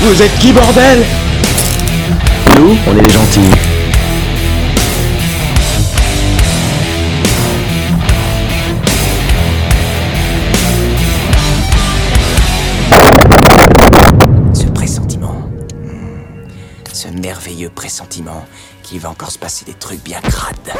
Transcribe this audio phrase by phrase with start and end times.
[0.00, 1.02] Vous êtes qui, bordel?
[2.56, 3.40] Nous, on est les gentils.
[14.54, 15.50] Ce pressentiment.
[16.92, 18.44] Ce merveilleux pressentiment
[18.82, 20.72] qu'il va encore se passer des trucs bien crades.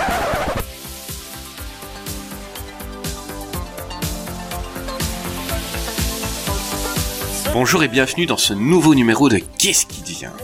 [7.59, 10.35] Bonjour et bienvenue dans ce nouveau numéro de Qu'est-ce qui vient?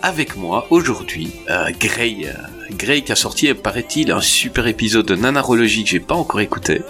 [0.00, 2.26] Avec moi aujourd'hui, euh, Gray.
[2.28, 2.32] euh,
[2.70, 6.82] Gray qui a sorti, paraît-il, un super épisode de Nanarologie que j'ai pas encore écouté,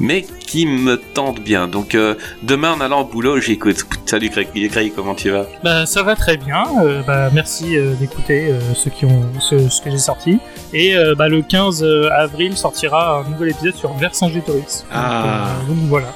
[0.00, 1.68] mais qui me tente bien.
[1.68, 3.84] Donc euh, demain en allant au boulot, j'écoute.
[4.04, 5.46] Salut Gray, Gray, comment tu vas?
[5.62, 6.64] Bah ça va très bien.
[6.82, 10.40] Euh, bah merci euh, d'écouter euh, ceux qui ont ce, ce que j'ai sorti.
[10.72, 14.84] Et euh, bah le 15 avril sortira un nouvel épisode sur Vercingétorix.
[14.90, 15.52] Ah.
[15.60, 16.08] Donc, euh, donc voilà.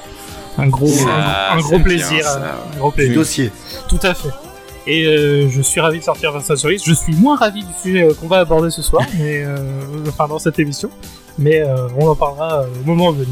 [0.57, 2.23] Un gros, Ça, un, un gros bien, plaisir.
[2.25, 2.37] ça.
[2.41, 3.15] euh, un gros Du plaisir.
[3.15, 3.51] dossier.
[3.87, 4.29] Tout à fait.
[4.87, 6.83] Et euh, je suis ravi de sortir Vercingétorix.
[6.85, 9.57] Je suis moins ravi du sujet euh, qu'on va aborder ce soir, mais euh,
[10.07, 10.89] enfin dans cette émission.
[11.37, 13.27] Mais euh, on en parlera euh, au moment venu.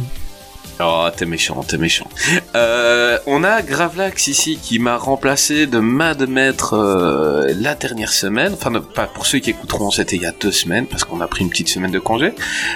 [0.82, 2.08] Oh, t'es méchant, t'es méchant.
[2.56, 8.14] Euh, on a Gravelax ici qui m'a remplacé de main de maître euh, la dernière
[8.14, 8.54] semaine.
[8.54, 11.20] Enfin, ne- pas pour ceux qui écouteront, c'était il y a deux semaines parce qu'on
[11.20, 12.32] a pris une petite semaine de congé.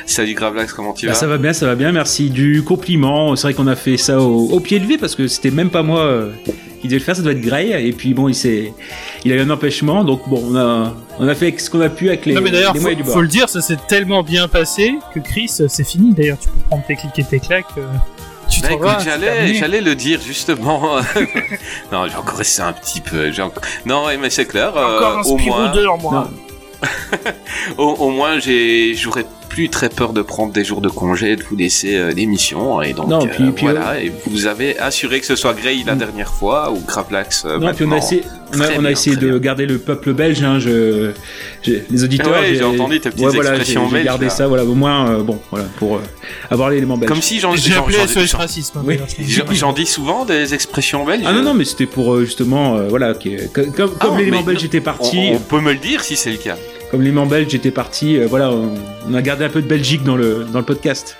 [0.05, 3.37] Salut Gravelax, comment tu Bah, vas ça va bien, ça va bien, merci du compliment.
[3.37, 5.81] C'est vrai qu'on a fait ça au, au pied levé parce que c'était même pas
[5.83, 6.27] moi
[6.83, 7.71] euh, qui devait le faire, ça doit être Gray.
[7.87, 8.73] Et puis bon, il s'est,
[9.25, 11.89] il a eu un empêchement, donc bon, on a, on a fait ce qu'on a
[11.89, 13.13] pu avec les, non mais d'ailleurs, faut, moyens du bord.
[13.15, 16.13] faut le dire, ça s'est tellement bien passé que Chris, euh, c'est fini.
[16.13, 17.65] D'ailleurs, tu peux prendre tes clics et tes claques.
[17.77, 17.85] euh,
[18.49, 20.97] tu t'en écoute, vas, c'est j'allais, j'allais le dire justement.
[21.91, 23.31] non, j'ai encore resté un petit peu.
[23.31, 24.75] j'ai encore- Non, mais c'est clair.
[24.75, 26.29] euh, Encore un au Spirou moins, 2 en moi.
[27.77, 31.35] au, au moins, j'ai, j'aurais plus très peur de prendre des jours de congé, et
[31.35, 32.81] de vous laisser euh, l'émission.
[32.81, 34.01] Et donc, Non, euh, puis- voilà.
[34.01, 35.99] Et vous avez assuré que ce soit Gray la Mm.
[35.99, 37.45] dernière fois ou Gravelax.
[37.45, 37.97] euh, Non, puis on a maintenant.
[37.97, 38.23] essayé,
[38.55, 39.37] on a, Très on a bien, essayé de bien.
[39.39, 40.41] garder le peuple belge.
[40.43, 41.11] Hein, je,
[41.65, 42.31] les auditeurs.
[42.31, 44.31] Ouais, j'ai entendu tes petites ouais, voilà, expressions j'ai- J'ai belges, gardé là.
[44.31, 46.01] ça, voilà, au moins, euh, bon, voilà, pour euh,
[46.49, 47.09] avoir l'élément belge.
[47.09, 48.81] Comme si j'en, J'ai j'en- appelé j'en- SOS j'en- Racisme.
[48.83, 48.95] Oui.
[48.95, 51.23] d'ailleurs, je j'en- j'en dis souvent des expressions belges.
[51.25, 54.63] Ah non, non, mais c'était pour euh, justement, euh, voilà, comme, comme, Ah, l'élément belge
[54.63, 55.31] était On, parti.
[55.33, 56.57] on peut me le dire si c'est le cas.
[56.91, 58.73] comme l'élément belge était parti, euh, voilà, on,
[59.09, 61.17] on a gardé un peu de Belgique dans le, dans le podcast.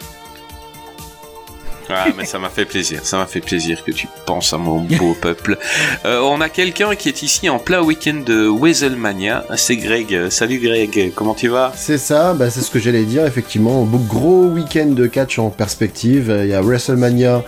[1.96, 4.80] Ah, mais ça m'a fait plaisir, ça m'a fait plaisir que tu penses à mon
[4.82, 5.58] beau peuple.
[6.06, 10.30] Euh, on a quelqu'un qui est ici en plein week-end de Weaselmania, c'est Greg.
[10.30, 11.72] Salut Greg, comment tu vas?
[11.76, 13.84] C'est ça, bah c'est ce que j'allais dire, effectivement.
[14.10, 16.36] Gros week-end de catch en perspective.
[16.44, 17.44] Il y a WrestleMania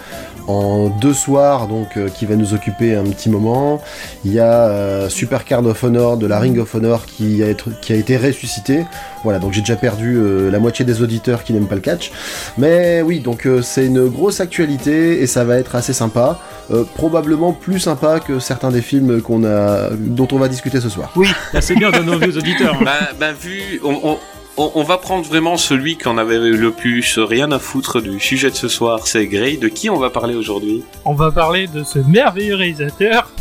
[0.48, 3.82] en deux soirs, donc euh, qui va nous occuper un petit moment.
[4.24, 7.48] Il y a euh, Super Card of Honor de la Ring of Honor qui a,
[7.48, 8.86] être- qui a été ressuscité.
[9.26, 12.12] Voilà, donc j'ai déjà perdu euh, la moitié des auditeurs qui n'aiment pas le catch.
[12.60, 16.40] Mais oui, donc euh, c'est une grosse actualité et ça va être assez sympa.
[16.72, 20.90] Euh, probablement plus sympa que certains des films qu'on a, dont on va discuter ce
[20.90, 21.12] soir.
[21.54, 22.76] Là, c'est bien, on donne envie aux auditeurs.
[22.80, 22.86] hein.
[22.86, 24.18] ben, ben, vu, on, on-
[24.58, 28.20] on- on va prendre vraiment celui qui en avait le plus rien à foutre du
[28.20, 29.60] sujet de ce soir, c'est Greg.
[29.60, 30.84] De qui on va parler aujourd'hui?
[31.04, 33.32] On va parler de ce merveilleux réalisateur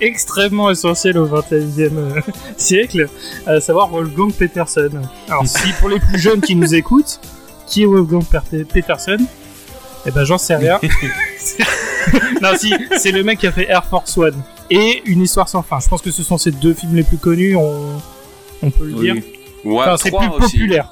[0.00, 2.20] extrêmement essentiel au XXIe euh,
[2.56, 3.08] siècle,
[3.46, 4.90] à savoir Wolfgang Peterson.
[5.28, 7.20] Alors si pour les plus jeunes qui nous écoutent,
[7.66, 8.22] qui est Wolfgang
[8.72, 9.18] Peterson
[10.06, 10.80] Eh ben j'en sais rien.
[12.42, 15.62] non si, c'est le mec qui a fait Air Force One et Une histoire sans
[15.62, 15.78] fin.
[15.80, 18.00] Je pense que ce sont ces deux films les plus connus, on,
[18.62, 19.12] on peut le Oui.
[19.12, 19.22] dire.
[19.66, 20.58] Enfin, c'est plus aussi.
[20.58, 20.90] populaire.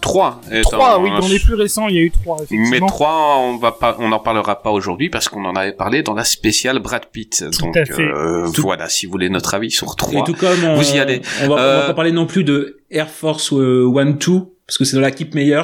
[0.00, 0.40] Trois.
[0.52, 2.86] Et Trois, dans- oui, dans les plus récents, il y a eu trois, Mais effectivement.
[2.86, 6.12] trois, on va pas, on n'en parlera pas aujourd'hui parce qu'on en avait parlé dans
[6.14, 7.44] la spéciale Brad Pitt.
[7.52, 8.02] Tout Donc à fait.
[8.02, 10.24] euh, Tout- voilà, si vous voulez notre avis sur Et trois.
[10.24, 11.22] tout comme on, Vous y allez.
[11.42, 14.54] On va, on Euh, va pas parler non plus de Air Force euh, One Two
[14.66, 15.62] parce que c'est dans l'équipe Meyers.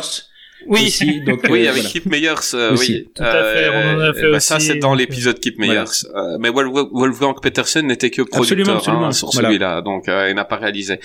[0.69, 1.89] Oui, aussi, donc, Oui, euh, avec voilà.
[1.91, 3.09] Keep Meyers, euh, oui.
[3.15, 5.57] Tout à fait, on en a Euh, fait bah, Ça, aussi, c'est dans l'épisode Keep
[5.59, 5.73] voilà.
[5.75, 5.91] Meyers.
[6.17, 9.07] Euh, mais Wolf- Wolfgang Peterson n'était que producteur Absolument, absolument.
[9.07, 9.49] hein, sur Voilà.
[9.49, 10.99] celui-là, donc euh, il n'a pas réalisé.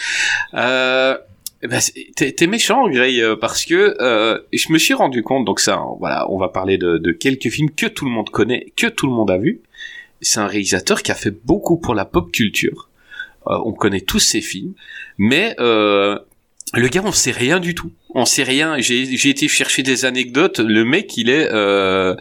[1.64, 1.80] Eh ben,
[2.16, 6.30] t'es méchant, Gray, euh, parce que euh, je me suis rendu compte, donc ça, voilà,
[6.32, 9.14] on va parler de, de quelques films que tout le monde connaît, que tout le
[9.14, 9.62] monde a vu.
[10.22, 12.90] C'est un réalisateur qui a fait beaucoup pour la pop culture.
[13.48, 14.74] Euh, on connaît tous ses films,
[15.18, 16.18] mais euh,
[16.74, 17.92] Le gars, on sait rien du tout.
[18.16, 18.78] On sait rien.
[18.80, 20.60] J'ai j'ai été chercher des anecdotes.
[20.60, 22.16] Le mec, il est, euh,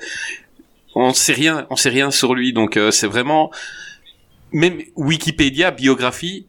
[0.95, 2.53] on sait rien, on sait rien sur lui.
[2.53, 3.51] Donc euh, c'est vraiment
[4.53, 6.47] même Wikipédia biographie.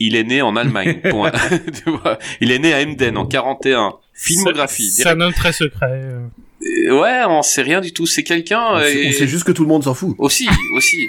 [0.00, 1.00] Il est né en Allemagne.
[1.10, 1.30] point.
[1.84, 3.94] Tu vois, il est né à Emden en 41.
[4.12, 4.90] Filmographie.
[4.90, 5.86] C'est un homme très secret.
[5.90, 6.26] euh.
[6.62, 8.06] Euh, Ouais, on sait rien du tout.
[8.06, 8.60] C'est quelqu'un.
[8.72, 10.14] On sait- on sait juste que tout le monde s'en fout.
[10.18, 11.06] Aussi, aussi.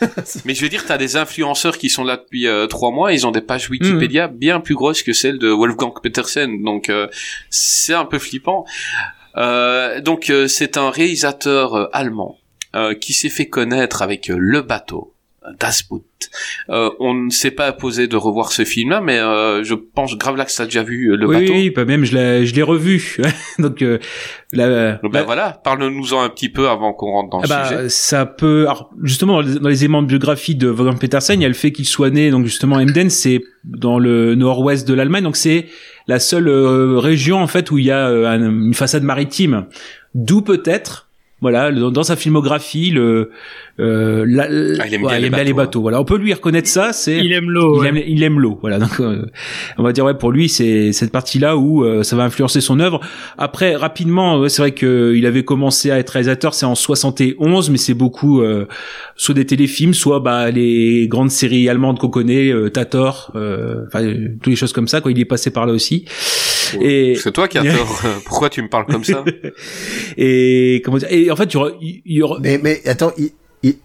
[0.44, 3.26] Mais je veux dire, t'as des influenceurs qui sont là depuis euh, trois mois, ils
[3.26, 7.06] ont des pages Wikipédia bien plus grosses que celles de Wolfgang Petersen, donc euh,
[7.50, 8.64] c'est un peu flippant.
[9.36, 12.38] Euh, donc euh, c'est un réalisateur euh, allemand
[12.74, 15.14] euh, qui s'est fait connaître avec euh, Le Bateau.
[15.46, 16.04] Euh, Das Boot.
[16.70, 20.36] Euh, on ne s'est pas posé de revoir ce film-là, mais euh, je pense grave
[20.36, 21.52] là que ça a déjà vu euh, Le oui, Bateau?
[21.52, 23.16] oui, bah même je l'ai, je l'ai revu.
[23.58, 23.98] Donc euh,
[24.52, 27.68] la, Donc, ben voilà, parle-nous-en un petit peu avant qu'on rentre dans Ah le bah,
[27.68, 27.88] sujet.
[27.88, 28.62] ça peut.
[28.62, 31.72] alors, justement, dans les, éléments de biographie de Wolfgang Petersen, il y a le fait
[31.72, 35.66] qu'il soit né, donc justement, Emden, c'est dans le nord-ouest de l'Allemagne, donc c'est
[36.08, 39.66] la seule euh, région en fait où il y a euh, un- une façade maritime.
[40.14, 41.08] D'où peut-être,
[41.40, 43.30] voilà, dans, sa filmographie, le,
[43.78, 44.44] euh, la-
[44.80, 45.80] Ah, il aime ouais, bien les les bateaux, bateaux.
[45.82, 46.92] Voilà, on peut lui reconnaître ça.
[46.92, 47.76] C'est Il aime l'eau.
[47.76, 47.88] il ouais.
[47.88, 48.78] aime, il aime l'eau, voilà.
[48.78, 49.26] Donc, euh,
[49.78, 52.80] on va dire ouais pour lui, c'est cette partie-là où euh, ça va influencer son
[52.80, 53.00] œuvre.
[53.38, 57.70] Après, rapidement, ouais, c'est vrai que il avait commencé à être réalisateur, c'est en 71,
[57.70, 58.66] mais c'est beaucoup euh,
[59.16, 64.02] soit des téléfilms, soit bah les grandes séries allemandes qu'on connaît, euh, Tator, euh, enfin
[64.04, 65.00] euh, toutes les choses comme ça.
[65.00, 66.04] Quoi, il est passé par là aussi.
[66.80, 68.02] Et C'est toi qui as tort.
[68.24, 69.22] Pourquoi tu me parles comme ça?
[70.16, 71.08] Et comment dire?
[71.10, 73.30] Et en fait, il y aura, il y aura- Mais, mais attends, il,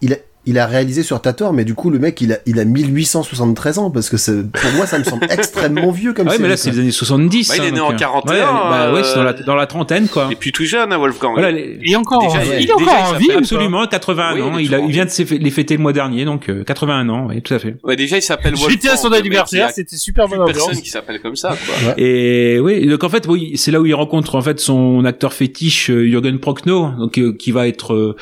[0.01, 2.59] il, a, il a réalisé sur Tator, mais du coup, le mec, il a, il
[2.59, 6.31] a 1873 ans, parce que c'est- pour moi, ça me semble extrêmement vieux comme Ah
[6.31, 7.47] ouais, mais là c'est les années 70.
[7.49, 9.31] Bah, il hein, est né donc, en euh, 41, Ouais, bah ouais, c'est dans la,
[9.31, 10.29] euh, dans la trentaine quoi.
[10.31, 11.33] Et puis tout jeune, hein, Wolfgang.
[11.33, 13.31] Voilà, les- Il est encore, Déjà, il- est encore en vie.
[13.31, 14.57] Absolument, 81 Oui, ans.
[14.57, 16.63] il est Il, a, toujours il vient de les fêter le mois dernier, donc euh,
[16.63, 17.75] 81 ans, oui, tout à fait.
[17.83, 18.71] Ouais, déjà, il s'appelle Wolfgang.
[18.71, 20.81] J'étais à son anniversaire, c'était super bonne plus personne ambiance.
[20.83, 21.93] qui s'appelle comme ça, quoi.
[21.97, 25.33] Et oui, donc en fait, oui, c'est là où il rencontre en fait son acteur
[25.33, 28.15] fétiche euh, Jürgen Prochnow, donc euh, qui va être euh,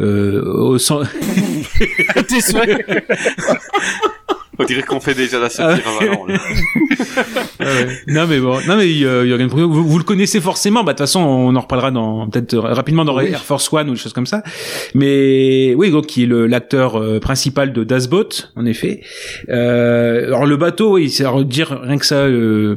[0.00, 1.06] euh, au centre.
[2.28, 2.40] Tes.
[4.58, 6.38] On dirait qu'on fait déjà la satire Ah à là.
[8.08, 10.82] non mais bon, non mais euh, Jürgen Prochnow, vous, vous le connaissez forcément.
[10.82, 13.26] Bah de toute façon, on en reparlera dans peut-être euh, rapidement dans Oui.
[13.26, 14.42] Air Force One ou des choses comme ça.
[14.94, 19.02] Mais oui, donc qui est l'acteur euh, principal de Das Boot, en effet.
[19.50, 22.76] Euh, alors le bateau, oui, c'est alors, dire rien que ça, euh,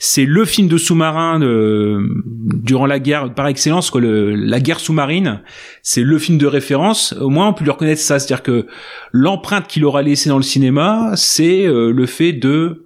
[0.00, 5.42] c'est le film de sous-marin durant la guerre par excellence, quoi, le, la guerre sous-marine.
[5.86, 7.12] C'est le film de référence.
[7.12, 8.66] Au moins, on peut lui reconnaître ça, c'est-à-dire que
[9.12, 12.83] l'empreinte qu'il aura laissée dans le cinéma, c'est euh, le fait de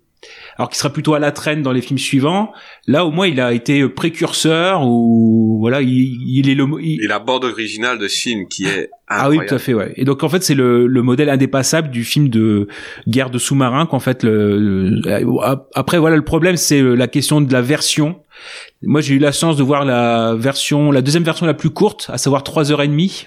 [0.58, 2.52] alors qu'il sera plutôt à la traîne dans les films suivants.
[2.86, 7.06] Là, au moins, il a été précurseur ou voilà, il, il est le il- Et
[7.06, 9.46] la bande originale de ce film qui est ah oui, incroyable.
[9.48, 9.92] tout à fait, ouais.
[9.96, 12.66] Et donc en fait, c'est le, le modèle indépassable du film de
[13.06, 15.00] guerre de sous-marins qu'en fait le, le-
[15.74, 18.20] après voilà le problème c'est euh, la question de la version.
[18.82, 22.10] Moi, j'ai eu la chance de voir la version la deuxième version la plus courte,
[22.12, 23.26] à savoir trois heures et demie.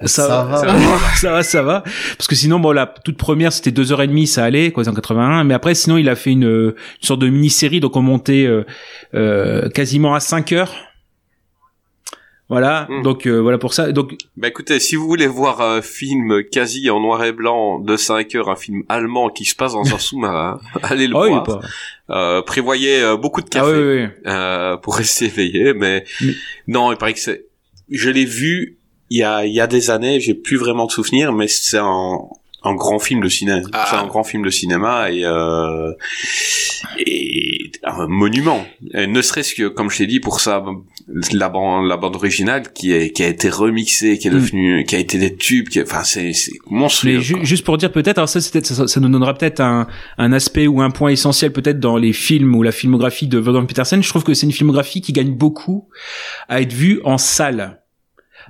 [0.00, 0.56] Ça, Ça va, va.
[0.56, 1.84] ça va, ça va, ça va.
[2.18, 4.86] Parce que sinon, bon, la toute première, c'était deux heures et demie, ça allait, quoi,
[4.88, 5.44] en 81.
[5.44, 8.64] Mais après, sinon, il a fait une, une sorte de mini-série, donc on montait euh,
[9.14, 10.72] euh, quasiment à 5 heures.
[12.50, 13.02] Voilà, Mm.
[13.02, 13.90] donc euh, voilà pour ça.
[13.90, 17.96] Donc Bah écoutez, si vous voulez voir un film quasi en noir et blanc de
[17.96, 21.42] 5 heures, un film allemand qui se passe dans un sous-marin, allez le oh, voir.
[21.42, 21.60] pas.
[22.10, 24.08] Euh, prévoyez euh, beaucoup de Ah café oui, oui.
[24.26, 26.34] euh, pour rester éveillé, mais, Mais-
[26.68, 27.46] non, il paraît que c'est.
[27.90, 28.76] Je l'ai vu
[29.10, 31.78] il y a il y a des années, j'ai plus vraiment de souvenirs, mais c'est
[31.78, 32.18] un
[32.66, 33.60] un grand film de cinéma.
[33.74, 33.86] Ah.
[33.90, 35.92] C'est un grand film de cinéma et euh,
[36.98, 38.64] et un monument.
[38.94, 40.64] Et ne serait-ce que, comme je t'ai dit, pour ça,
[41.32, 44.34] la bande la bande originale qui est qui a été remixée, qui est Mm.
[44.34, 47.16] devenue, qui a été des tubes, qui, est- enfin c'est c'est monstrueux.
[47.16, 47.44] Mais ju- quoi.
[47.44, 50.32] juste pour dire peut-être, alors ça, c'est peut-être- ça, ça nous donnera peut-être un, un
[50.32, 54.02] aspect ou un point essentiel peut-être dans les films ou la filmographie de Wolfgang Petersen.
[54.02, 55.88] Je trouve que c'est une filmographie qui gagne beaucoup
[56.48, 57.80] à être vue en salle.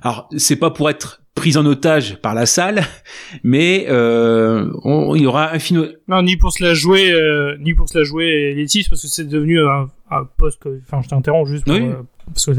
[0.05, 2.83] Alors c'est pas pour être prise en otage par la salle,
[3.43, 5.87] mais euh, on- il y aura un film.
[6.07, 9.07] Non, ni pour se la jouer, euh, ni pour se la jouer élitiste, parce que
[9.07, 10.61] c'est devenu un, un post.
[10.87, 11.81] Enfin, je t'interromps juste pour, Oui.
[11.89, 12.51] euh, parce que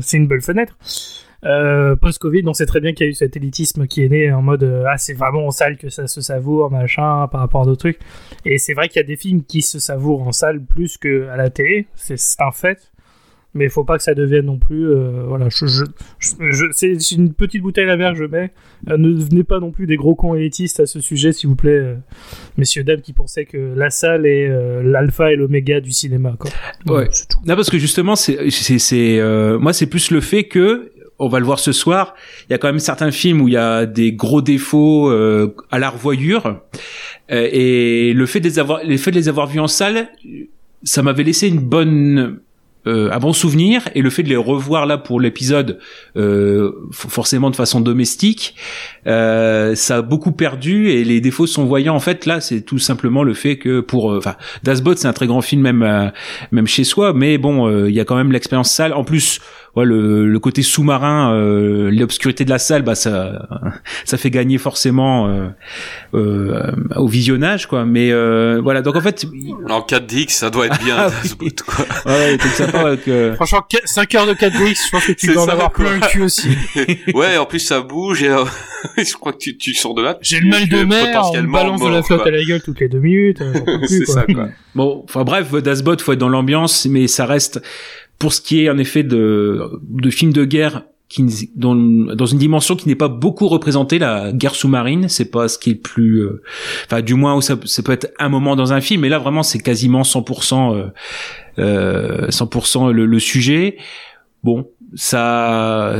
[0.00, 0.76] c'est une belle fenêtre.
[1.44, 4.32] Euh, Post-Covid, on sait très bien qu'il y a eu cet élitisme qui est né
[4.32, 7.64] en mode ah c'est vraiment en salle que ça se savoure machin par rapport à
[7.64, 8.00] d'autres trucs.
[8.44, 11.28] Et c'est vrai qu'il y a des films qui se savourent en salle plus que
[11.28, 12.90] à la télé, c'est un fait.
[13.54, 15.84] Mais il faut pas que ça devienne non plus euh, voilà je, je,
[16.18, 18.52] je- je- c'est une petite bouteille à mer que je mets.
[18.90, 21.56] Euh, ne devenez pas non plus des gros cons élitistes à ce sujet s'il vous
[21.56, 21.70] plaît.
[21.70, 21.94] euh,
[22.58, 24.48] messieurs dames qui pensaient que la salle est
[24.82, 26.50] l'alpha et l'oméga du cinéma quoi.
[26.86, 27.08] Ouais.
[27.08, 27.38] tout.
[27.46, 29.20] Non parce que justement c'est c'est
[29.58, 32.14] moi c'est plus le fait que on va le voir ce soir,
[32.48, 35.78] il y a quand même certains films où il y a des gros défauts à
[35.80, 36.60] la revoyure.
[37.28, 40.08] Et le fait de les avoir, le fait de les avoir vus en salle,
[40.84, 42.38] ça m'avait laissé une bonne
[42.86, 45.78] euh, un bon souvenir et le fait de les revoir là pour l'épisode
[46.16, 48.54] euh, forcément de façon domestique
[49.06, 51.96] euh, ça a beaucoup perdu et les défauts sont voyants.
[51.96, 55.12] En fait là c'est tout simplement le fait que pour euh, enfin Dasbot c'est un
[55.12, 56.08] très grand film même euh,
[56.52, 58.92] même chez soi mais bon euh, il y a quand même l'expérience sale.
[58.94, 59.40] En plus
[59.76, 61.32] ouais, le, le côté sous-marin
[61.90, 63.48] l'obscurité de la salle bah ça
[64.04, 65.28] ça fait gagner forcément
[66.12, 68.10] au visionnage quoi mais
[68.60, 69.26] voilà donc en fait
[69.68, 71.10] en 4DX ça doit être bien Ah
[71.40, 71.54] oui.
[71.54, 71.84] quoi.
[72.06, 75.32] ouais donc ça part avec, euh, Franchement, 5 heures de 4DX, je pense que tu
[75.32, 75.84] dois en avoir quoi.
[75.86, 76.48] plein le cul aussi.
[77.14, 78.44] ouais, en plus ça bouge et euh,
[78.96, 80.18] je crois que tu, tu sors de là.
[80.20, 82.28] J'ai le mal de mer, on balance de la flotte quoi.
[82.28, 83.40] à la gueule toutes les deux minutes.
[83.40, 83.52] euh,
[83.86, 84.48] C'est ça quoi.
[84.74, 87.60] Bon, enfin bref, Dasbot, faut être dans l'ambiance, mais ça reste
[88.18, 92.76] pour ce qui est en effet de de films de guerre qui dans, une dimension
[92.76, 96.20] qui n'est pas beaucoup représentée, la guerre sous-marine, c'est pas ce qui est le plus,
[96.20, 96.42] euh,
[96.84, 99.18] enfin du moins où ça, ça peut être un moment dans un film, mais là
[99.18, 100.86] vraiment c'est quasiment 100%, euh,
[101.58, 103.78] euh, 100% le, le sujet.
[104.44, 105.96] Bon, ça,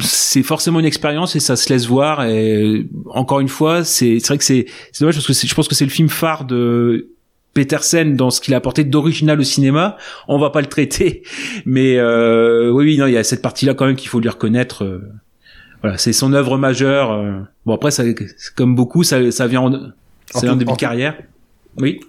[0.00, 2.24] c'est forcément une expérience et ça se laisse voir.
[2.24, 5.68] Et encore une fois, c'est c'est vrai que c'est c'est dommage parce que je pense
[5.68, 7.10] que c'est le film phare de
[7.56, 9.96] Petersen dans ce qu'il a apporté d'original au cinéma.
[10.28, 11.22] On va pas le traiter,
[11.64, 14.28] mais euh, oui, oui, non, il y a cette partie-là quand même qu'il faut lui
[14.28, 14.84] reconnaître.
[14.84, 15.10] euh,
[15.80, 17.12] voilà, c'est son œuvre majeure.
[17.12, 17.40] euh.
[17.64, 18.04] Bon après, ça,
[18.56, 19.72] comme beaucoup, ça, ça vient en,
[20.30, 21.16] ça vient en début en de carrière.
[21.78, 22.00] Oui.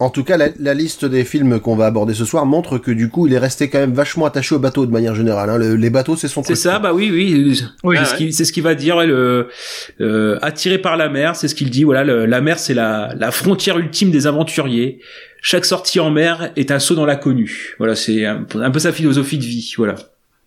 [0.00, 2.90] En tout cas, la, la liste des films qu'on va aborder ce soir montre que
[2.90, 5.50] du coup, il est resté quand même vachement attaché au bateau de manière générale.
[5.50, 5.58] hein.
[5.58, 6.56] Le- les bateaux, c'est son C'est truc.
[6.56, 7.62] ça, bah oui, oui.
[7.84, 7.96] Oui.
[7.96, 8.16] c'est Ah ce ouais.
[8.16, 8.98] qu'il c'est ce qu'il va dire.
[9.04, 9.48] Le,
[10.00, 11.84] euh, attiré par la mer, c'est ce qu'il dit.
[11.84, 15.00] Voilà, le- la mer, c'est la, la frontière ultime des aventuriers.
[15.42, 17.74] Chaque sortie en mer est un saut dans l'inconnu.
[17.78, 19.74] Voilà, c'est un, un peu sa philosophie de vie.
[19.76, 19.96] Voilà,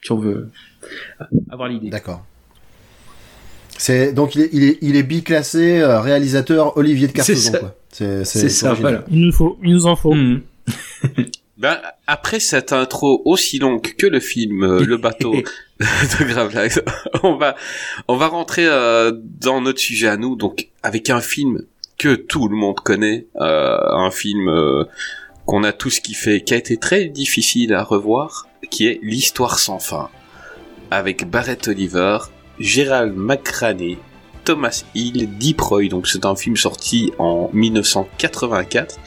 [0.02, 0.50] si on veut
[1.52, 1.90] avoir l'idée.
[1.90, 2.26] D'accord.
[3.78, 7.76] C'est donc il est il est il est biclassé euh, réalisateur Olivier de C'est quoi.
[7.94, 9.06] C'est C'est ça, voilà.
[9.10, 10.14] Il nous faut, il nous en faut.
[10.14, 10.42] Mhm.
[11.56, 15.34] Ben, après cette intro aussi longue que le film euh, Le bateau
[15.80, 16.82] de Gravelax,
[17.24, 17.56] on va
[18.08, 21.62] on va rentrer euh, dans notre sujet à nous, donc avec un film
[21.98, 24.84] que tout le monde connaît, euh, un film euh,
[25.46, 29.80] qu'on a tous kiffé, qui a été très difficile à revoir, qui est L'histoire sans
[29.80, 30.10] fin,
[30.92, 32.18] avec Barrett Oliver,
[32.60, 33.98] Gérald McCraney,
[34.44, 39.00] Thomas Hill, Deep Roy, donc c'est un film sorti en 1984,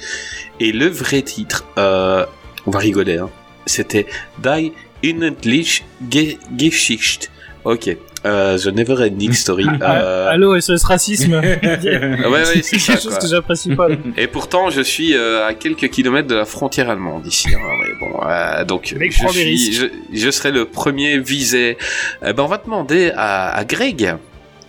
[0.61, 2.25] et le vrai titre, euh,
[2.67, 3.31] on va rigoler, hein,
[3.67, 4.07] c'était
[4.43, 7.31] Die Unendlich Ge Geschichte.
[7.65, 7.89] Ok,
[8.25, 9.67] euh, The Never Ending Story.
[9.81, 11.35] Ah, euh, Allô, SOS Racisme?
[11.35, 13.19] ouais, ouais, c'est quelque chose quoi.
[13.19, 13.89] que j'apprécie pas.
[13.89, 13.97] là.
[14.17, 17.49] Et pourtant, je suis euh, à quelques kilomètres de la frontière allemande ici.
[17.53, 21.77] hein, mais bon, euh, donc je suis, serai le premier visé.
[22.25, 24.15] Eh ben, on va demander à, à Greg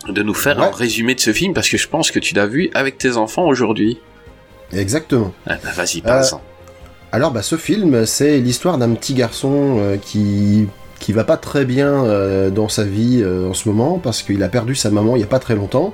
[0.10, 2.48] de nous faire un résumé de ce film parce que je pense que tu l'as
[2.48, 4.00] vu avec tes enfants aujourd'hui.
[4.74, 5.34] Exactement.
[5.46, 6.36] Ah, bah, Vas-y, passe.
[7.12, 10.68] Alors bah ce film, c'est l'histoire d'un petit garçon euh, qui
[11.00, 14.42] qui va pas très bien euh, dans sa vie euh, en ce moment parce qu'il
[14.44, 15.94] a perdu sa maman il y a pas très longtemps.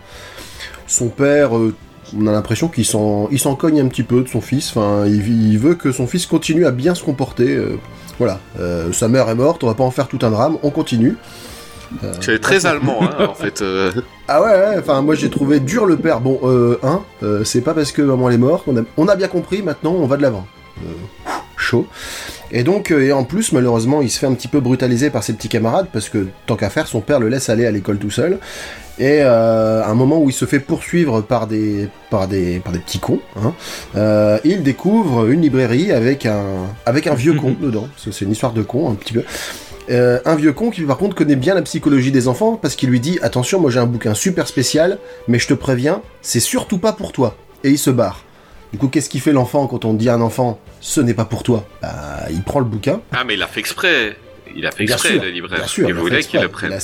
[0.88, 1.76] Son père, euh,
[2.18, 4.72] on a l'impression qu'il s'en il s'en cogne un petit peu de son fils.
[4.76, 7.56] Enfin, il, il veut que son fils continue à bien se comporter.
[7.56, 7.78] euh,
[8.20, 10.70] voilà, Euh, sa mère est morte, on va pas en faire tout un drame, on
[10.72, 11.16] continue.
[12.04, 13.62] Euh, C'est très allemand, hein, en fait.
[13.62, 13.92] euh.
[14.28, 16.20] ah ouais, ouais, enfin moi j'ai trouvé dur le père.
[16.22, 19.08] Bon, euh, hein, euh, c'est pas parce que maman elle est morte, on a, on
[19.08, 20.46] a bien compris, maintenant on va de l'avant.
[20.80, 21.86] Euh, chaud.
[22.52, 25.24] Et donc, euh, et en plus, malheureusement, il se fait un petit peu brutaliser par
[25.24, 27.98] ses petits camarades, parce que tant qu'à faire, son père le laisse aller à l'école
[27.98, 28.38] tout seul.
[29.00, 32.72] Et euh, à un moment où il se fait poursuivre par des, par des, par
[32.74, 33.54] des petits cons, hein,
[33.96, 36.44] euh, il découvre une librairie avec un,
[36.86, 37.88] avec un vieux con dedans.
[37.98, 39.24] C'est une histoire de con, un petit peu.
[39.90, 42.90] Euh, un vieux con qui par contre connaît bien la psychologie des enfants parce qu'il
[42.90, 44.98] lui dit attention moi j'ai un bouquin super spécial
[45.28, 47.36] mais je te préviens c'est surtout pas pour toi
[47.66, 48.24] et il se barre.
[48.72, 51.26] Du coup qu'est-ce qu'il fait l'enfant quand on dit à un enfant ce n'est pas
[51.26, 51.66] pour toi?
[51.82, 53.02] Bah il prend le bouquin.
[53.12, 54.16] Ah, mais il a fait exprès.
[54.56, 55.60] Il a fait Bien exprès, sûr, le libraire.
[55.60, 56.78] Bien sûr, il voulait qu'il le prenne.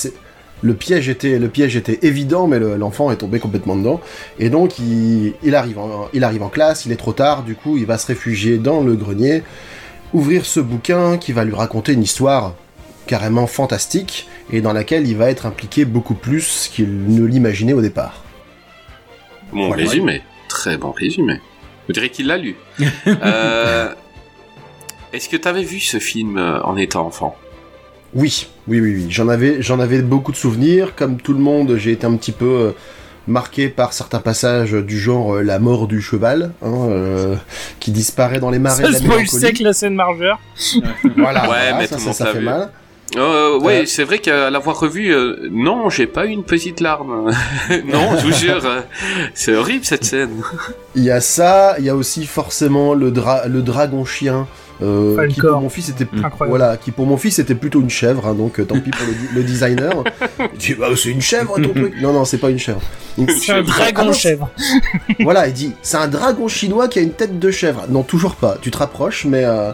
[0.61, 4.01] Le piège était, le piège était évident, mais le- l'enfant est tombé complètement dedans.
[4.39, 7.55] Et donc, il, il arrive en, il arrive en classe, il est trop tard, du
[7.55, 9.43] coup, il va se réfugier dans le grenier,
[10.13, 12.55] ouvrir ce bouquin qui va lui raconter une histoire
[13.09, 17.81] carrément fantastique, et dans laquelle il va être impliqué beaucoup plus qu'il ne l'imaginait au
[17.81, 18.23] départ.
[19.51, 19.83] Bon Voilà.
[19.83, 20.21] résumé.
[20.47, 21.41] Très bon résumé.
[21.89, 22.55] On dirait qu'il l'a lu.
[23.07, 23.89] Euh,
[25.11, 27.35] Est-ce que t'avais vu ce film euh, en étant enfant?
[28.13, 29.07] Oui, oui, oui, oui.
[29.09, 30.93] J'en avais, j'en avais beaucoup de souvenirs.
[30.95, 32.71] Comme tout le monde, j'ai été un petit peu euh,
[33.27, 37.35] marqué par certains passages du genre euh, la mort du cheval, hein, euh,
[37.79, 39.41] qui disparaît dans les marais Ça de la spoil mélancolie.
[39.41, 40.39] sec la scène margeur.
[41.17, 42.45] Voilà, Ouais, voilà, mais ça, tout fait vu.
[42.45, 42.69] mal.
[43.17, 43.85] Euh, ouais, Euh.
[43.87, 47.31] c'est vrai qu'à l'avoir revu, euh, non, j'ai pas eu une petite larme.
[47.85, 48.81] non, je vous jure, euh,
[49.33, 50.29] c'est horrible cette scène.
[50.95, 54.47] Il y a ça, il y a aussi forcément le, dra- le dragon chien.
[54.81, 56.07] euh, qui pour mon fils était
[56.47, 59.43] voilà qui pour mon fils était plutôt une chèvre hein, donc tant pis pour le,
[59.43, 59.91] designer
[60.53, 62.79] il dit bah c'est une chèvre ton truc non non c'est pas une chèvre
[63.41, 64.49] C'est un dragon chèvre.
[65.19, 68.35] voilà il dit c'est un dragon chinois qui a une tête de chèvre non toujours
[68.35, 69.73] pas tu te rapproches mais euh,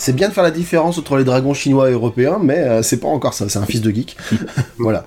[0.00, 2.98] c'est bien de faire la différence entre les dragons chinois et européens mais euh, c'est
[2.98, 4.16] pas encore ça c'est un fils de geek
[4.78, 5.04] voilà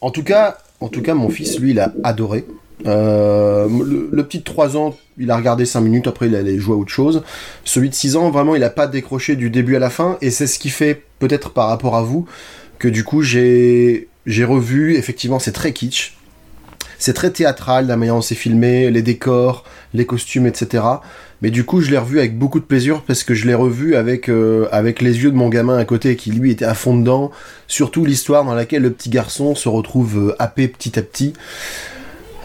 [0.00, 2.44] en tout cas mon fils lui il a adoré
[2.86, 6.74] euh, le, petit de 3 ans, il a regardé 5 minutes, après il allait jouer
[6.74, 7.22] à autre chose.
[7.64, 10.30] Celui de 6 ans, vraiment, il a pas décroché du début à la fin, et
[10.30, 12.26] c'est ce qui fait, peut-être par rapport à vous,
[12.78, 16.16] que du coup j'ai j'ai revu, effectivement c'est très kitsch,
[16.98, 20.84] c'est très théâtral la manière dont c'est filmé, les décors, les costumes, etc.
[21.42, 23.94] Mais du coup je l'ai revu avec beaucoup de plaisir parce que je l'ai revu
[23.94, 26.96] avec, euh, avec les yeux de mon gamin à côté qui lui était à fond
[26.96, 27.30] dedans,
[27.66, 31.32] surtout l'histoire dans laquelle le petit garçon se retrouve euh, happé petit à petit.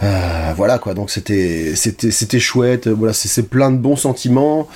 [0.02, 2.88] Euh, voilà quoi, donc c'était c'était c'était chouette.
[2.88, 4.68] Voilà, c'est plein de bons sentiments.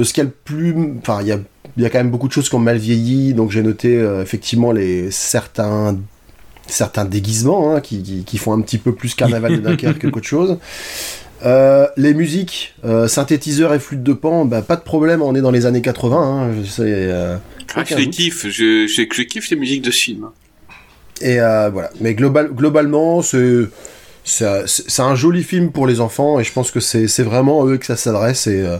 [0.00, 1.38] Ce qu'il y a le plus, enfin il y a
[1.76, 3.96] il y a quand même beaucoup de choses qui ont mal vieilli, donc j'ai noté
[3.96, 5.96] euh, effectivement les certains
[6.66, 10.26] certains déguisements hein, qui, qui, qui font un petit peu plus carnaval de Dunkerque qu'autre
[10.26, 10.58] chose.
[11.44, 15.40] Euh, les musiques, euh, synthétiseurs et flûte de pan, bah, pas de problème, on est
[15.40, 16.16] dans les années 80.
[16.16, 17.36] Hein, je sais, euh,
[17.74, 20.28] Ah, je les kiffe, je, je, je kiffe les musiques de ce film.
[21.20, 21.90] Et euh, voilà.
[22.00, 23.66] Mais global, globalement, c'est
[24.24, 27.62] c'est c'est un joli film pour les enfants et je pense que c'est c'est vraiment
[27.62, 28.76] à eux que ça s'adresse et euh,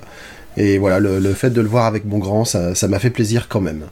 [0.56, 3.10] et voilà le, le fait de le voir avec mon grand, ça ça m'a fait
[3.10, 3.84] plaisir quand même.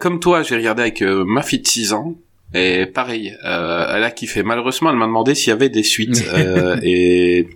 [0.00, 2.16] Comme toi, j'ai regardé avec ma fille de 6 ans.
[2.54, 4.42] Et pareil, elle a kiffé.
[4.42, 6.24] Malheureusement, elle m'a demandé s'il y avait des suites.
[6.82, 7.46] et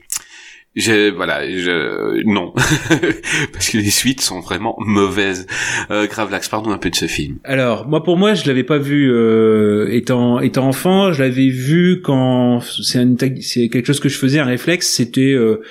[0.77, 2.53] j'ai voilà, je non,
[3.53, 5.47] parce que les suites sont vraiment mauvaises.
[5.91, 7.39] Euh, Gravelax, parle-nous un peu de ce film.
[7.45, 11.13] Alors, moi pour moi, je l'avais pas vu euh, étant étant enfant.
[11.13, 13.05] Je l'avais vu quand c'est
[13.41, 14.89] c'est quelque chose que je faisais un réflexe.
[14.89, 15.63] C'était euh,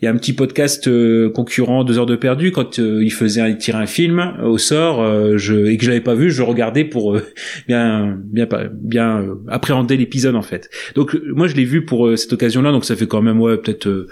[0.00, 3.12] il y a un petit podcast euh, concurrent deux heures de perdu quand euh, il
[3.12, 6.30] faisait il tirait un film au sort euh, je, et que je l'avais pas vu,
[6.30, 7.18] je regardais pour
[7.66, 10.70] bien bien bien appréhender l'épisode en fait.
[10.94, 12.70] Donc moi je l'ai vu pour cette occasion-là.
[12.70, 14.06] Donc ça fait quand même ouais peut-être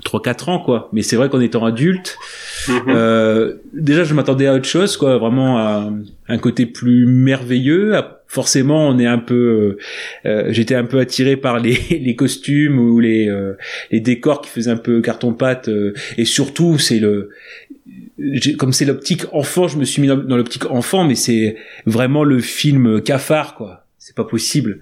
[0.00, 0.88] euh, trois quatre ans quoi.
[0.92, 2.16] Mais c'est vrai qu'en étant adulte.
[2.88, 5.90] Euh, déjà, je m'attendais à autre chose, quoi, vraiment à
[6.28, 7.94] un côté plus merveilleux.
[7.96, 9.78] À- Forcément, on est un peu, euh,
[10.30, 13.54] euh, j'étais un peu attiré par les, les costumes ou les, euh,
[13.90, 17.30] les décors qui faisaient un peu carton pâte, euh, et surtout, c'est le,
[18.56, 22.22] comme c'est l'optique enfant, je me suis mis dans, dans l'optique enfant, mais c'est vraiment
[22.22, 23.84] le film cafard, quoi.
[23.98, 24.78] C'est pas possible.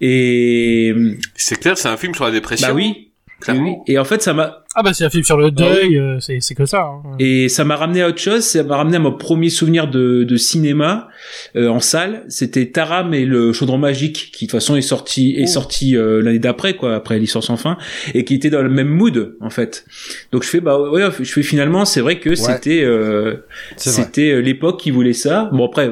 [0.00, 0.92] Et
[1.36, 2.66] C'est clair, c'est un film sur la dépression.
[2.68, 3.09] bah oui,
[3.40, 3.82] clairement.
[3.86, 6.38] Et en fait, ça m'a, Ah bah c'est un film sur le deuil, euh, c'est
[6.40, 6.82] c'est que ça.
[6.82, 7.02] hein.
[7.18, 10.24] Et ça m'a ramené à autre chose, ça m'a ramené à mon premier souvenir de,
[10.24, 11.08] de cinéma
[11.56, 12.24] euh, en salle.
[12.28, 16.22] C'était Taram et le Chaudron Magique, qui de toute façon est sorti est sorti euh,
[16.22, 17.78] l'année d'après, quoi, après l'histoire sans fin,
[18.14, 19.84] et qui était dans le même mood en fait.
[20.32, 23.36] Donc je fais bah ouais, je fais finalement c'est vrai que c'était euh,
[23.76, 25.48] c'était euh, l'époque qui voulait ça.
[25.52, 25.90] Bon après.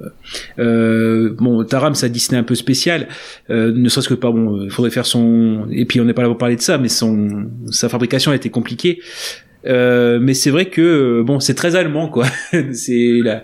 [0.00, 0.08] Euh,
[0.58, 3.08] euh, bon, Taram, un Disney un peu spécial,
[3.50, 4.64] euh, ne serait-ce que pas bon.
[4.64, 5.66] Il faudrait faire son.
[5.70, 8.36] Et puis on n'est pas là pour parler de ça, mais son sa fabrication a
[8.36, 9.00] été compliquée.
[9.66, 12.26] Euh, mais c'est vrai que euh, bon, c'est très allemand quoi.
[12.72, 13.42] c'est la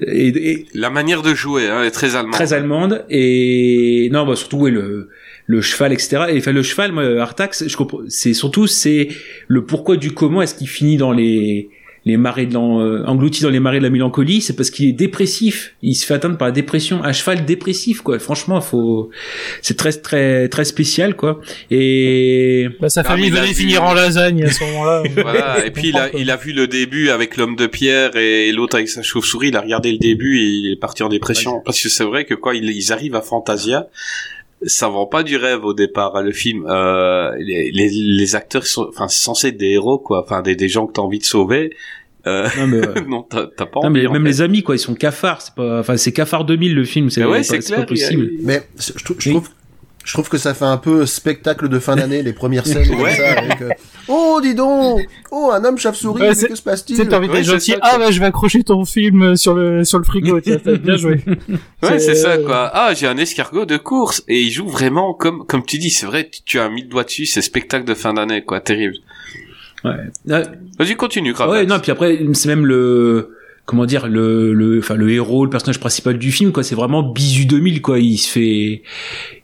[0.00, 2.32] et, et La manière de jouer hein, est très allemande.
[2.32, 5.08] très allemande et non, bah surtout ouais, le
[5.46, 6.24] le cheval etc.
[6.30, 8.00] Et enfin le cheval, moi, Artax, je comprends.
[8.08, 9.08] C'est surtout c'est
[9.46, 11.70] le pourquoi du comment est-ce qu'il finit dans les
[12.04, 14.88] les marais de l'en- euh, englouti dans les marais de la mélancolie, c'est parce qu'il
[14.88, 15.74] est dépressif.
[15.82, 17.02] Il se fait atteindre par la dépression.
[17.04, 18.18] Un cheval dépressif, quoi.
[18.18, 19.10] Franchement, faut,
[19.60, 21.40] c'est très, très, très spécial, quoi.
[21.70, 25.02] Et Bah sa famille venait vu- finir en lasagne à ce moment-là.
[25.22, 28.50] Voilà, et puis il a, il a vu le début avec l'homme de pierre et
[28.52, 31.60] l'autre avec sa chauve-souris, il a regardé le début et il est parti en dépression.
[31.64, 33.88] Parce que c'est vrai que quand ils, ils arrivent à Fantasia,
[34.66, 36.66] ça vend pas du rêve au départ, hein, le film.
[36.68, 40.56] Euh, les, les, les acteurs sont, enfin, c'est censé être des héros, quoi, enfin, des,
[40.56, 41.70] des gens que t'as envie de sauver.
[42.26, 44.00] Euh, non, mais, euh, non, t'as t'as pas non, envie.
[44.02, 44.28] mais en même fait.
[44.28, 45.42] les amis, quoi, ils sont cafards.
[45.42, 47.10] C'est pas, enfin, c'est cafard 2000 le film.
[47.10, 47.80] C'est Mais ouais, pas, c'est c'est clair.
[47.80, 48.30] pas possible.
[48.42, 49.40] Mais je, je trou- je Oui.
[50.04, 53.00] Je trouve que ça fait un peu spectacle de fin d'année les premières scènes comme
[53.00, 53.14] Ouais.
[53.14, 53.70] ça avec euh,
[54.08, 57.28] oh dis donc oh un homme chauve-souris c'est- que se passe-t-il Tu sais, t'as envie
[57.28, 57.74] d'être c'est gentil.
[57.82, 60.40] Ah bah je vais accrocher ton film sur le sur le frigo.
[60.40, 61.20] tiens, bien joué.
[61.82, 62.70] Ouais, c'est ça, euh, quoi.
[62.72, 64.22] Ah, j'ai un escargot de course.
[64.28, 66.88] Et il joue vraiment comme, comme tu dis, c'est vrai, tu, tu as mis le
[66.88, 68.60] doigt dessus, c'est spectacle de fin d'année, quoi.
[68.60, 68.94] Terrible.
[69.84, 69.94] Ouais.
[70.78, 71.50] Vas-y, continue, grave.
[71.50, 73.36] Ouais, non, puis après, c'est même le,
[73.72, 76.62] comment dire, le, le, enfin, le héros, le personnage principal du film, quoi.
[76.62, 77.98] C'est vraiment Bisu 2000, quoi.
[77.98, 78.82] Il se fait,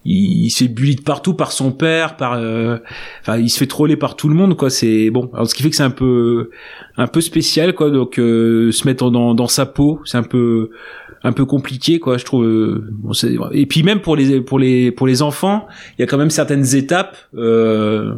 [0.04, 2.76] il, se fait bully de partout par son père, par, euh,
[3.22, 4.68] enfin, il se fait troller par tout le monde, quoi.
[4.68, 5.30] C'est bon.
[5.32, 6.50] Alors, ce qui fait que c'est un peu,
[6.98, 7.90] un peu spécial, quoi.
[7.90, 10.72] Donc, euh, se mettre dans, dans sa peau, c'est un peu,
[11.22, 13.10] un peu compliqué quoi je trouve bon,
[13.50, 15.66] et puis même pour les pour les pour les enfants
[15.98, 18.14] il y a quand même certaines étapes euh,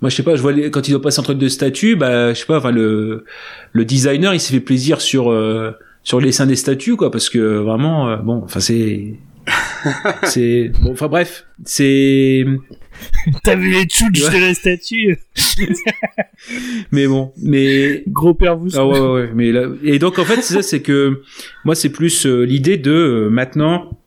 [0.00, 2.32] moi je sais pas je vois les- quand ils doivent passer entre deux statues bah
[2.32, 3.24] je sais pas enfin le
[3.72, 5.72] le designer il s'est fait plaisir sur euh,
[6.04, 9.14] sur les seins des statues quoi parce que vraiment euh, bon enfin c'est
[10.24, 12.44] c'est bon enfin bref c'est
[13.44, 14.40] T'as vu les tchouches Ouais.
[14.40, 15.18] de la statue
[16.92, 18.70] mais bon mais Gros père vous.
[18.76, 21.22] Ah ouais, ouais, ouais, mais là, et donc en fait c'est ça, c'est que
[21.64, 23.98] moi c'est plus euh, l'idée de euh, maintenant.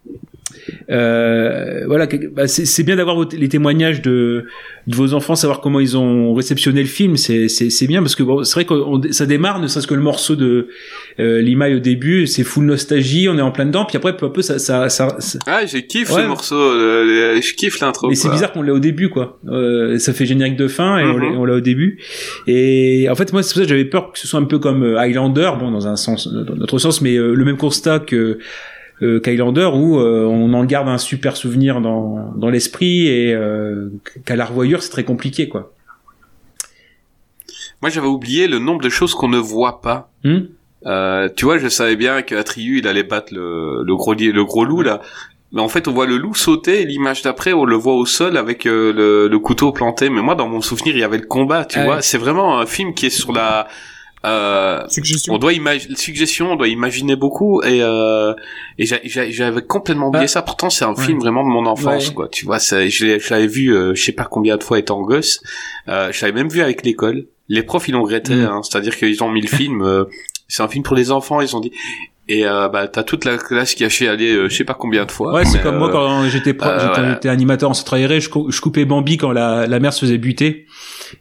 [0.90, 4.46] Euh, voilà, bah, c'est bien d'avoir les témoignages de,
[4.88, 7.18] de vos enfants, savoir comment ils ont réceptionné le film.
[7.18, 10.36] C'est bien parce que bon, c'est vrai que ça démarre, ne serait-ce que le morceau
[10.36, 10.68] de
[11.20, 14.26] euh, Limaï au début, c'est full nostalgie, on est en plein dedans, puis après peu
[14.28, 16.24] à peu ça ça, ça, ça- Ah, je kiffe Ouais.
[16.24, 18.10] ce morceau, euh, je kiffe l'intro.
[18.10, 19.40] mais c'est bizarre qu'on l'ait au début, quoi.
[19.48, 21.22] Euh, ça fait générique de fin et on Mhm.
[21.22, 22.00] l'a- on l'a au début.
[22.48, 24.60] Et en fait, moi, c'est pour ça que j'avais peur que ce soit un peu
[24.60, 28.00] comme euh, Highlander, bon, dans un sens, dans notre sens, mais euh, le même constat
[28.00, 28.40] que
[29.02, 33.90] euh, qu'Highlander, où euh, on en garde un super souvenir dans, dans l'esprit et euh,
[34.26, 35.74] qu'à la revoyure, c'est très compliqué, quoi.
[37.82, 40.12] Moi, j'avais oublié le nombre de choses qu'on ne voit pas.
[40.24, 40.42] Hmm
[40.88, 44.32] Euh, tu vois, je savais bien que Atreyu, il allait battre le, le gros li-
[44.32, 45.00] le gros loup là.
[45.52, 48.06] Mais en fait, on voit le loup sauter et l'image d'après, on le voit au
[48.08, 50.10] sol avec euh, le, le couteau planté.
[50.10, 51.66] Mais moi, dans mon souvenir, il y avait le combat.
[51.66, 53.68] Tu Ah vois, c'est vraiment un film qui est sur la.
[54.24, 55.34] Euh, Suggestion.
[55.34, 58.34] on doit imaginer suggestion, on doit imaginer beaucoup et euh,
[58.78, 60.28] et j'a- j'a- j'avais complètement oublié Ah.
[60.28, 60.42] ça.
[60.44, 61.04] Pourtant, c'est un Ouais.
[61.04, 62.14] film vraiment de mon enfance, Ouais.
[62.14, 62.28] quoi.
[62.30, 65.42] Tu vois, je l'avais vu, euh, je sais pas combien de fois étant gosse.
[65.88, 67.26] Euh, je l'avais même vu avec l'école.
[67.50, 68.46] Les profs, ils l'ont regretté, Mm.
[68.46, 69.82] hein, c'est-à-dire qu'ils ont mis le film.
[69.82, 70.06] euh,
[70.48, 71.72] c'est un film pour les enfants, ils ont dit.
[72.28, 75.06] Et euh, bah t'as toute la classe qui a chialé, euh, je sais pas combien
[75.06, 75.34] de fois.
[75.34, 78.86] Ouais, c'est comme euh, moi quand j'étais animateur en centre aéré, je, cou- je coupais
[78.86, 80.68] Bambi quand la, la mère se faisait buter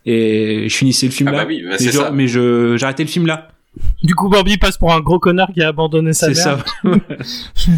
[0.07, 1.39] et je finissais le film Ah là.
[1.39, 2.11] bah oui, bah mais c'est je- ça.
[2.11, 3.49] mais je j'arrêtais le film là.
[4.03, 6.65] Du coup, Bambi passe pour un gros connard qui a abandonné sa C'est mère.
[6.83, 6.91] ça.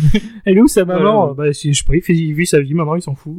[0.46, 1.34] Elle est où sa maman.
[1.34, 3.34] Bah, si, je sais pas, il, fait, il vit sa vie maintenant, il s'en fout.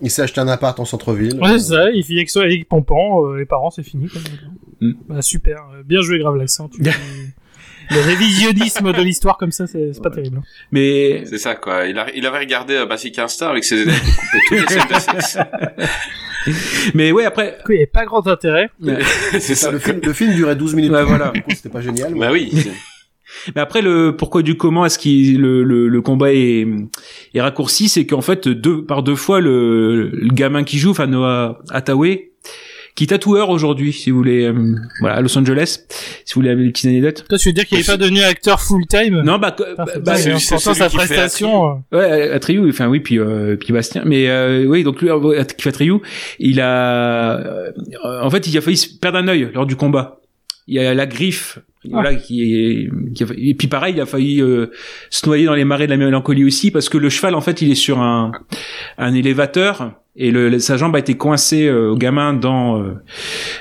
[0.00, 1.38] Il s'est acheté un appart en centre-ville.
[1.42, 4.08] Ouais, c'est ça, il vit avec ça, avec Pompon, euh, les parents, c'est fini.
[4.08, 4.20] Quoi.
[4.80, 4.92] Mm.
[5.08, 6.68] Bah, super, euh, bien joué, grave l'accent.
[6.68, 6.80] Tu...
[7.90, 10.38] le révisionnisme de l'histoire comme ça, c'est c'est pas terrible.
[10.38, 10.42] hein.
[10.70, 11.86] Mais C'est ça quoi.
[11.86, 14.00] Il, a, il avait regardé euh, Basic Instinct avec ses élèves
[14.48, 15.46] toutes les scènes.
[16.94, 18.70] mais ouais après Du coup, il n'y avait pas grand intérêt.
[19.32, 19.70] c'est ça.
[19.70, 20.92] Le film, le film durait 12 minutes.
[20.92, 21.30] Ouais, voilà.
[21.34, 22.12] Du coup, c'était pas génial.
[22.14, 22.50] mais- Bah oui.
[23.54, 26.66] Mais après, le pourquoi du comment est-ce qu'il le, le, le combat est,
[27.32, 31.06] est raccourci, c'est qu'en fait deux par deux fois le, le gamin qui joue, enfin
[31.06, 32.32] Noah Hathaway,
[33.00, 35.78] qui est tatoueur aujourd'hui, si vous voulez, euh, voilà, à Los Angeles,
[36.26, 37.24] si vous voulez avoir des petites anecdotes.
[37.26, 39.22] Toi, tu veux dire qu'il n'est pas devenu acteur full-time?
[39.22, 41.82] Non, bah, Putain, bah, c'est bah, c'est- sa prestation.
[41.94, 45.44] euh, Ouais, Atreyu, enfin oui, puis euh, puis Bastien, mais euh, oui, donc lui, euh,
[45.44, 45.94] qui fait Atreyu,
[46.40, 47.72] il a, euh,
[48.22, 50.20] en fait, il a failli se perdre un œil lors du combat.
[50.66, 51.58] Il y a la griffe,
[51.90, 54.66] voilà, qui est, qui a failli- et puis pareil, il a failli euh,
[55.10, 57.62] se noyer dans les marais de la mélancolie aussi, parce que le cheval, en fait,
[57.62, 58.32] il est sur un
[58.98, 62.94] un élévateur et le, sa jambe a été coincée euh, au gamin dans euh,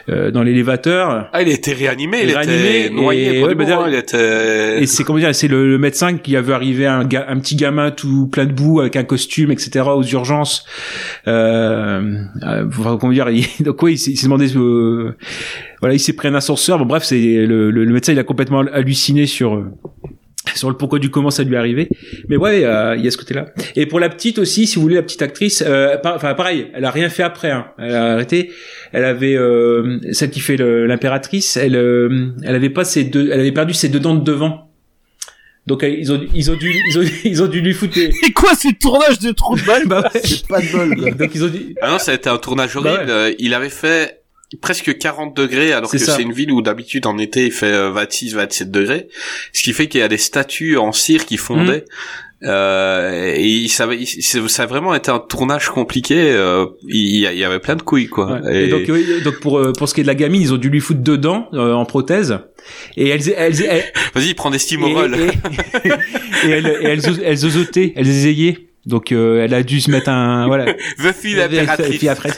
[0.10, 1.29] euh, dans l'élévateur.
[1.32, 3.38] Ah, il était réanimé, il, Il était réanimé, noyé.
[3.39, 4.82] et- ouais, bah, d'ailleurs- il était.
[4.82, 7.55] Et c'est comment dire, c'est le, le médecin qui a vu arriver un, un petit
[7.55, 9.86] gamin tout plein de boue avec un costume, etc.
[9.95, 10.65] aux urgences.
[11.27, 12.65] Euh, euh,
[12.99, 15.15] comment dire, il, donc oui, il s'est il s'est demandé, euh,
[15.82, 16.78] voilà, il s'est pris un ascenseur.
[16.80, 19.65] Bon bref, c'est le, le, le médecin, il a complètement halluciné sur euh,
[20.56, 21.89] sur le pourquoi du comment ça lui est arrivé.
[22.28, 23.48] Mais ouais, euh, il y a ce côté-là.
[23.76, 26.68] Et pour la petite aussi, si vous voulez, la petite actrice, euh, par- enfin pareil,
[26.74, 27.52] elle a rien fait après.
[27.52, 27.68] Hein.
[27.78, 28.52] Elle a arrêté.
[28.92, 31.56] Elle avait euh, celle qui fait l'impératrice.
[31.56, 34.65] Elle, euh, elle avait pas ses deux, elle avait perdu ses deux dents de devant.
[35.68, 37.98] Donc ils ont, ils ont dû, ils ont, ils ont dû lui foutre.
[38.00, 39.86] Et quoi, ce tournage de trou de balle?
[39.86, 40.22] Bah ouais.
[40.24, 40.96] C'est pas de bol.
[40.98, 41.12] quoi.
[41.12, 41.76] Donc ils ont dit.
[41.82, 43.12] Ah non, ça a été un tournage Bah horrible.
[43.12, 44.18] Euh, Il avait fait
[44.62, 47.92] presque 40 degrés alors que c'est une ville où d'habitude en été il fait euh,
[47.92, 49.08] 26 27 degrés
[49.54, 51.86] ce qui fait qu'il y a des statues en cire qui fondaient
[52.42, 53.88] euh, et ça,
[54.48, 57.76] ça a vraiment été un tournage compliqué euh, il, y a- il y avait plein
[57.76, 58.66] de couilles quoi Ouais.
[58.66, 60.58] Et, donc, oui, donc pour euh, pour ce qui est de la gamine, ils ont
[60.58, 62.40] dû lui foutre deux dents euh, en prothèse.
[62.96, 63.84] Et elles, elles, elles,
[64.16, 65.88] vas-y prends des stimorol et,
[66.48, 68.68] et elles, elles, elles elles ésayaient.
[68.86, 70.74] Donc euh, elle a dû se mettre un voilà.
[70.98, 72.32] The fille Et l'impératrice puis après.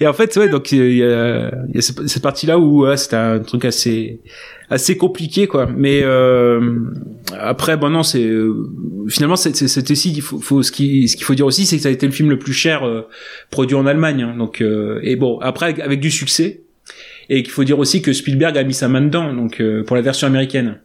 [0.00, 2.86] Et en fait, ouais, donc il y a, il y a cette cette partie-là où
[2.86, 4.20] ouais, c'était un truc assez
[4.70, 5.66] assez compliqué quoi.
[5.66, 6.60] Mais euh,
[7.38, 8.28] après, bon non, c'est
[9.08, 11.82] finalement c'était aussi il faut, faut ce qui ce qu'il faut dire aussi, c'est que
[11.82, 13.06] ça a été le film le plus cher euh,
[13.50, 14.22] produit en Allemagne.
[14.22, 14.34] hein.
[14.36, 16.62] donc euh, et bon après avec, avec du succès.
[17.28, 19.96] Et qu'il faut dire aussi que Spielberg a mis sa main dedans, donc euh, pour
[19.96, 20.80] la version américaine.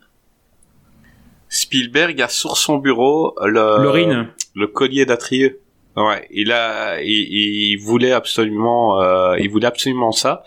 [1.49, 4.29] Spielberg a sur son bureau le Lorine.
[4.55, 5.59] Le collier d'Atrieux.
[5.97, 10.43] Ouais, il a, il, il voulait absolument, euh, il voulait absolument ça.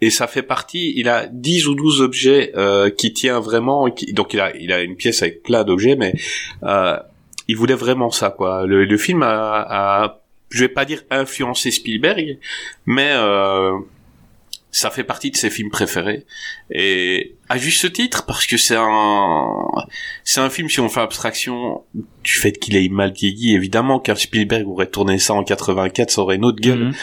[0.00, 4.34] et ça fait partie, il a 10 ou 12 objets euh, qui tient vraiment, donc
[4.34, 6.12] il a, il a une pièce avec plein d'objets, mais
[6.64, 6.96] euh,
[7.48, 8.66] il voulait vraiment ça, quoi.
[8.66, 12.38] Le, le film a, a, je vais pas dire influencé Spielberg,
[12.84, 13.72] mais euh,
[14.76, 16.26] ça fait partie de ses films préférés.
[16.70, 19.68] Et à juste titre, parce que c'est un,
[20.22, 24.16] c'est un film, si on fait abstraction du fait qu'il est mal vieilli, évidemment, qu'un
[24.16, 26.88] Spielberg aurait tourné ça en 84, ça aurait une autre gueule.
[26.88, 26.94] Mhm.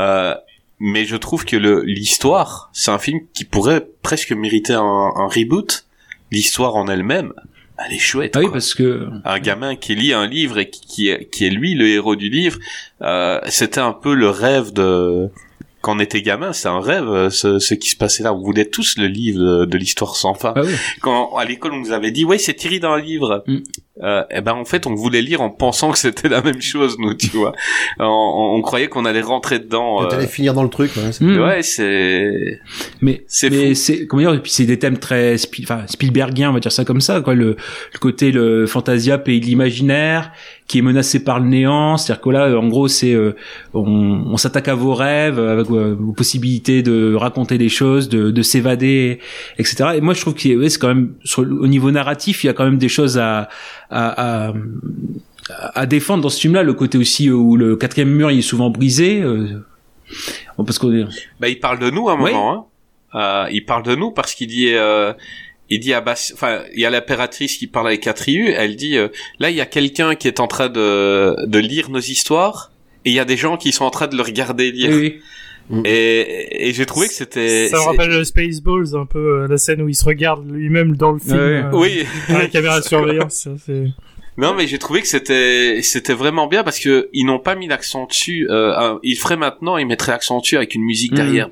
[0.00, 0.34] Euh,
[0.78, 4.80] mais je trouve que le l'histoire, c'est un film qui pourrait presque mériter un,
[5.14, 5.84] un reboot.
[6.30, 7.34] L'histoire en elle-même,
[7.76, 8.36] elle est chouette.
[8.36, 8.52] Ah oui, quoi.
[8.54, 11.74] parce que Un gamin qui lit un livre et qui, qui est, qui est lui
[11.74, 12.58] le héros du livre,
[13.02, 15.30] euh, c'était un peu le rêve de
[15.80, 18.34] quand on était gamin, c'est un rêve euh, ce, ce qui se passait là.
[18.34, 20.52] On voulait tous le livre de, de l'histoire sans fin.
[20.56, 20.72] ah oui.
[21.00, 23.58] Quand à l'école on nous avait dit ouais c'est tiré d'un livre, Mm.
[24.02, 26.96] euh, et ben en fait on voulait lire en pensant que c'était la même chose
[26.98, 27.52] nous tu vois.
[28.00, 30.02] on, on- on croyait qu'on allait rentrer dedans.
[30.02, 30.90] Euh, T'allais finir dans le truc.
[30.96, 31.24] ouais, c'est-.
[31.24, 32.60] Ouais c'est
[33.00, 33.74] Mais C'est mais fou.
[33.74, 36.84] c'est comment dire et puis c'est des thèmes très enfin Spielbergiens on va dire ça
[36.84, 37.56] comme ça quoi le,
[37.92, 40.32] le côté le fantasia pays de l'imaginaire
[40.68, 43.34] qui est menacé par le néant c'est-à-dire que là en gros c'est euh,
[43.74, 43.80] on,
[44.26, 48.42] on s'attaque à vos rêves avec euh, vos possibilités de raconter des choses de, de
[48.42, 49.18] s'évader
[49.58, 52.48] etc et moi je trouve que ouais, c'est quand même sur, au niveau narratif il
[52.48, 53.48] y a quand même des choses à
[53.90, 54.52] à, à
[55.74, 58.68] à défendre dans ce film-là, le côté aussi où le quatrième mur il est souvent
[58.68, 59.64] brisé, euh,
[60.58, 60.90] bon, parce qu'on
[61.40, 62.32] Bah, il parle de nous à un Oui.
[62.32, 62.52] moment.
[62.52, 62.64] Hein.
[63.14, 65.14] Euh, il parle de nous parce qu'il dit, euh,
[65.70, 68.48] il dit à Bass, enfin, il y a l'impératrice qui parle avec Catriu.
[68.50, 71.90] Elle dit, euh, là, il y a quelqu'un qui est en train de, de lire
[71.90, 72.72] nos histoires
[73.04, 74.90] et il y a des gens qui sont en train de le regarder lire.
[74.90, 75.20] oui,
[75.70, 75.82] oui.
[75.84, 77.68] Et, et j'ai trouvé que c'était.
[77.68, 81.12] Ça me rappelle Spaceballs, un peu euh, la scène où il se regarde lui-même dans
[81.12, 81.36] le film.
[81.36, 82.06] Euh, Oui.
[82.30, 83.46] la caméra de surveillance.
[83.66, 83.88] c'est-
[84.38, 87.66] Non, mais j'ai trouvé que c'était c'était vraiment bien parce que ils n'ont pas mis
[87.66, 88.46] l'accent dessus.
[88.48, 91.16] Euh, ils feraient maintenant, ils mettraient l'accent dessus avec une musique Mhm.
[91.18, 91.50] derrière.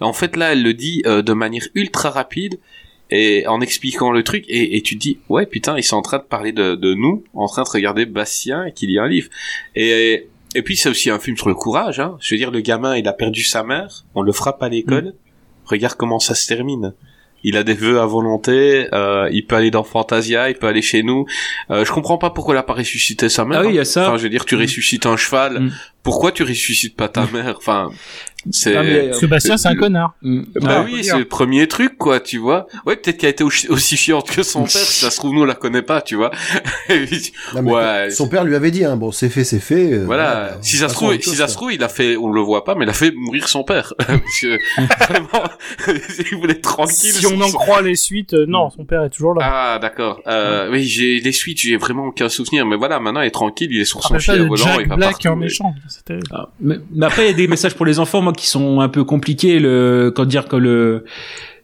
[0.00, 2.60] En fait, là, elle le dit euh, de manière ultra rapide
[3.10, 6.02] et en expliquant le truc et, et tu te dis ouais putain ils sont en
[6.02, 9.08] train de parler de, de nous en train de regarder Bastien et qu'il lit un
[9.08, 9.28] livre
[9.74, 12.16] et et puis c'est aussi un film sur le courage hein.
[12.20, 15.14] je veux dire le gamin il a perdu sa mère on le frappe à l'école
[15.66, 16.94] regarde comment ça se termine
[17.46, 20.80] il a des vœux à volonté, euh, il peut aller dans Fantasia, il peut aller
[20.80, 21.26] chez nous.
[21.70, 23.60] Euh, je comprends pas pourquoi il a pas ressuscité sa mère.
[23.60, 23.84] Ah oui, il y a hein.
[23.84, 24.08] ça.
[24.08, 24.60] Enfin, je veux dire, tu Mm.
[24.60, 25.60] ressuscites un cheval.
[25.60, 25.72] Mm.
[26.02, 27.90] Pourquoi tu ressuscites pas ta mère Enfin,
[28.50, 28.76] c'est.
[28.76, 30.14] Ah, mais, Parce que Bastien, c'est un connard.
[30.22, 30.42] Mm.
[30.56, 31.18] Bah Ah, oui, c'est dire.
[31.18, 32.66] le premier truc, quoi, tu vois.
[32.86, 35.32] Ouais, peut-être qu'elle a été aussi aussi chiante que son père, si ça se trouve,
[35.34, 36.30] nous, on la connaît pas, tu vois.
[37.54, 39.92] Non, Ouais, son père lui avait dit, hein, bon, c'est fait, c'est fait.
[39.92, 40.58] euh, voilà.
[40.62, 41.60] si ça se trouve, si chose, ça se quoi.
[41.68, 43.92] trouve, il a fait, on le voit pas, mais il a fait mourir son père.
[44.06, 44.58] Parce que,
[45.04, 45.44] vraiment,
[46.30, 47.12] il voulait être tranquille.
[47.12, 49.42] Si on en son- croit les suites, euh, non, son père est toujours là.
[49.74, 50.20] Ah, d'accord.
[50.26, 53.68] Euh, oui, j'ai les suites, j'ai vraiment aucun souvenir, mais voilà, maintenant, il est tranquille,
[53.70, 55.28] il est sur son de volant, il va Black partout.
[55.28, 55.74] en méchant.
[56.32, 59.04] Ah, mais, après, il y a des messages pour les enfants, qui sont un peu
[59.04, 59.58] compliqués.
[59.58, 61.04] Le, quand dire que le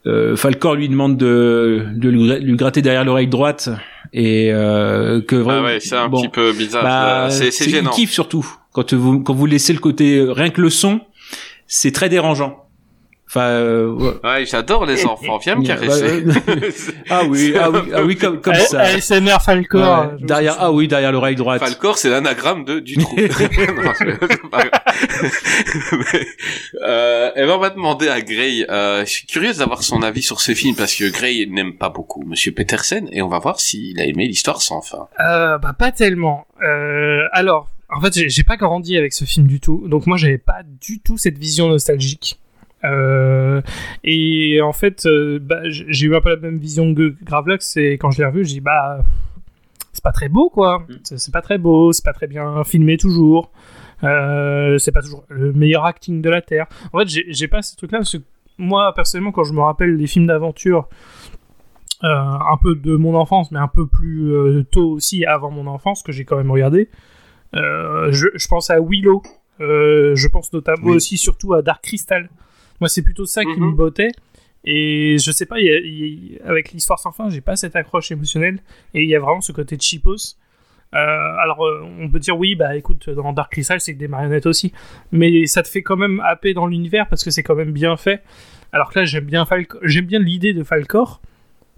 [0.06, 3.68] euh, Falcor lui demande de, de lui, gra- lui gratter derrière l'oreille droite
[4.14, 5.64] et euh, que Ah vraiment.
[5.66, 6.82] ouais, c'est un bon, petit peu bizarre.
[6.82, 7.90] bah, c'est il gênant.
[7.90, 11.00] kiffe surtout quand vous quand vous laissez le côté rien que le son,
[11.66, 12.64] c'est très dérangeant.
[13.30, 14.14] Enfin, euh, ouais.
[14.24, 16.24] Ouais, j'adore les enfants, viens me Ouais, caresser.
[17.10, 18.80] ah oui, ah oui, ah oui, comme, comme ça.
[18.80, 19.80] ASMR Falcor.
[19.80, 21.60] Ouais, derrière, ah oui, derrière l'oreille droite.
[21.60, 23.14] Falcor, c'est l'anagramme de du trou.
[23.20, 23.30] Mais,
[26.82, 28.66] euh, et ben, on va demander à Gray.
[28.68, 31.88] Euh, je suis curieuse d'avoir son avis sur ce film parce que Gray n'aime pas
[31.88, 35.06] beaucoup Monsieur Petersen et on va voir s'il a aimé l'histoire sans fin.
[35.20, 36.48] Euh, bah pas tellement.
[36.64, 40.38] Euh, alors, en fait, j'ai pas grandi avec ce film du tout, donc moi j'avais
[40.38, 42.39] pas du tout cette vision nostalgique.
[42.84, 43.60] Euh,
[44.04, 47.98] et en fait, euh, bah, j'ai eu un peu la même vision que Gravelax, et
[47.98, 49.00] quand je l'ai revu, j'ai dit bah
[49.92, 52.96] c'est pas très beau quoi, c'est c'est pas très beau, c'est pas très bien filmé
[52.96, 53.50] toujours,
[54.02, 56.66] euh, c'est pas toujours le meilleur acting de la terre.
[56.92, 58.22] En fait, j'ai pas ce truc-là parce que
[58.56, 60.88] moi personnellement, quand je me rappelle les films d'aventure
[62.02, 66.12] un peu de mon enfance, mais un peu plus tôt aussi, avant mon enfance, que
[66.12, 66.88] j'ai quand même regardé.
[67.52, 69.22] Je, je pense à Willow.
[69.58, 70.96] Je pense notamment Oui.
[70.96, 72.30] aussi surtout à Dark Crystal.
[72.80, 73.66] Moi, c'est plutôt ça qui Mhm.
[73.70, 74.10] me bottait.
[74.64, 77.76] Et je sais pas, y a- y a- avec l'histoire sans fin, j'ai pas cette
[77.76, 78.58] accroche émotionnelle.
[78.94, 80.36] Et il y a vraiment ce côté cheapos.
[80.92, 84.08] Euh, alors, euh, on peut dire oui, bah écoute, dans Dark Crystal, c'est que des
[84.08, 84.72] marionnettes aussi.
[85.12, 87.96] Mais ça te fait quand même happer dans l'univers parce que c'est quand même bien
[87.96, 88.22] fait.
[88.72, 91.20] Alors que là, j'aime bien, Falco- j'aime bien l'idée de Falcor,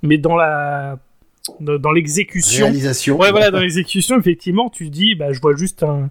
[0.03, 0.99] mais dans la
[1.61, 2.67] dans, dans l'exécution.
[2.67, 3.19] Réalisation.
[3.19, 6.09] Ouais, voilà, dans l'exécution, effectivement, tu te dis, bah, je vois juste un,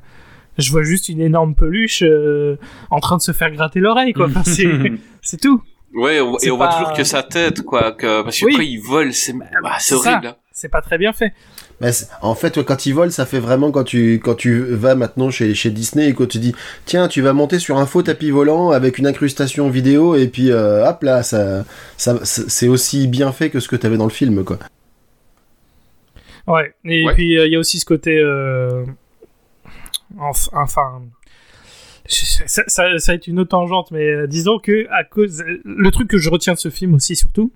[0.61, 2.55] je vois juste une énorme peluche euh,
[2.89, 4.27] en train de se faire gratter l'oreille, quoi.
[4.27, 4.67] Enfin, c'est,
[5.21, 5.61] c'est tout.
[5.93, 7.91] Ouais, on- C'est et on voit toujours que sa tête, quoi.
[7.91, 8.53] Que, parce que Oui.
[8.55, 9.45] quand il vole, c'est bah,
[9.79, 10.11] c'est c'est ça.
[10.11, 10.27] horrible.
[10.27, 10.35] hein.
[10.53, 11.33] c'est pas très bien fait.
[11.81, 11.87] Bah,
[12.21, 15.31] en fait, ouais, quand ils volent, ça fait vraiment quand tu, quand tu vas maintenant
[15.31, 16.53] chez, chez Disney et que tu dis,
[16.85, 20.51] tiens, tu vas monter sur un faux tapis volant avec une incrustation vidéo et puis
[20.51, 21.65] euh, hop là, ça,
[21.97, 24.59] c'est aussi bien fait que ce que t'avais dans le film, quoi.
[26.47, 27.13] Ouais, et Ouais.
[27.13, 28.17] puis euh, il y a aussi ce côté.
[28.17, 28.83] euh,
[30.17, 31.01] Enfin.
[32.07, 35.43] Ça, ça, ça va être une autre tangente, mais euh, disons que à cause.
[35.63, 37.53] Le truc que je retiens de ce film aussi, surtout,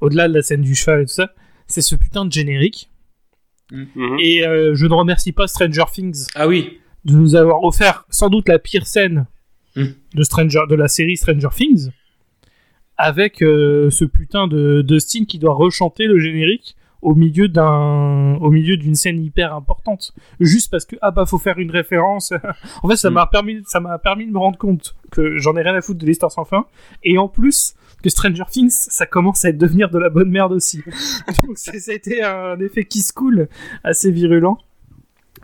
[0.00, 1.34] au-delà de la scène du cheval et tout ça,
[1.66, 2.90] c'est ce putain de générique.
[3.72, 4.16] Mhm.
[4.20, 6.78] Et euh, je ne remercie pas Stranger Things Ah oui.
[7.04, 9.26] de nous avoir offert sans doute la pire scène
[9.76, 9.84] Mm.
[10.14, 11.90] de, Stranger, de la série Stranger Things,
[12.96, 18.50] avec euh, ce putain de Dustin qui doit rechanter le générique au milieu d'un au
[18.50, 22.32] milieu d'une scène hyper importante juste parce que ah bah faut faire une référence
[22.82, 23.14] en fait ça Mm.
[23.14, 26.00] m'a permis ça m'a permis de me rendre compte que j'en ai rien à foutre
[26.00, 26.66] de l'histoire sans fin
[27.02, 30.82] et en plus que Stranger Things ça commence à devenir de la bonne merde aussi
[31.46, 33.48] donc ça a été un effet qui se coule
[33.82, 34.58] assez virulent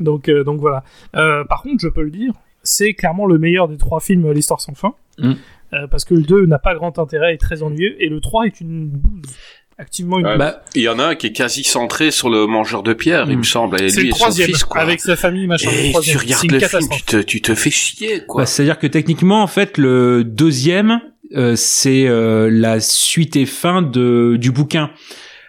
[0.01, 3.69] donc euh, donc voilà euh, par contre, je peux le dire, c'est clairement le meilleur
[3.69, 4.95] des trois films L'Histoire sans fin.
[5.19, 5.33] Mm.
[5.73, 8.45] Euh, parce que le 2 n'a pas grand intérêt, est très ennuyeux, et le 3
[8.47, 9.35] est une bouse.
[9.79, 10.39] Activement une Ouais, bouse.
[10.39, 13.27] Bah, Il y en a un qui est quasi centré sur le mangeur de pierre,
[13.29, 14.81] il me semble, et c'est lui le et son troisième, fils, quoi.
[14.81, 15.71] avec sa famille, machin.
[15.71, 16.17] le Et troisième.
[16.19, 18.43] tu regardes le film, tu te, tu te fais chier, quoi.
[18.43, 21.01] bah, c'est-à-dire que techniquement, en fait, le deuxième,
[21.35, 24.91] euh, c'est euh, la suite et fin de du bouquin.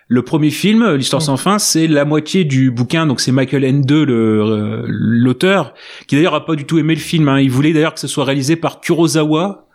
[0.10, 1.26] Le premier film, l'histoire Mm.
[1.26, 5.74] sans fin, c'est la moitié du bouquin, donc c'est Michael Ende, le euh, l'auteur,
[6.08, 7.28] qui d'ailleurs a pas du tout aimé le film.
[7.30, 7.40] Hein.
[7.40, 9.68] Il voulait d'ailleurs que ce soit réalisé par Kurosawa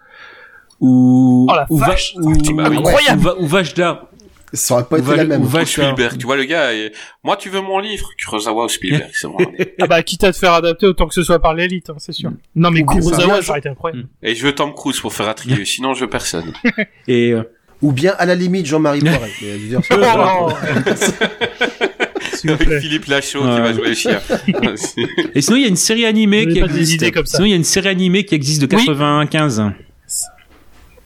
[0.80, 3.20] ou Oh la ou, Va- vache, ou, incroyable.
[3.20, 4.08] ou Va- ou Vajda.
[4.54, 5.40] Ça aurait pas été Va- la même.
[5.40, 5.66] ou Ou Vajda.
[5.66, 6.92] Spielberg, tu vois le gars, et...
[7.24, 9.36] moi tu veux mon livre, Kurosawa ou Spielberg, c'est bon.
[9.80, 12.12] Ah bah, quitte à te faire adapter autant que ce soit par l'élite, hein, c'est
[12.12, 12.30] sûr.
[12.54, 13.50] Non mais Ou bien Kurosawa, ça.
[13.50, 14.08] aurait été incroyable.
[14.22, 16.52] Et je veux Tom Cruise pour faire Atreus, sinon je veux personne.
[17.08, 17.42] Et euh,
[17.80, 19.30] Ou bien à la limite Jean-Marie Poiret.
[19.40, 19.96] Mais, je veux dire, ça-
[22.44, 22.80] Oh Avec plaît.
[22.80, 24.20] Philippe Lachaud qui va jouer le chien.
[25.34, 26.94] et sinon il y a une série animée qui existe.
[26.94, 27.36] idées comme ça.
[27.36, 28.82] Sinon il y a une série animée qui existe de Oui.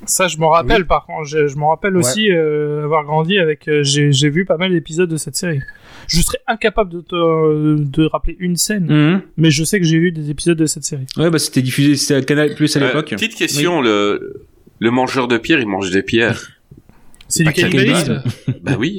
[0.06, 0.10] 95.
[0.16, 1.24] Ça, je m'en rappelle, par contre.
[1.24, 3.68] Je, je m'en rappelle aussi euh, avoir grandi avec.
[3.68, 5.60] euh, J'ai vu pas mal d'épisodes de cette série.
[6.08, 9.22] Je serais incapable de te de rappeler une scène, Mhm.
[9.36, 11.06] mais je sais que j'ai vu des épisodes de cette série.
[11.16, 13.10] Ouais, bah c'était diffusé, c'était à Canal Plus à Euh, l'époque.
[13.10, 14.44] petite question, le,
[14.78, 16.52] le mangeur de pierre, il mange des pierres.
[17.28, 18.22] C'est du cannibalisme.
[18.62, 18.98] bah oui.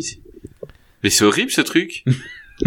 [1.03, 2.03] Mais c'est horrible ce truc.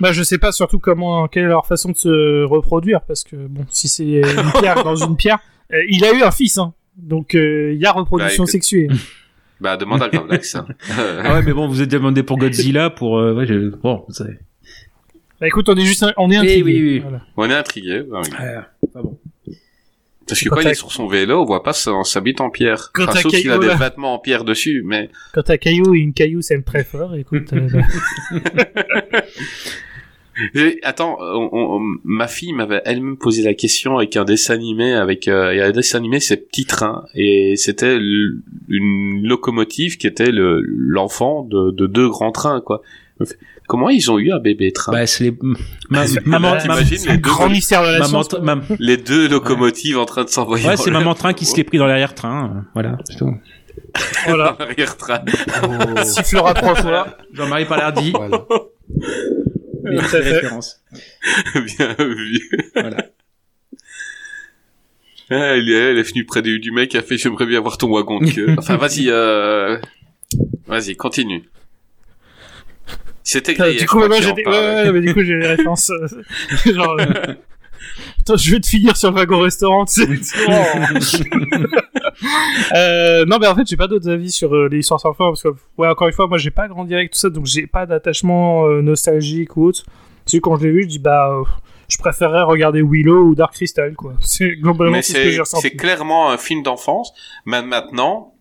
[0.00, 3.36] Bah, je sais pas surtout comment, quelle est leur façon de se reproduire, parce que
[3.36, 5.38] bon, si c'est une pierre dans une pierre,
[5.72, 6.74] euh, il a eu un fils, hein.
[6.96, 8.88] Donc euh, il y a reproduction Bah, sexuée.
[9.60, 10.56] Bah demande à Gravelax.
[10.56, 10.66] hein.
[10.90, 13.70] Ah ouais, mais bon, vous êtes demandé pour Godzilla, pour euh, ouais, je...
[13.70, 14.34] bon, vous savez.
[15.40, 16.62] Bah écoute, on est juste, on est intrigué.
[16.62, 16.98] oui, oui.
[16.98, 17.22] Voilà.
[17.36, 18.02] On est intrigué.
[18.02, 18.30] bah oui.
[18.92, 19.18] pas bon.
[20.26, 22.48] Parce que Quand il est sur son vélo, on voit pas son, sa bite en
[22.50, 22.90] pierre.
[22.94, 23.74] Quand Enfin, sauf s'il a des là.
[23.76, 27.52] vêtements en pierre dessus, mais Quand t'as caillou et une caillou s'aime très fort, écoute.
[27.52, 27.82] euh, bah,
[30.54, 34.54] Et, attends, on- on- on- ma fille m'avait elle-même posé la question avec un dessin
[34.54, 37.96] animé, avec euh, il y a un dessin animé, c'est Petit Train, et c'était
[38.68, 42.82] une locomotive qui était le l'enfant de, de deux grands trains, quoi.
[43.68, 44.92] Comment ils ont eu un bébé train?
[44.92, 45.34] Bah, c'est les
[45.88, 48.42] ma- maman, t'imagines les deux- grand mystère de la maman, science.
[48.80, 50.66] Les deux locomotives en train de s'envoyer.
[50.66, 52.52] ouais, c'est maman train qui se l'est pris dans l'arrière-train.
[52.56, 53.32] euh, Voilà, c'est tout.
[54.26, 54.56] Voilà.
[54.58, 55.20] l'arrière-train.
[55.62, 56.02] Oh.
[56.02, 57.16] Sifflera trois fois.
[57.32, 58.10] Jean-Marie Palardi.
[58.12, 58.44] Voilà.
[61.54, 62.50] Bien vu.
[62.74, 63.06] Voilà.
[65.30, 67.78] Ah, elle, est, elle est venue près du, mec qui a fait j'aimerais bien voir
[67.78, 68.54] ton wagon de queue.
[68.58, 69.78] Enfin, vas-y, euh...
[70.66, 71.44] vas-y, continue.
[73.22, 74.82] C'était du coup, crois moi, qu'il en j'étais, ouais, parlait.
[74.84, 76.06] ouais, mais du coup, j'ai les références, euh,
[76.72, 77.34] genre, euh,
[78.26, 80.08] Attends, je vais te finir sur le wagon restaurant, tu sais.
[80.48, 80.50] Oh.
[82.74, 85.26] euh, non, mais en fait, j'ai pas d'autres avis sur euh, les histoires sans fin,
[85.26, 87.66] parce que, ouais, encore une fois, moi, j'ai pas grandi avec tout ça, donc j'ai
[87.66, 89.84] pas d'attachement euh, nostalgique ou autre.
[90.24, 91.44] Tu sais, quand je l'ai vu, je dis, bah, euh,
[91.88, 94.14] je préférerais regarder Willow ou Dark Crystal, quoi.
[94.22, 95.68] C'est globalement ce que j'ai c'est, ressenti.
[95.68, 97.12] c'est clairement un film d'enfance.
[97.44, 98.32] Maintenant,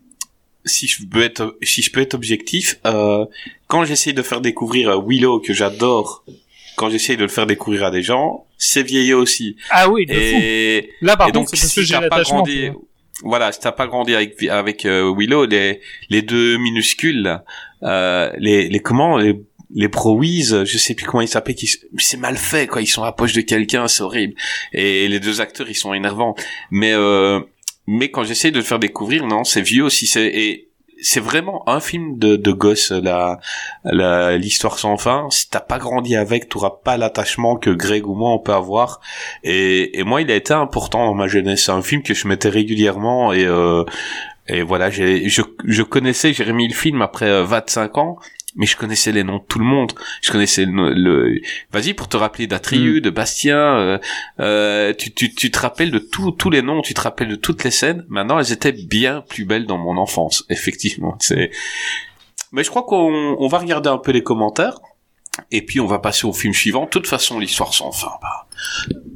[0.63, 3.25] si je peux être, si je peux être objectif, euh,
[3.67, 6.23] quand j'essaye de faire découvrir Willow que j'adore,
[6.75, 9.55] quand j'essaye de le faire découvrir à des gens, c'est vieilli aussi.
[9.69, 10.19] Ah oui, de fou.
[10.19, 12.69] Et, Là, par et donc, contre, si j'ai pas grandi,
[13.23, 17.41] voilà, si t'as pas grandi avec avec euh, Willow, les les deux minuscules,
[17.83, 19.39] euh, les les comment les
[19.75, 23.01] les Browies, je sais plus comment ils s'appellent, qui, c'est mal fait quoi, ils sont
[23.01, 24.35] à la poche de quelqu'un, c'est horrible.
[24.71, 26.35] Et les deux acteurs, ils sont énervants.
[26.69, 27.39] Mais euh,
[27.87, 30.69] mais quand j'essaie de le faire découvrir, non, c'est vieux aussi, c'est et
[31.03, 33.39] c'est vraiment un film de, de gosse, la,
[34.37, 35.27] l'histoire sans fin.
[35.29, 39.01] Si t'as pas grandi avec, t'auras pas l'attachement que Greg ou moi on peut avoir.
[39.43, 41.65] Et, moi, il a été important dans ma jeunesse.
[41.65, 43.83] C'est un film que je mettais régulièrement et, euh,
[44.47, 48.17] et voilà, je, je connaissais, remis le film après euh, 25 ans.
[48.55, 49.93] Mais je connaissais les noms de tout le monde.
[50.21, 51.41] Je connaissais le, le...
[51.71, 53.97] vas-y pour te rappeler d'Atriu, de Bastien, euh,
[54.39, 57.35] euh, tu, tu, tu te rappelles de tous tous les noms, tu te rappelles de
[57.35, 58.05] toutes les scènes.
[58.09, 61.17] Maintenant, elles étaient bien plus belles dans mon enfance, effectivement.
[61.19, 61.51] C'est
[62.51, 64.79] mais je crois qu'on on va regarder un peu les commentaires.
[65.51, 66.85] Et puis on va passer au film suivant.
[66.85, 68.11] De toute façon, l'histoire sans fin.
[68.21, 68.47] Bah,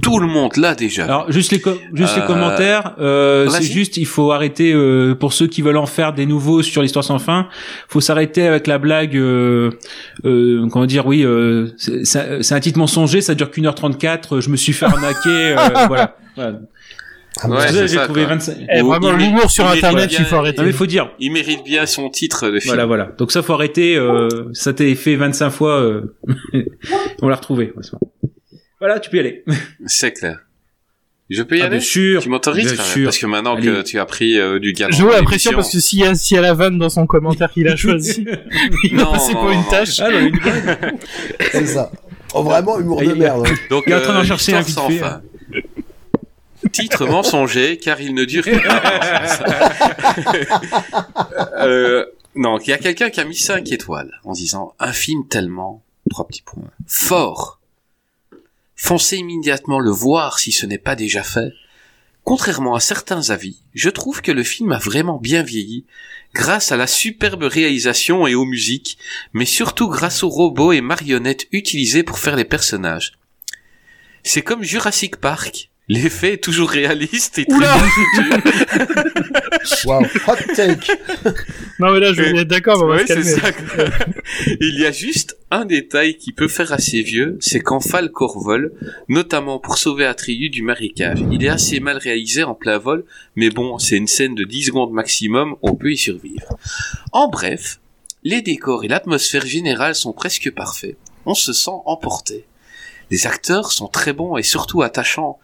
[0.02, 1.04] tout le monde l'a déjà.
[1.06, 1.62] Alors juste les
[1.94, 5.78] juste les Euh, commentaires, euh, c'est juste il faut arrêter euh, pour ceux qui veulent
[5.78, 7.48] en faire des nouveaux sur l'histoire sans fin,
[7.88, 9.72] faut s'arrêter avec la blague euh,
[10.26, 14.50] euh, comment dire oui euh, c'est un titre mensonger, ça dure qu'une heure 34, je
[14.50, 15.56] me suis fait arnaquer euh,
[15.88, 16.18] voilà.
[16.36, 16.60] voilà.
[17.44, 18.36] Ah, Ouais, c'est j'ai trouvé quoi.
[18.36, 20.58] 25 Eh, vraiment, l'humour sur il Internet, bien- il faut arrêter.
[20.60, 22.70] Non mais faut dire Il mérite bien son titre de film.
[22.72, 23.06] voilà voilà.
[23.18, 26.16] Donc ça faut arrêter euh, ça t'est fait 25 fois euh,
[27.22, 27.74] on l'a retrouvé.
[27.82, 27.92] c'est.
[28.80, 29.44] Voilà, tu peux y aller.
[29.88, 30.40] C'est clair.
[31.30, 32.22] Je peux y Ah, aller bien sûr.
[32.22, 32.74] Tu m'autorises.
[33.04, 34.96] Parce que maintenant que tu as pris euh, du galon.
[34.96, 36.90] Je vois la pression parce que s'il y a, s'il y a la vanne dans
[36.90, 38.26] son commentaire qu'il a choisi,
[38.84, 40.00] il Non, non, pour une tâche.
[40.00, 40.40] Ah une.
[41.52, 41.92] C'est ça.
[42.34, 43.44] Oh, vraiment, humour de merde.
[43.48, 43.54] hein.
[43.70, 45.02] Donc, Il est en train d'en chercher un vite fait.
[46.72, 48.52] Titre mensonger, car il ne dure que
[51.60, 52.06] euh,
[52.36, 55.84] Non, il y a quelqu'un qui a mis 5 étoiles en disant un film tellement,
[56.10, 57.60] trois petits points, fort.
[58.76, 61.54] Foncez immédiatement le voir si ce n'est pas déjà fait.
[62.24, 65.86] Contrairement à certains avis, je trouve que le film a vraiment bien vieilli,
[66.34, 68.98] grâce à la superbe réalisation et aux musiques,
[69.32, 73.14] mais surtout grâce aux robots et marionnettes utilisés pour faire les personnages.
[74.24, 75.70] C'est comme Jurassic Park.
[75.90, 77.78] L'effet est toujours réaliste et très Oula
[79.86, 80.92] Wow, hot take.
[81.80, 83.72] Non, mais là, je vais être d'accord, mais on va Ouais, se c'est calmer.
[83.88, 84.06] ça.
[84.60, 88.74] Il y a juste un détail qui peut faire assez vieux, c'est quand Falcor vole,
[89.08, 91.20] notamment pour sauver Atreyu du marécage.
[91.32, 93.06] Il est assez mal réalisé en plein vol,
[93.38, 96.58] mais bon, c'est une scène de 10 secondes maximum, on peut y survivre.
[97.14, 97.80] En bref,
[98.24, 100.98] les décors et l'atmosphère générale sont presque parfaits.
[101.26, 102.46] On se sent emporté.
[103.10, 105.40] Les acteurs sont très bons et surtout attachants.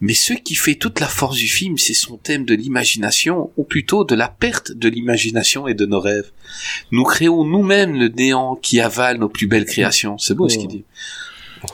[0.00, 3.64] Mais ce qui fait toute la force du film, c'est son thème de l'imagination, ou
[3.64, 6.30] plutôt de la perte de l'imagination et de nos rêves.
[6.90, 10.18] Nous créons nous-mêmes le néant qui avale nos plus belles créations.
[10.18, 10.84] C'est beau ce qu'il dit.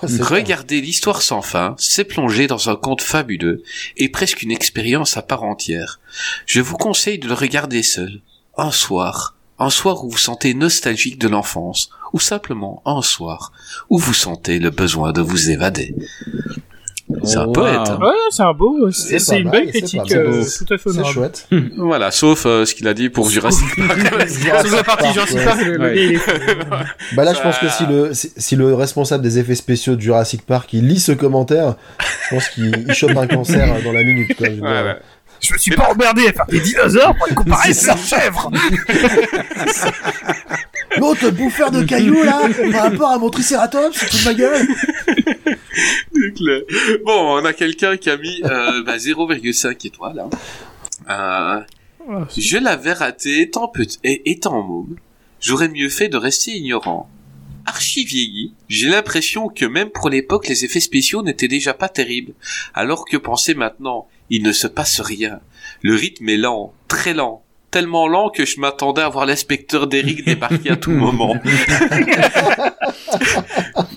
[0.02, 3.62] Regarder l'histoire sans fin, c'est plonger dans un conte fabuleux
[3.96, 6.00] et presque une expérience à part entière.
[6.46, 8.22] Je vous conseille de le regarder seul,
[8.56, 13.52] un soir, un soir où vous sentez nostalgique de l'enfance, ou simplement un soir
[13.90, 15.94] où vous sentez le besoin de vous évader.
[17.24, 17.76] C'est un Oh, poète.
[17.78, 17.84] wow.
[17.92, 17.98] hein.
[18.00, 20.96] Ouais, c'est un beau, c'est C'est une belle critique, euh, C'est tout à fait C'est
[20.98, 21.14] honorable.
[21.14, 21.48] chouette.
[21.76, 24.00] Voilà, sauf euh, ce qu'il a dit pour Jurassic Park.
[24.66, 25.44] Sur la partie Jurassic ouais.
[25.44, 25.98] Park, Ouais.
[25.98, 26.20] est-
[27.16, 30.00] Bah là, je pense que si le, si, si le responsable des effets spéciaux de
[30.00, 31.74] Jurassic Park, il lit ce commentaire,
[32.30, 34.48] je pense qu'il il chope un cancer dans la minute, quoi.
[35.42, 37.98] Je me suis pas emmerdé à faire des dinosaures pour les comparer, C'est c'est une
[37.98, 38.50] chèvre
[40.98, 44.66] L'autre bouffeur de cailloux, là, par rapport à mon tricératops, c'est toute ma gueule.
[47.04, 50.20] Bon, on a quelqu'un qui a mis euh, bah, 0,5 étoiles.
[50.20, 50.30] Hein.
[51.10, 51.60] Euh,
[52.08, 54.96] Ah, je l'avais raté étant, petit, et, étant môme.
[55.40, 57.08] J'aurais mieux fait de rester ignorant.
[57.64, 62.34] Archi vieilli, j'ai l'impression que même pour l'époque, les effets spéciaux n'étaient déjà pas terribles.
[62.74, 65.38] Alors que pensez maintenant, il ne se passe rien.
[65.82, 67.44] Le rythme est lent, très lent.
[67.70, 71.36] Tellement lent que je m'attendais à voir l'inspecteur d'Eric débarquer à tout moment.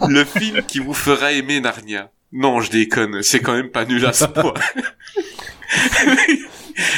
[0.08, 2.10] Le film qui vous fera aimer Narnia.
[2.32, 4.54] Non, je déconne, c'est quand même pas nul à ce point.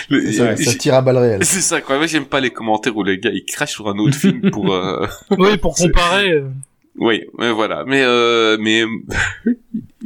[0.10, 1.46] Le- Ça, ça tire à balles réelles.
[1.46, 1.98] c'est ça, quoi.
[1.98, 4.74] Moi, j'aime pas les commentaires où les gars, ils crachent sur un autre film pour,
[4.74, 5.06] euh...
[5.38, 6.32] Oui, pour comparer.
[6.32, 6.50] euh,
[6.98, 7.84] oui, ouais, voilà.
[7.86, 8.84] Mais, euh, mais,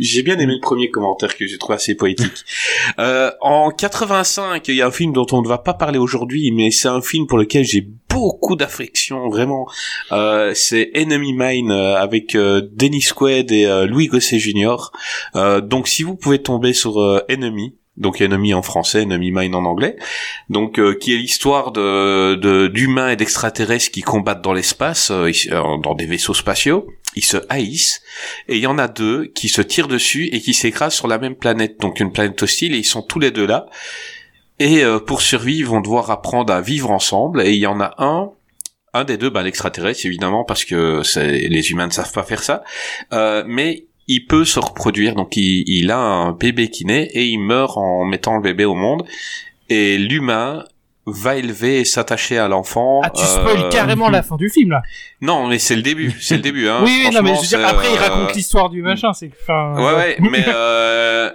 [0.02, 2.44] j'ai bien aimé le premier commentaire que j'ai trouvé assez poétique.
[3.00, 6.52] Euh, en 85, il y a un film dont on ne va pas parler aujourd'hui,
[6.52, 9.68] mais c'est un film pour lequel j'ai beaucoup d'affection, vraiment.
[10.12, 14.92] Euh, c'est Enemy Mine euh, avec euh, Dennis Quaid et euh, Louis Gosset Jr.
[15.36, 16.98] Euh, donc, si vous pouvez tomber sur
[17.30, 19.96] Enemy, donc Enemy en français, Enemy Mine en anglais,
[20.50, 25.32] donc euh, qui est l'histoire de d'humains et d'extraterrestres qui combattent dans l'espace, euh,
[25.84, 26.88] dans des vaisseaux spatiaux.
[27.16, 28.02] Ils se haïssent
[28.48, 31.18] et il y en a deux qui se tirent dessus et qui s'écrasent sur la
[31.18, 33.68] même planète, donc une planète hostile, et ils sont tous les deux là.
[34.60, 37.42] Et euh, pour survivre, ils vont devoir apprendre à vivre ensemble.
[37.42, 38.30] Et il y en a un,
[38.94, 42.64] un des deux, bah, l'extraterrestre évidemment, parce que les humains ne savent pas faire ça.
[43.12, 47.26] Euh, mais il peut se reproduire, donc il, il a un bébé qui naît et
[47.26, 49.04] il meurt en mettant le bébé au monde.
[49.70, 50.66] Et l'humain
[51.06, 53.02] va élever et s'attacher à l'enfant.
[53.04, 54.82] Ah, tu spoil euh, carrément la fin du film, là.
[55.20, 56.68] Non, mais c'est le début, c'est le début.
[56.70, 56.82] Hein.
[56.86, 59.14] oui, oui, non, mais je veux dire, après, il c'est, euh, raconte l'histoire du machin,
[59.14, 59.76] c'est enfin...
[59.78, 61.32] Ouais, ouais, mais euh,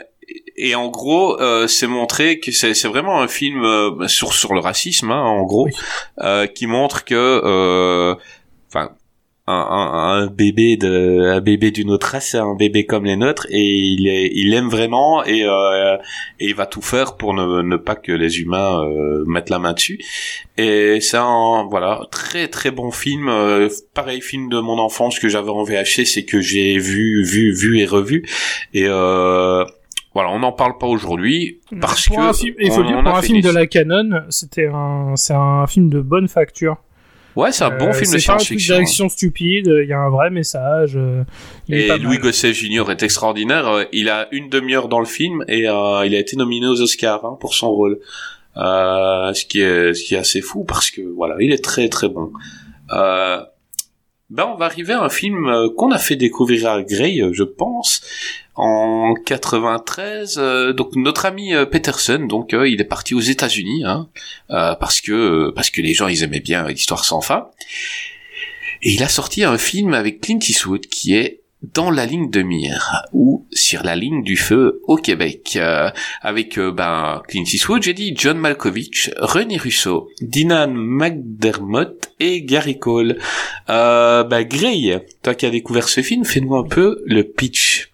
[0.56, 4.54] et en gros, euh, c'est montré que c'est c'est vraiment un film euh, sur sur
[4.54, 5.72] le racisme, hein, en gros, Oui.
[6.20, 8.14] euh, qui montre que, euh,
[8.68, 8.90] enfin,
[9.48, 13.46] un, un, un bébé de un bébé d'une autre race, un bébé comme les nôtres
[13.50, 15.96] et il est il l'aime vraiment et, euh,
[16.40, 19.60] et il va tout faire pour ne, ne pas que les humains euh, mettent la
[19.60, 20.00] main dessus.
[20.58, 25.28] Et c'est un voilà très très bon film, euh, pareil film de mon enfance que
[25.28, 28.26] j'avais en VHS c'est que j'ai vu vu vu et revu
[28.74, 29.64] et euh,
[30.16, 33.02] voilà, on n'en parle pas aujourd'hui parce pour que un film, il faut on dire,
[33.02, 36.78] pour a un film de la canon, c'était un, c'est un film de bonne facture.
[37.36, 39.06] Ouais, c'est un bon Euh, film de c'est pas un truc science-fiction.
[39.06, 39.08] hein.
[39.10, 39.66] stupide.
[39.82, 40.96] Il y a un vrai message.
[40.96, 41.22] euh,
[41.68, 42.18] Et Louis.
[42.18, 42.84] Gosset Jr.
[42.90, 43.68] est extraordinaire.
[43.68, 47.24] Euh, Il a une demi-heure dans le film et il a été nominé aux Oscars
[47.24, 47.98] hein, pour son rôle.
[48.56, 51.90] Euh, ce qui est ce qui est assez fou parce que voilà, il est très
[51.90, 52.32] très bon.
[52.92, 53.38] Euh,
[54.30, 56.72] ben on va arriver à un film qu'on a fait découvrir à
[57.20, 58.00] euh, je pense,
[58.56, 60.38] en 93.
[60.38, 64.08] euh, donc notre ami euh, Peterson, donc euh, il est parti aux États-Unis, hein,
[64.50, 67.48] euh, parce que euh, parce que les gens ils aimaient bien l'histoire sans fin.
[68.82, 71.40] Et il a sorti un film avec Clint Eastwood qui est
[71.74, 75.90] dans la ligne de mire ou sur la ligne du feu au Québec euh,
[76.20, 83.18] avec ben Clint Eastwood j'ai dit John Malkovich René Russo Dinan McDermott et Gary Cole
[83.70, 87.90] euh, ben Gray toi qui as découvert ce film fais-nous un peu le pitch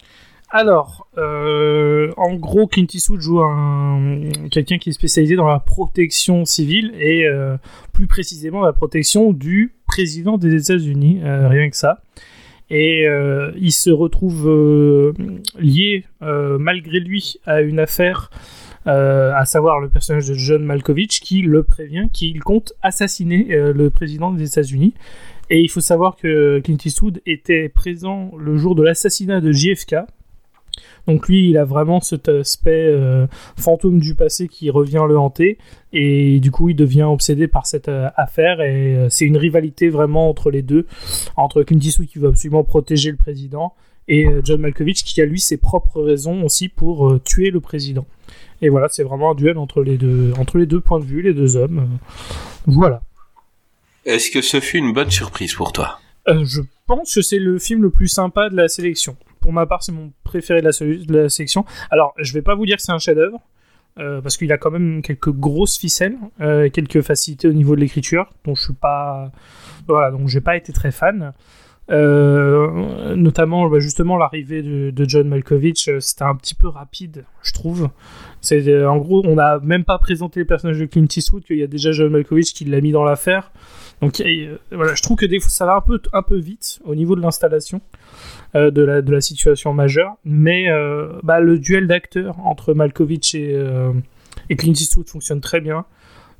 [0.54, 6.44] Alors, euh, en gros, Clint Eastwood joue un quelqu'un qui est spécialisé dans la protection
[6.44, 7.56] civile et euh,
[7.94, 12.02] plus précisément la protection du président des États-Unis, euh, rien que ça.
[12.68, 13.06] Et
[13.58, 15.14] il se retrouve
[15.58, 18.30] lié, malgré lui, à une affaire,
[18.86, 24.32] à savoir le personnage de John Malkovich, qui le prévient qu'il compte assassiner le président
[24.32, 24.94] des États-Unis.
[25.50, 29.96] Et il faut savoir que Clint Eastwood était présent le jour de l'assassinat de JFK,
[31.06, 35.58] donc lui, il a vraiment cet aspect euh, fantôme du passé qui revient le hanter,
[35.92, 39.88] et du coup, il devient obsédé par cette euh, affaire, et euh, c'est une rivalité
[39.88, 40.86] vraiment entre les deux,
[41.36, 43.74] entre Clint Eastwood qui veut absolument protéger le président,
[44.08, 48.04] et John Malkovich qui a lui ses propres raisons aussi pour tuer le président.
[48.60, 51.22] Et voilà, c'est vraiment un duel entre les deux, entre les deux points de vue,
[51.22, 51.88] les deux hommes.
[52.66, 53.00] voilà.
[54.04, 56.00] est-ce que ce fut une bonne surprise pour toi?
[56.26, 59.16] Je pense que c'est le film le plus sympa de la sélection.
[59.42, 61.66] Pour ma part, c'est mon préféré de la, de la sélection.
[61.90, 63.40] Alors, je vais pas vous dire que c'est un chef-d'œuvre,
[63.98, 67.80] euh, parce qu'il a quand même quelques grosses ficelles, euh, quelques facilités au niveau de
[67.80, 69.30] l'écriture, dont je suis pas,
[69.86, 71.34] voilà, donc j'ai pas été très fan.
[71.90, 77.90] Euh, notamment, bah, justement, l'arrivée de, John Malkovich, c'était un petit peu rapide, je trouve.
[78.40, 81.62] C'est en gros, on n'a même pas présenté le personnage de Clint Eastwood, qu'il y
[81.62, 83.52] a déjà John Malkovich qui l'a mis dans l'affaire.
[84.00, 84.22] Donc
[84.70, 87.14] voilà, je trouve que des fois ça va un peu, un peu vite au niveau
[87.14, 87.82] de l'installation
[88.54, 93.34] euh, de, la, de la situation majeure, mais euh, bah, le duel d'acteurs entre Malkovich
[93.34, 93.92] et, euh,
[94.50, 95.84] et Clint Eastwood fonctionne très bien.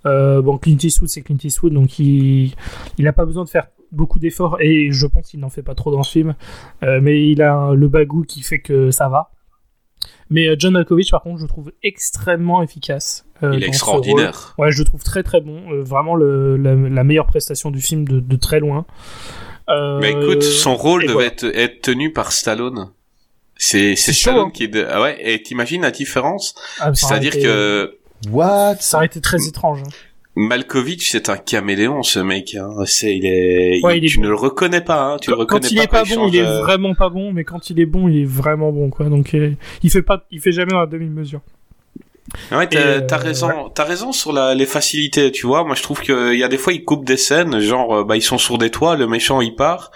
[0.05, 2.55] Bon, Clint Eastwood, c'est Clint Eastwood, donc il
[2.99, 5.75] il n'a pas besoin de faire beaucoup d'efforts, et je pense qu'il n'en fait pas
[5.77, 6.35] trop dans ce film,
[6.83, 9.31] mais il a le bagou qui fait que ça va.
[10.31, 13.27] Mais John Malkovich, par contre, je le trouve extrêmement efficace.
[13.43, 15.71] euh, il est extraordinaire Ouais, je le trouve très très bon.
[15.71, 18.87] Euh, vraiment le, la, la meilleure prestation du film de, de très loin.
[19.69, 21.29] Euh, mais écoute son rôle et devait voilà.
[21.29, 22.91] être, être tenu par Stallone
[23.57, 24.51] c'est Stallone hein.
[24.53, 24.85] qui est de...
[24.91, 27.99] ah ouais et t'imagines la différence Ah, c'est-à-dire été- que
[28.31, 28.77] What?
[28.81, 29.81] Ça aurait été très étrange.
[29.87, 29.91] hein.
[30.35, 32.55] Malkovich, c'est un caméléon, ce mec.
[32.55, 32.71] Hein.
[32.87, 34.25] C'est, il est, Ouais, il- il est tu bon.
[34.25, 35.03] ne le reconnais pas.
[35.13, 35.17] Hein.
[35.21, 36.95] Tu le Quand, reconnais quand il pas est pas bon, il est change, euh, vraiment
[36.95, 39.07] pas bon, mais quand il est bon, il est vraiment bon, quoi.
[39.11, 39.53] Donc, euh,
[39.83, 41.41] il fait pas, il fait jamais dans la demi-mesure.
[42.51, 43.69] Ouais, t'as, euh, t'as raison.
[43.75, 45.31] T'as raison sur la, les facilités.
[45.33, 47.99] Tu vois, moi, je trouve qu'il y a des fois, ils coupent des scènes, genre,
[47.99, 49.91] euh, bah, ils sont sur des toits, le méchant il part,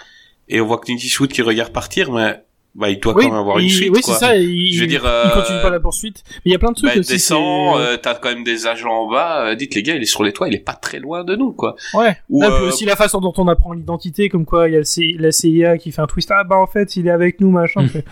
[0.47, 2.41] et on voit Clint Eastwood qui regarde partir, mais
[2.75, 3.89] bah, il doit quand même avoir une il- suite.
[3.91, 4.35] oui, c'est ça.
[4.37, 6.23] Il, Je veux dire, il euh, continue pas la poursuite.
[6.27, 7.11] Mais il y a plein de trucs Bah, aussi.
[7.13, 9.47] descend, euh, t'as quand même des agents en bas.
[9.47, 11.35] euh, dites les gars, il est sur les toits, il est pas très loin de
[11.35, 11.75] nous, quoi.
[11.95, 12.15] Ouais.
[12.29, 14.77] Ou, Ah, puis euh, aussi la façon dont on apprend l'identité, comme quoi il y
[14.77, 16.29] a C- la CIA qui fait un twist.
[16.31, 17.81] Ah bah en fait, il est avec nous, machin.
[17.81, 17.89] Mm.
[17.89, 18.05] Fait,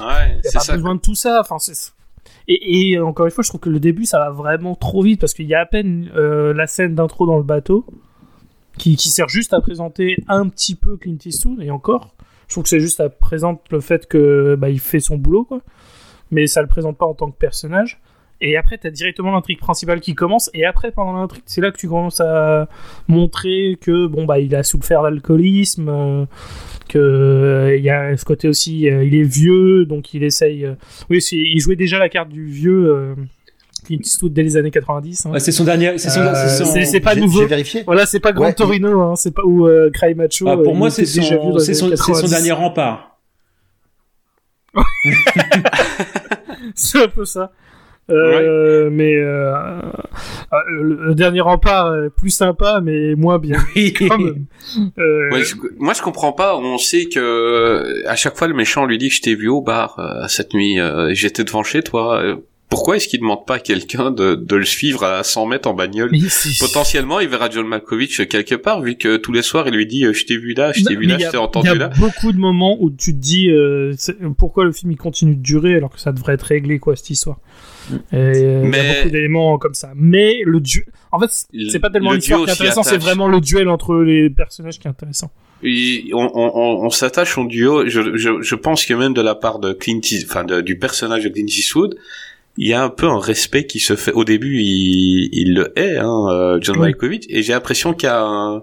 [0.00, 0.72] Ouais, Il c'est a pas ça.
[0.74, 1.38] besoin de tout ça.
[1.40, 1.92] Enfin, c'est-
[2.48, 5.34] et, encore une fois, je trouve que le début, ça va vraiment trop vite parce
[5.34, 7.86] qu'il y a à peine euh, la scène d'intro dans le bateau
[8.78, 12.14] qui, sert juste à présenter un petit peu Clint Eastwood et encore.
[12.48, 15.46] Je trouve que c'est juste à présenter le fait que bah, fait son boulot.
[16.30, 18.00] Mais ça le présente pas en tant que personnage.
[18.44, 20.50] Et après, t'as directement l'intrigue principale qui commence.
[20.52, 22.68] Et après, pendant l'intrigue, c'est là que tu commences à
[23.08, 26.24] montrer que bon bah il a souffert d'alcoolisme, euh,
[26.88, 30.64] que euh, il y a ce côté aussi, euh, il est vieux, donc il essaye.
[30.64, 30.74] euh,
[31.08, 33.14] oui, il jouait déjà la carte du vieux euh,
[33.84, 35.26] Clint Eastwood dès les années 90.
[35.26, 35.30] hein.
[35.30, 35.96] Ouais, c'est son dernier.
[35.98, 36.20] C'est son.
[36.20, 37.40] Euh, c'est son- c'est- c'est pas nouveau.
[37.40, 37.82] J'ai vérifié.
[37.84, 40.46] Voilà, c'est pas Grand Ouais, Torino, hein, c'est pas ou euh, Cry Macho.
[40.48, 42.30] Ah, euh, pour moi, c'est son, dans les c'est son, années c'est son 90.
[42.30, 43.18] dernier rempart.
[46.74, 47.52] c'est un peu ça.
[48.12, 49.54] Euh, Mais euh,
[50.52, 53.58] euh, le, dernier rempart est plus sympa, mais moins bien.
[53.98, 54.46] Quand même.
[54.98, 56.56] Euh, Ouais, je- moi, je comprends pas.
[56.56, 59.60] On sait que à chaque fois, le méchant lui dit que je t'ai vu au
[59.62, 60.78] bar euh, cette nuit.
[60.80, 62.22] euh, J'étais devant chez toi.
[62.72, 65.74] Pourquoi est-ce qu'il demande pas à quelqu'un de, de le suivre à 100 mètres en
[65.74, 66.10] bagnole
[66.58, 70.04] Potentiellement, il verra John Malkovich quelque part, vu que tous les soirs, il lui dit
[70.06, 71.74] euh, Je t'ai vu là, je t'ai vu là, je a- t'ai entendu Il y
[71.74, 71.90] a là.
[71.98, 73.92] beaucoup de moments où tu te dis euh,
[74.38, 77.10] pourquoi le film il continue de durer alors que ça devrait être réglé quoi cette
[77.10, 77.38] histoire.
[77.90, 79.90] Et, euh, Il y a beaucoup d'éléments comme ça.
[79.94, 81.28] Mais le duel, en fait,
[81.70, 84.30] c'est- pas tellement le l'histoire qui est s'y intéressant, c'est vraiment le duel entre les
[84.30, 85.30] personnages qui est intéressant.
[85.64, 87.86] Et on, on, on, s'attache au duo.
[87.86, 91.22] Je, je, je pense que même de la part de Clint, enfin de- du personnage
[91.22, 91.96] de Clint Eastwood,
[92.58, 94.12] il y a un peu un respect qui se fait.
[94.12, 96.82] Au début, il, il le hait, hein, euh, John Oui.
[96.82, 98.62] Malkovich, et j'ai l'impression qu'il y a, un,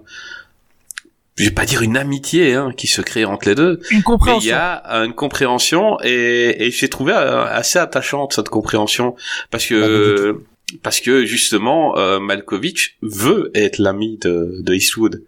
[1.36, 3.96] je vais pas dire une amitié, hein, qui se crée entre les deux, Une mais
[3.98, 4.50] il compréhension.
[4.50, 9.16] y a une compréhension et, et j'ai trouvé euh, assez attachante cette compréhension
[9.50, 10.40] parce que
[10.82, 15.22] parce que justement euh, Malkovich veut être l'ami de, de Eastwood.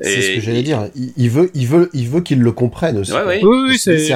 [0.00, 0.88] C'est ce que j'allais dire.
[0.94, 3.12] Il, il veut, il veut, il veut qu'il le comprenne aussi.
[3.12, 3.40] Ouais, ouais.
[3.42, 4.12] Oui, oui, C'est c'est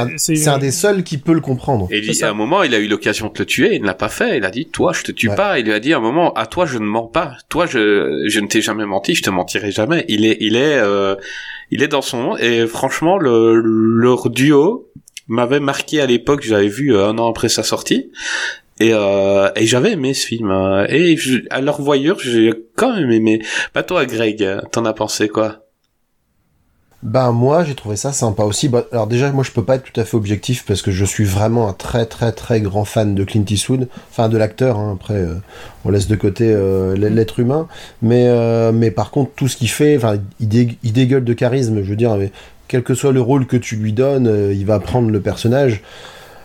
[0.49, 1.89] un, un des seuls qui peut le comprendre.
[1.91, 3.95] Et il- à un moment, il a eu l'occasion de le tuer, il ne l'a
[3.95, 4.37] pas fait.
[4.37, 5.35] Il a dit, toi, je te tue Ouais.
[5.37, 5.59] pas.
[5.59, 7.33] Il lui a dit à un moment, à toi, je ne mens pas.
[7.49, 10.05] Toi, je, je ne t'ai jamais menti, je te mentirai jamais.
[10.09, 11.17] Il est, il est, euh,
[11.71, 12.39] il est dans son monde.
[12.41, 14.89] Et franchement, le, leur duo
[15.27, 16.43] m'avait marqué à l'époque.
[16.45, 18.11] J'avais vu euh, un an après sa sortie.
[18.81, 20.51] Et, euh, et j'avais aimé ce film.
[20.89, 23.41] Et je- à leur voyure, j'ai quand même aimé.
[23.75, 25.62] Bah toi, Greg, t'en as pensé quoi?
[27.03, 28.69] Ben moi j'ai trouvé ça sympa aussi.
[28.69, 31.05] Bah, alors déjà moi je peux pas être tout à fait objectif parce que je
[31.05, 34.79] suis vraiment un très très très grand fan de Clint Eastwood, enfin de l'acteur.
[34.79, 34.97] hein.
[35.01, 35.35] Après euh,
[35.85, 37.67] on laisse de côté euh, l'être humain,
[38.03, 41.33] mais euh, mais par contre tout ce qu'il fait, enfin il, dé- il dégueule de
[41.33, 41.83] charisme.
[41.83, 42.31] Je veux dire, mais
[42.69, 45.83] quel que soit le rôle que tu lui donnes, euh, il va prendre le personnage.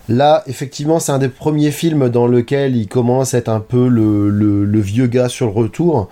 [0.09, 3.89] Là, effectivement, c'est un des premiers films dans lequel il commence à être un peu
[3.89, 6.07] le, le, le vieux gars sur le retour.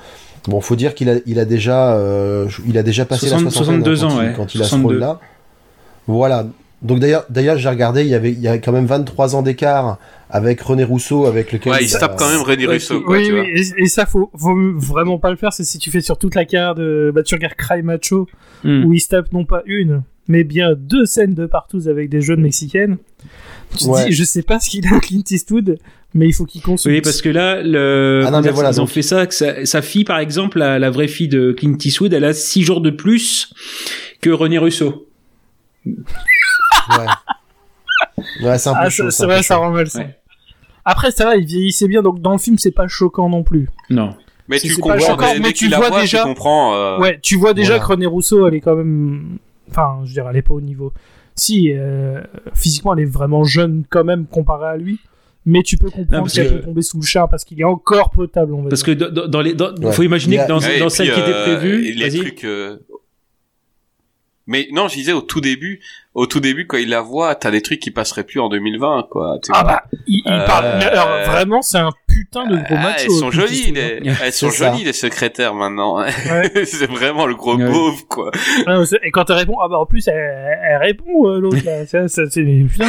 [0.47, 3.51] Bon, faut dire qu'il a, il a déjà, euh, il a déjà passé 60 la
[3.51, 4.33] soixantaine 62 hein, quand ans, il, ouais.
[4.35, 4.87] quand il a ce 62.
[4.87, 5.19] rôle-là.
[6.07, 6.47] Voilà.
[6.81, 9.41] Donc d'ailleurs, d'ailleurs, j'ai regardé, il y avait, il y a quand même 23 ans
[9.41, 9.97] d'écart
[10.29, 11.73] avec René Rousseau, avec lequel.
[11.73, 13.47] Ouais, il se tape quand même René Ouais, quoi, oui, tu oui, vois.
[13.47, 15.51] et, et ça faut, faut vraiment pas le faire.
[15.53, 18.27] C'est si tu fais sur toute la carrière de, bah tu regardes Cry Macho
[18.63, 18.83] Hmm.
[18.85, 22.21] où il se tape non pas une, mais bien deux scènes de partout avec des
[22.21, 22.97] jeunes mexicaines.
[23.71, 24.05] Tu te Ouais.
[24.07, 25.77] dis, je sais pas ce qu'il a Clint Eastwood,
[26.15, 26.95] mais il faut qu'il consulte.
[26.95, 28.21] Oui, parce que là, le...
[28.21, 29.27] Ah non, comment mais dire, voilà, ils ont fait ça?
[29.27, 32.33] Que sa, sa fille, par exemple, la, la vraie fille de Clint Eastwood, elle a
[32.33, 33.53] six jours de plus
[34.21, 35.07] que René Russo.
[35.85, 35.93] Ouais.
[38.43, 39.11] Ouais, c'est un peu ah, chaud.
[39.11, 39.99] c'est vrai, peu ça rend mal ça.
[39.99, 40.17] Ouais.
[40.85, 43.69] Après, ça va, il vieillissait bien, donc dans le film, c'est pas choquant non plus.
[43.89, 44.15] Non.
[44.47, 46.75] Mais tu comprends, choquant, mais dès tu vois déjà- tu comprends.
[46.75, 47.83] euh, Ouais, tu vois déjà Voilà.
[47.83, 49.37] que René Rousseau, elle est quand même.
[49.69, 50.93] Enfin, je veux dire, elle est pas au niveau.
[51.33, 52.21] Si, euh,
[52.53, 54.99] physiquement, elle est vraiment jeune quand même comparée à lui.
[55.47, 58.09] Mais tu peux comprendre qu'elle que- peut tomber sous le char parce qu'il est encore
[58.09, 59.11] potable, on va Parce que dire.
[59.11, 59.91] dans, dans les, dans, Ouais.
[59.93, 62.43] faut imaginer que dans, Ouais, dans et celle puis, qui était euh, prévue, les trucs.
[62.45, 62.77] euh,
[64.47, 65.79] Mais non, je disais au tout début,
[66.13, 69.07] au tout début quand il la voit, t'as des trucs qui passeraient plus en 2020,
[69.09, 69.39] quoi.
[69.43, 69.71] tu Ah vois.
[69.71, 70.65] bah, il, il Euh, parle.
[70.65, 73.05] alors, vraiment, c'est un putain de gros Ah, macho.
[73.05, 74.01] elles sont jolies, les...
[74.23, 75.97] elles sont jolies les secrétaires maintenant.
[76.29, 76.65] Ouais.
[76.65, 77.65] c'est vraiment le gros Ouais.
[77.65, 78.29] beauf, quoi.
[78.67, 80.15] Ah, Et quand elle répond, ah bah en plus, elle,
[80.63, 81.85] elle répond, euh, l'autre là.
[82.07, 82.85] C'est, putain,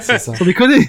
[0.00, 0.34] C'est ça.
[0.34, 0.88] sans déconner.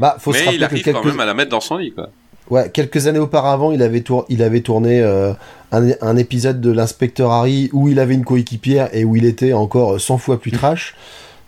[0.00, 0.96] Bah, faut se Mais il que arrive quelques...
[0.96, 2.08] quand même à la mettre dans son lit, quoi.
[2.50, 5.32] Ouais, quelques années auparavant, il avait, tour- il avait tourné euh,
[5.70, 9.52] un, un épisode de l'inspecteur Harry où il avait une coéquipière et où il était
[9.52, 10.94] encore 100 fois plus trash.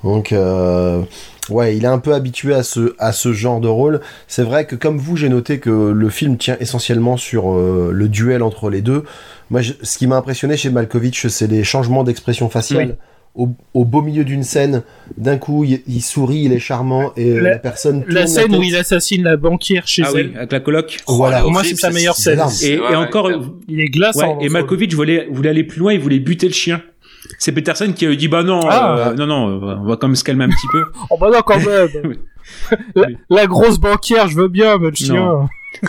[0.05, 1.01] Donc, euh,
[1.49, 4.01] ouais, il est un peu habitué à ce, à ce genre de rôle.
[4.29, 8.09] C'est vrai que, comme vous, j'ai noté que le film tient essentiellement sur euh, le
[8.09, 9.05] duel entre les deux.
[9.51, 12.97] Moi, je- ce qui m'a impressionné chez Malkovich, c'est les changements d'expression faciale.
[13.37, 14.83] Au, au beau milieu d'une scène,
[15.17, 18.49] d'un coup, il, il sourit, il est charmant et La- la, personne tourne La scène
[18.51, 18.59] tête.
[18.59, 20.27] où il assassine la banquière chez Ah elle.
[20.31, 20.99] oui, avec la coloc.
[21.07, 21.39] Voilà.
[21.39, 22.41] Oh, Pour moi, c'est sa meilleure scène.
[22.41, 23.35] Et, Ouais, et ouais, encore, ouais.
[23.69, 24.37] Il est glaçant.
[24.39, 26.83] ouais, et Malkovich voulait, voulait aller plus loin, il voulait buter le chien.
[27.39, 29.11] C'est Peterson qui a dit bah non, Ah.
[29.11, 30.83] euh, non, non, euh, on va quand même se calmer un petit peu.
[31.11, 32.17] Oh bah non, quand même.
[32.97, 35.49] la, la grosse banquière, je veux bien, mais le chien.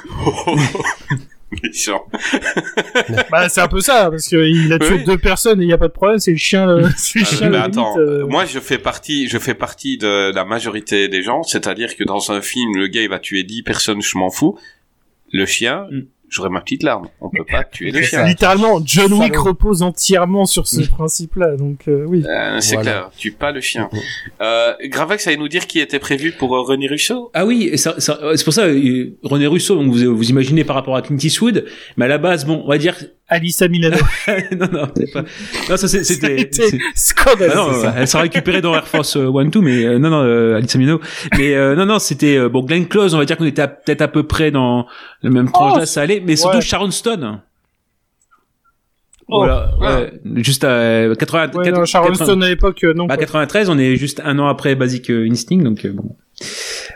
[3.29, 5.03] Bah, c'est un peu ça, parce qu'il a tué Oui.
[5.03, 7.49] deux personnes et il n'y a pas de problème, c'est le chien, le Ah, chien,
[7.49, 11.43] mais attends, euh, moi je fais partie, je fais partie de la majorité des gens,
[11.43, 14.57] c'est-à-dire que dans un film, le gars il va tuer 10 personnes, je m'en fous.
[15.33, 16.01] Le chien, Mm.
[16.31, 17.09] J'aurai ma petite larme.
[17.19, 18.19] On peut pas tuer chiens.
[18.21, 18.27] ça.
[18.27, 22.23] Littéralement, John Wick repose entièrement sur ce principe-là, donc euh, oui.
[22.27, 22.91] Euh, c'est Voilà.
[22.91, 23.89] clair, tue pas le chien.
[24.41, 27.29] Euh, Gravax allait nous dire qui était prévu pour euh, René Russo.
[27.33, 30.95] Ah oui, ça- c'est pour ça, euh, René Russo, donc vous, vous imaginez par rapport
[30.95, 31.65] à Clint Eastwood,
[31.97, 32.95] mais à la base, bon, on va dire,
[33.27, 33.97] Alissa Milano.
[34.57, 35.23] non, non, c'est pas,
[35.69, 36.49] non, ça c'est- c'était,
[36.95, 37.51] scandaleux.
[37.53, 40.09] Ah non, euh, elle sera récupérée dans Air Force euh, One Two, mais euh, non,
[40.09, 40.99] non, euh, Alice Amino.
[41.37, 43.13] Mais euh, non, non, c'était euh, bon, Glenn Close.
[43.15, 44.85] On va dire qu'on était peut-être à peu près dans
[45.21, 46.19] le même tranche Oh, là, ça allait.
[46.25, 46.61] Mais surtout ouais.
[46.61, 47.41] Sharon Stone.
[49.33, 50.11] Oh, voilà, ouais,
[50.43, 53.05] juste à euh, 80, Ouais, 80, non, Sharon 80, Stone à l'époque, euh, non.
[53.05, 53.25] bah, quoi.
[53.25, 56.15] 93, on est juste un an après Basic euh, Instinct, donc bon.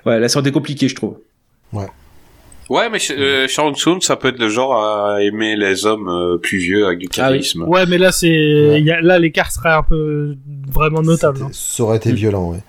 [0.05, 1.17] Ouais, là, ça aurait été compliqué, je trouve.
[2.67, 6.37] Ouais, mais euh, Sharon Stone, ça peut être le genre à aimer les hommes euh,
[6.37, 7.37] plus vieux avec du Ah oui.
[7.37, 7.63] charisme.
[7.67, 9.01] Ouais, mais là, c'est, Ouais.
[9.01, 10.35] là, l'écart serait un peu
[10.73, 11.39] vraiment notable.
[11.43, 11.49] Hein.
[11.53, 12.15] Ça aurait été Mm.
[12.15, 12.63] violent, ouais.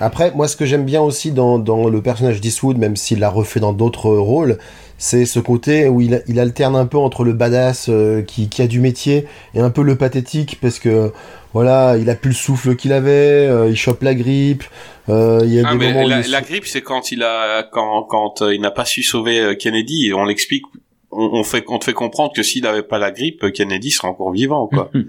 [0.00, 3.30] Après, moi, ce que j'aime bien aussi dans, dans le personnage d'Eastwood, même s'il l'a
[3.30, 4.58] refait dans d'autres rôles,
[4.98, 8.62] c'est ce côté où il, il alterne un peu entre le badass euh, qui, qui
[8.62, 11.12] a du métier et un peu le pathétique parce que
[11.52, 14.64] voilà, il a plus le souffle qu'il avait, euh, il chope la grippe.
[15.08, 17.12] euh, il y a Ah, des mais moments où la, il- la grippe, c'est quand
[17.12, 20.64] il a, quand, quand euh, il n'a pas su sauver euh, Kennedy, et on l'explique,
[21.10, 24.08] on, on fait, on te fait comprendre que s'il avait pas la grippe, Kennedy serait
[24.08, 24.90] encore vivant, quoi.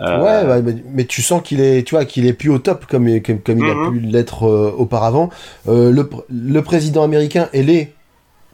[0.00, 2.58] Euh, Ouais, bah, mais, mais tu sens qu'il est, tu vois, qu'il est plus au
[2.58, 3.90] top comme, comme, comme il a Mhm.
[3.92, 5.30] pu l'être euh, auparavant.
[5.68, 7.92] Euh, le, pr- le président américain et les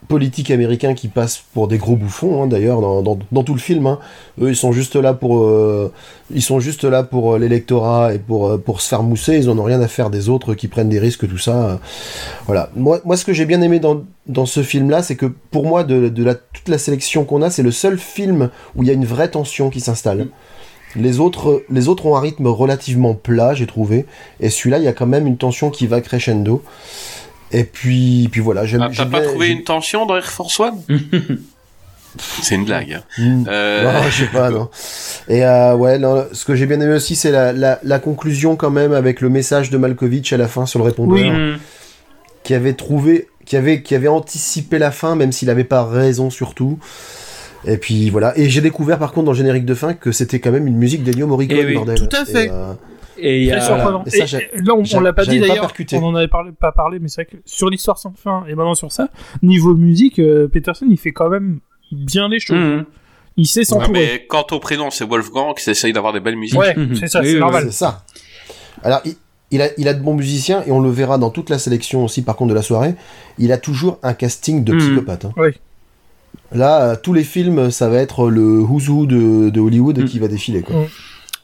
[0.07, 3.59] politiques américains qui passent pour des gros bouffons, hein, d'ailleurs, dans, dans, dans tout le
[3.59, 3.87] film.
[3.87, 3.97] hein.
[4.39, 5.91] Eux, ils sont juste là pour, euh,
[6.31, 9.35] ils sont juste là pour euh, l'électorat et pour euh, pour se faire mousser.
[9.37, 11.79] Ils en ont rien à faire des autres qui prennent des risques, tout ça.
[12.45, 12.69] Voilà.
[12.75, 15.83] Moi, moi, ce que j'ai bien aimé dans dans ce film-là, c'est que pour moi,
[15.83, 18.91] de, de la toute la sélection qu'on a, c'est le seul film où il y
[18.91, 20.27] a une vraie tension qui s'installe.
[20.95, 24.05] Les autres, les autres ont un rythme relativement plat, j'ai trouvé.
[24.39, 26.63] Et celui-là, il y a quand même une tension qui va crescendo.
[27.51, 28.81] Et puis, puis voilà, j'aime.
[28.81, 30.81] ah, T'as pas trouvé une tension dans Air Force One?
[32.41, 32.93] C'est une blague.
[32.93, 33.03] hein.
[33.19, 33.43] Hmm.
[33.47, 34.69] Euh, Non, je sais pas, non.
[35.27, 38.55] Et euh, ouais, non, ce que j'ai bien aimé aussi, c'est la, la, la conclusion
[38.55, 41.29] quand même avec le message de Malkovich à la fin sur le répondeur, Oui.
[41.29, 41.59] Mm.
[42.43, 46.29] qui avait trouvé, qui avait, qui avait anticipé la fin, même s'il avait pas raison
[46.31, 46.79] surtout.
[47.65, 48.37] Et puis voilà.
[48.37, 50.77] Et j'ai découvert par contre dans le générique de fin que c'était quand même une
[50.77, 51.97] musique d'Ennio Morricone, Eh oui, bordel.
[51.97, 52.45] tout à fait.
[52.45, 52.73] Et, euh,
[53.19, 54.03] Et il y Très a, surprenant.
[54.05, 55.71] Et ça, Et- là, on, on l'a pas dit d'ailleurs.
[55.93, 58.53] on en avait parlé, pas parlé, mais c'est vrai que sur l'histoire sans fin et
[58.53, 59.09] maintenant sur ça,
[59.41, 61.59] niveau musique, euh, Peterson, il fait quand même
[61.91, 62.57] bien les choses.
[62.57, 62.85] Mhm.
[63.37, 63.91] Il sait ouais, s'entourer.
[63.91, 66.59] mais quant au prénom, c'est Wolfgang qui essaye d'avoir des belles musiques.
[66.59, 66.95] Ouais, Mhm.
[66.95, 67.63] c'est ça, Oui, c'est oui, normal.
[67.67, 68.03] C'est ça.
[68.83, 69.15] Alors, il,
[69.51, 72.03] il a, il a de bons musiciens et on le verra dans toute la sélection
[72.03, 72.95] aussi, par contre, de la soirée.
[73.39, 74.79] Il a toujours un casting de Mhm.
[74.79, 75.25] psychopathe.
[75.25, 75.33] hein.
[75.37, 75.49] Oui.
[76.53, 80.19] Là, euh, tous les films, ça va être le who's who de, de Hollywood qui
[80.19, 80.61] va défiler.
[80.61, 80.75] Quoi.
[80.75, 80.85] Mhm.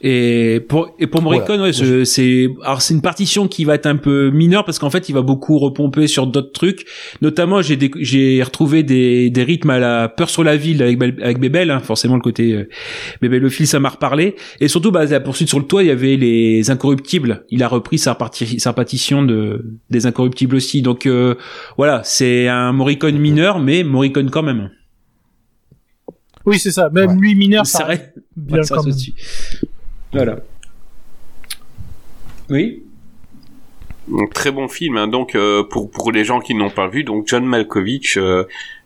[0.06, 3.86] Et pour et pour Morricone, ouais, ce- c'est alors c'est une partition qui va être
[3.86, 6.84] un peu mineure parce qu'en fait, il va beaucoup repomper sur d'autres trucs.
[7.22, 11.70] Notamment, j'ai retrouvé des des rythmes à la peur sur la ville avec avec Bébel,
[11.70, 12.68] hein, forcément le côté euh,
[13.22, 14.34] Bébel le fil, ça m'a reparlé.
[14.60, 17.44] Et surtout, bah, la poursuite sur le toit, il y avait les incorruptibles.
[17.50, 20.82] Il a repris sa partie sa partition de des incorruptibles aussi.
[20.82, 21.34] Donc euh,
[21.78, 24.68] voilà, c'est un Morricone mineur, mais Morricone quand même.
[26.46, 26.90] Oui, c'est ça.
[26.90, 27.16] Même Ouais.
[27.16, 28.92] lui mineur, Ça reste- bien Ouais, ça quand même.
[28.94, 29.14] aussi.
[30.12, 30.36] Voilà.
[32.50, 32.82] Oui.
[34.08, 34.96] Donc, très bon film.
[34.98, 35.08] hein.
[35.08, 38.44] Donc euh, pour pour les gens qui n'ont pas vu, donc John Malkovich euh,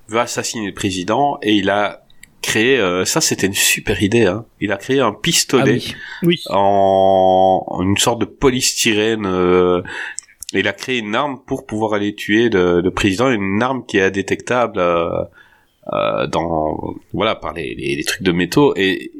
[0.08, 2.04] veut assassiner le président et il a
[2.40, 2.78] créé.
[2.78, 4.26] euh, ça, c'était une super idée.
[4.26, 4.44] Hein.
[4.60, 5.94] Il a créé un Ah pistolet oui.
[6.22, 6.42] Oui.
[6.50, 9.26] en, en une sorte de polystyrène.
[9.26, 9.82] Euh,
[10.54, 13.98] il a créé une arme pour pouvoir aller tuer le, le président, une arme qui
[13.98, 14.80] est indétectable
[15.92, 19.10] dans voilà par les, les, les trucs de métaux et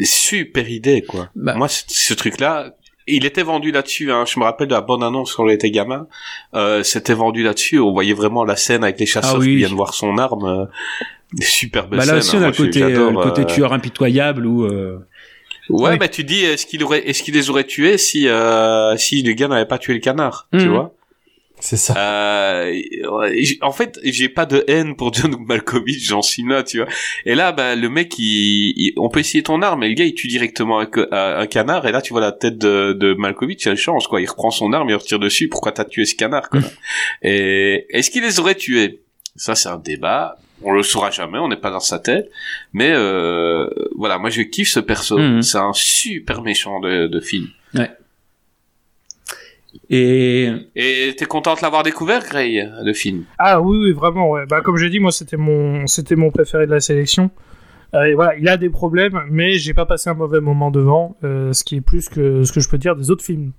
[0.00, 1.28] super idée quoi.
[1.34, 1.54] Bah.
[1.54, 2.74] Moi ce, ce truc là,
[3.06, 4.12] il était vendu là-dessus.
[4.12, 4.24] Hein.
[4.26, 6.06] Je me rappelle de la bonne annonce quand on était gamin.
[6.54, 7.78] Euh, C'était vendu là-dessus.
[7.80, 9.46] On voyait vraiment la scène avec les chasseurs Ah oui.
[9.48, 10.44] qui viennent voir son arme.
[10.44, 10.66] Euh,
[11.40, 12.18] super belle Bah là scène.
[12.18, 14.64] aussi, on a le côté, j'adore, euh, le côté euh, tueur impitoyable ou.
[14.64, 14.98] Euh...
[15.70, 19.22] Ouais, bah tu dis, est-ce qu'il aurait, est-ce qu'il les aurait tués si, euh, si
[19.22, 20.68] le gars n'avait pas tué le canard, tu Mhm.
[20.68, 20.94] vois?
[21.64, 21.94] C'est ça.
[21.96, 22.72] euh,
[23.08, 26.88] ouais, En fait, j'ai pas de haine pour John Malkovich, j'en suis là, tu vois.
[27.24, 30.04] Et là, bah le mec, il, il- on peut essayer ton arme, mais le gars,
[30.04, 33.76] il tue directement un, canard, et là, tu vois la tête de, de Malkovich, elle
[33.76, 34.20] change, quoi.
[34.20, 35.48] Il reprend son arme, il retire dessus.
[35.48, 36.60] Pourquoi t'as tué ce canard, quoi
[37.22, 39.00] Et est-ce qu'il les aurait tués?
[39.36, 40.36] Ça, c'est un débat.
[40.64, 42.28] On le saura jamais, on n'est pas dans sa tête.
[42.72, 45.16] Mais euh, voilà, moi je kiffe ce perso.
[45.18, 45.42] Mhm.
[45.42, 47.48] C'est un super méchant de, de film.
[49.92, 53.24] Et Et t'es content de l'avoir découvert, Gray, le film?
[53.38, 54.30] Ah oui, oui, vraiment.
[54.30, 54.46] Ouais.
[54.48, 57.30] Bah, comme j'ai dit, moi, c'était mon, c'était mon préféré de la sélection.
[57.94, 61.16] Euh, et voilà, il a des problèmes, mais j'ai pas passé un mauvais moment devant,
[61.24, 63.52] euh, ce qui est plus que ce que je peux dire des autres films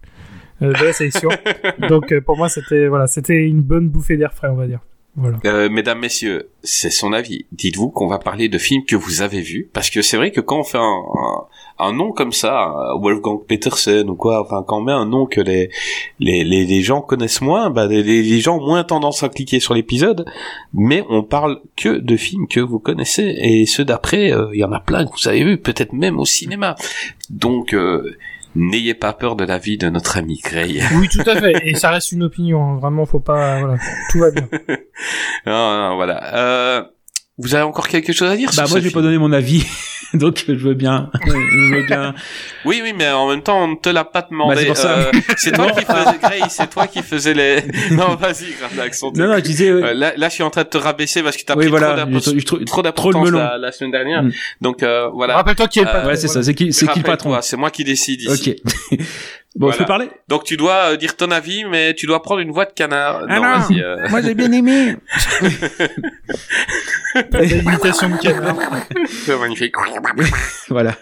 [0.63, 1.29] euh, de la sélection.
[1.89, 4.79] Donc, euh, pour moi, c'était voilà, c'était une bonne bouffée d'air frais, on va dire.
[5.15, 5.37] Voilà.
[5.45, 7.45] Euh, mesdames, messieurs, c'est son avis.
[7.51, 10.41] Dites-vous qu'on va parler de films que vous avez vus, parce que c'est vrai que
[10.41, 11.45] quand on fait un, un,
[11.79, 15.41] un nom comme ça, Wolfgang Petersen ou quoi, enfin quand on met un nom que
[15.41, 15.69] les
[16.19, 19.59] les, les, les gens connaissent moins, bah les, les gens ont moins tendance à cliquer
[19.59, 20.25] sur l'épisode,
[20.73, 24.63] mais on parle que de films que vous connaissez et ceux d'après, euh, il y
[24.63, 26.75] en a plein que vous avez vus, peut-être même au cinéma.
[27.29, 28.15] Donc euh,
[28.55, 30.79] N'ayez pas peur de l'avis de notre ami Gray.
[30.99, 31.53] Oui, tout à fait.
[31.67, 32.61] Et ça reste une opinion.
[32.63, 32.75] hein.
[32.79, 33.57] Vraiment, faut pas.
[33.59, 33.77] Voilà.
[34.11, 34.47] Tout va bien.
[35.47, 36.35] non, non, voilà.
[36.35, 36.83] Euh,
[37.37, 39.65] vous avez encore quelque chose à dire Bah sur moi, vais pas donner mon avis,
[40.13, 41.09] donc je veux bien.
[41.25, 42.13] je veux bien.
[42.65, 44.53] Oui, oui, mais en même temps, on ne te l'a pas demandé.
[44.55, 44.97] Bah, c'est pour ça.
[44.97, 47.63] Euh, c'est toi qui faisais, Gray, c'est toi qui faisais les.
[47.91, 49.69] Non, vas-y, te- Non, non, je disais.
[49.69, 51.61] euh, Euh, là, là, je suis en train de te rabaisser parce que t'as oui,
[51.63, 52.05] pris voilà.
[52.05, 54.23] trop j'ai- j'ai trop- d'importance la, la semaine dernière.
[54.23, 54.31] Mm.
[54.61, 55.35] Donc euh, voilà.
[55.35, 56.07] Rappelle-toi qui est le Euh, patron.
[56.09, 56.43] Ouais, c'est ça.
[56.43, 58.55] C'est qui, c'est qui le patron C'est moi qui décide ici.
[58.91, 58.99] Ok.
[59.55, 59.77] Bon, je Voilà.
[59.77, 62.65] peux parler Donc tu dois euh, dire ton avis, mais tu dois prendre une voix
[62.65, 63.23] de canard.
[63.29, 63.57] Ah non, non.
[63.59, 63.81] vas-y.
[63.81, 64.95] euh, Moi, j'ai bien aimé.
[67.31, 68.55] Pas d'imitation de canard.
[69.07, 69.75] c'est magnifique.
[70.69, 70.93] voilà.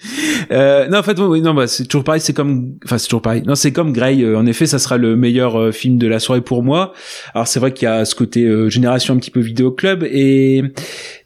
[0.50, 2.22] Euh, non, en fait, oui, non, bah, c'est toujours pareil.
[2.22, 3.42] C'est comme, enfin, c'est toujours pareil.
[3.44, 4.22] Non, c'est comme Grey.
[4.22, 6.94] euh, en effet, ça sera le meilleur euh, film de la soirée pour moi.
[7.34, 10.04] Alors, c'est vrai qu'il y a ce côté euh, génération un petit peu vidéo club
[10.10, 10.62] et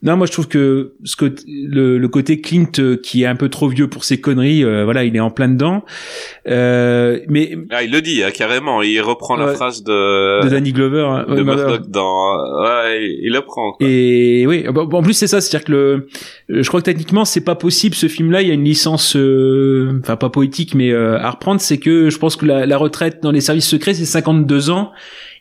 [0.03, 3.37] non, moi, je trouve que ce côté, le, le côté Clint euh, qui est un
[3.37, 5.85] peu trop vieux pour ses conneries, euh, voilà, il est en plein dedans.
[6.49, 8.83] Euh, mais Ah, il le dit hein, carrément.
[8.83, 12.35] Il reprend la phrase de de Danny Glover, hein, de Murdoch dans.
[12.63, 13.73] Ouais, il il le prend.
[13.73, 13.87] Quoi.
[13.87, 16.09] Et oui, en plus c'est ça, c'est-à-dire que le,
[16.49, 18.43] je crois que techniquement c'est pas possible ce film-là.
[18.43, 19.17] Il y a une licence,
[20.01, 21.61] enfin pas poétique, mais euh, à reprendre.
[21.61, 24.93] C'est que je pense que la, la retraite dans les services secrets c'est 52 ans.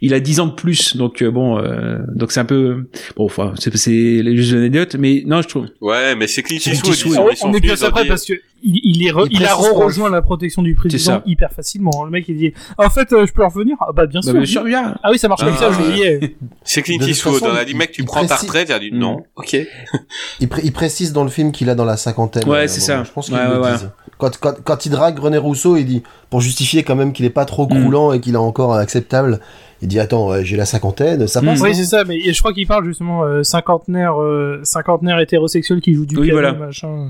[0.03, 3.25] Il a 10 ans de plus, donc euh, bon, euh, donc c'est un peu bon.
[3.25, 5.67] Enfin, c'est c'est juste une anecdote, mais non, je trouve.
[5.79, 6.95] Ouais, mais c'est Clint C'est Eastwood.
[6.95, 8.33] Ils sont- Ah, ils sont on est ont après dit- parce que
[8.63, 9.55] il, il est re- Il il a pas.
[9.55, 11.23] rejoint la protection du président ça.
[11.27, 12.03] hyper facilement.
[12.03, 13.75] Le mec il dit en fait euh, je peux revenir?
[13.79, 14.33] Ah bah bien Bah, sûr.
[14.33, 14.95] bien sûr, bien.
[15.03, 15.75] Ah oui ça marche comme Ah, ça ouais.
[15.79, 16.35] j'oubliais.
[16.63, 17.41] C'est Clint Eastwood.
[17.43, 18.69] On a dit, mec, tu prends ta retraite.
[18.69, 18.97] Il a dit, Mm.
[18.97, 19.23] non.
[19.35, 19.55] Ok.
[20.39, 22.47] Il, pré- il précise dans le film qu'il a dans la cinquantaine.
[22.49, 23.03] Ouais, euh, c'est ça.
[23.03, 23.71] Je pense Ouais, le ouais, ouais.
[23.73, 23.89] disent.
[24.17, 27.29] Quand, quand, quand il drague René Rousseau, il dit, pour justifier quand même qu'il est
[27.31, 27.79] pas trop Mm.
[27.81, 29.39] croulant et qu'il est encore acceptable,
[29.81, 31.59] il dit Attends, j'ai la cinquantaine, ça passe.
[31.61, 35.81] Oui hein c'est ça mais je crois qu'il parle justement euh, cinquantenaire euh, cinquantenaire hétérosexuel
[35.81, 36.53] qui joue du Oui, piano voilà.
[36.53, 37.09] machin.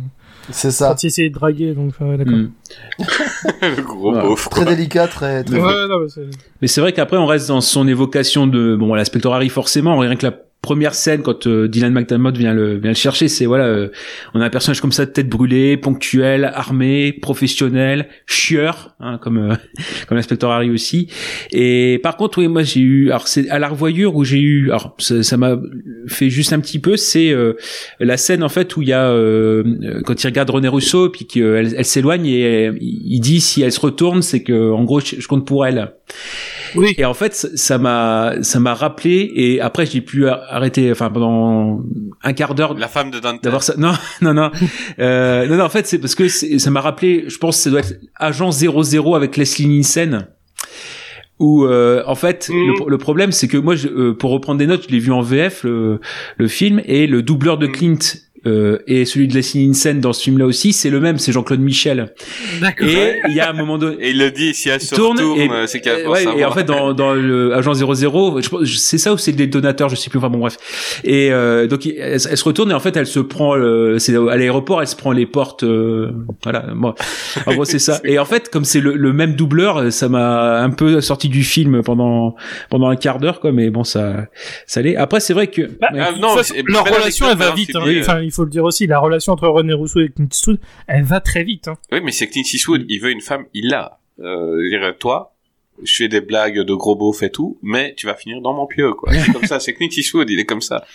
[0.49, 0.89] C'est ça.
[0.89, 2.33] Quand il essayait de draguer donc euh, d'accord.
[2.33, 2.51] Mm.
[3.77, 4.21] Le gros Ouais.
[4.21, 4.49] beauf.
[4.49, 5.43] Très délicat, très.
[5.43, 6.21] très Ouais, non, mais c'est-
[6.61, 9.97] Mais c'est vrai qu'après on reste dans son évocation de bon la Spectre Harry forcément
[9.97, 13.47] rien que la première scène quand euh, Dylan McDermott vient le vient le chercher c'est
[13.47, 13.89] voilà euh,
[14.35, 19.55] on a un personnage comme ça tête brûlée ponctuel armé professionnel chieur hein, comme euh,
[20.07, 21.07] comme l'inspecteur Harry aussi.
[21.51, 24.69] Et par contre oui moi j'ai eu alors c'est à la revoyure où j'ai eu
[24.69, 25.57] alors ça m'a
[26.07, 27.53] fait juste un petit peu c'est euh,
[27.99, 31.09] la scène en fait où il y a euh, euh, quand il regarde René Rousseau
[31.09, 34.83] puis qu'elle elle s'éloigne et euh, il dit si elle se retourne c'est que en
[34.83, 35.91] gros je compte pour elle
[36.75, 36.93] Oui.
[36.97, 41.09] et en fait, ça- m'a, ça m'a rappelé, et après, j'ai pu a- arrêter, enfin,
[41.09, 41.81] pendant
[42.23, 43.43] un quart d'heure La femme de Dante.
[43.43, 43.73] d'avoir ça.
[43.77, 43.91] Non,
[44.21, 44.51] non, non.
[44.99, 47.69] Euh, non, non, en fait, c'est parce que ça m'a rappelé, je pense que ça
[47.69, 50.27] doit être Agent 00 avec Leslie Nielsen.
[51.39, 52.67] Où euh, en fait Mhm.
[52.67, 55.11] le, le problème c'est que moi je- euh, pour reprendre des notes je l'ai vu
[55.11, 55.99] en VF le,
[56.37, 57.71] le film et le doubleur de Mhm.
[57.71, 57.97] Clint
[58.47, 61.31] euh, et celui de Leslie Nielsen dans ce film là aussi c'est le même c'est
[61.31, 62.13] Jean-Claude Michel
[62.59, 62.87] D'accord.
[62.87, 65.17] et il y a un moment donné Et il le dit, si elle se tourne
[65.19, 68.41] retourne, et, euh, c'est qu'elle pense ouais, et en fait dans, dans le agent 00
[68.41, 70.57] je pense- c'est ça ou c'est le détonateur je sais plus enfin bon bref
[71.03, 74.15] et euh, donc elle, elle se retourne et en fait elle se prend euh, c'est
[74.15, 76.11] à l'aéroport elle se prend les portes euh,
[76.43, 76.95] voilà moi
[77.45, 80.61] en gros c'est ça et en fait comme c'est le, le même doubleur ça m'a
[80.61, 82.35] un peu sorti du film pendant
[82.69, 84.25] pendant un quart d'heure quoi mais bon ça
[84.65, 85.99] ça allait après c'est vrai que Bah, ouais.
[86.01, 87.75] Ah, non, c'est- leur relation elle va hein, vite.
[87.75, 87.81] hein.
[87.99, 91.03] Enfin, il faut le dire aussi, la relation entre René Rousseau et Clint Eastwood, elle
[91.03, 91.67] va très vite.
[91.67, 91.75] Hein.
[91.91, 93.99] Oui, mais c'est Clint Eastwood, il veut une femme, il l'a.
[94.21, 95.33] Euh, je veux dire, toi,
[95.83, 98.67] je fais des blagues de gros beauf et tout, mais tu vas finir dans mon
[98.67, 99.11] pieu, quoi.
[99.13, 100.85] C'est comme ça, c'est Clint Eastwood, il est comme ça.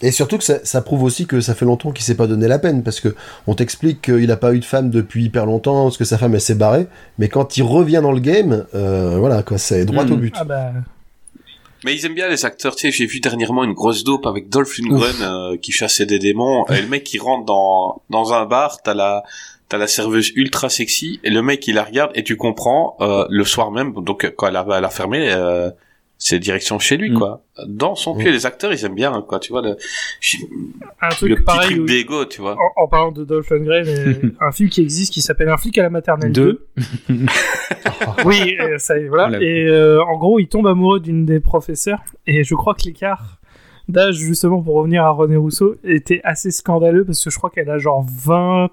[0.00, 2.46] Et surtout que ça, ça prouve aussi que ça fait longtemps qu'il s'est pas donné
[2.46, 3.14] la peine, parce que
[3.48, 6.34] on t'explique qu'il a pas eu de femme depuis hyper longtemps, parce que sa femme
[6.34, 6.86] elle s'est barrée,
[7.18, 10.12] mais quand il revient dans le game, euh, voilà quoi, c'est droit Mm.
[10.12, 10.34] au but.
[10.38, 10.72] Ah bah.
[11.84, 14.48] Mais ils aiment bien les acteurs, tu sais, j'ai vu dernièrement une grosse dope avec
[14.48, 18.46] Dolph Lundgren euh, qui chassait des démons, et le mec qui rentre dans, dans un
[18.46, 19.22] bar, t'as la,
[19.68, 23.26] t'as la serveuse ultra sexy, et le mec il la regarde, et tu comprends, euh,
[23.30, 25.70] le soir même, donc quand elle a, elle a fermé, euh,
[26.18, 27.18] c'est direction chez lui, Mm.
[27.18, 27.42] quoi.
[27.66, 29.76] Dans son pied, les acteurs, ils aiment bien, hein, quoi, tu vois, le,
[31.00, 31.70] Un le truc petit pareil.
[31.70, 32.56] truc où- d'ego, tu vois.
[32.76, 35.76] En, en parlant de Dolph Lundgren, euh, un film qui existe qui s'appelle Un flic
[35.78, 36.66] à la maternelle 2.
[37.08, 37.26] Deux.
[38.24, 39.28] Oui, euh, ça y est, voilà.
[39.28, 39.44] Voilà.
[39.44, 42.00] Et euh, en gros, il tombe amoureux d'une des professeurs.
[42.26, 43.37] Et je crois que l'écart
[43.88, 47.70] d'âge, justement, pour revenir à René Rousseau, était assez scandaleux parce que je crois qu'elle
[47.70, 48.68] a genre 20,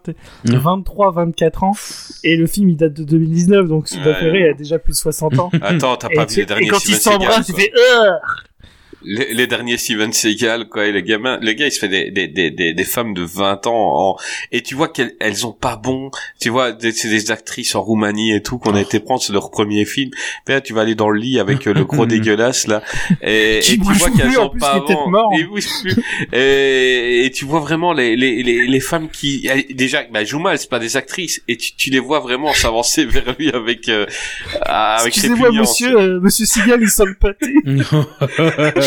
[0.46, 0.56] Mhm.
[0.58, 1.74] 23, 24 ans.
[2.24, 4.20] Et le film, il date de 2019, donc Sylvain Ouais.
[4.20, 5.50] Ferré a déjà plus de 60 ans.
[5.62, 7.72] Attends, t'as et, pas vu les et derniers quand il Steven Seagal, s'embrasse, il fait
[9.06, 12.12] les, les derniers Steven Seagal, quoi, et les gamins, le gars, il se fait des,
[12.12, 13.74] des, des, des, des femmes de 20 ans
[14.12, 14.18] en,
[14.52, 18.34] et tu vois qu'elles, elles ont pas bon, tu vois, c'est des actrices en Roumanie
[18.34, 20.10] et tout, qu'on a été prendre, c'est leur premier film.
[20.46, 22.82] Puis là, tu vas aller dans le lit avec euh, le gros dégueulasse, là,
[23.22, 25.10] et, et tu vois qu'elles ont pas bon.
[25.10, 25.32] mort.
[26.34, 30.24] Et, et, et tu vois vraiment les, les, les, les femmes qui, elles- déjà, bah,
[30.24, 33.90] Juma, c'est pas des actrices, et tu, tu les vois vraiment s'avancer vers lui avec,
[33.90, 34.06] euh,
[34.70, 37.54] avec Excusez-moi, monsieur, euh, monsieur Seagal, il sent le pâté.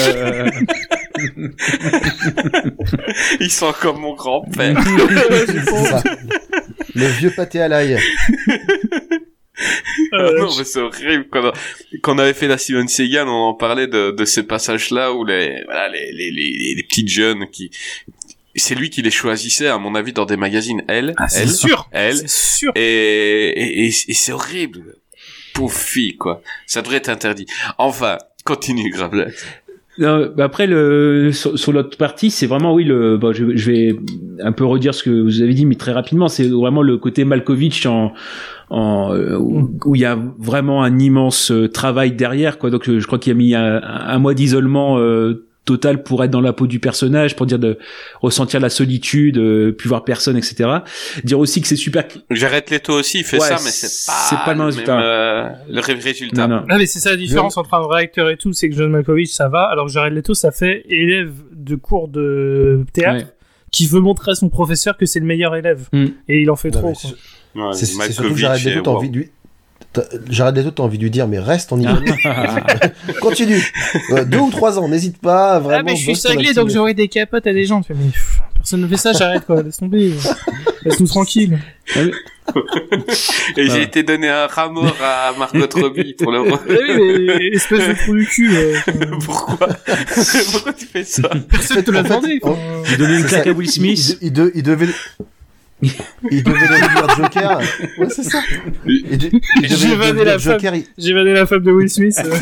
[3.41, 4.77] Ils sont comme mon grand-père.
[6.95, 7.99] Le vieux pâté à l'ail.
[10.15, 11.27] Euh, non, mais c'est horrible.
[11.31, 11.53] Quand on,
[12.03, 15.25] quand on avait fait la Steven Seagal, on en parlait de, de ces passages-là où
[15.25, 17.71] les, voilà, les, les, les, les petites jeunes qui,
[18.55, 20.83] c'est lui qui les choisissait, à mon avis, dans des magazines.
[20.89, 21.89] Elle, Ah, c'est elle, sûr.
[21.93, 22.29] elle, C'est
[22.59, 22.73] sûr.
[22.75, 24.97] et, et, et, et c'est horrible.
[25.55, 26.43] Pauvre fille, quoi.
[26.67, 27.47] Ça devrait être interdit.
[27.79, 29.29] Enfin, continue, Gravelet.
[29.99, 33.71] Non, bah après le sur, sur l'autre partie, c'est vraiment oui le bon, je, je
[33.71, 33.97] vais
[34.41, 37.25] un peu redire ce que vous avez dit mais très rapidement, c'est vraiment le côté
[37.25, 38.13] Malkovich en
[38.71, 42.71] en euh, où où il y a vraiment un immense euh, travail derrière quoi.
[42.71, 46.41] Donc je crois qu'il a mis un, un mois d'isolement euh, total pour être dans
[46.41, 47.79] la peau du personnage, pour dire de
[48.23, 50.69] ressentir la solitude, euh, plus voir personne, etc.
[51.25, 52.05] Dire aussi que c'est super.
[52.31, 54.67] J'arrête les taux aussi, il fait Ouais, ça, mais c'est pas, c'est pas le même
[54.67, 55.01] résultat.
[55.01, 56.47] euh, le ré- résultat.
[56.49, 56.65] Non, non.
[56.71, 58.91] Ah mais c'est ça la différence entre un vrai acteur et tout, c'est que John
[58.91, 63.33] Malkovich ça va, alors que Jared Leto ça fait élève de cours de théâtre Ouais.
[63.71, 65.89] qui veut montrer à son professeur que c'est le meilleur élève.
[65.93, 66.07] Mm.
[66.29, 66.95] Et il en fait Non, trop.
[66.95, 67.09] c'est-
[67.55, 69.31] Ouais, C'est surtout que Malkovich Jared et Leto, t'as envie de lui...
[70.29, 72.13] Jared Leto, t'as envie de lui dire, mais reste en Italie.
[73.21, 73.63] Continue.
[74.11, 75.81] Euh, deux ou trois ans, n'hésite pas, vraiment.
[75.81, 77.81] Ah mais je suis cinglé donc j'aurai des capotes à des gens.
[77.83, 80.13] Tu fais, mais pff, personne ne fait ça, j'arrête quoi, laisse tomber.
[80.85, 81.59] Laisse-nous tranquille.
[83.57, 83.79] Et j'ai Ah.
[83.81, 87.93] été donné un rat mort à Margot Robbie pour le Ah oui mais espèce de
[87.95, 88.51] trou du cul.
[88.57, 88.77] euh,
[89.25, 89.69] Pourquoi
[90.53, 92.41] Pourquoi tu fais ça personne te l'a En fait, demandé.
[92.91, 94.19] Il donnait une claque à Will il- Smith.
[94.23, 94.87] Il, il, de- il devait.
[95.83, 97.59] Il devait dire Joker.
[97.99, 98.43] Ouais, c'est ça.
[98.87, 100.53] J'ai vanné devenir la femme.
[100.55, 100.75] Joker.
[100.75, 102.19] Il, J'ai vanné la femme de Will Smith.
[102.27, 102.35] euh.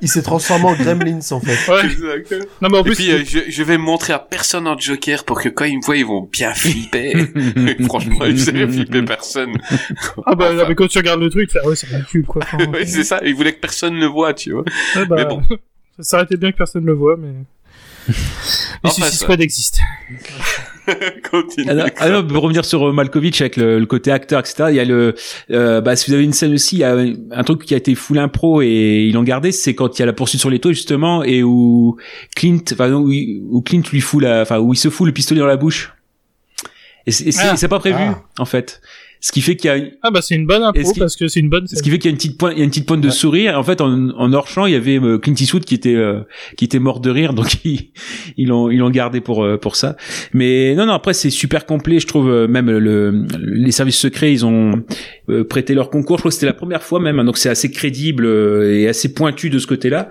[0.00, 1.70] il s'est- transformé en Gremlins en fait.
[1.70, 2.24] Ouais.
[2.60, 5.24] Non mais en Et plus puis euh, je, je vais montrer à personne en Joker
[5.24, 7.12] pour que quand ils me voient, ils vont bien flipper.
[7.56, 9.56] Et franchement, ils faisaient flipper personne.
[10.24, 12.42] ah bah non, mais quand tu regardes le truc, tu fais, ouais c'est ridicule quoi.
[12.44, 13.20] Enfin, oui, c'est ça.
[13.24, 14.64] Ils voulaient que personne ne voit, tu vois.
[14.96, 15.42] Ouais, bah, Mais bon.
[15.98, 17.32] Ça s'arrêtait bien que personne ne le voit, mais.
[18.08, 18.14] Les
[18.84, 19.80] Enfin, Suicide Squad existent.
[21.30, 21.68] Continue.
[21.70, 24.64] Alors, alors, pour revenir sur euh, Malkovich avec le, le côté acteur, etc.
[24.70, 25.14] Il y a le,
[25.50, 27.76] euh, bah, si vous avez une scène aussi, il y a un truc qui a
[27.76, 30.50] été full impro et ils l'ont gardé, c'est quand il y a la poursuite sur
[30.50, 31.96] les toits justement et où
[32.36, 35.46] Clint, enfin où, Clint lui fout la, enfin où il se fout le pistolet dans
[35.46, 35.92] la bouche.
[37.06, 37.68] Et c'est Ah.
[37.68, 38.22] pas prévu Ah.
[38.38, 38.80] en fait.
[39.24, 41.28] Ce qui fait qu'il y a, Ah bah c'est une bonne impro qui- parce que
[41.28, 42.64] c'est une bonne ce qui fait qu'il y a une petite pointe, il y a
[42.64, 43.12] une petite pointe de Ouais.
[43.12, 43.58] sourire.
[43.58, 46.20] En fait, en, en hors champ, il y avait euh, Clint Eastwood qui était euh,
[46.56, 47.92] qui était mort de rire, donc ils
[48.36, 49.96] ils l'ont ils l'ont gardé pour euh, pour ça.
[50.34, 52.28] Mais non non, après c'est super complet, je trouve.
[52.48, 54.82] même le les services secrets, ils ont
[55.48, 56.16] prêté leur concours.
[56.18, 59.14] Je crois que c'était la première fois même, hein, donc c'est assez crédible et assez
[59.14, 60.08] pointu de ce côté-là.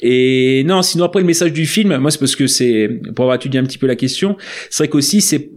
[0.00, 3.36] Et non, sinon après le message du film, moi c'est parce que c'est pour avoir
[3.36, 4.36] étudié un petit peu la question,
[4.70, 5.50] c'est vrai qu'aussi c'est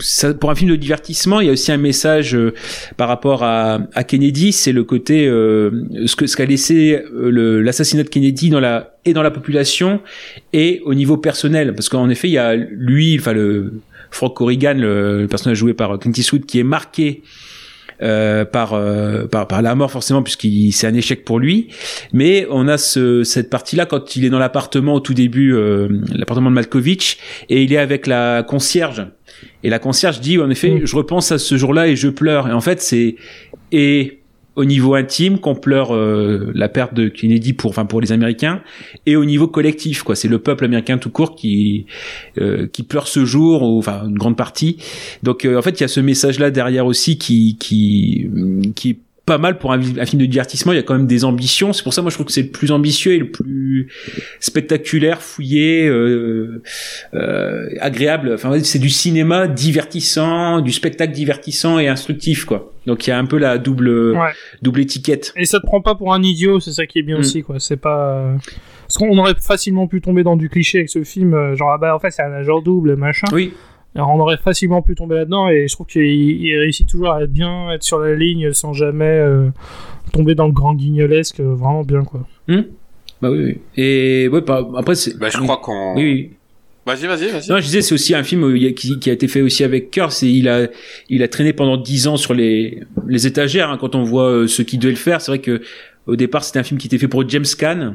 [0.00, 2.54] ça, pour un film de divertissement, il y a aussi un message euh,
[2.96, 5.70] par rapport à, à Kennedy, c'est le côté euh,
[6.06, 10.00] ce que ce qu'a laissé euh, l'assassinat de Kennedy dans la et dans la population
[10.52, 13.72] et au niveau personnel, parce qu'en effet il y a lui, enfin le
[14.10, 17.22] Frank Corrigan, le, le personnage joué par Clint Eastwood, qui est marqué
[18.02, 21.68] euh, par, euh, par par la mort forcément puisqu'il c'est un échec pour lui.
[22.12, 25.54] Mais on a ce, cette partie là quand il est dans l'appartement au tout début
[25.54, 27.18] euh, l'appartement de Malkovich
[27.48, 29.06] et il est avec la concierge
[29.62, 30.86] et la concierge dit en effet Mm.
[30.86, 32.48] je repense à ce jour-là et je pleure.
[32.48, 33.16] Et en fait c'est
[33.70, 34.18] et
[34.54, 38.60] au niveau intime qu'on pleure euh, la perte de Kennedy pour enfin pour les Américains
[39.06, 40.14] et au niveau collectif quoi.
[40.14, 41.86] C'est le peuple américain tout court qui
[42.38, 44.76] euh, qui pleure ce jour ou enfin une grande partie.
[45.22, 48.28] Donc euh, en fait il y a ce message là derrière aussi qui qui
[48.76, 51.72] qui pas mal pour un, film de divertissement il y a quand même des ambitions
[51.72, 53.88] c'est pour ça moi je trouve que c'est le plus ambitieux et le plus
[54.40, 56.60] spectaculaire fouillé euh,
[57.14, 63.10] euh, agréable enfin c'est du cinéma divertissant du spectacle divertissant et instructif quoi donc il
[63.10, 64.30] y a un peu la double Ouais.
[64.60, 67.16] double étiquette Et ça te prend pas pour un idiot, c'est ça qui est bien
[67.16, 67.20] Mm.
[67.20, 67.60] aussi, quoi.
[67.60, 68.16] C'est pas.
[68.16, 68.34] euh,
[68.88, 71.78] Parce qu'on aurait facilement pu tomber dans du cliché avec ce film, euh, genre, ah
[71.78, 73.28] bah en fait c'est un agent double, machin.
[73.32, 73.52] oui
[73.94, 77.22] Alors, on aurait facilement pu tomber là-dedans, et je trouve qu'il il réussit toujours à
[77.22, 79.48] être bien, être sur la ligne, sans jamais euh,
[80.12, 82.26] tomber dans le grand guignolesque, euh, vraiment bien, quoi.
[82.48, 83.58] bah oui, oui.
[83.76, 85.94] et ouais pas- après c'est Bah, je crois qu'on...
[85.96, 86.30] oui, oui.
[86.84, 87.48] Vas-y, vas-y, vas-y.
[87.48, 89.28] Non, je disais, c'est aussi un film où il y a- qui, qui a été
[89.28, 90.10] fait aussi avec cœur.
[90.10, 90.66] C'est il a
[91.08, 93.70] il a traîné pendant dix ans sur les les étagères.
[93.70, 95.60] hein, quand on voit euh, ceux qui devaient le faire, c'est vrai que
[96.08, 97.94] Au départ, c'était un film qui était fait pour James Caan.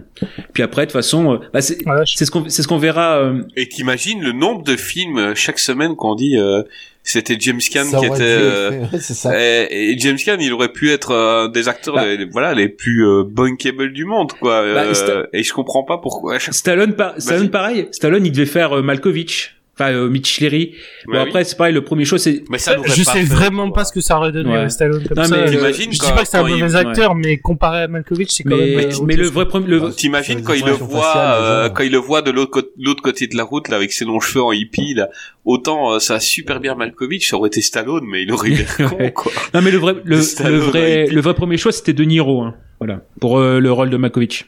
[0.54, 2.78] Puis après, de toute façon, euh, bah, c'est je- c'est ce qu'on c'est ce qu'on
[2.78, 3.18] verra.
[3.18, 6.64] euh, Et t'imagines le nombre de films euh, chaque semaine qu'on dit euh,
[7.04, 8.16] c'était James Caan Ça qui était.
[8.22, 9.34] euh, fait, ouais, c'est ça.
[9.38, 12.06] et, et James Caan, il aurait pu être euh, des acteurs Bah.
[12.06, 14.62] les, voilà les plus euh, bankable du monde quoi.
[14.74, 16.40] Bah, Euh, Sta- et je comprends pas pourquoi.
[16.40, 17.90] chaque- Stallone, par- Stallone, pareil.
[17.92, 19.57] Stallone, il devait faire euh, Malkovich.
[19.80, 20.74] Enfin, euh, Mitch Leary.
[21.06, 21.28] Bon, Bah oui.
[21.30, 22.44] après, c'est pareil, le premier choix, c'est...
[22.50, 23.76] Mais ça je sais fait, vraiment quoi.
[23.82, 24.58] pas ce que ça aurait donné Ouais.
[24.64, 25.38] ouais, Stallone comme Non, ça.
[25.38, 27.82] mais euh, t'imagines je dis pas que c'est un quand il- mauvais acteur, mais comparé
[27.84, 28.86] à Malkovich, c'est quand Mais, même.
[28.90, 29.70] euh, mais le vrai problème...
[29.70, 29.84] Le...
[29.86, 32.70] Ah, T'imagines quand il le voit, faciales, euh, quand il le voit de l'autre côté,
[32.80, 35.10] l'autre côté de la route là avec ses longs cheveux en hippie là,
[35.46, 38.56] autant euh, ça a super bien Malkovich, ça aurait été Stallone, mais il aurait eu
[38.80, 39.32] l'air con quoi.
[39.54, 41.06] Non, mais le vrai, le, le vrai, ouais.
[41.12, 42.42] le vrai premier choix, c'était De Niro.
[42.42, 42.56] Hein.
[42.80, 43.02] Voilà.
[43.22, 44.46] Pour euh, le rôle de Malkovich.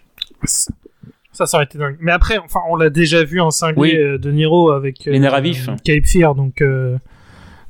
[1.40, 1.96] Ça, ça aurait été dingue.
[2.02, 3.96] Mais après, enfin, on l'a déjà vu en cinglé Oui.
[3.96, 5.70] euh, de Niro avec euh, Les nerfs à vif.
[5.86, 6.98] Cape Fear, donc euh,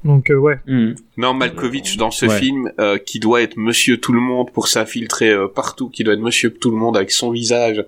[0.03, 0.59] donc euh, ouais.
[0.65, 0.93] Hmm.
[1.17, 2.39] Non, Malkovich dans ce Ouais.
[2.39, 6.15] film euh, qui doit être Monsieur Tout le Monde pour s'infiltrer euh, partout, qui doit
[6.15, 7.85] être Monsieur Tout le Monde avec son visage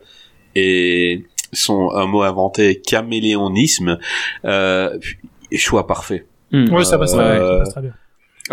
[0.56, 3.98] et son un mot inventé caméléonisme,
[4.46, 5.00] euh,
[5.56, 6.26] choix parfait.
[6.52, 6.72] Hmm.
[6.72, 7.58] Ouais, ça passe très Euh, bien.
[7.58, 7.94] Ça passe très bien.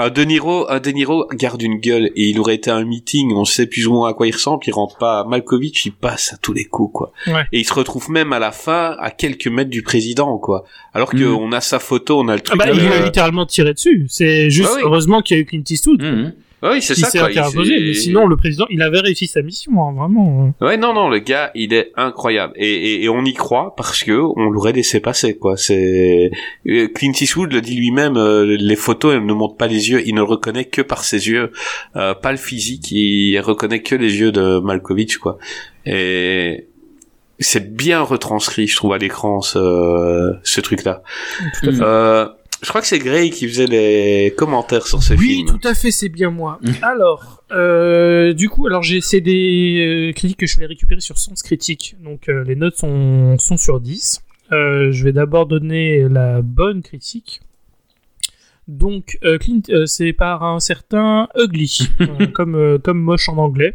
[0.01, 2.85] Un De Niro, un De Niro garde une gueule et il aurait été à un
[2.85, 5.25] meeting, on sait plus ou moins à quoi il ressemble, il rentre pas.
[5.25, 7.13] Malkovich, il passe à tous les coups, quoi.
[7.27, 7.45] Ouais.
[7.53, 10.65] Et il se retrouve même à la fin à quelques mètres du président, quoi.
[10.95, 11.35] Alors que Mhm.
[11.35, 12.59] on a sa photo, on a le Ah truc.
[12.61, 14.07] bah, là, il a littéralement tiré dessus.
[14.09, 14.83] C'est juste oui.
[14.85, 16.31] heureusement qu'il y a eu Clint Eastwood Hmm.
[16.61, 17.31] Ah oui, c'est ça, s'est quoi.
[17.31, 17.75] Il interposé.
[17.79, 20.53] s'est- Mais sinon, le président, il avait réussi sa mission, hein, vraiment.
[20.61, 22.53] Ouais, non, non, le gars, il est incroyable.
[22.57, 25.57] Et, et, et on y croit parce que on l'aurait laissé passer, quoi.
[25.57, 26.31] C'est
[26.67, 28.17] euh, Clint Eastwood le dit lui-même.
[28.17, 30.03] euh, les photos, elles ne montrent pas les yeux.
[30.07, 31.53] Il ne le reconnaît que par ses yeux,
[31.95, 32.91] euh, pas le physique.
[32.91, 35.39] Il reconnaît que les yeux de Malkovich, quoi.
[35.87, 36.67] Et
[37.39, 41.03] c'est bien retranscrit, je trouve, à l'écran ce, ce truc-là.
[41.63, 41.79] Tout à fait.
[41.83, 42.27] Euh,
[42.63, 45.47] je crois que c'est Gray qui faisait les commentaires sur ce Oui, film.
[45.49, 46.59] tout à fait, c'est bien moi.
[46.83, 51.19] alors, euh, du coup, alors j'ai c'est des euh, critiques que je vais récupérer sur
[51.19, 51.97] Sens Critique.
[52.03, 54.23] Donc euh, les notes sont, sont sur 10.
[54.51, 57.41] Euh, je vais d'abord donner la bonne critique.
[58.67, 63.39] Donc, euh, Clint, euh, c'est par un certain Ugly, euh, comme, euh, comme moche en
[63.39, 63.75] anglais,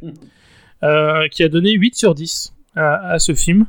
[0.84, 3.66] euh, qui a donné 8 sur 10 à, ce film.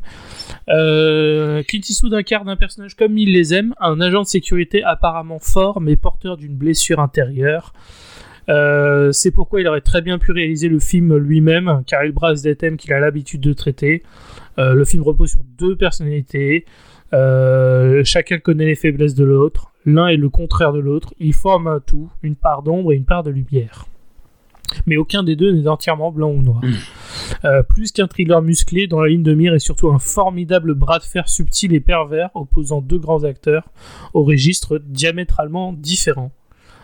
[0.68, 5.38] Euh, Clint Eastwood incarne un personnage comme il les aime, un agent de sécurité apparemment
[5.38, 7.72] fort mais porteur d'une blessure intérieure.
[8.48, 12.42] Euh, c'est pourquoi il aurait très bien pu réaliser le film lui-même, car il brasse
[12.42, 14.02] des thèmes qu'il a l'habitude de traiter.
[14.58, 16.64] Euh, le film repose sur deux personnalités.
[17.12, 19.72] Euh, chacun connaît les faiblesses de l'autre.
[19.86, 21.14] L'un est le contraire de l'autre.
[21.18, 23.86] Ils forment un tout, une part d'ombre et une part de lumière.
[24.86, 26.60] Mais aucun des deux n'est entièrement blanc ou noir.
[27.44, 30.98] Euh, plus qu'un thriller musclé dans la ligne de mire et surtout un formidable bras
[30.98, 33.68] de fer subtil et pervers opposant deux grands acteurs
[34.14, 36.32] au registre diamétralement différents.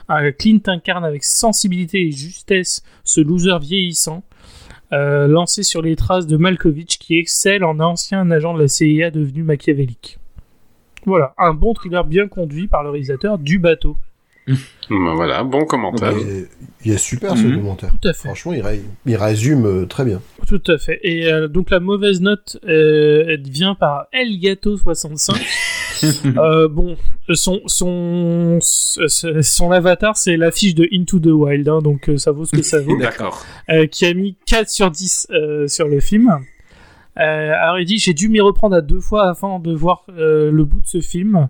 [0.08, 4.24] Un Clint incarne avec sensibilité et justesse ce loser vieillissant,
[4.92, 9.10] euh, lancé sur les traces de Malkovich qui excelle en ancien agent de la CIA
[9.10, 10.18] devenu machiavélique.
[11.06, 13.96] Voilà, un bon thriller bien conduit par le réalisateur du bateau.
[14.46, 16.12] Ben voilà, bon commentaire.
[16.20, 16.48] Il est-
[16.84, 17.56] il est super ce Mhm.
[17.60, 17.92] commentaire.
[18.00, 18.26] Tout à fait.
[18.28, 20.20] Franchement, il, ré- il résume euh, très bien.
[20.48, 20.98] Tout à fait.
[21.02, 25.36] Et euh, donc la mauvaise note euh, elle vient par Elgato65.
[26.38, 26.96] euh, bon,
[27.34, 29.06] son son son,
[29.42, 32.62] son avatar c'est l'affiche de Into the Wild, hein, donc euh, ça vaut ce que
[32.62, 32.96] ça vaut.
[33.00, 33.44] D'accord.
[33.68, 36.38] Euh, qui a mis 4 sur 10 euh, sur le film.
[37.18, 40.50] Euh, alors il dit j'ai dû m'y reprendre à deux fois avant de voir euh,
[40.50, 41.48] le bout de ce film.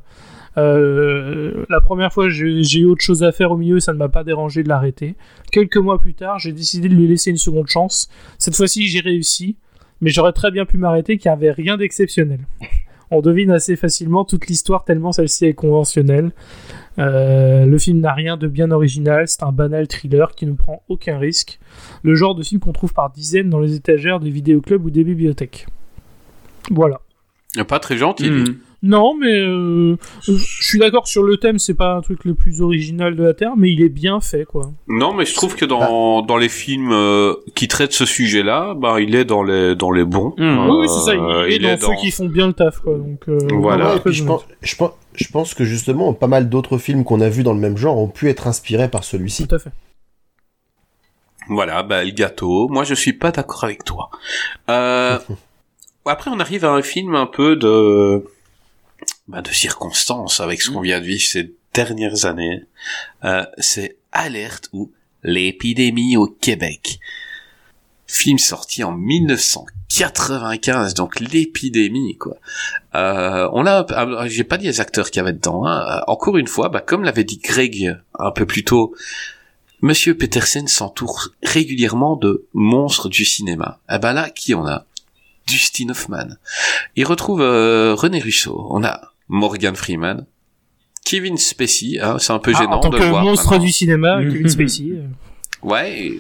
[0.57, 4.09] Euh, la première fois j'ai eu autre chose à faire au milieu, ça ne m'a
[4.09, 5.15] pas dérangé de l'arrêter.
[5.53, 8.09] Quelques mois plus tard, j'ai décidé de lui laisser une seconde chance.
[8.39, 9.57] Cette fois-ci j'ai réussi,
[10.01, 12.41] mais j'aurais très bien pu m'arrêter car il n'y avait rien d'exceptionnel.
[13.13, 16.31] On devine assez facilement toute l'histoire tellement celle-ci est conventionnelle.
[16.99, 20.83] Euh, le film n'a rien de bien original, c'est un banal thriller qui ne prend
[20.89, 21.59] aucun risque.
[22.03, 25.03] Le genre de film qu'on trouve par dizaines dans les étagères des vidéoclubs ou des
[25.03, 25.67] bibliothèques.
[26.71, 27.01] Voilà.
[27.67, 28.31] Pas très gentil.
[28.83, 32.63] Non, mais euh, je suis d'accord sur le thème, c'est pas un truc le plus
[32.63, 34.73] original de la Terre, mais il est bien fait, quoi.
[34.89, 39.01] Non, mais je trouve que dans, dans les films euh, qui traitent ce sujet-là, bah,
[39.01, 40.35] il est dans les, dans les bons.
[40.39, 40.43] Mmh.
[40.43, 42.97] Euh, oui, oui, c'est ça, il, est dans ceux qui font bien le taf, quoi.
[42.97, 43.97] Donc, euh, Voilà.
[43.97, 47.29] Ouais, je, pense, je, pense, je pense que justement, pas mal d'autres films qu'on a
[47.29, 49.47] vus dans le même genre ont pu être inspirés par celui-ci.
[49.47, 49.73] Tout à fait.
[51.49, 52.69] Voilà, bah, le gâteau.
[52.69, 54.09] Moi, je suis pas d'accord avec toi.
[54.71, 55.19] Euh,
[56.07, 58.25] après, on arrive à un film un peu de,
[59.31, 62.65] bah, de circonstances avec ce qu'on vient de vivre ces dernières années.
[63.25, 64.93] Euh, c'est Alerte ou
[65.23, 66.99] l'épidémie au Québec.
[68.07, 72.39] Film sorti en 1995, donc l'épidémie, quoi.
[72.97, 75.65] Euh, on a, ah, j'ai pas dit les acteurs qu'il y avait dedans.
[75.65, 76.03] Hein.
[76.09, 78.97] Encore une fois, bah, comme l'avait dit Greg un peu plus tôt,
[79.83, 83.79] Monsieur Petersen s'entoure régulièrement de monstres du cinéma.
[83.91, 84.85] Eh ben là, qui on a?
[85.47, 86.37] Dustin Hoffman.
[86.97, 88.67] Il retrouve euh, René Russo.
[88.71, 90.27] On a Morgan Freeman.
[91.05, 93.25] Kevin Spacey, hein, c'est un peu Ah, gênant en tant de que le voir.
[93.25, 93.65] monstre maintenant.
[93.65, 94.85] du cinéma, Kevin Spacey.
[94.93, 95.07] euh.
[95.63, 96.13] Ouais.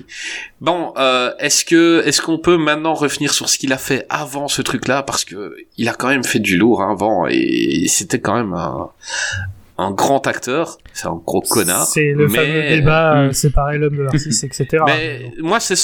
[0.60, 4.48] Bon, euh, est-ce que est-ce qu'on peut maintenant revenir sur ce qu'il a fait avant
[4.48, 5.02] ce truc-là?
[5.02, 8.52] Parce que il a quand même fait du lourd hein, avant et c'était quand même
[8.54, 8.90] un,
[9.80, 11.86] un grand acteur, c'est un gros connard.
[11.86, 13.32] C'est le mais- fameux débat, euh, Mm.
[13.32, 14.66] séparer l'homme de l'artiste, etc.
[14.86, 15.74] Mais moi, c'est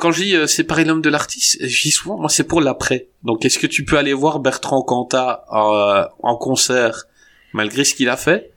[0.00, 3.08] quand je dis euh, séparer l'homme de l'artiste, je dis souvent, moi, c'est pour l'après.
[3.22, 7.04] Donc, est-ce que tu peux aller voir Bertrand Cantat euh, en concert
[7.52, 8.50] malgré ce qu'il a fait?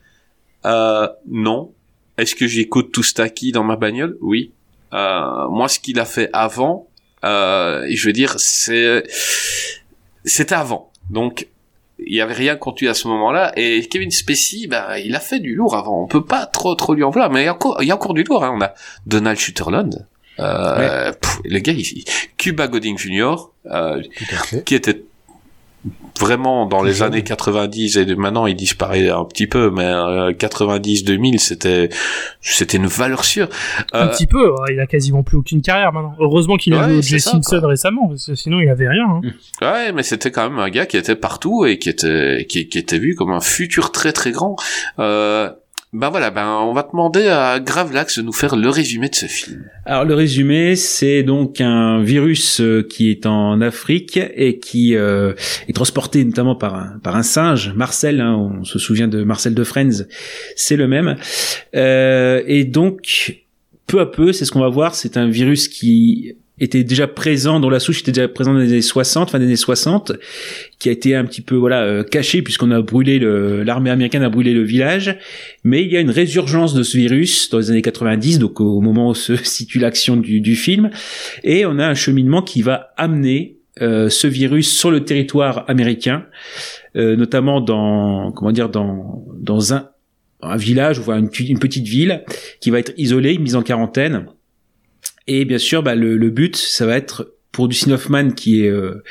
[0.65, 1.73] Euh, Non.
[2.17, 4.17] Est-ce que j'écoute Toustaki dans ma bagnole?
[4.21, 4.51] Oui.
[4.93, 6.87] Euh, moi, ce qu'il a fait avant,
[7.23, 9.03] euh, je veux dire, c'est
[10.25, 10.91] c'était avant.
[11.09, 11.47] Donc,
[11.99, 13.53] il y avait rien lui à ce moment-là.
[13.55, 16.03] Et Kevin Spacey, bah, il a fait du lourd avant.
[16.03, 17.91] On peut pas trop trop lui en vouloir, mais il y a encore, il y
[17.91, 18.43] a encore du lourd.
[18.43, 18.53] Hein.
[18.55, 18.73] On a
[19.05, 20.07] Donald Sutherland.
[20.39, 22.03] Euh, pff, le gars, il,
[22.37, 24.01] Cuba Gooding Jr., euh,
[24.65, 25.03] qui était
[26.19, 29.91] vraiment dans les années 90 et de- maintenant il disparaît un petit peu mais
[30.37, 31.89] 90 2000 c'était
[32.41, 33.47] c'était une valeur sûre
[33.93, 36.15] Un Euh, petit peu, il a quasiment plus aucune carrière maintenant.
[36.19, 37.69] Heureusement qu'il a Ouais, c'est Jay Simpson quoi.
[37.69, 39.05] récemment, parce que sinon il avait rien.
[39.07, 39.21] hein.
[39.61, 42.77] Ouais, mais c'était quand même un gars qui était partout et qui était qui, qui
[42.79, 44.55] était vu comme un futur très très grand.
[44.99, 45.51] Euh,
[45.93, 49.25] ben voilà, ben on va demander à Gravelax de nous faire le résumé de ce
[49.25, 49.69] film.
[49.85, 55.33] Alors le résumé, c'est donc un virus euh, qui est en Afrique et qui euh,
[55.69, 59.53] est transporté notamment par un, par un singe, Marcel, hein, on se souvient de Marcel
[59.53, 60.03] de Friends,
[60.57, 61.15] c'est le même.
[61.73, 63.45] Euh, et donc,
[63.85, 67.59] peu à peu, c'est ce qu'on va voir, c'est un virus qui était déjà présent,
[67.59, 70.13] dont la souche était déjà présente dans les années 60, fin des années 60,
[70.79, 74.29] qui a été un petit peu voilà euh, caché puisqu'on a brûlé l'armée américaine a
[74.29, 75.17] brûlé le village.
[75.63, 78.81] Mais il y a une résurgence de ce virus dans les années 90 donc au
[78.81, 80.89] moment où se situe l'action du, du film.
[81.43, 86.25] Et on a un cheminement qui va amener euh, ce virus sur le territoire américain
[86.95, 89.89] euh, notamment dans comment dire dans dans un
[90.41, 92.23] un village ou une, une petite ville
[92.59, 94.25] qui va être isolée mise en quarantaine
[95.27, 98.69] et bien sûr bah, le, le but ça va être pour Dustin Hoffman qui est
[98.69, 99.03] euh,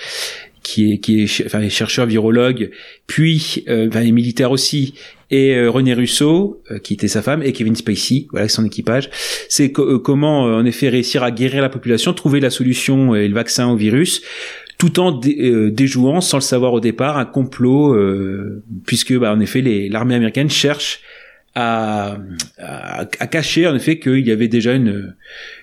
[0.63, 2.71] qui est qui est enfin chercheur virologue
[3.07, 4.95] puis euh, militaire aussi
[5.31, 9.11] et euh, René Russo euh, qui était sa femme et Kevin Spacey voilà son équipage.
[9.49, 13.35] C'est euh, comment en effet réussir à guérir la population trouver la solution et le
[13.35, 14.23] vaccin au virus
[14.79, 17.97] tout en dé- déjouant sans le savoir au départ un complot
[18.87, 21.01] puisque bah, en effet les- l'armée américaine cherche
[21.57, 22.19] à,
[22.59, 25.17] à, à cacher en effet qu'il y avait déjà une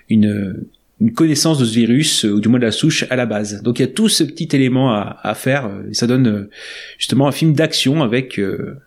[0.10, 0.66] une
[1.00, 3.62] une connaissance de ce virus, ou du moins de la souche, à la base.
[3.62, 6.28] Donc il y a tout ce petit élément à, à faire, euh, et ça donne
[6.28, 6.50] euh,
[6.98, 8.80] justement un film d'action avec, euh,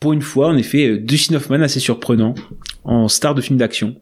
[0.00, 2.34] pour une fois, en effet, Dustin Hoffman assez surprenant,
[2.84, 3.96] en star de film d'action.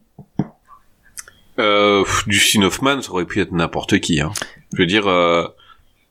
[1.59, 4.19] Euh, pff, du Hoffman, ça aurait pu être n'importe qui.
[4.19, 4.31] Hein.
[4.73, 5.45] Je veux dire, euh,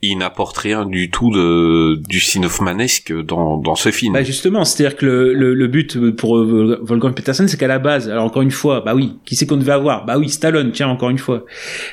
[0.01, 4.15] il n'apporte rien du tout de du Hoffmanesque dans dans ce film.
[4.15, 7.81] Bah justement, c'est-à-dire que le, le, le but pour euh, Wolfgang Petersen, c'est qu'à la
[7.81, 10.05] base, alors encore une fois, bah oui, qui c'est qu'on devait avoir?
[10.05, 11.45] Bah oui, Stallone, tiens, encore une fois.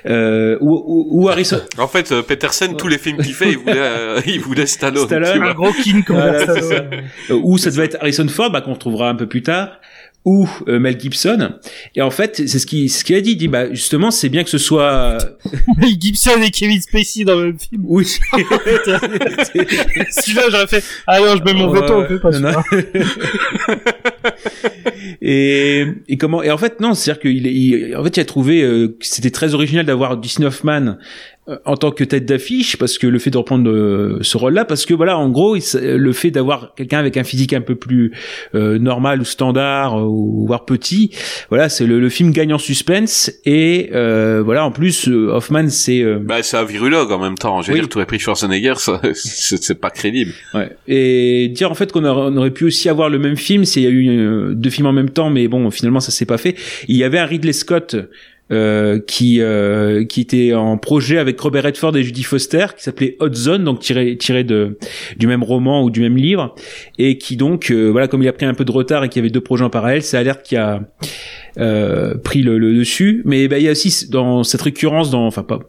[0.05, 1.61] Euh, ou, ou, ou Harrison...
[1.79, 5.05] En fait, euh, Petersen, tous les films qu'il fait, il voulait, euh, il voulait Stallone.
[5.05, 5.43] Stallone.
[5.43, 6.85] Un gros king comme Voilà, ça.
[7.33, 9.79] Ou ça devait être Harrison Ford, bah, qu'on retrouvera un peu plus tard,
[10.25, 11.53] ou euh, Mel Gibson.
[11.95, 13.31] Et en fait, c'est ce qu'il ce qu'il a dit.
[13.31, 15.17] Il dit, bah justement, c'est bien que ce soit.
[15.77, 17.83] Mel Gibson et Kevin Spacey dans le même film.
[17.85, 18.05] Oui.
[18.35, 18.99] Celui-là,
[20.49, 20.83] j'aurais fait.
[21.07, 22.51] Ah non, je mets mon veto, on fait pas Non,
[25.21, 28.19] et, et comment et en fait non c'est à dire qu'il il- en fait il
[28.19, 30.97] a trouvé euh, que c'était très original d'avoir Dustin Hoffman
[31.65, 34.85] en tant que tête d'affiche parce que le fait de reprendre euh, ce rôle-là parce
[34.85, 38.13] que voilà en gros il le fait d'avoir quelqu'un avec un physique un peu plus
[38.55, 41.11] euh, normal ou standard euh, ou voire petit
[41.49, 45.69] voilà c'est le, le film gagne en suspense et euh, voilà en plus euh, Hoffman
[45.69, 47.61] c'est euh, Bah, c'est un virologue en même temps.
[47.61, 47.79] Veux Oui.
[47.79, 50.31] dire, tu aurais pris Schwarzenegger, ça, c'est pas crédible.
[50.55, 50.71] Ouais.
[50.87, 53.89] Et dire en fait qu'on aurait, pu aussi avoir le même film s'il y a
[53.89, 56.55] eu euh, deux films en même temps, mais bon, finalement ça s'est pas fait.
[56.87, 57.95] Il y avait un Ridley Scott
[58.51, 63.17] euh, qui euh, qui était en projet avec Robert Redford et Judy Foster, qui s'appelait
[63.19, 64.77] Hot Zone, donc tiré tiré de
[65.17, 66.53] du même roman ou du même livre,
[66.99, 69.19] et qui donc euh, voilà comme il a pris un peu de retard et qu'il
[69.19, 70.81] y avait deux projets en parallèle, c'est Alerte qui a
[71.57, 73.23] euh, pris le, le dessus.
[73.25, 75.59] Mais bah, il y a aussi dans cette récurrence, dans enfin pas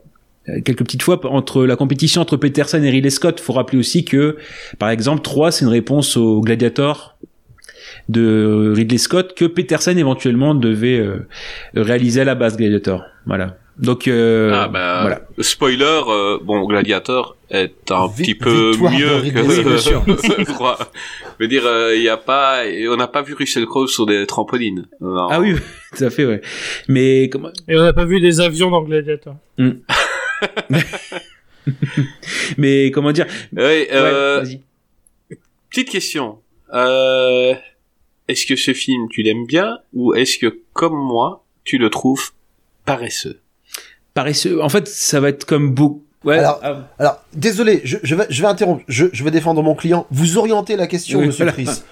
[0.65, 3.41] quelques petites fois entre la compétition entre Peterson et Ridley Scott.
[3.41, 4.37] Faut rappeler aussi que,
[4.79, 7.17] par exemple, 3, c'est une réponse au Gladiator
[8.09, 11.27] de Ridley Scott que Peterson éventuellement devait euh,
[11.75, 13.05] réaliser à la base Gladiator.
[13.27, 13.57] Voilà.
[13.79, 15.21] Donc euh, ah bah, voilà.
[15.41, 19.51] spoiler, euh, bon, Gladiator est un petit peu mieux Ridley que.
[19.51, 19.67] Scott.
[19.67, 20.03] bien sûr.
[20.39, 20.79] Je crois.
[21.39, 21.65] Je veux dire,
[21.95, 24.87] il y a pas, on n'a pas vu Russell Crowe sur des trampolines.
[25.01, 25.29] Non.
[25.31, 25.57] Ah oui,
[25.95, 26.41] tout à fait, ouais.
[26.89, 29.37] Mais comment Et on n'a pas vu des avions dans Gladiator.
[32.59, 34.61] Mais comment dire Ouais, euh, Ouais, vas-y.
[35.71, 36.39] petite question.
[36.73, 37.55] Euh,
[38.29, 42.33] est-ce que ce film tu l'aimes bien ou est-ce que comme moi tu le trouves
[42.85, 43.41] paresseux?
[44.15, 44.63] Paresseux.
[44.63, 46.03] En fait, ça va être comme beaucoup.
[46.25, 46.39] Ouais.
[46.39, 46.61] Alors,
[46.99, 50.07] Alors, désolé, je, je vais, je vais interrompre, je, je vais défendre mon client.
[50.11, 51.53] Vous orientez la question, Oui, monsieur voilà.
[51.53, 51.83] Chris.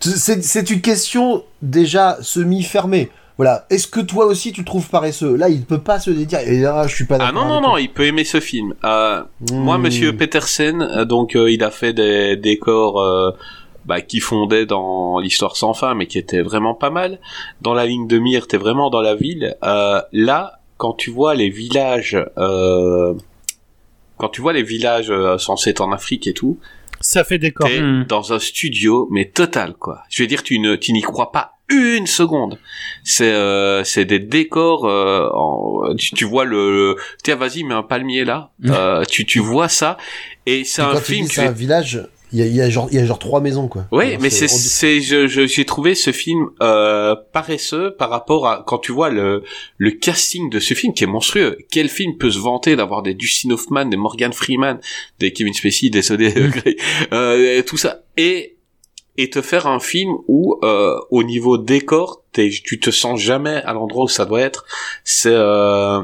[0.00, 3.10] C'est une question déjà semi-fermée.
[3.38, 3.66] Voilà.
[3.70, 5.36] Est-ce que toi aussi tu le trouves paresseux?
[5.36, 6.38] Là, il ne peut pas se dire.
[6.40, 8.74] Et là, je suis pas Ah non non non, il peut aimer ce film.
[8.84, 9.56] Euh, Hmm.
[9.56, 13.30] Moi, Monsieur Petersen, euh, donc euh, il a fait des décors euh,
[13.86, 17.20] bah, qui fondaient dans l'histoire sans fin, mais qui étaient vraiment pas mal.
[17.62, 19.56] Dans la ligne de mire, t'es vraiment dans la ville.
[19.62, 23.14] Euh, là, quand tu vois les villages, euh,
[24.18, 26.58] quand tu vois les villages euh, censés être en Afrique et tout,
[27.00, 27.68] Ça fait décor.
[27.68, 28.04] t'es Hmm.
[28.08, 30.02] dans un studio, mais total quoi.
[30.10, 32.58] Je veux dire, tu ne, tu n'y crois pas une seconde.
[33.02, 34.84] C'est, euh, c'est des décors.
[34.86, 38.50] Euh, en, tu, tu vois le, le- tiens, vas-y, mets un palmier là.
[38.66, 39.96] Euh, tu, tu vois ça,
[40.46, 41.22] et c'est Et un quand tu film.
[41.22, 43.06] dis que c'est un village, il y a, il y a genre, il y a
[43.06, 43.86] genre trois maisons quoi.
[44.10, 48.64] Alors, mais c'est, c'est, je, je- j'ai trouvé ce film euh, paresseux par rapport à
[48.66, 49.44] quand tu vois le
[49.78, 51.56] le casting de ce film qui est monstrueux.
[51.70, 54.80] Quel film peut se vanter d'avoir des Dustin Hoffman, des Morgan Freeman,
[55.20, 56.34] des Kevin Spacey, des Sodé,
[57.12, 58.56] euh, tout ça, et
[59.18, 63.62] et te faire un film où euh, au niveau décor, t'es, tu te sens jamais
[63.64, 64.66] à l'endroit où ça doit être.
[65.04, 66.02] C'est euh,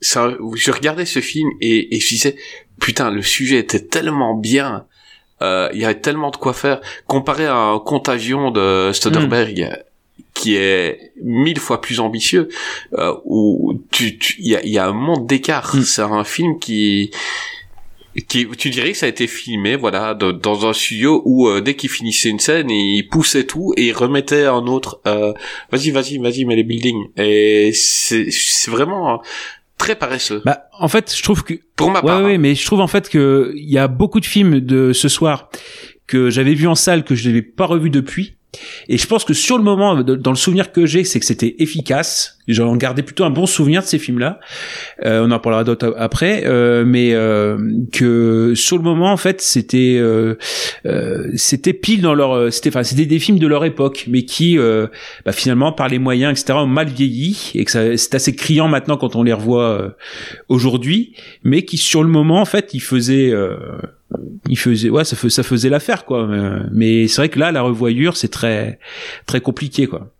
[0.00, 2.36] c'est un- je regardais ce film et, et je disais
[2.80, 4.86] putain le sujet était tellement bien
[5.40, 6.80] il y a tellement de quoi faire.
[7.06, 9.68] Comparé à un Contagion de Soderbergh
[10.32, 12.48] qui est mille fois plus ambitieux
[12.98, 15.74] euh, où tu tu- il y a, y a un monde d'écart.
[15.74, 15.82] Mm.
[15.82, 17.10] c'est un film qui
[18.28, 21.60] qui tu dirais que ça a été filmé voilà de- dans un studio où euh,
[21.60, 25.00] dès qu'il finissait une scène il poussait tout et il remettait un autre.
[25.06, 25.32] Euh,
[25.70, 27.08] vas-y vas-y vas-y mets les buildings.
[27.18, 29.16] Et c'est c'est vraiment euh,
[29.78, 32.38] très paresseux Bah, en fait, je trouve que pour ma Ouais, part ouais, hein.
[32.38, 35.50] mais je trouve en fait que il y a beaucoup de films de ce soir
[36.06, 38.36] que j'avais vu en salle que je n'avais pas revu depuis.
[38.88, 41.56] Et je pense que sur le moment, dans le souvenir que j'ai, c'est que c'était
[41.58, 42.35] efficace.
[42.48, 44.38] J'en gardais plutôt un bon souvenir de ces films-là.
[45.04, 47.58] Euh, on en parlera d'autres après, euh, mais euh,
[47.92, 50.36] que sur le moment, en fait, c'était euh,
[50.86, 54.24] euh, c'était pile dans leur, euh, c'était enfin, c'était des films de leur époque, mais
[54.24, 58.68] qui bah, finalement, par les moyens, etc., ont mal vieilli et que c'est assez criant
[58.68, 59.96] maintenant quand on les revoit
[60.48, 63.32] aujourd'hui, mais qui sur le moment, en fait, ils faisaient
[64.48, 66.28] il faisait ouais ça, ça faisait l'affaire quoi
[66.70, 68.78] mais c'est vrai que là la revoyure c'est très
[69.26, 70.12] très compliqué quoi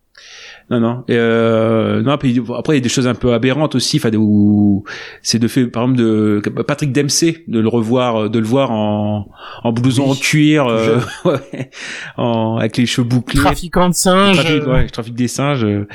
[0.69, 2.35] non non Et, euh, non après il
[2.75, 4.83] y a des choses un peu aberrantes aussi enfin où
[5.23, 9.29] c'est de fait par exemple de Patrick Dempsey de le revoir de le voir en
[9.63, 11.71] en blouson Oui, en cuir euh, ouais,
[12.17, 14.37] en avec les cheveux bouclés Trafiquant de singes.
[14.39, 15.65] trafic, euh, ouais, trafic des singes.
[15.65, 15.87] euh,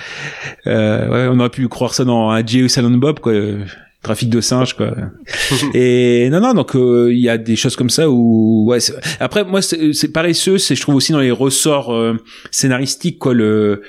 [0.67, 2.67] euh, ouais, on aurait pu croire ça dans un J.O.
[2.67, 3.33] Silent Bob, quoi.
[3.33, 3.65] euh,
[4.03, 4.95] Trafic de singes, quoi.
[5.75, 8.79] Et non, non, donc euh, il y a des choses comme ça où, ouais.
[9.19, 12.17] Après, moi, c'est paresseux, c'est je trouve aussi dans les ressorts euh,
[12.49, 13.35] scénaristiques, quoi.
[13.35, 13.81] Le euh,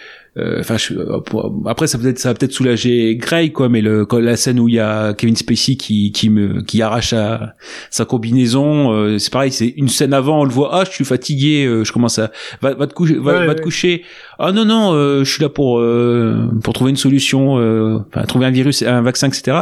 [0.60, 4.06] Enfin, euh, pour- après ça peut être ça va peut-être soulager Grey quoi, mais le
[4.18, 7.54] la scène où il y a Kevin Spacey qui qui me qui arrache sa,
[7.90, 11.04] sa combinaison, euh, c'est pareil, c'est une scène avant, on le voit, ah je suis
[11.04, 12.30] fatigué, euh, je commence à
[12.62, 13.54] va, va te coucher, va, Ouais, va ouais.
[13.56, 14.04] te coucher.
[14.44, 18.24] Ah non non, euh, je suis là pour euh, pour trouver une solution, euh, enfin
[18.26, 19.56] trouver un virus, un vaccin, etc.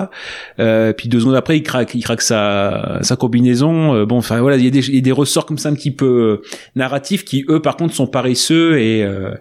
[0.59, 3.95] Euh, puis deux secondes après, il craque, il craque sa sa combinaison.
[3.95, 5.69] Euh, bon, enfin voilà, il y a des il y a des ressorts comme ça
[5.69, 6.43] un petit peu euh,
[6.77, 9.35] narratifs qui eux par contre sont paresseux et euh,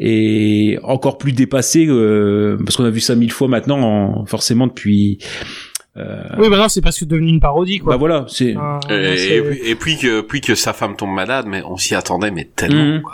[0.00, 4.66] et encore plus dépassés euh, parce qu'on a vu ça mille fois maintenant, en- forcément
[4.66, 5.18] depuis.
[5.98, 7.92] Euh, Oui, bah non, c'est parce que c'est devenu une parodie, quoi.
[7.92, 8.54] bah voilà, c'est.
[8.58, 11.62] Ah, Et, c'est- et puis- et puis que puis que sa femme tombe malade, mais
[11.66, 13.02] on s'y attendait mais tellement Mhm.
[13.02, 13.12] quoi.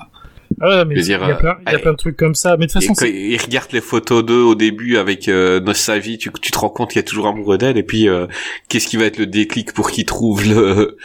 [0.60, 2.56] Ah ouais, mais il y a plein, y a euh, plein de trucs comme ça.
[2.56, 5.60] Mais de toute façon, quand c'est- il regarde les photos d'eux au début avec euh,
[5.60, 7.76] Nostalgie, tu, tu te rends compte qu'il est toujours amoureux d'elle.
[7.78, 8.26] Et puis, euh,
[8.68, 10.96] qu'est-ce qui va être le déclic pour qu'il trouve le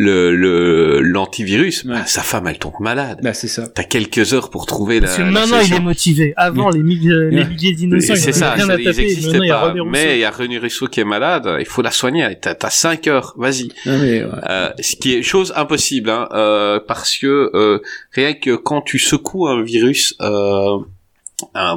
[0.00, 1.94] le le l'antivirus Ouais.
[1.94, 3.18] Bah, Sa femme, elle tombe malade.
[3.20, 3.66] Bah c'est ça.
[3.66, 6.34] T'as quelques heures pour trouver parce que la, la maintenant il est motivé.
[6.36, 7.48] Avant, les milliers, les Ouais.
[7.48, 9.00] milliers Et d'innocents, C'est ça, rien ça, à ils taper.
[9.02, 9.74] existaient il pas.
[9.86, 12.38] Mais il y a René Russo qui est malade, il faut la soigner.
[12.40, 13.70] T'as t'as cinq heures, vas-y.
[13.86, 14.26] Mais, ouais.
[14.48, 17.80] Euh, ce qui est chose impossible, hein, euh, parce que euh,
[18.12, 20.78] rien que quand tu secoues un virus euh,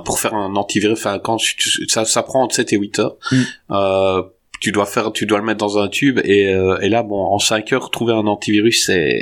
[0.06, 3.15] pour faire un antivirus, enfin quand tu- ça, ça prend entre 7 et 8 heures,
[3.31, 3.35] Mm.
[3.72, 4.22] euh,
[4.61, 7.19] tu dois faire, tu dois le mettre dans un tube et, euh, et là, bon,
[7.21, 9.21] en 5 heures, trouver un antivirus, c'est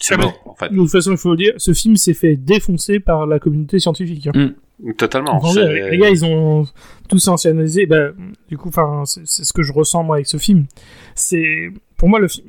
[0.00, 0.70] c'est Ah, mais- mort en fait.
[0.70, 3.78] De toute façon, il faut le dire, ce film s'est fait défoncer par la communauté
[3.78, 4.28] scientifique.
[4.34, 4.52] hein.
[4.96, 5.36] Totalement.
[5.38, 6.64] Attendez, c'est- les gars, ils ont
[7.08, 7.86] tous anciennisé.
[7.86, 8.08] Bah,
[8.48, 10.66] du coup, enfin, c'est ce que je ressens moi avec ce film.
[11.14, 12.42] C'est pour moi le, fi-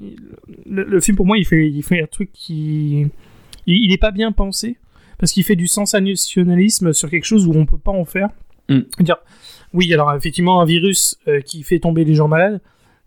[0.66, 3.02] le, le film pour moi il fait il fait un truc qui
[3.68, 4.78] il, il est pas bien pensé
[5.20, 8.30] parce qu'il fait du sensationnalisme sur quelque chose où on peut pas en faire.
[8.70, 8.80] Mm.
[9.02, 9.18] Dire
[9.74, 12.62] oui, alors effectivement un virus euh, qui fait tomber les gens malades.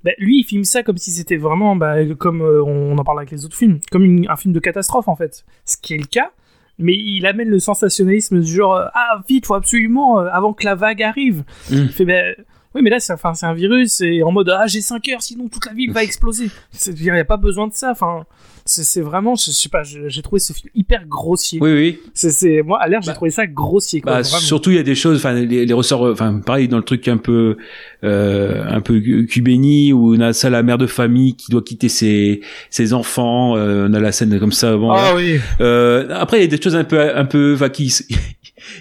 [0.05, 3.19] Bah, lui, il filme ça comme si c'était vraiment, bah, comme euh, on en parle
[3.19, 5.45] avec les autres films, comme une- un film de catastrophe en fait.
[5.65, 6.31] Ce qui est le cas,
[6.79, 10.65] mais il amène le sensationnalisme du genre euh, ah vite, faut absolument euh, avant que
[10.65, 11.45] la vague arrive.
[11.71, 11.75] Mm.
[11.75, 12.35] Il fait ben
[12.77, 15.23] oui, mais là c'est enfin c'est un virus et en mode ah j'ai 5 heures
[15.23, 16.51] sinon toute la ville va exploser.
[16.87, 17.91] Il n'y a pas besoin de ça.
[17.91, 18.25] Enfin
[18.65, 21.59] c'est c'est vraiment je, je sais pas j'ai trouvé ce film hyper grossier.
[21.63, 21.99] Oui, oui.
[22.15, 24.13] C'est c'est moi à l'air j'ai Bah, trouvé ça grossier quoi.
[24.13, 26.83] Bah, surtout il y a des choses, enfin les, les ressorts, enfin pareil dans le
[26.83, 27.57] truc un peu,
[28.05, 31.89] euh, un peu cubéni où on a ça la mère de famille qui doit quitter
[31.89, 32.41] ses
[32.71, 34.77] ses enfants, euh, on a la scène comme ça.
[34.77, 35.39] Bon, Ah oui.
[35.61, 37.93] Euh, après, il y a des choses un peu, un peu, enfin, qui,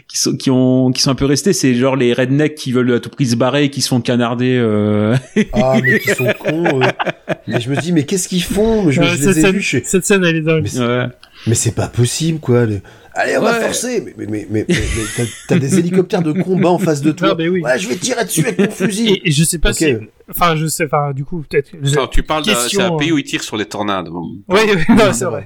[0.07, 1.53] qui sont, qui ont, qui sont un peu restés.
[1.53, 4.02] C'est genre les rednecks qui veulent à tout prix se barrer, et qui se font
[4.02, 4.56] canarder.
[4.57, 5.16] Euh...
[5.53, 6.80] Ah, mais qui sont cons.
[6.82, 7.36] eux.
[7.48, 8.90] Mais je me dis, mais qu'est-ce qu'ils font?
[8.91, 9.62] Je, Euh, je cette, les ai scène, vus.
[9.62, 10.68] je- cette scène elle est dingue.
[10.74, 11.06] Mais Ouais.
[11.48, 12.66] Mais c'est pas possible, quoi.
[12.66, 12.82] le-
[13.18, 14.02] Allez, on va forcer.
[14.06, 17.12] Mais, mais, mais, mais, mais- mais t'as- t'as des hélicoptères de combat en face de
[17.14, 17.30] toi.
[17.32, 17.62] Ah, mais oui.
[17.62, 19.07] Ouais, je vais tirer dessus avec mon fusil.
[19.10, 19.95] Et, et je sais pas si
[20.30, 21.70] enfin je sais enfin du coup peut-être
[22.12, 23.14] tu parles d'un Question, c'est un pays euh.
[23.14, 24.07] où ils tirent sur les tornades.
[24.10, 24.32] Bon.
[24.49, 25.45] Oui, oui, c'est vrai.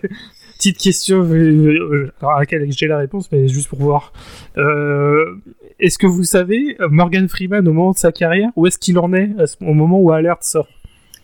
[0.59, 4.11] Petite question euh, à laquelle j'ai la réponse, mais juste pour voir.
[4.57, 5.35] Euh,
[5.79, 8.99] est-ce que vous savez, euh, Morgan Freeman, au moment de sa carrière, où est-ce qu'il
[8.99, 9.29] en est
[9.61, 10.67] au moment où Alert sort?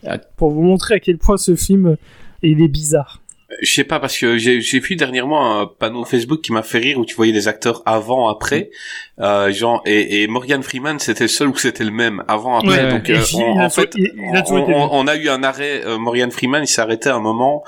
[0.06, 0.16] Ah.
[0.38, 1.96] Pour vous montrer à quel point ce film,
[2.42, 3.20] il est bizarre.
[3.62, 6.98] Je sais pas parce que j'ai vu dernièrement un panneau Facebook qui m'a fait rire
[6.98, 8.70] où tu voyais des acteurs avant après
[9.20, 12.84] euh, genre et, et Morgan Freeman c'était le seul où c'était le même avant après
[12.84, 12.90] Ouais.
[12.90, 16.30] donc euh, on- en fait on, été on- on a eu un arrêt euh, Morgan
[16.32, 17.62] Freeman il s'est arrêté à un moment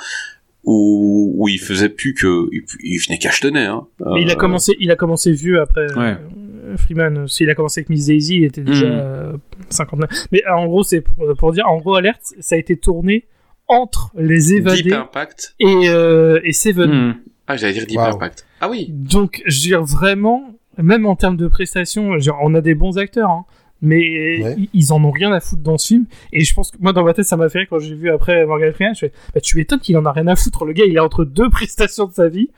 [0.64, 4.36] où où il faisait plus que il, il venait cachetonner hein Mais il a Euh,
[4.36, 6.16] commencé, il a commencé vieux après Ouais.
[6.64, 7.26] euh, Freeman.
[7.28, 8.93] S'il a commencé avec Miss Daisy, il était déjà Mhm.
[8.93, 9.32] euh,
[9.70, 10.10] 59.
[10.32, 13.26] Mais euh, en gros, c'est pour, pour dire, en gros, Alert, ça a été tourné
[13.66, 16.90] entre les Deep évadés Impact et, euh, et Seven.
[16.90, 17.14] Hmm.
[17.47, 18.05] ah j'allais dire Deep Wow.
[18.14, 22.55] Impact ah oui Donc, je veux dire vraiment, même en termes de prestations, genre, on
[22.55, 23.44] a des bons acteurs, hein,
[23.81, 24.55] mais Ouais.
[24.59, 26.07] i- ils en ont rien à foutre dans ce film.
[26.33, 28.11] Et je pense que moi, dans ma tête, ça m'a fait rire quand j'ai vu
[28.11, 28.95] après Morgan Freeman.
[28.95, 30.65] Je fais, bah, tu m'étonnes qu'il en a rien à foutre.
[30.65, 32.51] Le gars, il est entre deux prestations de sa vie.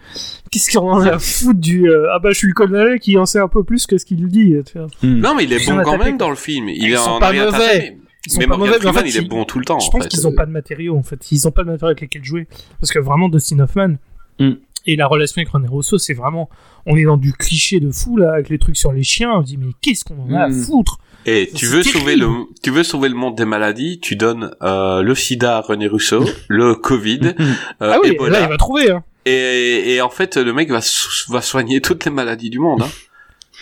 [0.51, 3.17] Qu'est-ce qu'il en a à foutre du euh, ah bah je suis le colonel qui
[3.19, 4.55] en sait un peu plus que ce qu'il dit.
[4.67, 4.89] tu vois.
[5.03, 5.19] Hmm.
[5.21, 7.19] non mais il est bon quand même dans le film il Ils est sont en
[7.21, 7.51] pas mauvais.
[7.51, 7.97] tapé.
[8.27, 9.65] Ils sont mais pas Morgan mauvais, mais en Freeman fait, il est bon tout le
[9.65, 11.31] temps Je en pense qu'ils ont pas de matériaux en fait.
[11.33, 12.47] Ils ont pas de matériaux avec lesquels jouer.
[12.81, 13.95] Parce que vraiment, Dustin Hoffman
[14.39, 14.53] Mm.
[14.87, 16.49] et la relation avec René Rousseau, c'est vraiment.
[16.87, 19.33] On est dans du cliché de fou là, avec les trucs sur les chiens.
[19.37, 20.63] On se dit, mais qu'est-ce qu'on en a à Mm.
[20.63, 20.99] foutre?
[21.27, 22.29] Et tu veux sauver le,
[22.63, 26.25] tu veux sauver le monde des maladies, tu donnes euh, le SIDA à René Rousseau,
[26.49, 28.91] le Covid, euh, Ah oui, Ebola, là, il va trouver.
[28.91, 29.03] Hein.
[29.27, 32.83] et, et en fait le mec va so- va soigner toutes les maladies du monde.
[32.83, 32.89] Hein.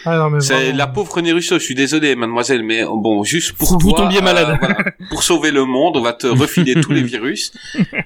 [0.05, 1.59] Ah, non, mais C'est la pauvre René Rousseau.
[1.59, 4.57] Je suis désolé, mademoiselle, mais bon, juste pour vous toi, tombiez malade.
[4.61, 4.77] voilà,
[5.11, 7.51] pour sauver le monde, on va te refiler tous les virus.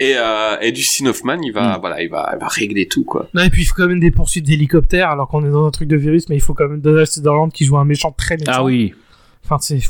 [0.01, 3.29] Et euh, et Dustin Hoffman, il va, voilà, il va, il va régler tout quoi.
[3.35, 5.71] Non, et puis il faut quand même des poursuites d'hélicoptères alors qu'on est dans un
[5.71, 8.39] truc de virus, mais il faut quand même Donald Sutherland qui joue un méchant très
[8.39, 8.53] méchant.
[8.55, 8.95] Ah oui.
[9.45, 9.81] Enfin, c'est.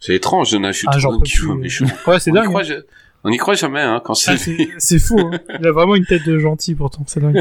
[0.00, 0.50] C'est étrange,
[0.88, 0.92] Ah,
[1.22, 1.84] qui joue un plus.
[2.06, 2.48] Ouais, c'est y dingue.
[2.48, 2.74] croit, je-
[3.24, 4.32] on y croit jamais, hein, quand c'est.
[4.32, 5.18] Ah, c'est c'est fou.
[5.18, 5.38] Hein.
[5.60, 7.40] Il a vraiment une tête de gentil pourtant, c'est dingue.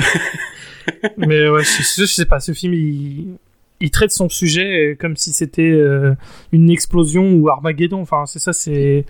[1.18, 3.28] mais ouais, je, sais pas, ce film il.
[3.84, 6.14] Il traite son sujet euh, comme si c'était euh,
[6.52, 8.00] une explosion ou Armageddon.
[8.02, 9.06] Enfin, c'est ça, c'est.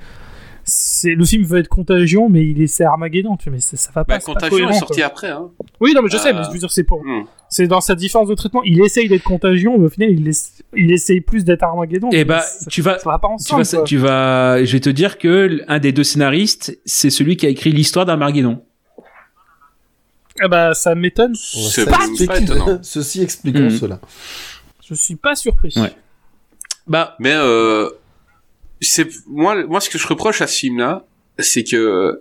[0.73, 3.35] C'est le film veut être contagion, mais il est c'est Armageddon.
[3.35, 4.14] Tu vois, mais ça, ça va pas.
[4.15, 5.06] Bah, pas Contagion est cohérent, sorti quoi.
[5.07, 5.49] après, hein.
[5.81, 7.03] Oui, non, mais je sais, Euh, mais je veux dire, c'est pour.
[7.03, 7.26] Hmm.
[7.49, 8.64] C'est dans sa différence de traitement.
[8.64, 12.10] Il essaye d'être contagion, mais au final, il, essa- il essaye plus d'être Armageddon.
[12.11, 13.64] Et Mais bah, ça, tu vas, ça va pas tu ensemble.
[13.64, 13.84] vas, quoi.
[13.84, 17.49] tu vas, je vais te dire que un des deux scénaristes, c'est celui qui a
[17.49, 18.61] écrit l'histoire d'Armageddon.
[20.41, 21.35] Ah bah, ça m'étonne.
[21.35, 22.80] C'est Ça pas explique- étonnant.
[22.84, 23.69] Ceci expliquant Mhm.
[23.72, 23.99] cela.
[24.84, 25.73] Je suis pas surpris.
[25.76, 25.93] Ouais.
[26.88, 27.89] Bah, Mais euh,
[28.81, 31.05] c'est moi, moi, ce que je reproche à ce film-là,
[31.39, 32.19] c'est que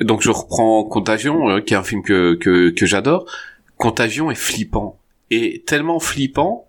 [0.00, 3.26] donc je reprends Contagion, euh, qui est un film que que, que j'adore.
[3.76, 4.98] Contagion est flippant
[5.30, 6.67] et tellement flippant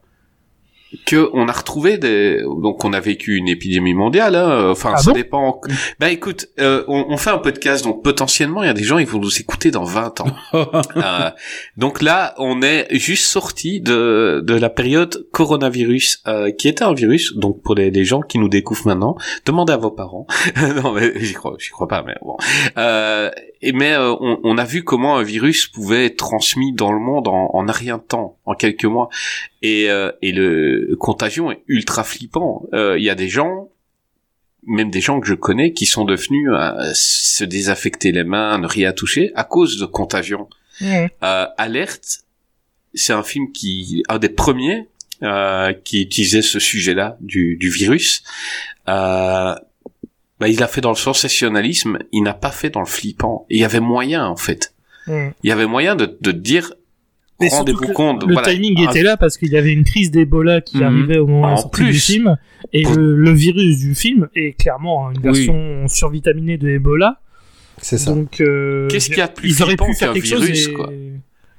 [1.05, 4.97] que on a retrouvé des donc on a vécu une épidémie mondiale hein, enfin Ah
[4.97, 5.61] ça bon dépend
[5.99, 8.97] bah écoute euh, on, on fait un podcast donc potentiellement il y a des gens
[8.97, 10.35] ils vont nous écouter dans 20 ans
[10.95, 11.29] Euh,
[11.77, 16.93] donc là, on est juste sorti de, de la période coronavirus, euh, qui était un
[16.93, 17.35] virus.
[17.35, 20.27] Donc pour les, les gens qui nous découvrent maintenant, demandez à vos parents.
[20.83, 22.37] non, mais j'y crois, j'y crois pas, mais bon.
[22.77, 23.29] Euh,
[23.61, 26.99] et mais euh, on, on a vu comment un virus pouvait être transmis dans le
[26.99, 29.09] monde en, en un rien de temps, en quelques mois.
[29.61, 32.63] Et, euh, et le contagion est ultra flippant.
[32.73, 33.69] Euh, Il y a des gens
[34.67, 38.67] même des gens que je connais qui sont devenus euh, se désaffecter les mains, ne
[38.67, 40.49] rien toucher à cause de contagion.
[41.23, 42.25] Euh, Alerte,
[42.93, 44.89] c'est un film qui, un des premiers
[45.23, 48.23] euh, qui utilisait ce sujet-là du, du virus.
[48.89, 49.55] Euh,
[50.39, 53.45] bah, il l'a fait dans le sensationnalisme, il n'a pas fait dans le flippant.
[53.49, 54.73] Et il y avait moyen, en fait.
[55.43, 56.73] Il y avait moyen de, de dire,
[57.39, 58.25] Mais surtout rendez-vous que compte.
[58.25, 60.83] Le voilà, timing un- était là parce qu'il y avait une crise d'Ebola qui Mhm.
[60.83, 61.99] arrivait au moment de En la sortie du plus.
[62.05, 62.37] film.
[62.73, 65.23] Et Pour- le, le virus du film est clairement une Oui.
[65.23, 67.19] version survitaminée de Ebola.
[67.81, 68.11] C'est ça.
[68.13, 70.89] Donc, euh, Qu'est-ce qu'il y a de plus flippant qu'un quelque chose virus, et- quoi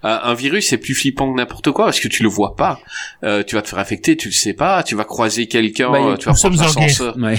[0.02, 2.78] Un, un virus, c'est plus flippant que n'importe quoi parce que tu le vois pas.
[3.24, 4.82] Euh, tu vas te faire infecter, tu le sais pas.
[4.82, 6.88] Tu vas croiser quelqu'un, Bah, tu vas nous sommes prendre en guerre.
[6.88, 7.16] l'ascenseur.
[7.18, 7.36] Ouais.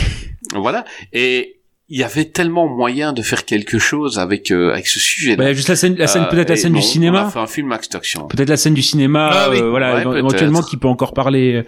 [0.55, 0.83] Voilà.
[1.13, 1.57] Et
[1.93, 5.35] il y avait tellement moyen de faire quelque chose avec euh, avec ce sujet.
[5.35, 7.23] Bah, juste la scène, la scène peut-être la scène du cinéma.
[7.25, 8.27] On a fait un film Action.
[8.27, 9.59] Peut-être la scène du cinéma, Ah oui.
[9.61, 11.63] euh, voilà, Ouais, éventuellement qui peut encore parler, euh,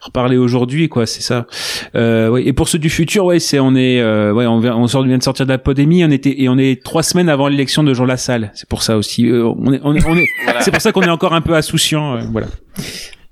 [0.00, 1.46] reparler aujourd'hui, quoi, c'est ça.
[1.96, 2.46] Euh, ouais.
[2.46, 5.02] Et pour ceux du futur, ouais, c'est on est, euh, ouais, on vient, on sort,
[5.04, 7.82] vient de sortir de la pandémie, on était et on est trois semaines avant l'élection
[7.82, 8.52] de Jean Lassalle.
[8.54, 10.28] C'est pour ça aussi, on est, on est, on est-
[10.60, 12.46] c'est pour ça qu'on est encore un peu insouciant, euh, voilà.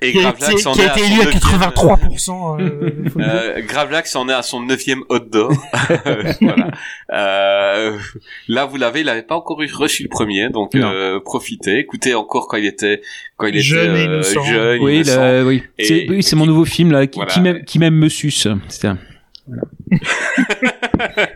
[0.03, 2.61] Et Gravelax en est à son élu à neuvième- 83%.
[2.61, 2.91] euh.
[3.19, 5.53] Euh, Gravelax en est à son neuvième hot dog.
[6.41, 6.71] voilà.
[7.13, 7.97] Euh,
[8.49, 11.79] là, vous l'avez, il n'avait pas encore eu reçu le premier, donc euh, profitez.
[11.79, 13.01] Écoutez encore quand il était
[13.37, 14.45] quand il Jeune et était euh, innocent.
[14.45, 15.17] jeune, Oui, innocent.
[15.21, 17.33] là, oui, c'est, oui, c'est mon nouveau film là, qui, Voilà.
[17.33, 18.49] qui m'aime, qui m'aime me suce.
[18.69, 18.99] C'était un-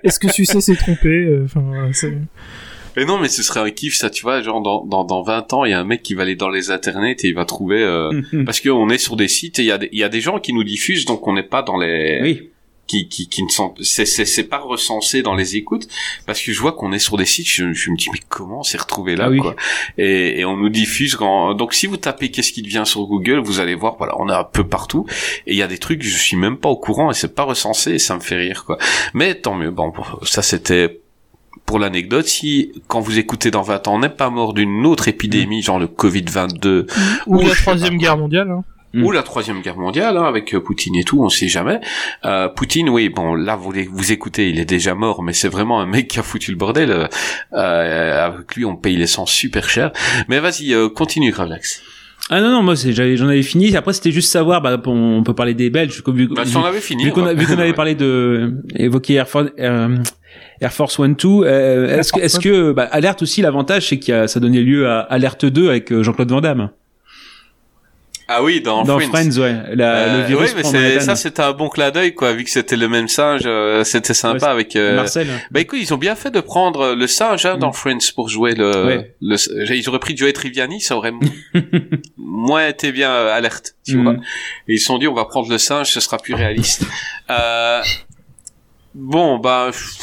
[0.05, 1.89] Est-ce que Sucé s'est trompé euh, Enfin, voilà,
[2.97, 5.53] Mais non, mais ce serait un kiff, ça, tu vois, genre dans, dans, dans 20
[5.53, 7.45] ans, il y a un mec qui va aller dans les internets et il va
[7.45, 7.83] trouver...
[7.83, 10.09] euh, Parce qu'on est sur des sites et il y, a des- il y a
[10.09, 12.21] des gens qui nous diffusent, donc on n'est pas dans les...
[12.23, 12.51] oui.
[12.89, 13.75] Qui, qui, qui ne sont...
[13.81, 15.89] C'est, c'est, c'est pas recensé dans les écoutes,
[16.25, 18.63] parce que je vois qu'on est sur des sites, je, je me dis, mais comment
[18.63, 19.39] c'est retrouvé là, Ah oui.
[19.39, 19.57] quoi
[19.99, 21.55] et, et on nous diffuse quand...
[21.55, 24.33] Donc si vous tapez qu'est-ce qui devient sur Google, vous allez voir, voilà, on est
[24.33, 25.05] un peu partout,
[25.49, 27.43] et il y a des trucs, je suis même pas au courant, et c'est pas
[27.43, 28.79] recensé, et ça me fait rire, quoi.
[29.15, 29.93] Mais tant mieux, bon,
[30.23, 31.01] ça c'était
[31.67, 35.09] pour l'anecdote, si quand vous écoutez dans 20 ans, on n'est pas mort d'une autre
[35.09, 36.87] épidémie, genre le Covid-22,
[37.27, 37.97] Ou Ou la troisième pas.
[37.99, 38.51] guerre mondiale.
[38.51, 38.65] hein.
[38.95, 39.03] Mm.
[39.05, 41.81] ou la troisième guerre mondiale, hein, avec euh, Poutine et tout, on sait jamais.
[42.25, 45.81] Euh, Poutine, oui, bon, là vous vous écoutez, il est déjà mort, mais c'est vraiment
[45.81, 46.91] un mec qui a foutu le bordel.
[46.93, 47.07] euh,
[47.53, 49.91] euh, avec lui, on paye l'essence super cher.
[50.29, 51.83] Mais vas-y, euh, continue, Gravelax.
[52.31, 53.77] Ah non non, moi c'est, j'avais, j'en avais fini.
[53.77, 56.57] Après c'était juste savoir, bah, on peut parler des Belges, comme vu, Bah, vu- si
[56.57, 57.05] on avait fini.
[57.05, 59.97] vu on qu'on qu'on avait parlé de évoqué Air Force, euh,
[60.61, 64.15] Air Force One Two, euh, est-ce que est-ce que bah, alerte aussi l'avantage c'est qu'il
[64.15, 66.71] y a ça donnait lieu à Alerte 2 avec euh, Jean-Claude Van Damme
[68.29, 69.31] Ah oui, dans, dans Friends.
[69.33, 72.13] Friends, ouais, la, Euh, le virus oui, mais c'est, ça c'était un bon clin d'œil,
[72.15, 74.75] quoi, vu que c'était le même singe, euh, c'était sympa Ouais, avec.
[74.75, 75.29] euh, Marcel.
[75.53, 77.75] Bah écoute, ils ont bien fait de prendre le singe hein, dans Mm.
[77.75, 79.15] Friends pour jouer le, Ouais.
[79.21, 79.37] le.
[79.77, 81.13] Ils auraient pris Joey Triviani, ça aurait
[82.17, 84.03] moins été bien euh, alerte, tu Mm.
[84.03, 84.13] vois.
[84.67, 86.85] Et ils se sont dit, on va prendre le singe, ce sera plus réaliste.
[88.97, 89.99] bon, bah, pff,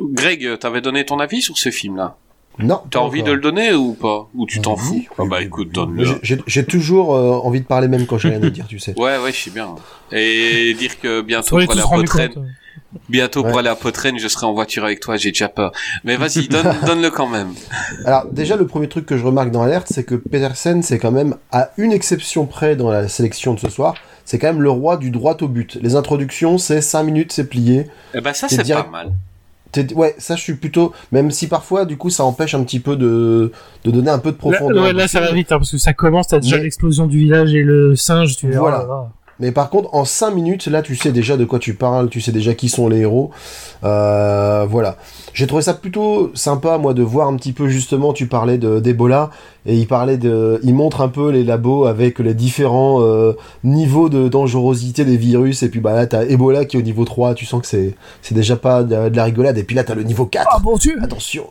[0.00, 2.16] Greg, t'avais donné ton avis sur ce film-là?
[2.60, 2.80] Non.
[2.90, 4.28] T'as envie de le donner ou pas?
[4.34, 4.94] Ou tu t'en Oui, fous?
[4.94, 6.18] Oui, Ah Bah oui, écoute, donne-le.
[6.22, 8.94] J'ai- toujours euh, envie de parler même quand j'ai rien à dire, tu sais.
[8.98, 9.76] Ouais, ouais, je sais bien.
[10.10, 12.38] Et dire que bientôt pour aller à compte.
[13.08, 15.70] bientôt pour aller à Potrenne, je serai en voiture avec toi, j'ai déjà peur.
[16.02, 17.52] Mais vas-y, donne, donne-le quand même.
[18.04, 21.12] Alors déjà le premier truc que je remarque dans l'alerte, c'est que Petersen, c'est quand
[21.12, 23.94] même à une exception près dans la sélection de ce soir,
[24.28, 25.78] c'est quand même le roi du droit au but.
[25.80, 27.86] Les introductions, c'est 5 minutes, c'est plié.
[28.12, 29.12] Eh ben ça c'est direct- pas mal.
[29.94, 32.94] Ouais, ça je suis plutôt, même si parfois du coup ça empêche un petit peu
[32.94, 33.52] de,
[33.84, 34.84] de donner un peu de Là, profondeur.
[34.84, 37.18] ouais, là, ça va vite, hein, parce que ça commence, t'as déjà Mais- l'explosion du
[37.18, 38.58] village et le singe, tu vois.
[38.60, 39.08] Voilà.
[39.40, 42.20] Mais par contre, en 5 minutes, là, tu sais déjà de quoi tu parles, tu
[42.20, 43.30] sais déjà qui sont les héros.
[43.84, 44.96] Euh, voilà.
[45.32, 48.80] J'ai trouvé ça plutôt sympa, moi, de voir un petit peu, justement, tu parlais de-
[48.80, 49.30] d'Ebola,
[49.66, 50.58] et il parlait de...
[50.64, 55.62] Il montre un peu les labos avec les différents euh, niveaux de dangerosité des virus,
[55.62, 58.34] et puis bah là, t'as Ebola qui est au niveau 3, tu sens que c'est
[58.34, 60.48] déjà pas de, de la rigolade, et puis là, t'as le niveau 4.
[60.50, 61.44] Ah, bon Dieu Attention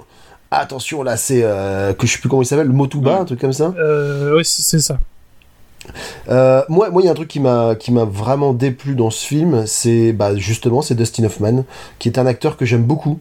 [0.51, 1.41] Attention, là, c'est...
[1.43, 3.73] euh, que je sais plus comment il s'appelle, le Motuba, un truc comme ça.
[3.77, 4.97] euh, Ouais, c'est c'est ça.
[6.29, 9.09] Euh, moi, moi, il y a un truc qui m'a qui m'a vraiment déplu dans
[9.09, 11.63] ce film, c'est bah justement c'est Dustin Hoffman,
[11.99, 13.19] qui est un acteur que j'aime beaucoup.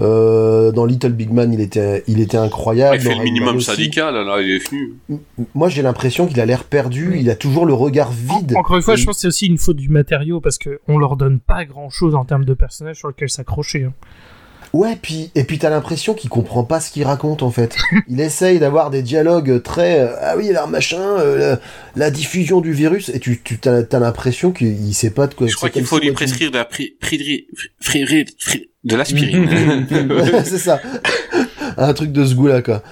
[0.00, 2.96] Euh, dans Little Big Man, il était il était incroyable.
[2.96, 4.94] il fait le minimum syndical, là, il est venu.
[5.54, 7.16] Moi, j'ai l'impression qu'il a l'air perdu.
[7.18, 8.52] Il a toujours le regard vide.
[8.56, 10.58] En- Encore une fois, Et- je pense que c'est aussi une faute du matériau parce
[10.58, 13.84] que on leur donne pas grand chose en termes de personnages sur lesquels s'accrocher.
[13.84, 13.92] hein.
[14.76, 17.74] Ouais, puis et puis t'as l'impression qu'il comprend pas ce qu'il raconte en fait.
[18.08, 21.60] il essaye d'avoir des dialogues très euh, ah oui alors machin euh, la,
[22.04, 25.46] la diffusion du virus et tu tu t'as as, l'impression qu'il sait pas de quoi.
[25.46, 27.46] Je crois qu'il faut lui prescrire de la pri- pridri-
[27.80, 29.48] fri- fri- fri- de l'aspirine.
[30.44, 30.80] C'est ça.
[31.78, 32.82] Un truc de ce goût-là, quoi.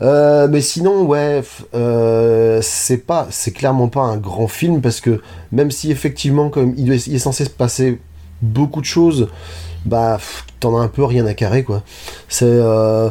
[0.00, 5.00] Euh, mais sinon, ouais, f- euh, c'est pas, c'est clairement pas un grand film parce
[5.00, 5.20] que
[5.52, 7.98] même si effectivement, comme il est, il est censé se passer
[8.40, 9.28] beaucoup de choses,
[9.84, 10.18] bah,
[10.60, 11.82] t'en as un peu rien à carrer, quoi.
[12.28, 13.10] C'est, euh,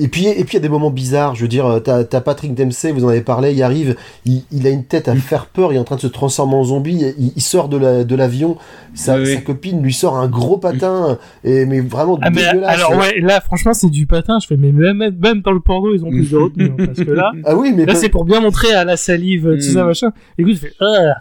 [0.00, 1.34] Et puis, et puis il y a des moments bizarres.
[1.34, 3.96] Je veux dire, euh, t'as as Patrick Dempsey, vous en avez parlé, il arrive,
[4.26, 6.54] il, il, a une tête à faire peur, il est en train de se transformer
[6.54, 9.34] en zombie, il, il sort de l'avion, la, sa, Oui, oui.
[9.34, 12.74] sa copine lui sort un gros patin, et, mais vraiment Ah, mais dégueulasse.
[12.78, 14.38] alors ouais, là franchement c'est du patin.
[14.40, 16.98] Je fais mais même, même dans le porno ils ont plus de retenue hein, parce
[16.98, 19.72] que là, Ah oui, mais, là c'est pour bien montrer à la salive tout Mm.
[19.72, 20.12] ça machin.
[20.36, 21.14] Écoute, je fais ah.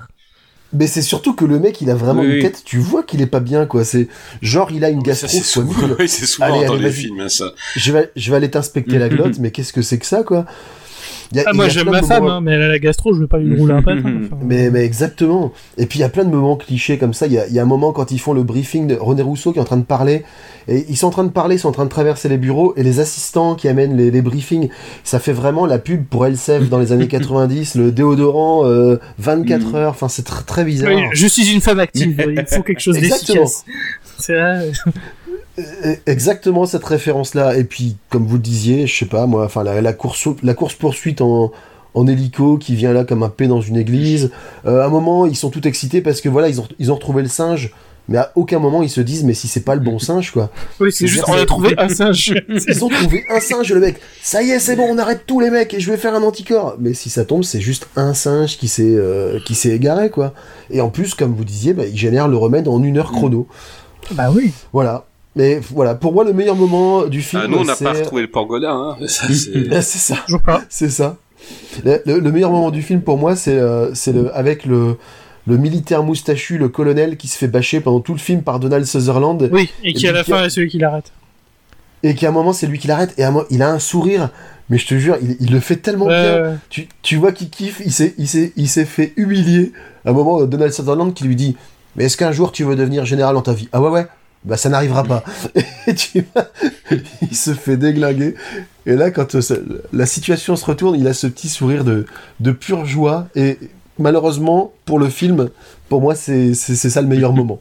[0.73, 2.39] Mais c'est surtout que le mec, il a vraiment Oui, une oui.
[2.39, 3.85] tête, tu vois qu'il est pas bien, quoi.
[3.85, 4.07] C'est
[4.41, 5.95] genre, il a une ça, gastro, souvent, nul.
[5.99, 6.93] oui, c'est souvent Allez, dans allez, les vas-y.
[6.93, 7.53] films, ça.
[7.75, 10.45] Je vais, je vais aller t'inspecter la glotte, mais qu'est-ce que c'est que ça, quoi?
[11.33, 13.21] Y a- Ah, moi j'aime ma femme, moments- hein, mais elle a la gastro, je
[13.21, 13.99] vais pas lui rouler un patin.
[14.25, 14.37] enfin.
[14.43, 15.51] Mais, mais exactement.
[15.77, 17.27] Et puis il y a plein de moments clichés comme ça.
[17.27, 19.51] Il y a, y a un moment quand ils font le briefing de René Rousseau
[19.51, 20.23] qui est en train de parler.
[20.69, 22.73] Et ils sont en train de parler, ils sont en train de traverser les bureaux.
[22.77, 24.69] Et les assistants qui amènent les, les briefings,
[25.03, 27.75] ça fait vraiment la pub pour Elsef dans les années 90.
[27.75, 29.91] Le déodorant euh, 24 heures.
[29.91, 30.91] Enfin, c'est tr- très bizarre.
[30.93, 33.63] Oui, je suis une femme active, il faut quelque chose d'efficace.
[34.19, 34.71] C'est vrai.
[36.05, 37.57] Exactement cette référence-là.
[37.57, 40.53] Et puis, comme vous le disiez, je sais pas, moi, enfin, la, la course, la
[40.53, 41.51] course poursuite en,
[41.93, 44.31] en hélico qui vient là comme un P dans une église.
[44.65, 46.95] Euh, à un moment, ils sont tout excités parce que voilà, ils ont, ils ont
[46.95, 47.71] retrouvé le singe.
[48.09, 50.49] Mais à aucun moment ils se disent, mais si c'est pas le bon singe, quoi.
[50.79, 52.33] Oui, c'est juste, on a trouvé un singe.
[52.49, 53.97] Ils ont trouvé un singe, le mec.
[54.21, 56.23] Ça y est, c'est bon, on arrête tous les mecs et je vais faire un
[56.23, 56.77] anticorps.
[56.79, 60.33] Mais si ça tombe, c'est juste un singe qui s'est euh, qui s'est égaré, quoi.
[60.69, 63.45] Et en plus, comme vous disiez, bah, il génère le remède en une heure chrono.
[64.11, 64.53] bah oui.
[64.71, 65.06] Voilà.
[65.37, 68.23] Mais voilà, pour moi, le meilleur moment du film, Ah, nous, on n'a pas retrouvé
[68.23, 68.95] le pangolin, hein.
[69.07, 69.71] C'est...
[69.71, 70.63] Ah, c'est ça, Toujours pas.
[70.69, 71.15] c'est ça.
[71.85, 74.97] Le, le- le meilleur moment du film pour moi, c'est euh, le avec le
[75.45, 78.83] le militaire moustachu, le colonel qui se fait bâcher pendant tout le film par Donald
[78.85, 81.13] Sutherland Oui, et qui Et à la fin est celui qui l'arrête.
[82.03, 83.79] et qu'à un moment c'est lui qui l'arrête et à un moment, il a un
[83.79, 84.29] sourire.
[84.69, 86.59] Mais je te jure, il, il le fait tellement bien.
[86.69, 89.71] Tu, tu vois qu'il kiffe, il s'est il s'est il s'est fait humilier.
[90.05, 91.55] À un moment, euh, Donald Sutherland qui lui dit
[91.95, 93.69] "Mais est-ce qu'un jour tu veux devenir général dans ta vie?
[93.71, 94.07] Ah ouais ouais."
[94.47, 95.23] Bah ça n'arrivera pas.
[95.87, 96.45] Et tu vois,
[97.21, 98.35] il se fait déglinguer.
[98.85, 99.55] Et là, quand euh, ça-
[99.93, 102.05] la situation se retourne, il a ce petit sourire de,
[102.39, 103.27] de pure joie.
[103.35, 103.57] Et
[103.99, 105.49] malheureusement, pour le film,
[105.89, 107.59] pour moi, c'est ça le meilleur moment.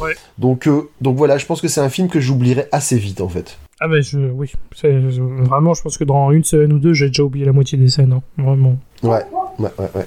[0.00, 0.14] Ouais.
[0.38, 3.28] Donc, euh, donc voilà, je pense que c'est un film que j'oublierai assez vite, en
[3.28, 3.56] fait.
[3.80, 4.50] Ah bah je, oui,
[4.82, 7.88] vraiment, je pense que dans une semaine ou deux, j'ai déjà oublié la moitié des
[7.88, 8.22] scènes, hein.
[8.36, 8.76] vraiment.
[9.04, 9.24] Ouais,
[9.60, 9.90] ouais, ouais.
[9.94, 10.06] ouais.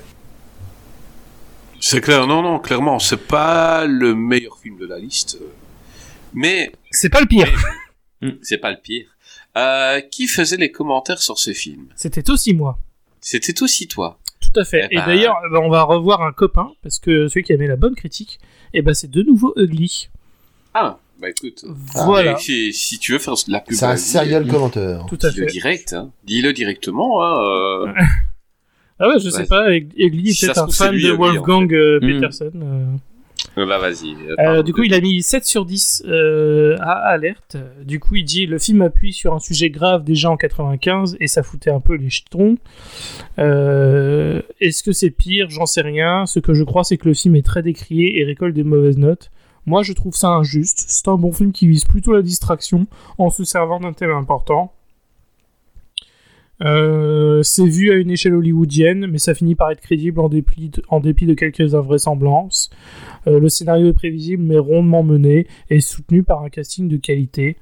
[1.80, 5.40] C'est clair, non, non, clairement, c'est pas le meilleur film de la liste.
[6.34, 7.48] Mais C'est pas le pire.
[8.42, 9.06] c'est pas le pire.
[9.58, 11.88] Euh, qui faisait les commentaires sur ce film?
[11.96, 12.80] C'était aussi moi.
[13.20, 14.18] C'était aussi toi.
[14.40, 14.88] Tout à fait.
[14.90, 17.68] Eh Et ben- d'ailleurs, euh, on va revoir un copain, parce que celui qui avait
[17.68, 18.40] la bonne critique,
[18.74, 20.10] et ben c'est de nouveau Ugly.
[20.74, 21.66] Ah, bah écoute.
[21.94, 22.34] Voilà.
[22.34, 25.06] Et Si, si tu veux faire de la pub, C'est un serial euh, commenteur.
[25.08, 25.52] Tout à Dis-le fait.
[25.52, 26.12] direct, hein.
[26.24, 27.44] Dis-le directement, hein.
[27.44, 27.94] euh.
[29.04, 31.74] Ah ouais, je sais pas, Ugly est Si peut-être un fan lui, de en Wolfgang
[31.74, 32.08] euh, Mm.
[32.22, 32.52] Peterson.
[32.56, 32.86] euh.
[33.56, 34.16] Bah vas-y.
[34.16, 37.58] Euh, parle du coup, il a mis 7 sur 10 euh, à Alerte.
[37.84, 41.28] Du coup, il dit le film appuie sur un sujet grave déjà en 95 et
[41.28, 42.58] ça foutait un peu les jetons.
[43.40, 45.50] Euh, Est-ce que c'est pire?
[45.50, 46.26] J'en sais rien.
[46.26, 48.98] Ce que je crois, c'est que le film est très décrié et récolte des mauvaises
[48.98, 49.32] notes.
[49.66, 50.86] Moi, je trouve ça injuste.
[50.88, 52.88] C'est un bon film qui vise plutôt la distraction
[53.18, 54.74] en se servant d'un thème important.
[56.64, 60.70] Euh, c'est vu à une échelle hollywoodienne, mais ça finit par être crédible en dépit
[60.70, 62.70] de, en dépit de quelques invraisemblances.
[63.28, 67.58] Euh, le scénario est prévisible mais rondement mené et soutenu par un casting de qualité.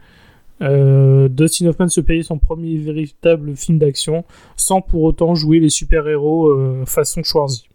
[0.61, 4.25] Euh, Dustin Hoffman se payait son premier véritable film d'action
[4.57, 7.69] sans pour autant jouer les super-héros façon Schwarzy.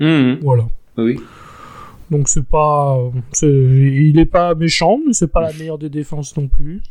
[0.00, 0.38] Mhm.
[0.42, 0.64] Voilà.
[0.96, 1.18] Oui.
[2.10, 2.98] Donc c'est pas,
[3.42, 6.82] il est pas méchant, mais c'est pas la meilleure des défenses non plus.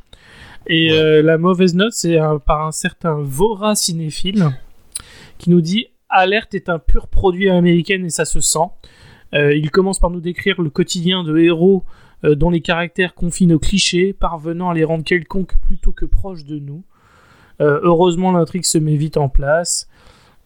[0.68, 4.50] Et euh, la mauvaise note, c'est par un certain Vora cinéphile
[5.38, 8.60] qui nous dit Alerte est un pur produit américain et ça se sent.
[9.34, 11.84] Euh, il commence par nous décrire le quotidien de héros
[12.26, 16.46] euh, dont les caractères confient nos clichés, parvenant à les rendre quelconques plutôt que proches
[16.46, 16.84] de nous.
[17.64, 19.88] Heureusement, l'intrigue se met vite en place.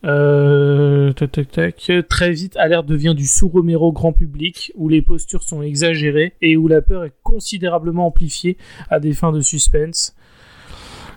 [0.05, 1.91] Euh, tac, tac, tac.
[2.09, 6.67] Très vite, Alerte devient du sous-Romero grand public, où les postures sont exagérées et où
[6.67, 8.57] la peur est considérablement amplifiée
[8.89, 10.15] à des fins de suspense.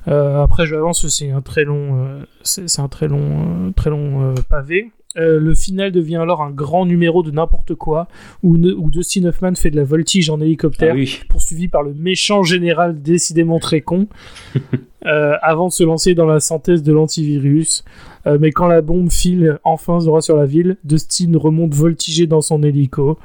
[0.06, 3.90] Euh, après, je avance, c'est un très long, euh, c'est un très long, euh, très
[3.90, 4.90] long pavé.
[5.16, 8.06] Le final devient alors un grand numéro de n'importe quoi,
[8.44, 11.18] où, ne- où Dustin Hoffman fait de la voltige en hélicoptère Ah oui.
[11.28, 14.06] poursuivi par le méchant général décidément très con,
[15.04, 17.84] avant de se lancer dans la synthèse de l'antivirus.
[18.28, 22.62] Euh, mais quand la bombe file enfin sur la ville, Dustin remonte voltigé dans son
[22.62, 23.18] hélico.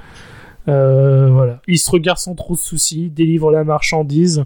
[0.70, 1.62] Euh, voilà.
[1.68, 4.46] Il se regarde sans trop de soucis, délivre la marchandise,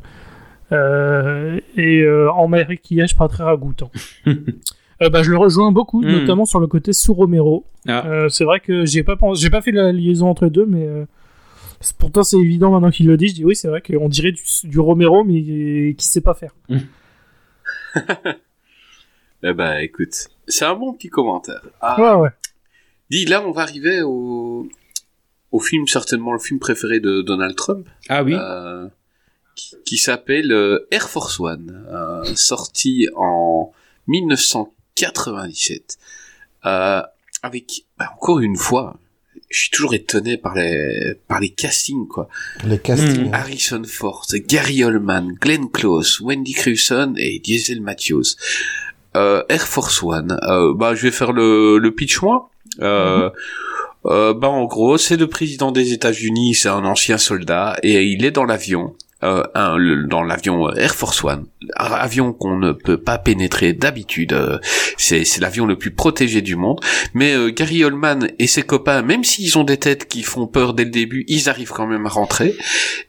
[0.71, 3.91] euh, et euh, en maquillage pas très ragoûtant.
[5.03, 6.07] Euh, bah, je le rejoins beaucoup, Mm.
[6.07, 7.65] notamment sur le côté sous Romero.
[7.87, 8.07] Ah.
[8.07, 10.65] Euh, c'est vrai que j'ai pas pensé, j'ai pas fait la liaison entre les deux,
[10.65, 11.05] mais euh,
[11.99, 13.27] pourtant c'est évident maintenant qu'il le dit.
[13.27, 16.55] Je dis oui, c'est vrai qu'on dirait du, du Romero, mais qui sait pas faire.
[19.49, 21.61] Eh ben, écoute, c'est un bon petit commentaire.
[21.81, 22.29] Ah, Ouais, ouais.
[23.09, 24.67] Dis, là, on va arriver au,
[25.53, 28.33] au film, certainement le film préféré de Donald Trump, Ah oui.
[28.35, 28.87] euh,
[29.55, 33.71] qui, qui s'appelle euh, Air Force One, euh, sorti en
[34.07, 35.97] 1997,
[36.65, 37.01] euh,
[37.43, 38.99] avec, bah, encore une fois,
[39.49, 42.27] je suis toujours étonné par les, par les castings, quoi.
[42.65, 43.29] Les castings.
[43.29, 43.33] Mm.
[43.33, 48.35] Harrison Ford, Gary Oldman, Glenn Close, Wendy Crewson et Diesel Matthews.
[49.15, 50.37] Euh, Air Force One.
[50.43, 52.49] Euh, bah, je vais faire le, le pitch moi.
[52.81, 53.29] Euh,
[54.05, 58.25] euh, bah, en gros, c'est le président des États-Unis, c'est un ancien soldat et il
[58.25, 58.95] est dans l'avion.
[59.23, 61.47] Euh, un- le- dans l'avion Air Force One,
[61.77, 64.31] un avion qu'on ne peut pas pénétrer d'habitude.
[64.33, 64.59] euh,
[64.95, 66.79] c'est c'est l'avion le plus protégé du monde.
[67.15, 70.75] Mais euh, Gary Oldman et ses copains, même s'ils ont des têtes qui font peur
[70.75, 72.55] dès le début, ils arrivent quand même à rentrer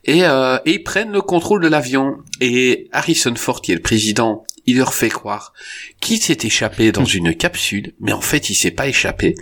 [0.07, 2.17] et, euh, et ils prennent le contrôle de l'avion.
[2.41, 5.55] Et Harrison Ford, qui est le président, il leur fait croire
[6.01, 9.35] qu'il s'est échappé dans une capsule, mais en fait il s'est pas échappé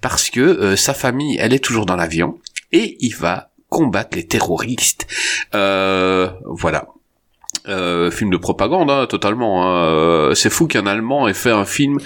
[0.00, 2.38] parce que euh, sa famille, elle est toujours dans l'avion
[2.72, 5.06] et il va combattre les terroristes.
[5.54, 6.88] Euh, voilà.
[7.68, 9.62] Euh, film de propagande, hein, totalement.
[9.66, 9.84] hein.
[9.84, 11.98] Euh, C'est fou qu'un Allemand ait fait un film,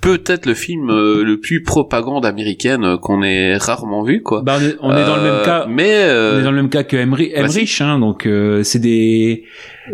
[0.00, 4.42] peut-être le film euh, le plus propagande américaine euh, qu'on ait rarement vu, quoi.
[4.42, 5.66] Bah, on est, dans le même Euh, cas.
[5.68, 7.30] Mais euh, On est dans le même cas que Emmerich.
[7.34, 9.44] Emmerich, hein, donc euh, c'est des,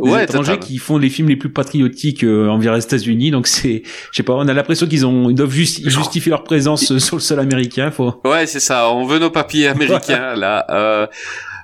[0.03, 3.31] des Ouais, étrangers qui font les films les plus patriotiques euh, envers les États-Unis.
[3.31, 6.43] Donc c'est, je sais pas, on a l'impression qu'ils ont, ils doivent justi- justifier leur
[6.43, 7.91] présence sur le sol américain.
[7.91, 8.15] Faut.
[8.25, 8.91] Ouais, c'est ça.
[8.91, 11.09] On veut nos papiers américains là.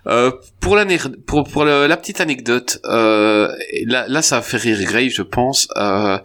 [0.07, 0.31] Euh,
[0.61, 0.87] pour la
[1.27, 3.49] pour pour le- la petite anecdote, euh,
[3.87, 5.69] là là ça a fait rire Gray, je pense.
[5.77, 6.19] Euh,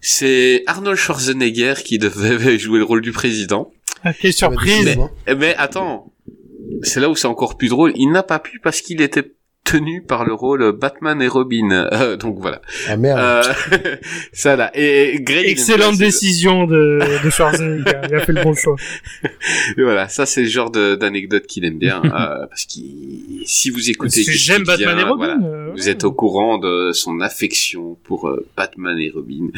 [0.00, 3.70] c'est Arnold Schwarzenegger qui devait jouer le rôle du président.
[4.04, 5.10] Ah, Quelle surprise décidément.
[5.28, 6.12] Eh, Mais attends,
[6.82, 7.92] c'est là où c'est encore plus drôle.
[7.94, 9.32] Il n'a pas pu parce qu'il était
[9.72, 11.70] tenu par le rôle Batman et Robin.
[11.70, 12.60] Euh, donc voilà.
[12.88, 13.18] Ah merde.
[13.18, 13.42] Euh,
[14.32, 14.70] ça là.
[14.74, 18.00] Et aime Excellente décision de, de Schwarzenegger.
[18.08, 18.76] Il a fait le bon choix.
[19.78, 22.80] Et voilà, ça c'est le genre d'anecdote qu'il aime bien, euh, parce que
[23.44, 25.16] si vous écoutez, J'aime Batman vient, et Robin.
[25.16, 29.48] voilà, euh, vous êtes au courant de son affection pour euh, Batman et Robin.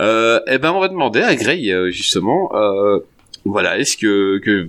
[0.00, 2.50] Euh, eh ben, on va demander à Gray euh, justement.
[2.54, 2.98] Euh,
[3.44, 4.66] voilà, est-ce que, que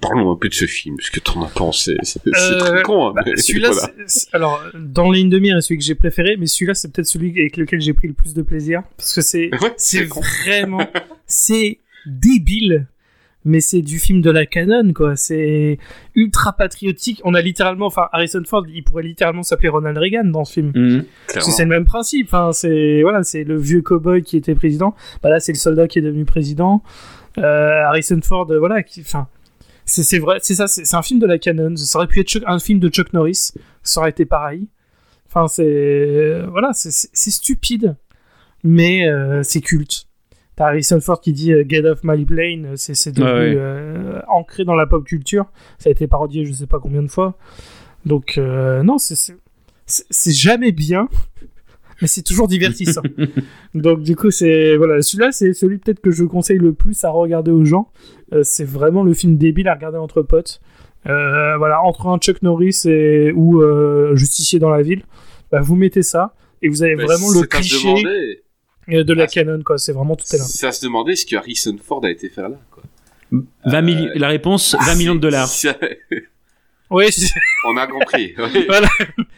[0.00, 1.96] parlons un peu de ce film, ce que t'en as pensé.
[2.02, 3.92] C'est Euh, très con, hein, Bah, mais celui-là, voilà.
[4.32, 7.30] alors dans les une demi-heure, c'est celui que j'ai préféré, mais celui-là, c'est peut-être celui
[7.30, 10.86] avec lequel j'ai pris le plus de plaisir, parce que c'est, Ouais, c'est vraiment,
[11.26, 12.86] c'est débile,
[13.46, 15.16] mais c'est du film de la canon, quoi.
[15.16, 15.78] C'est
[16.14, 17.20] ultra patriotique.
[17.24, 20.72] On a littéralement, enfin, Harrison Ford, il pourrait littéralement s'appeler Ronald Reagan dans ce film.
[20.74, 21.04] Mhm.
[21.32, 22.28] Parce que c'est le même principe.
[22.28, 24.94] Enfin, c'est voilà, c'est le vieux cowboy qui était président.
[25.22, 26.82] Bah là, c'est le soldat qui est devenu président.
[27.38, 29.28] Euh, Harrison Ford, euh, voilà, qui, enfin,
[29.84, 31.74] c'est c'est vrai, c'est ça, c'est c'est un film de la canon.
[31.76, 33.52] Ça aurait pu être un film de Chuck Norris,
[33.82, 34.68] ça aurait été pareil.
[35.26, 37.96] Enfin, c'est euh, voilà, c'est- stupide,
[38.62, 40.06] mais euh, c'est culte.
[40.56, 43.54] T'as Harrison Ford qui dit Get off my plane, c'est c'est devenu ouais.
[43.56, 45.46] euh, ancré dans la pop culture.
[45.78, 47.36] Ça a été parodié, je sais pas combien de fois.
[48.06, 49.36] Donc euh, non, c'est c'est-
[49.86, 51.08] c'est c'est jamais bien,
[52.04, 53.00] mais c'est toujours divertissant.
[53.74, 57.08] Donc du coup, c'est voilà, celui-là, c'est celui peut-être que je conseille le plus à
[57.08, 57.90] regarder aux gens.
[58.34, 60.60] Euh, c'est vraiment le film débile à regarder entre potes.
[61.06, 65.02] Euh, voilà, entre un Chuck Norris et ou euh, Justicier dans la ville,
[65.50, 69.22] bah, vous mettez ça et vous avez Mais vraiment le à cliché demander- de la
[69.24, 69.78] Ah, canon quoi.
[69.78, 70.44] C'est vraiment tout est là.
[70.44, 72.82] C'est à se demander ce que Harrison Ford a été faire là, quoi.
[73.64, 74.10] 20 millions.
[74.16, 75.48] La réponse, 20 millions de dollars.
[76.94, 77.06] Oui,
[77.68, 78.34] On a compris.
[78.38, 78.64] oui.
[78.66, 78.88] Voilà.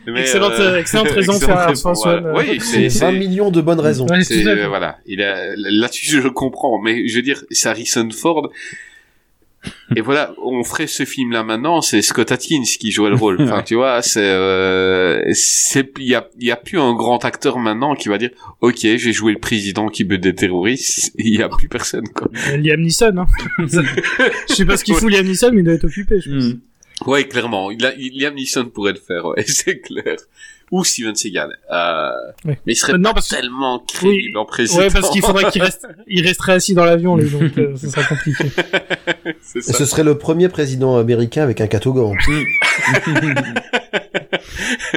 [0.06, 2.18] Mais, Excellente- euh, excellente raison de faire voilà.
[2.18, 2.32] One, euh.
[2.36, 4.06] Oui, C'est c'est 20 c'est- millions de bonnes raisons.
[4.06, 8.08] Ouais, euh, voilà, il a là-dessus je le comprends, mais je veux dire, c'est Harrison
[8.10, 8.50] Ford.
[9.96, 13.40] Et voilà, on ferait ce film-là maintenant, c'est Scott Atkins qui jouait le rôle.
[13.42, 17.24] Enfin, tu vois, c'est euh, c'est il y a il y a plus un grand
[17.24, 18.30] acteur maintenant qui va dire
[18.60, 22.28] OK, j'ai joué le président qui bute des terroristes, il y a plus personne quoi.
[22.50, 23.16] Euh, Liam Neeson.
[23.18, 23.26] Hein.
[23.58, 26.20] je sais pas ce qu'il fout Liam Neeson, mais il doit être occupé.
[26.20, 26.44] Je pense.
[26.44, 26.60] Mhm.
[27.04, 30.16] Ouais, clairement, il a Liam Neeson pourrait le faire, ouais, c'est clair.
[30.72, 31.56] Ou Steven Seagal.
[31.72, 32.10] Euh,
[32.44, 34.36] mais il serait Euh, non, pas parce que- tellement crédible Oui.
[34.36, 34.80] en président.
[34.80, 37.88] Ouais, parce qu'il faudrait qu'il reste, il resterait assis dans l'avion, lui, donc euh, ce
[37.88, 38.44] serait compliqué.
[39.54, 39.72] Et ça.
[39.74, 42.14] ce serait le premier président américain avec un catogan.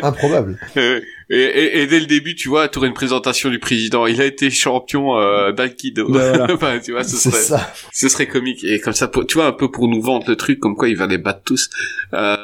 [0.02, 0.58] Improbable.
[0.78, 4.08] Euh, et, et, et dès le début, tu vois, tu une présentation du président.
[4.08, 6.06] Il a été champion euh, d'aïkido.
[6.12, 6.54] Ouais, voilà.
[6.54, 7.74] enfin, tu vois, ce serait, ça.
[7.92, 8.64] ce serait comique.
[8.64, 10.90] Et comme ça, pour- tu vois, un peu pour nous vendre le truc, comme quoi
[10.90, 11.70] il va les battre tous.
[12.14, 12.38] Euh,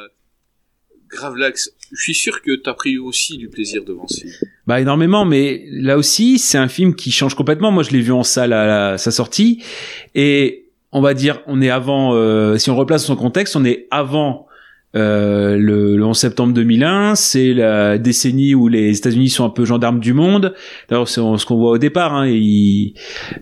[1.08, 4.32] Gravelax, je suis sûr que t'as pris aussi du plaisir devant ce film.
[4.66, 7.70] Bah énormément, mais là aussi, c'est un film qui change complètement.
[7.70, 9.62] Moi, je l'ai vu en salle à, la- sa sortie,
[10.14, 12.14] et on va dire, on est avant.
[12.14, 14.46] euh, si on replace son contexte, on est avant
[14.94, 19.66] euh, le, le 11 septembre 2001, c'est la décennie où les États-Unis sont un peu
[19.66, 20.54] gendarmes du monde.
[20.88, 22.14] D'ailleurs, c'est ce qu'on voit au départ.
[22.14, 22.94] Hein, il-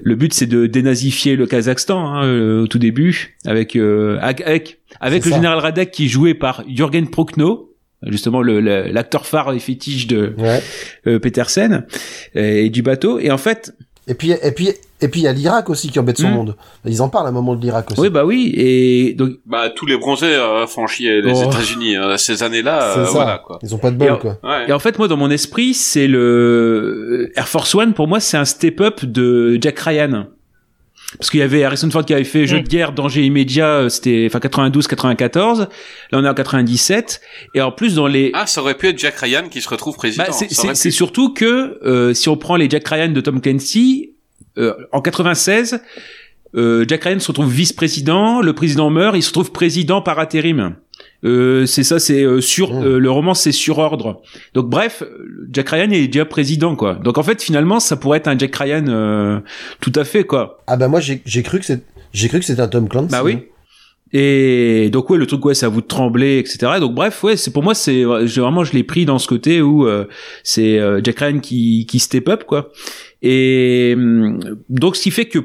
[0.03, 4.79] le but, c'est de dénazifier le Kazakhstan hein, euh, au tout début, avec euh, avec
[5.01, 5.37] avec, le ça.
[5.37, 7.71] général Radek qui est joué par Jürgen Prochnow,
[8.07, 10.63] justement le- le- l'acteur phare et fétiche de Ouais.
[11.07, 11.87] euh, Petersen
[12.35, 13.19] et du bateau.
[13.19, 13.75] Et en fait,
[14.07, 14.69] Et puis, et puis,
[15.01, 16.35] et puis, il y a l'Irak aussi qui embête son Hmm.
[16.35, 16.57] monde.
[16.85, 18.01] Ils en parlent à un moment de l'Irak aussi.
[18.03, 18.53] oui, bah oui.
[18.55, 21.45] Et donc Bah, tous les bronzés euh, chier les Oh.
[21.51, 22.91] États-Unis euh, ces années-là.
[22.93, 23.11] C'est euh, ça.
[23.13, 23.59] voilà quoi.
[23.63, 24.39] Ils ont pas de Et bol, en- quoi.
[24.45, 24.69] Ouais.
[24.69, 27.95] Et en fait, moi, dans mon esprit, c'est le Air Force One.
[27.95, 30.27] Pour moi, c'est un step-up de Jack Ryan.
[31.19, 32.63] Parce qu'il y avait Harrison Ford qui avait fait Jeu Mm.
[32.63, 35.61] de guerre, danger immédiat, euh, c'était enfin 92-94.
[36.11, 37.21] Là, on est en 97.
[37.55, 39.95] Et en plus, dans les Ah, ça aurait pu être Jack Ryan qui se retrouve
[39.97, 40.25] président.
[40.27, 40.33] bah,
[40.75, 44.11] c'est- surtout que euh, si on prend les Jack Ryan de Tom Clancy,
[44.59, 45.81] euh, en 96,
[46.57, 50.75] euh, Jack Ryan se retrouve vice-président, le président meurt, il se retrouve président par intérim.
[51.25, 52.85] Euh, c'est ça, c'est euh, sur Mm.
[52.85, 54.23] euh, le roman, c'est sur ordre.
[54.53, 55.03] Donc bref,
[55.51, 56.95] Jack Ryan est déjà président quoi.
[56.95, 59.41] Donc en fait finalement, ça pourrait être un Jack Ryan euh,
[59.81, 60.63] tout à fait quoi.
[60.67, 61.83] Ah bah moi, j'ai cru que c'est,
[62.13, 63.09] j'ai cru que c'était un Tom Clancy.
[63.11, 63.39] Bah oui.
[64.17, 66.75] Et donc ouais, le truc ouais, à vous trembler, etc.
[66.79, 69.89] Donc bref, ouais, c'est pour moi c'est vraiment je l'ai pris dans ce côté où
[69.89, 70.05] euh,
[70.45, 72.71] c'est euh, Jack Ryan qui qui step up quoi.
[73.23, 74.39] Et hum,
[74.69, 75.39] donc ce qui fait que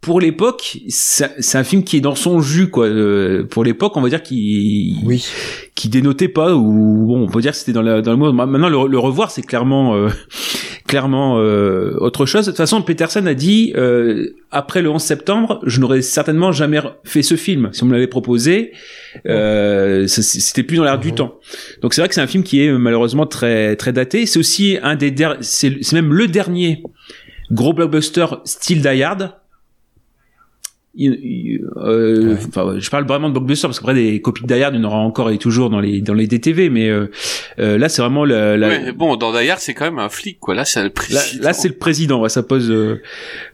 [0.00, 2.86] pour l'époque, c'est un film qui est dans son jus quoi.
[2.86, 5.24] Euh, pour l'époque, on va dire qu'il Oui.
[5.74, 8.32] qui dénotait pas ou bon, on peut dire que c'était dans la dans le mot.
[8.32, 10.08] Maintenant le, le revoir, c'est clairement euh,
[10.86, 12.46] clairement euh, autre chose.
[12.46, 16.80] De toute façon, Peterson a dit euh, après le 11 septembre, je n'aurais certainement jamais
[17.04, 18.70] fait ce film si on me l'avait proposé.
[19.26, 21.14] Euh, ça- c'était plus dans l'air du Mhm.
[21.16, 21.34] temps.
[21.82, 24.26] Donc c'est vrai que c'est un film qui est euh, malheureusement très très daté.
[24.26, 26.82] C'est aussi un des c'est même le dernier
[27.50, 29.32] gros blockbuster style Die Hard.
[30.98, 32.36] Euh, Ouais.
[32.48, 34.84] enfin, je parle vraiment de blockbuster parce qu'après des copies de Die Hard, il y
[34.84, 37.10] en aura encore et toujours dans les dans les DTV, mais euh,
[37.58, 39.98] euh, là c'est vraiment la, la- Ouais, mais bon, dans Die Hard, c'est quand même
[39.98, 40.54] un flic, quoi.
[40.54, 41.44] Là, c'est le Là, président.
[41.44, 43.00] là, c'est le président, ouais, ça pose euh,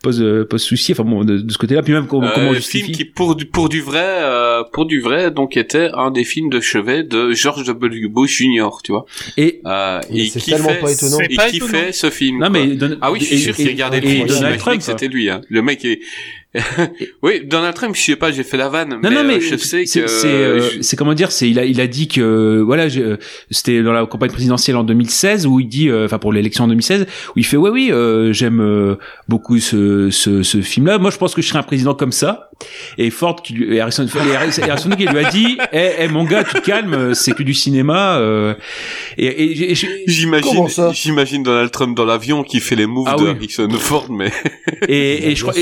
[0.02, 0.92] pose euh, pose souci.
[0.92, 2.84] Enfin bon, de, de ce côté-là, puis même comment, Euh, comment on le justifie.
[2.84, 6.24] film qui pour du pour du vrai euh, pour du vrai donc était un des
[6.24, 8.08] films de chevet de George W.
[8.08, 8.68] Bush Jr.
[8.82, 9.04] tu vois
[9.36, 11.16] Et euh, et c'est qui tellement fait pas étonnant.
[11.18, 11.72] C'est et pas qui étonnant.
[11.72, 12.50] fait ce film non quoi.
[12.50, 14.80] mais Don- ah oui je suis et- sûr qu'il et- regardait le film Donald Trump.
[14.82, 15.40] c'était lui hein.
[15.48, 16.00] le mec est
[17.22, 19.40] oui Donald Trump je sais pas j'ai fait la vanne Non, mais, non, mais euh,
[19.40, 21.86] je sais c'est que c'est euh, je- c'est comment dire, c'est il a il a
[21.86, 23.16] dit que voilà, euh,
[23.50, 26.68] c'était dans la campagne présidentielle en 2016 où il dit, euh, enfin pour l'élection en
[26.68, 28.96] 2016, où il fait ouais oui, euh, j'aime euh,
[29.28, 30.98] beaucoup ce ce, ce film-là.
[30.98, 32.50] Moi, je pense que je serais un président comme ça.
[32.98, 35.90] Et Ford qui lui, et Harrison, et Harrison, et Harrison qui lui a dit, eh
[36.00, 38.18] eh, mon gars, tu te calmes, c'est que du cinéma.
[38.18, 38.54] euh,
[39.18, 39.74] et, et, et-
[40.06, 43.30] J'imagine, j'imagine Donald Trump dans l'avion qui fait les moves Ah de oui.
[43.30, 44.30] Harrison Ford, mais
[44.88, 45.54] et, et je crois.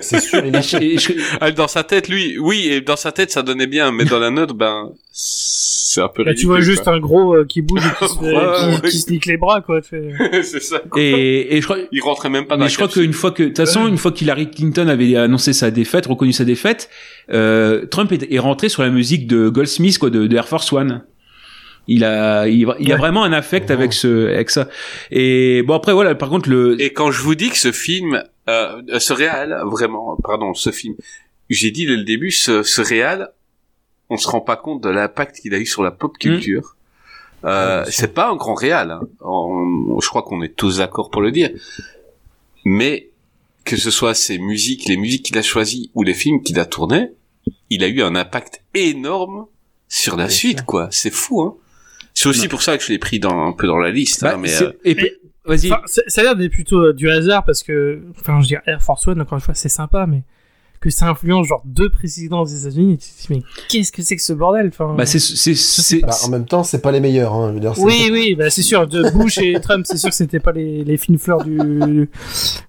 [0.00, 0.98] C'est- sûr, il
[1.40, 4.18] Ah, dans sa tête, lui, oui, et dans sa tête, ça donnait bien, mais dans
[4.18, 6.40] la note, ben, c'est un peu Là, ridicule.
[6.40, 6.92] tu vois juste quoi.
[6.94, 8.90] un gros euh, qui bouge et qui, se, Ouais, qui- ouais.
[8.90, 9.80] qui se nique les bras, quoi.
[9.82, 10.78] c'est ça.
[10.88, 11.00] quoi.
[11.00, 11.78] et, et je crois.
[11.92, 13.86] Il rentrait même pas dans Mais la je crois qu'une fois que, de toute façon,
[13.88, 16.90] une fois qu'Hillary Clinton avait annoncé sa défaite, reconnu sa défaite,
[17.32, 20.72] euh, Trump est, est rentré sur la musique de Goldsmith, quoi, de, de Air Force
[20.72, 21.02] One.
[21.88, 23.00] Il a, il, il y a Ouais.
[23.00, 23.72] vraiment un affect Oh.
[23.72, 24.68] avec ce, avec ça.
[25.10, 28.22] Et bon après voilà, par contre le, Et quand je vous dis que ce film,
[28.48, 30.94] euh, ce réal, vraiment, pardon, ce film,
[31.48, 33.30] j'ai dit dès le début, ce, ce réal,
[34.10, 36.76] on se rend pas compte de l'impact qu'il a eu sur la pop culture.
[37.44, 37.48] Euh,
[37.78, 37.94] Ouais, bien sûr.
[38.00, 39.00] c'est pas un grand réal, hein.
[39.22, 41.48] Je crois qu'on est tous d'accord pour le dire.
[42.66, 43.08] Mais
[43.70, 46.66] que ce soit ses musiques, les musiques qu'il a choisies ou les films qu'il a
[46.66, 47.12] tournés,
[47.70, 49.46] il a eu un impact énorme
[49.88, 50.66] sur la suite, sûr.
[50.66, 50.88] quoi.
[50.90, 51.54] C'est fou, hein.
[52.12, 54.32] C'est aussi pour ça que je l'ai pris dans, un peu dans la liste, bah,
[54.34, 54.96] hein, mais euh, et
[55.44, 55.70] vas-y.
[55.86, 58.82] Ça a l'air d'être plutôt euh, du hasard parce que, enfin, je veux dire, Air
[58.82, 60.24] Force One, encore une fois, c'est sympa, mais
[60.80, 64.16] que ça influence genre deux présidents des États-Unis, tu te dis, mais qu'est-ce que c'est
[64.16, 67.00] que ce bordel enfin, Bah c'est, c'est, c'est, Bah, en même temps, c'est pas les
[67.00, 67.34] meilleurs.
[67.34, 68.86] Hein, je veux dire, c'est- Oui, oui, bah c'est sûr.
[68.86, 72.08] De Bush et Trump, c'est sûr que c'était pas les, les fines fleurs du.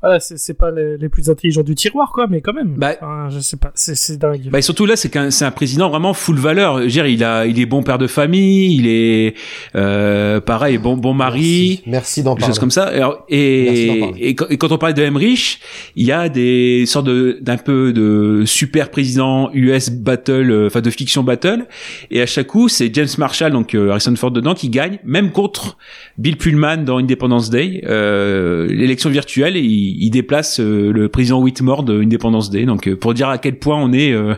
[0.02, 2.76] Voilà, c'est c'est pas les, les plus intelligents du tiroir, quoi, mais quand même.
[2.76, 4.50] Bah- Enfin, je sais pas, c'est c'est dingue.
[4.52, 6.80] Bah et surtout là, c'est qu'un c'est un président vraiment full valeur.
[6.80, 9.36] Je veux dire, il a, il est bon père de famille, il est
[9.76, 11.82] euh, pareil, bon bon mari.
[11.86, 12.52] Merci, Merci d'en des parler.
[12.52, 12.84] choses comme ça.
[12.88, 15.60] Alors, et, et, quand, et quand on parle de Emmerich,
[15.96, 18.01] il y a des sortes de d'un peu de
[18.46, 21.66] super président US battle, euh, enfin de fiction battle,
[22.10, 25.32] et à chaque coup c'est James Marshall, donc euh, Harrison Ford dedans, qui gagne, même
[25.32, 25.78] contre
[26.18, 31.40] Bill Pullman dans Independence Day, euh, l'élection virtuelle, et il, il déplace euh, le président
[31.42, 34.34] Whitmore de Independence Day, donc euh, pour dire à quel point on est euh,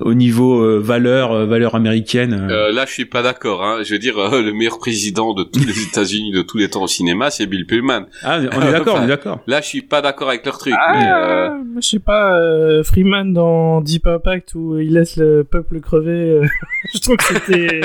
[0.00, 2.46] au niveau euh, valeur euh, valeur américaine.
[2.50, 2.68] euh.
[2.68, 3.64] Euh, là, je suis pas d'accord.
[3.64, 3.78] Hein.
[3.84, 6.82] Je veux dire, euh, le meilleur président de tous les États-Unis de tous les temps
[6.82, 8.02] au cinéma, c'est Bill Pullman.
[8.22, 9.40] Ah, on est d'accord, on est d'accord.
[9.46, 10.74] Là, je suis pas d'accord avec leur truc.
[10.76, 15.44] Ah, mais, euh, je sais pas, euh, Freeman dans Deep Impact où il laisse le
[15.44, 16.10] peuple crever.
[16.10, 16.46] euh,
[16.94, 17.80] je trouve que c'était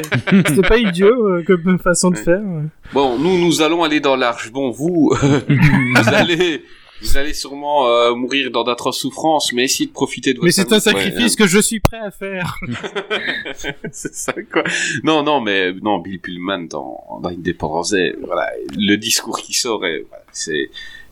[0.47, 2.41] c'était pas idiot euh, comme façon de faire.
[2.93, 4.51] Bon, nous, nous allons aller dans l'arche.
[4.51, 5.13] Bon, vous,
[5.47, 6.61] vous allez,
[7.01, 10.51] vous allez sûrement euh, mourir dans d'atroces souffrances, mais essayez de profiter de votre Mais
[10.51, 12.57] c'est un sacrifice que je suis prêt à faire.
[13.91, 14.63] C'est ça, quoi.
[15.03, 19.85] Non, non, mais non, Bill Pullman dans, dans Independence Day, voilà, le discours qui sort,
[19.85, 20.69] est- voilà, c'est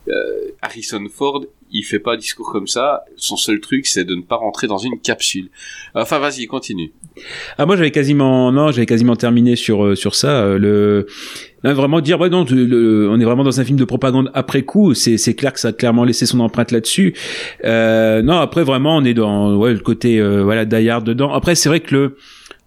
[0.08, 1.44] euh, Harrison Ford.
[1.76, 3.04] Il fait pas un discours comme ça.
[3.16, 5.50] Son seul truc, c'est de ne pas rentrer dans une capsule.
[5.94, 6.92] Enfin, vas-y, continue.
[7.56, 11.06] Ah moi j'avais quasiment non j'avais quasiment terminé sur euh, sur ça euh, le
[11.72, 15.34] vraiment dire non on est vraiment dans un film de propagande après coup c'est c'est
[15.34, 17.14] clair que ça a clairement laissé son empreinte là-dessus
[17.64, 21.80] euh, non après vraiment on est dans le côté euh, voilà dedans après c'est vrai
[21.80, 22.16] que le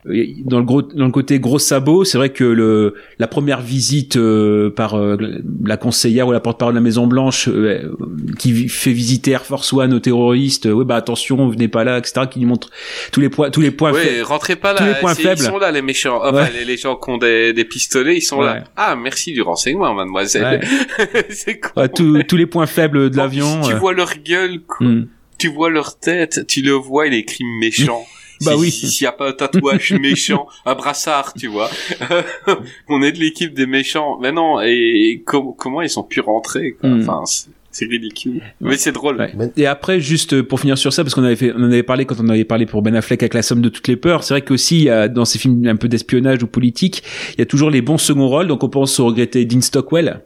[0.06, 4.16] dans le gros dans le côté gros sabot c'est vrai que le la première visite
[4.16, 5.18] euh, par euh,
[5.66, 7.92] la conseillère ou la porte-parole de la Maison Blanche euh,
[8.40, 11.98] qui fait visiter Air Force One aux terroristes euh, ouais bah attention venez pas là
[11.98, 12.70] etc qui lui montre
[13.12, 14.24] tous les points tous les points Ouais, faibles.
[14.24, 14.80] rentrez pas là.
[14.80, 15.42] tous les points faibles.
[15.42, 16.20] Ils sont là, les méchants.
[16.24, 16.52] Enfin, Ouais.
[16.60, 18.46] les, les gens qui ont des, des pistolets, ils sont Ouais.
[18.46, 18.64] là.
[18.78, 20.62] Ah, merci du renseignement, mademoiselle.
[21.30, 21.60] c'est.
[21.76, 23.62] Ouais, tous- tous les points faibles de l'avion.
[23.62, 23.78] Tu euh.
[23.78, 24.86] vois leur gueule, quoi.
[24.88, 25.08] Hmm.
[25.38, 28.06] tu vois leur tête, tu le vois, il est écrit méchant.
[28.46, 28.72] Bah Si- oui.
[28.72, 31.70] si- S'il y a pas un tatouage méchant, un brassard, tu vois.
[32.88, 34.18] On est de l'équipe des méchants.
[34.22, 34.70] Mais non, et,
[35.12, 36.90] et com- comment ils sont pu rentrer, quoi.
[36.90, 37.02] Hmm.
[37.02, 37.50] Enfin, c'est-
[37.86, 38.42] ridicule.
[38.60, 39.16] Mais c'est drôle.
[39.18, 39.32] Ouais.
[39.56, 41.84] Et après, juste euh, pour finir sur ça, parce qu'on avait fait, on en avait
[41.84, 44.24] parlé quand on avait parlé pour Ben Affleck avec la somme de toutes les peurs.
[44.26, 47.04] C'est vrai qu'aussi, dans ces films un peu d'espionnage ou politique,
[47.36, 48.48] il y a toujours les bons second rôles.
[48.48, 50.22] Donc on pense au regretté Dean Stockwell,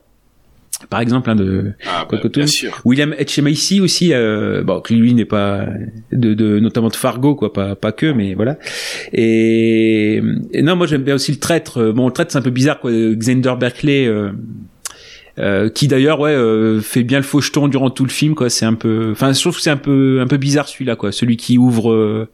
[0.89, 2.79] par exemple, hein, de Ah, bah, bien sûr.
[2.85, 5.65] William Etchemaisi aussi, euh, bon, qui lui n'est pas
[6.11, 8.57] de, de notamment de Fargo, quoi, pas pas que, mais voilà.
[9.11, 10.21] Et,
[10.53, 11.77] et non, moi j'aime bien aussi le traître.
[11.79, 12.91] Euh, Bon, le traître c'est un peu bizarre, quoi.
[12.91, 14.07] Xander Berkeley.
[14.07, 14.31] Euh,
[15.39, 18.65] euh, qui d'ailleurs ouais euh, fait bien le faucheton durant tout le film quoi c'est
[18.67, 21.37] un peu enfin je trouve que c'est un peu un peu bizarre celui-là quoi celui
[21.37, 22.29] qui ouvre euh,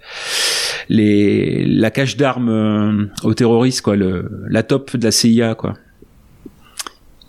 [0.89, 5.75] les la cache d'armes euh, aux terroristes quoi le la top de la CIA quoi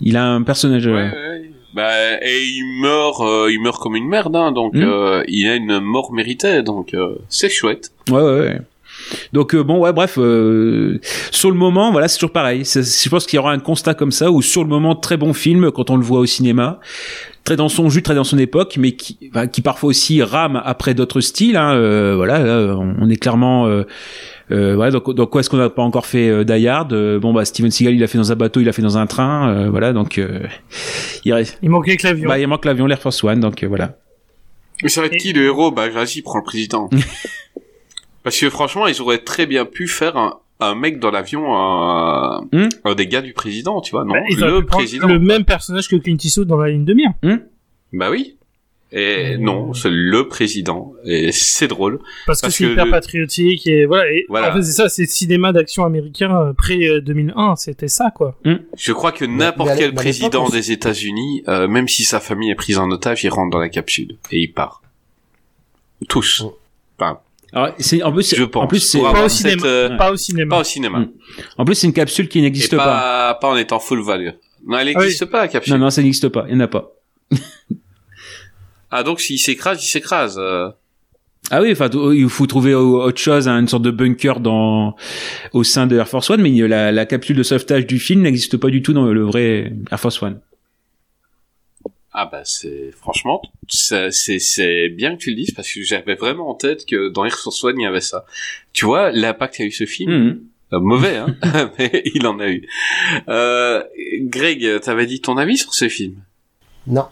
[0.01, 1.51] il a un personnage euh, Ouais, ouais.
[1.73, 4.83] Bah, et il meurt, euh, il meurt comme une merde, hein, donc Hmm.
[4.83, 7.93] euh, il a une mort méritée, donc euh, c'est chouette.
[8.11, 8.59] Ouais, ouais, ouais.
[9.33, 11.01] Donc bon, ouais, bref, euh,
[11.31, 12.65] sur le moment, voilà, c'est toujours pareil.
[12.65, 15.33] Je pense qu'il y aura un constat comme ça où sur le moment, très bon
[15.33, 16.81] film quand on le voit au cinéma,
[17.45, 20.61] très dans son jus, très dans son époque, mais qui, enfin, qui parfois aussi rame
[20.65, 21.57] après d'autres styles.
[21.57, 23.67] Hein, euh, voilà, là, on est clairement.
[23.67, 23.85] Euh,
[24.51, 27.21] euh, voilà, donc, donc quoi est-ce qu'on n'a pas encore fait euh, Die Hard Euh,
[27.21, 29.07] Bon bah Steven Seagal il a fait dans un bateau, il a fait dans un
[29.07, 30.41] train, euh, voilà donc euh,
[31.25, 32.29] il, reste, Il manquait que l'avion.
[32.29, 33.97] bah, il manque l'avion l'Air Force One donc euh, voilà.
[34.83, 35.71] Mais ça va être qui le héros?
[35.71, 36.91] Bah vas-y, prends le président.
[38.25, 42.43] Parce que franchement, ils auraient très bien pu faire un, un mec dans l'avion, un,
[42.53, 45.07] Hmm un des gars du président, tu vois, non Bah, auraient Le président.
[45.09, 47.13] Le même personnage que Clint Eastwood dans la ligne de mire.
[47.93, 48.37] Bah oui.
[48.93, 49.43] Et Hmm.
[49.45, 50.95] non, c'est le président.
[51.05, 52.01] Et c'est drôle.
[52.27, 54.11] Parce que c'est que hyper le- patriotique et voilà.
[54.11, 54.51] Et Voilà.
[54.51, 58.37] En fait, c'est ça, c'est le cinéma d'action américain euh, pré 2001, c'était ça quoi.
[58.77, 62.79] Je crois que n'importe quel président des États-Unis, euh, même si sa famille est prise
[62.79, 64.83] en otage, il rentre dans la capsule et il part.
[66.09, 66.45] Tous.
[66.99, 67.21] Enfin,
[67.53, 68.65] Alors c'est en plus c'est- je pense.
[68.65, 69.13] en plus c'est Pas
[69.65, 70.55] euh, Pas au cinéma.
[70.57, 70.99] pas au cinéma.
[71.01, 71.09] Mm.
[71.59, 73.35] en plus c'est une capsule qui n'existe pas, pas.
[73.41, 74.29] pas en étant full value.
[74.67, 75.05] Non, elle Ah oui.
[75.05, 75.73] n'existe pas, la capsule.
[75.75, 76.93] Non non ça n'existe pas, il n'y en a pas.
[78.91, 80.37] Ah, donc s'il s'écrase, il s'écrase.
[80.39, 80.69] euh.
[81.53, 84.95] Ah oui, enfin, il faut trouver au- autre chose, hein, une sorte de bunker dans
[85.53, 88.57] au sein de Air Force One, mais la, la capsule de sauvetage du film n'existe
[88.57, 90.41] pas du tout dans le vrai Air Force One.
[92.13, 96.17] Ah bah c'est franchement c'est c'est c'est bien que tu le dises parce que j'avais
[96.17, 98.25] vraiment en tête que dans Air Force One il y avait ça.
[98.73, 100.13] Tu vois l'impact qu'a eu ce film?
[100.13, 100.41] Mhm.
[100.73, 101.37] Euh, mauvais hein
[101.79, 102.67] mais il en a eu.
[103.29, 103.85] Euh,
[104.23, 106.17] Greg, t'avais dit ton avis sur ce film?
[106.87, 107.07] Non.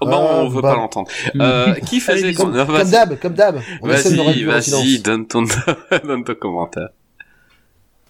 [0.00, 0.72] Oh, bah, Euh, on veut bah.
[0.72, 1.10] pas l'entendre.
[1.36, 3.60] Euh, qui faisait Allez, Comme, d'hab, comme d'hab.
[3.82, 5.44] Vas-y, vas-y, donne ton
[6.04, 6.90] donne ton commentaire.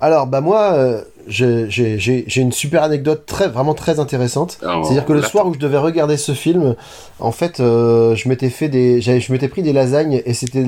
[0.01, 4.59] Alors, bah moi, euh, j'ai une super anecdote très, vraiment très intéressante.
[4.63, 6.75] Alors, C'est-à-dire que le soir où je devais regarder ce film,
[7.19, 10.65] en fait, euh, je m'étais fait des, je m'étais pris des lasagnes et c'était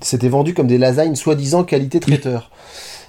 [0.00, 2.50] c'était vendu comme des lasagnes soi-disant qualité traiteur.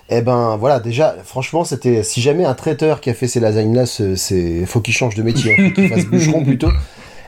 [0.09, 3.85] Eh ben voilà, déjà, franchement, c'était si jamais un traiteur qui a fait ces lasagnes-là,
[3.87, 6.69] c'est- faut qu'il change de métier, hein, faut qu'il fasse bûcheron plutôt.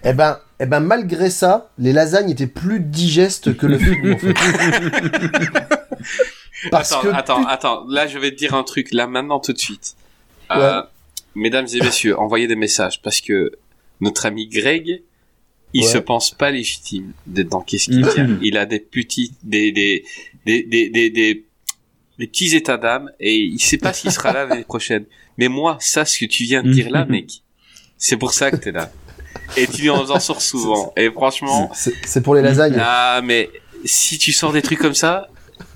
[0.04, 4.14] Eh ben, eh ben malgré ça, les lasagnes étaient plus digestes que le film.
[4.14, 4.34] En fait.
[6.72, 7.86] Parce attends, que attends, attends.
[7.88, 9.96] Là, je vais te dire un truc, là, maintenant, tout de suite.
[10.52, 10.82] Euh,
[11.36, 13.52] mesdames et messieurs, envoyez des messages parce que
[14.02, 15.02] notre ami Greg,
[15.74, 15.90] il Ouais.
[15.92, 18.10] se pense pas légitime d'être dans Qu'est-ce qu'il Mhm.
[18.14, 18.40] tient.
[18.42, 20.06] Il a des petits, des, des,
[20.46, 21.44] des, des, des, des,
[22.18, 25.06] des petits états d'âme et il sait pas s'il sera là l'année prochaine.
[25.38, 27.12] Mais moi, ça, ce que tu viens de dire là, Mhm.
[27.12, 27.42] mec,
[27.98, 28.90] c'est pour ça que t'es là.
[29.58, 30.94] et tu en sors souvent.
[30.98, 32.78] Et franchement, C'est c'est pour les lasagnes.
[32.80, 33.50] ah mais
[33.84, 35.28] si tu sors des trucs comme ça,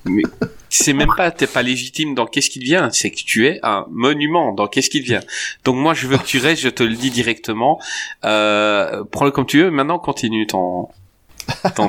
[0.06, 0.24] mais
[0.70, 3.86] c'est même pas t'es pas légitime dans qu'est-ce qui devient, c'est que tu es un
[3.90, 5.22] monument dans qu'est-ce qui devient.
[5.66, 7.80] Donc moi je veux que tu restes, je te le dis directement.
[8.26, 9.72] Euh, prends-le comme tu veux.
[9.72, 10.88] Maintenant continue ton.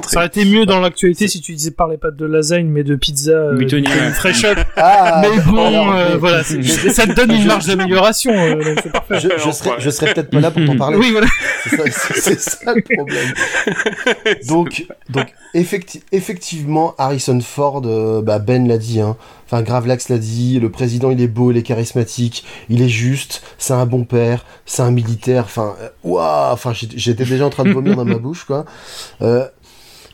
[0.09, 2.95] Ça aurait été mieux dans l'actualité si tu disais parlais pas de lasagne mais de
[2.97, 4.59] pizza euh, de fresh up.
[4.77, 8.32] Ah, mais bon, euh, mais- voilà, ça te donne une marge d'amélioration.
[8.32, 9.20] euh, donc c'est parfait.
[9.20, 10.97] Je, je serais, je serais peut-être pas là pour t'en parler.
[10.97, 11.27] Oui, voilà.
[12.15, 13.32] C'est ça, le problème.
[14.49, 19.16] Donc, donc effecti- effectivement, Harrison Ford, euh, bah, Ben l'a dit, hein.
[19.51, 23.43] Enfin Gravelax l'a dit, le président il est beau, il est charismatique, il est juste,
[23.59, 27.64] c'est un bon père, c'est un militaire, enfin, euh, waouh, enfin j'étais- déjà en train
[27.64, 28.64] de vomir dans ma bouche, quoi.
[29.22, 29.44] Euh,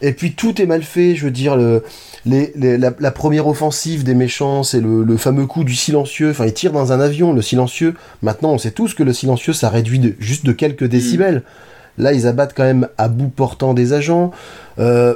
[0.03, 1.83] et puis tout est mal fait, je veux dire, le,
[2.27, 6.31] les, les- la, la première offensive des méchants, c'est le, le fameux coup du silencieux,
[6.31, 9.53] enfin ils tirent dans un avion, le silencieux, maintenant on sait tous que le silencieux
[9.53, 11.43] ça réduit de, juste de quelques décibels.
[11.99, 14.33] Là ils abattent quand même à bout portant des agents,
[14.79, 15.15] euh,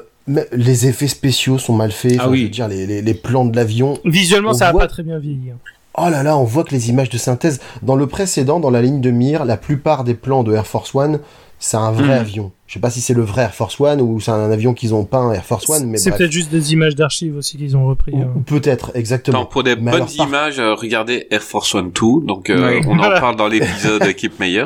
[0.53, 2.39] les effets spéciaux sont mal faits, Ah enfin, oui.
[2.41, 4.89] je veux dire, les, les, les plans de l'avion, Visuellement, On ça a voit- pas
[4.89, 5.51] très bien vieilli.
[5.53, 5.57] hein.
[5.99, 8.81] Oh là là, on voit que les images de synthèse, dans le précédent, dans la
[8.81, 11.19] ligne de mire, la plupart des plans de Air Force One,
[11.59, 12.21] c'est un vrai Hmm.
[12.21, 12.53] avion.
[12.69, 14.95] Je sais pas si c'est le vrai Air Force One ou c'est un avion qu'ils
[14.95, 17.87] ont peint Air Force One, mais C'est peut-être juste des images d'archives aussi qu'ils ont
[17.89, 18.13] repris.
[18.13, 18.27] Ou, euh.
[18.37, 19.41] ou peut-être, exactement.
[19.41, 22.25] Non, pour des Mais bonnes alors, images, euh, regardez Air Force One 2.
[22.25, 24.65] Donc, euh, on en parle dans l'épisode Keep Meyers.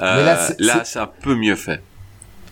[0.00, 1.80] Euh, là, c'est c'est- un peu mieux fait.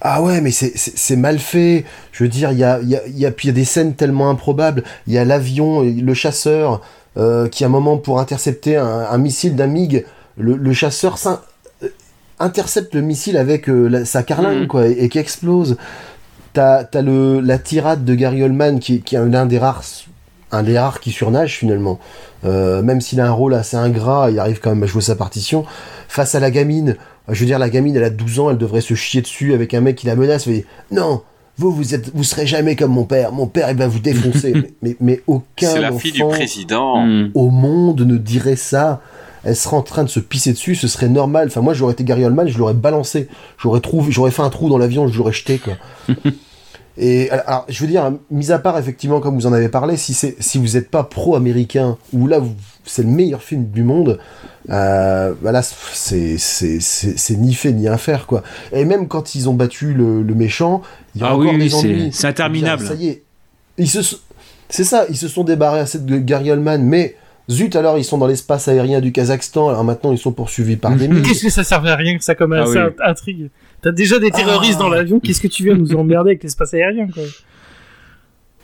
[0.01, 1.85] Ah ouais, mais c'est- mal fait.
[2.13, 3.95] Je veux dire, il y a, il y, a, y, a, y a des scènes
[3.95, 4.85] tellement improbables.
[5.07, 6.83] Il y a l'avion, le chasseur,
[7.17, 10.05] euh, qui à un moment, pour intercepter un, un missile d'un MiG,
[10.37, 11.89] le, le chasseur euh,
[12.39, 14.67] intercepte le missile avec euh, la- sa carlingue, Mhm.
[14.67, 15.77] quoi, et, et qui explose.
[16.53, 19.83] T'as as le la tirade de Gary Oldman, qui, qui est l'un des rares
[20.53, 21.99] un des rares qui surnage finalement.
[22.45, 25.17] Euh, même s'il a un rôle assez ingrat, il arrive quand même à jouer sa
[25.17, 25.65] partition.
[26.09, 26.97] Face à la gamine,
[27.29, 29.75] je veux dire, la gamine, elle a 12 ans, elle devrait se chier dessus avec
[29.75, 30.47] un mec qui la menace.
[30.47, 31.23] Mais non,
[31.59, 33.33] vous, vous êtes, vous serez jamais comme mon père.
[33.33, 34.53] Mon père, il va vous défoncer.
[34.55, 37.05] mais, mais, mais aucun C'est la fille du enfant président.
[37.05, 37.31] Hmm.
[37.35, 39.01] au monde ne dirait ça.
[39.45, 41.47] Elle serait en train de se pisser dessus, ce serait normal.
[41.47, 43.29] Enfin, moi, j'aurais été Gary Oldman, je l'aurais balancé.
[43.59, 45.75] J'aurais trouvé, j'aurais fait un trou dans l'avion, je l'aurais jeté, quoi.
[46.99, 50.15] Et alors, je veux dire, mis à part effectivement, comme vous en avez parlé, si
[50.15, 52.41] c'est, si vous n'êtes pas pro-américain ou là,
[52.85, 54.19] c'est le meilleur film du monde,
[54.71, 58.43] euh, voilà, c'est, c'est, ni fait ni à faire, quoi.
[58.73, 60.83] Et même quand ils ont battu le, le méchant,
[61.15, 62.87] il y a Ah encore oui, des oui, c'est- interminable.
[62.87, 63.23] Ça y est,
[63.79, 64.01] ils se,
[64.71, 67.15] c'est ça, ils se sont débarrassés de Gary Oldman, mais
[67.51, 70.95] zut, alors ils sont dans l'espace aérien du Kazakhstan, alors maintenant ils sont poursuivis par
[70.97, 71.23] des mines.
[71.23, 72.93] Qu'est-ce que ça servait à rien que ça comme Ah ça oui.
[73.05, 73.51] intrigue
[73.83, 74.83] T'as déjà des terroristes Ah.
[74.85, 77.23] dans l'avion, qu'est-ce que tu viens nous emmerder avec l'espace aérien quoi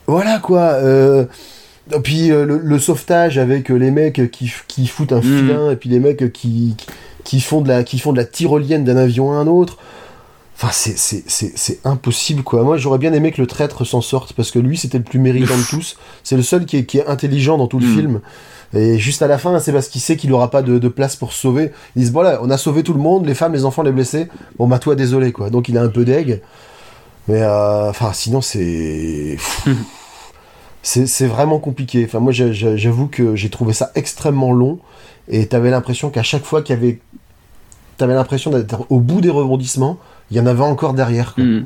[0.07, 0.61] Voilà quoi.
[0.73, 1.25] Euh...
[1.95, 5.37] et Puis euh, le, le sauvetage avec euh, les mecs qui, qui foutent un Mhm.
[5.47, 6.87] filin et puis les mecs qui, qui,
[7.23, 9.77] qui font de la qui font de la tyrolienne d'un avion à un autre.
[10.55, 12.63] Enfin c'est c'est c'est c'est impossible quoi.
[12.63, 15.19] Moi j'aurais bien aimé que le traître s'en sorte parce que lui c'était le plus
[15.19, 15.97] méritant de tous.
[16.23, 17.95] C'est le seul qui est qui est intelligent dans tout le Mhm.
[17.97, 18.21] film.
[18.75, 21.15] Et juste à la fin, c'est parce qu'il sait qu'il aura pas de, de place
[21.15, 21.71] pour se sauver.
[21.95, 24.27] Ils disent voilà, on a sauvé tout le monde, les femmes, les enfants, les blessés.
[24.57, 25.49] Bon bah toi désolé quoi.
[25.49, 26.41] Donc il a un peu d'aigle.
[27.27, 29.37] Mais euh, enfin sinon c'est
[30.81, 32.03] c'est c'est vraiment compliqué.
[32.05, 34.79] Enfin, moi, j'a- j'a- j'avoue que j'ai trouvé ça extrêmement long.
[35.29, 36.99] Et t'avais l'impression qu'à chaque fois qu'il y avait.
[37.97, 39.99] T'avais l'impression d'être au bout des rebondissements,
[40.31, 41.35] il y en avait encore derrière.
[41.35, 41.43] quoi.
[41.43, 41.65] Hmm.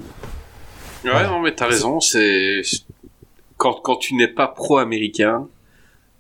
[1.05, 1.29] Ouais, Voilà.
[1.29, 2.61] non, mais t'as raison, c'est,
[3.55, 5.47] quand, quand tu n'es pas pro-américain,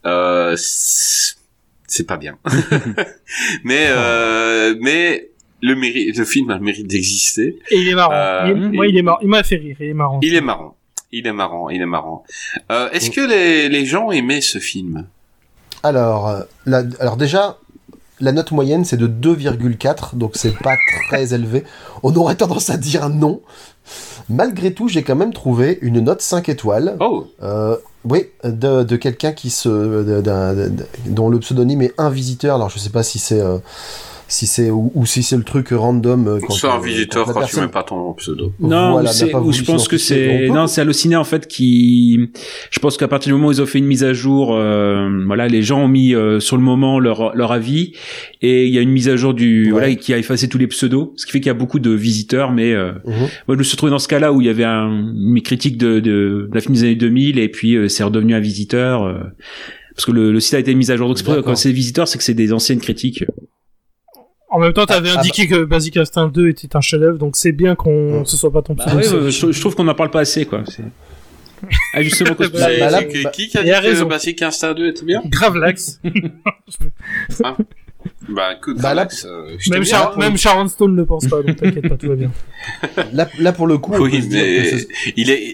[0.07, 2.37] euh, c'est pas bien.
[3.63, 5.29] mais, euh, mais,
[5.61, 7.59] le mérite, le film a le mérite d'exister.
[7.71, 8.13] Et il est marrant.
[8.13, 9.19] Euh, Il est- moi, il est marrant.
[9.21, 9.77] Il m'a fait rire.
[9.79, 10.19] Il est marrant.
[10.21, 10.75] Il est marrant.
[11.13, 12.25] Il est marrant, il est marrant.
[12.69, 15.07] Euh, est-ce que les, les gens aimaient ce film?
[15.81, 17.57] Alors, la- alors déjà,
[18.19, 20.75] la note moyenne c'est de 2,4, donc c'est pas
[21.09, 21.63] très élevé.
[22.03, 23.41] On aurait tendance à dire non.
[24.27, 26.97] Malgré tout, j'ai quand même trouvé une note 5 étoiles.
[26.99, 27.77] Oh, Euh,
[28.09, 29.69] oui, de, quelqu'un qui se,
[31.05, 32.55] dont le pseudonyme est un visiteur.
[32.55, 33.57] Alors je sais pas si c'est, euh,
[34.29, 36.27] si c'est ou, ou si c'est le truc random.
[36.27, 38.51] euh, quand, c'est un visiteur la quand tu mets pas ton pseudo.
[38.59, 42.29] Non, Voilà, ou je pense que c'est non, c'est halluciné en fait qui
[42.71, 45.09] je pense qu'à partir du moment où ils ont fait une mise à jour euh,
[45.25, 47.93] voilà, les gens ont mis euh, sur le moment leur leur avis
[48.41, 49.71] et il y a une mise à jour du Ouais.
[49.71, 51.91] voilà qui a effacé tous les pseudos, ce qui fait qu'il y a beaucoup de
[51.91, 53.13] visiteurs mais euh, Mhm.
[53.47, 55.77] moi je me suis trouvé dans ce cas-là où il y avait un, une critique
[55.77, 59.03] de, de, de la fin des années 2000 et puis euh, c'est redevenu un visiteur
[59.03, 59.19] euh,
[59.95, 62.07] parce que le, le site a été mis à jour donc c'est quand c'est visiteur
[62.07, 63.23] c'est que c'est des anciennes critiques.
[64.49, 67.35] En même temps, t'avais Ah, ah, indiqué que Basic Instinct 2 était un chef-d'œuvre, donc
[67.35, 70.09] c'est bien qu'on ce soit pas ton Bah ouais, je, je trouve qu'on n'en parle
[70.09, 70.63] pas assez quoi.
[71.93, 74.03] Ah justement Bah, bah, là, bah- qui qui a il dit a que.
[74.03, 75.21] Basic Instinct 2 était bien?
[75.25, 75.99] Grave lax.
[78.29, 81.55] Bah, écoute, Bah, là- Max, euh, Même, Char- même Sharon Stone ne pense pas, donc
[81.57, 82.31] t'inquiète pas, tout va bien.
[83.13, 84.85] Là, là pour le coup, Oui, se mais
[85.17, 85.53] il est.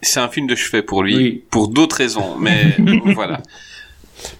[0.00, 1.44] C'est un film de chevet pour lui, Oui.
[1.50, 2.76] pour d'autres raisons, mais
[3.14, 3.42] voilà.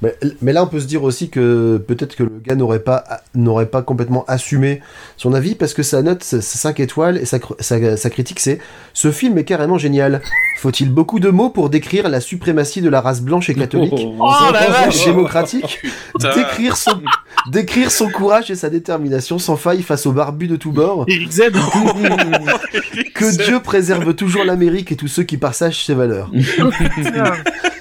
[0.03, 3.05] Mais, mais là, on peut se dire aussi que peut-être que le gars n'aurait pas,
[3.35, 4.81] n'aurait pas complètement assumé
[5.17, 8.59] son avis parce que sa note, c'est 5 étoiles et sa, sa, sa critique, c'est
[8.93, 10.21] Ce film est carrément génial.
[10.59, 14.33] Faut-il beaucoup de mots pour décrire la suprématie de la race blanche et catholique Oh
[14.53, 15.81] la vache démocratique.
[16.21, 17.01] Décrire son,
[17.51, 21.07] décrire son courage et sa détermination sans faille face aux barbus de tous bords.
[23.15, 26.31] Que Dieu préserve toujours l'Amérique et tous ceux qui partagent ses valeurs.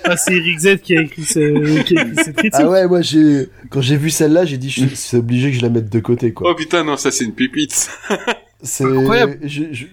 [0.09, 1.81] Ah, c'est Eric Z qui a écrit, ce...
[1.84, 2.53] qui a écrit cette critique.
[2.55, 5.61] Ah ouais, moi j'ai quand j'ai vu celle-là, j'ai dit je- c'est obligé que je
[5.61, 6.51] la mette de côté quoi.
[6.51, 7.89] Oh putain, non, ça c'est une pépite.
[8.63, 9.38] C'est Incroyable.
[9.43, 9.85] Je, je...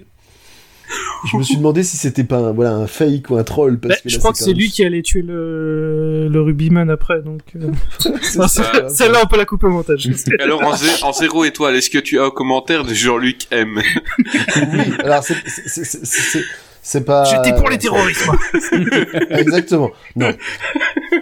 [1.31, 3.95] je me suis demandé si c'était pas un, voilà un fake ou un troll parce
[3.97, 7.21] Bah, que je crois que c'est même- lui qui allait tuer le, le rugbyman après,
[7.23, 7.41] donc.
[7.57, 7.71] euh,
[8.37, 10.09] non, ça, Celle-là, on peut la couper au montage.
[10.41, 13.81] Alors en, zé- en zéro étoile, est-ce que tu as un commentaire de Jean-Luc M?
[14.19, 16.45] Oui, alors c'est c'est- c'est-
[16.85, 17.25] c'est- pas.
[17.25, 18.29] J'étais pour les terroristes.
[19.31, 19.91] Exactement.
[20.17, 20.31] Non.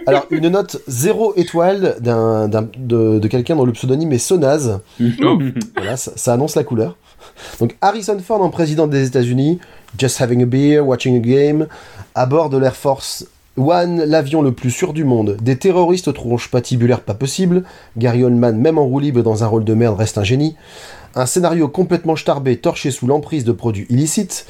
[0.05, 4.79] Alors une note 0 étoile d'un d'un- de, de quelqu'un dont le pseudonyme est Sonaz.
[5.23, 5.39] Oh.
[5.75, 6.97] Voilà, ça, ça annonce la couleur.
[7.59, 9.59] Donc Harrison Ford en président des États-Unis,
[9.97, 11.67] just having a beer, watching a game,
[12.15, 13.25] à bord de l'Air Force
[13.55, 15.37] One, l'avion le plus sûr du monde.
[15.41, 17.63] Des terroristes aux tronches patibulaires pas possible.
[17.97, 20.55] Gary Oldman, même en roue libre dans un rôle de merde, reste un génie.
[21.15, 24.47] Un scénario complètement starbé, torché sous l'emprise de produits illicites.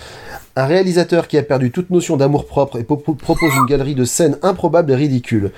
[0.56, 4.38] Un réalisateur qui a perdu toute notion d'amour-propre et po- propose une galerie de scènes
[4.44, 5.52] improbables et ridicules.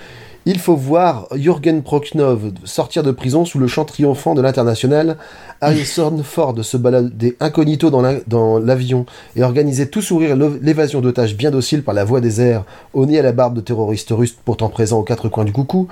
[0.47, 5.17] Il faut voir Jürgen Prochnov sortir de prison sous le chant triomphant de l'international,
[5.59, 11.35] Harrison Ford se balader incognito dans la- dans l'avion et organiser tout sourire l'évasion d'otages
[11.35, 12.63] bien dociles par la voie des airs,
[12.93, 15.87] au nez à la barbe de terroristes russes pourtant présents aux quatre coins du coucou,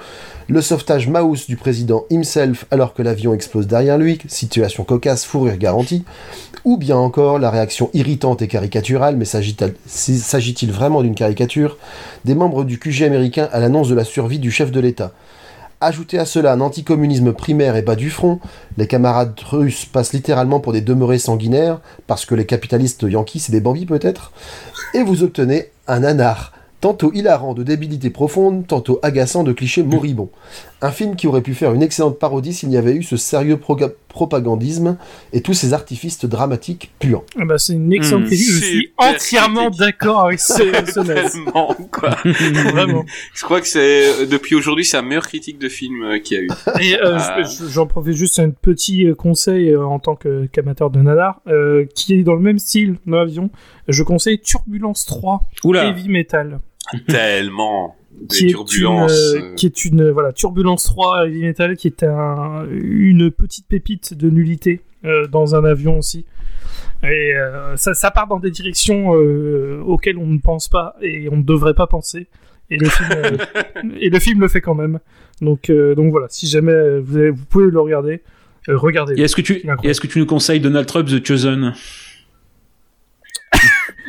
[0.47, 5.41] le sauvetage mouse du président himself alors que l'avion explose derrière lui, situation cocasse, fou
[5.41, 6.03] rire garanti,
[6.63, 11.77] ou bien encore la réaction irritante et caricaturale, mais s'agit-il s'agit-il vraiment d'une caricature,
[12.23, 15.11] des membres du QG américain à l'annonce de la survie chef de l'État.
[15.81, 18.39] Ajoutez à cela un anticommunisme primaire et bas du front,
[18.77, 23.51] les camarades russes passent littéralement pour des demeurés sanguinaires, parce que les capitalistes yankees c'est
[23.51, 24.31] des bambis peut-être,
[24.93, 30.29] et vous obtenez un anard, tantôt hilarant de débilité profonde, tantôt agaçant de clichés moribonds.
[30.85, 33.57] Un film qui aurait pu faire une excellente parodie s'il y avait eu ce sérieux
[34.09, 34.97] propagandisme
[35.31, 37.23] et tous ces artifices dramatiques puants.
[37.39, 38.47] Ah bah, c'est une excellente Hmm, critique.
[38.49, 40.53] Je suis entièrement d'accord avec ce,
[40.93, 41.37] ce naze.
[41.37, 42.09] Vraiment, quoi.
[42.25, 43.05] Vraiment.
[43.33, 46.39] Je crois que c'est depuis aujourd'hui c'est la meilleure critique de film euh, qu'il y
[46.41, 46.49] a eu.
[46.81, 47.43] Et euh, Ah.
[47.43, 50.99] je- je- j'en profite juste un petit euh, conseil euh, en tant que- qu'amateur de
[51.01, 53.49] nanar, euh, qui est dans le même style dans l'avion.
[53.87, 55.85] Je conseille Turbulence 3 Oula.
[55.87, 56.59] Heavy Metal,
[57.07, 57.95] Tellement
[58.29, 62.03] qui est, une, euh, euh, qui est une voilà Turbulence 3 Heavy Metal, qui est
[62.03, 66.25] un, une petite pépite de nullité euh, dans un avion aussi.
[67.03, 71.27] Et euh, ça, ça part dans des directions euh, auxquelles on ne pense pas et
[71.29, 72.27] on ne devrait pas penser.
[72.69, 73.37] Et le film, euh,
[73.99, 74.99] et le, film le fait quand même.
[75.41, 78.21] Donc, euh, donc voilà, si jamais vous, avez- vous pouvez le regarder,
[78.69, 79.15] euh, regardez.
[79.19, 81.73] Et est-ce que tu, est-ce que tu nous conseilles Donald Trump The Chosen?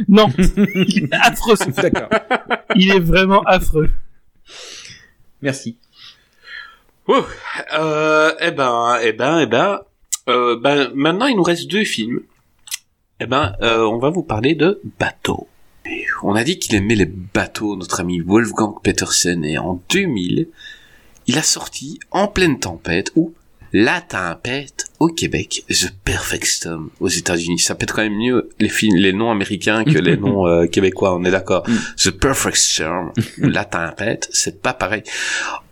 [0.09, 1.57] Non, il est affreux.
[1.57, 1.75] ce film.
[1.75, 2.09] D'accord.
[2.77, 3.91] Il est vraiment affreux.
[5.43, 5.77] Merci.
[7.07, 7.23] Oh,
[7.75, 9.81] euh, eh ben, eh ben, eh ben,
[10.29, 12.21] euh, ben, maintenant il nous reste deux films.
[13.21, 15.49] Eh ben, euh, on va vous parler de bateaux.
[16.23, 20.49] On a dit qu'il aimait les bateaux, notre ami Wolfgang Petersen, et en 2000,
[21.27, 23.35] il a sorti En pleine tempête ou
[23.77, 27.59] La tempête au Québec, The Perfect Storm aux États-Unis.
[27.59, 31.17] Ça pète quand même mieux les films, les noms américains que les noms euh, québécois.
[31.17, 31.67] On est d'accord.
[31.97, 35.03] The Perfect Storm La tempête, c'est pas pareil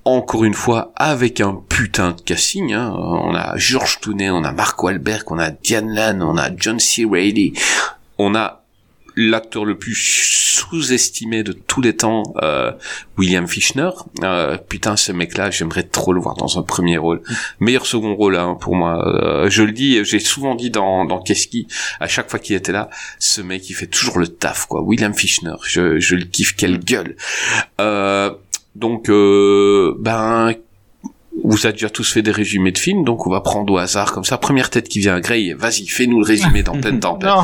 [0.04, 2.72] encore une fois avec un putain de casting.
[2.72, 2.92] Hein.
[2.92, 6.80] On a George Clooney, on a Mark Wahlberg, on a Diane Lane, on a John
[6.80, 7.06] C.
[7.08, 7.52] Reilly,
[8.18, 8.61] on a
[9.16, 12.72] l'acteur le plus sous-estimé de tous les temps, euh,
[13.18, 13.90] William Fichtner.
[14.22, 17.22] Euh, putain, ce mec-là, j'aimerais trop le voir dans un premier rôle.
[17.60, 19.06] Meilleur second rôle hein, pour moi.
[19.06, 21.66] Euh, je le dis, j'ai souvent dit dans, dans qui,
[22.00, 24.82] à chaque fois qu'il était là, ce mec, il fait toujours le taf, quoi.
[24.82, 27.16] William Fichtner, je, je le kiffe, quelle gueule.
[27.80, 28.30] Euh,
[28.74, 30.54] donc, euh, ben,
[31.44, 34.12] vous avez déjà tous fait des résumés de films, donc on va prendre au hasard
[34.12, 34.38] comme ça.
[34.38, 37.28] Première tête qui vient, Grey, vas-y, fais-nous le résumé dans pleine tempête.
[37.28, 37.42] Non,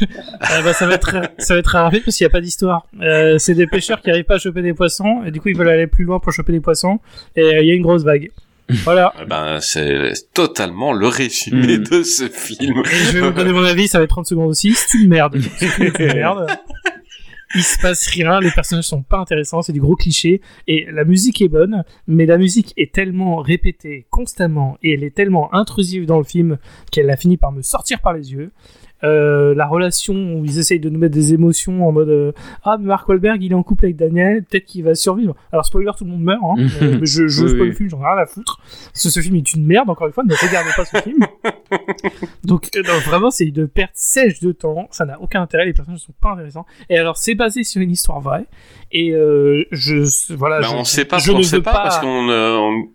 [0.50, 2.40] Euh, bah, ça va être ça va être très rapide parce qu'il n'y a pas
[2.40, 2.86] d'histoire.
[3.00, 5.56] Euh, c'est des pêcheurs qui n'arrivent pas à choper des poissons et du coup ils
[5.56, 6.98] veulent aller plus loin pour choper des poissons
[7.34, 8.30] et euh, il y a une grosse vague.
[8.84, 9.12] Voilà.
[9.22, 11.82] Eh Ben, c'est totalement le résumé Mm.
[11.84, 12.82] de ce film.
[12.90, 14.74] Et je vais vous donner mon avis, ça va être 30 secondes aussi.
[14.74, 15.36] C'est une merde.
[15.58, 16.46] C'est une merde.
[17.54, 21.04] Il se passe rien, les personnages sont pas intéressants, c'est du gros cliché, et la
[21.04, 26.06] musique est bonne, mais la musique est tellement répétée constamment, et elle est tellement intrusive
[26.06, 26.58] dans le film
[26.90, 28.52] qu'elle a fini par me sortir par les yeux.
[29.04, 32.32] Euh, la relation où ils essayent de nous mettre des émotions en mode euh,
[32.64, 35.34] ah mais Mark Wahlberg il est en couple avec Daniel peut-être qu'il va survivre.
[35.52, 37.68] Alors spoiler tout le monde meurt hein, euh, mais je, je Oui, spoil oui.
[37.68, 38.58] le film j'en ai rien à foutre.
[38.92, 41.26] Parce que ce film est une merde encore une fois ne regardez pas ce film.
[42.44, 45.72] Donc euh, non, vraiment c'est une perte sèche de temps ça n'a aucun intérêt les
[45.74, 46.64] personnages sont pas intéressants.
[46.88, 48.46] Et alors c'est basé sur une histoire vraie.
[48.92, 51.72] Et euh, je voilà Bah, je, on sait pas, je on ne sait veux pas,
[51.72, 52.88] parce qu'on, on-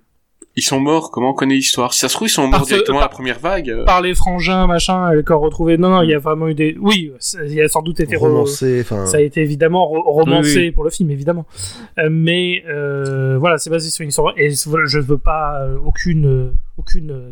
[0.55, 1.11] ils sont morts.
[1.11, 1.93] Comment on connaît l'histoire?
[1.93, 3.69] Si ça se trouve, ils sont morts Parce directement à la par- première vague.
[3.69, 3.85] euh.
[3.85, 6.75] par les frangins machin le corps retrouvé non non il y a vraiment eu des
[6.79, 7.11] oui
[7.45, 8.83] il y a sans doute été romancé.
[8.83, 10.71] Ça a été évidemment ro- romancé Oui, oui.
[10.71, 11.45] pour le film, évidemment.
[11.99, 14.33] Euh, mais euh, voilà, c'est basé sur une histoire.
[14.37, 17.31] Et je ne veux pas euh, aucune, euh, aucune euh,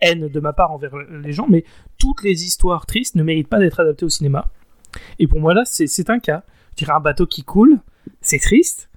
[0.00, 0.92] haine de ma part envers
[1.22, 1.64] les gens, mais
[1.98, 4.46] toutes les histoires tristes ne méritent pas d'être adaptées au cinéma.
[5.18, 6.42] Et pour moi, là, c'est c'est un cas.
[6.72, 7.78] Je dirais un bateau qui coule,
[8.20, 8.89] c'est triste.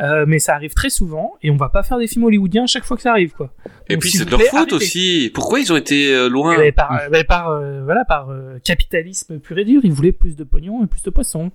[0.00, 2.66] Euh, mais ça arrive très souvent et on va pas faire des films hollywoodiens à
[2.66, 3.52] chaque fois que ça arrive quoi.
[3.88, 4.74] Et Donc, puis c'est de leur plaît, faute arrêtez.
[4.74, 5.30] aussi.
[5.32, 8.28] Pourquoi ils ont été euh, loin par, mais par, euh, voilà, par
[8.64, 11.52] capitalisme pur et dur, ils voulaient plus de pognon et plus de poissons.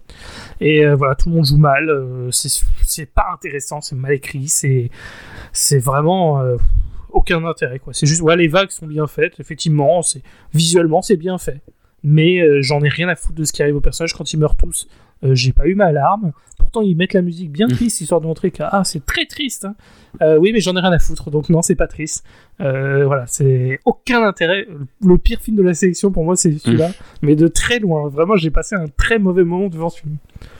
[0.61, 1.91] Et voilà, tout le monde joue mal.
[2.32, 2.49] c'est
[2.86, 4.90] c'est pas intéressant, c'est mal écrit, c'est
[5.52, 6.41] c'est vraiment
[7.10, 7.94] aucun intérêt quoi.
[7.94, 10.22] C'est juste, ouais, les vagues sont bien faites, effectivement, c'est
[10.53, 11.60] visuellement c'est bien fait.
[12.03, 14.56] Mais j'en ai rien à foutre de ce qui arrive aux personnages quand ils meurent
[14.56, 14.88] tous.
[15.24, 16.32] Euh, J'ai pas eu ma alarme.
[16.58, 19.66] Pourtant, ils mettent la musique bien triste histoire de montrer que ah, c'est très triste.
[19.66, 19.76] hein.
[20.22, 22.26] Euh, oui, mais j'en ai rien à foutre, donc non, c'est pas triste.
[22.62, 24.68] Euh, voilà, c'est aucun intérêt.
[25.04, 26.91] Le pire film de la sélection pour moi, c'est celui-là,
[27.22, 28.10] mais de très loin.
[28.10, 30.16] Vraiment, j'ai passé un très mauvais moment devant ce film.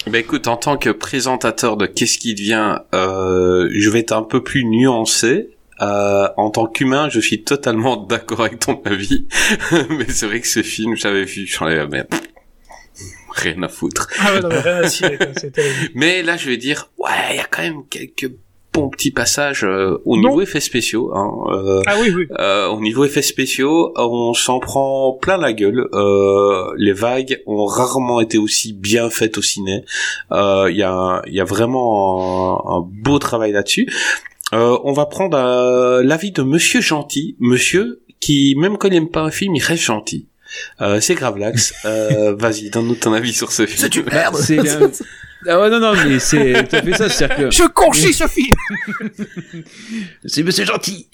[0.08, 4.44] Bah écoute, en tant que présentateur de Qu'est-ce qui devient, je vais être un peu
[4.44, 5.50] plus nuancé.
[5.82, 9.26] Euh, en tant qu'humain, je suis totalement d'accord avec ton avis,
[9.90, 12.22] mais c'est vrai que ce film, j'avais vu, j'en avais pff,
[13.32, 14.08] rien à foutre.
[14.20, 15.92] Ah ouais, non, mais rien à cirer, quoi, c'est terrible.
[15.96, 18.32] Mais là, je vais dire, ouais, il y a quand même quelques
[18.72, 20.30] bons petits passages euh, au Non.
[20.30, 21.12] niveau effets spéciaux.
[21.16, 22.28] Hein, euh, Ah oui, oui.
[22.40, 25.88] euh, au niveau effets spéciaux, on s'en prend plein la gueule.
[25.94, 29.84] Euh, les vagues ont rarement été aussi bien faites au ciné.
[30.32, 33.88] Euh, Il y, a, il y a vraiment un, un beau travail là-dessus.
[34.54, 39.10] Euh, on va prendre euh, l'avis de Monsieur Gentil, Monsieur qui même quand il aime
[39.10, 40.28] pas un film, il reste gentil.
[40.82, 41.74] Euh, c'est Gravelax.
[41.86, 43.78] Euh, Vas-y, donne-nous ton avis sur ce film.
[43.80, 44.38] C'est une merde.
[44.38, 44.58] C'est
[45.48, 47.08] Ah ouais, non, non, mais c'est tout à fait ça.
[47.10, 48.50] C'est-à-dire que Je conchis ce film
[50.26, 51.08] c'est monsieur gentil.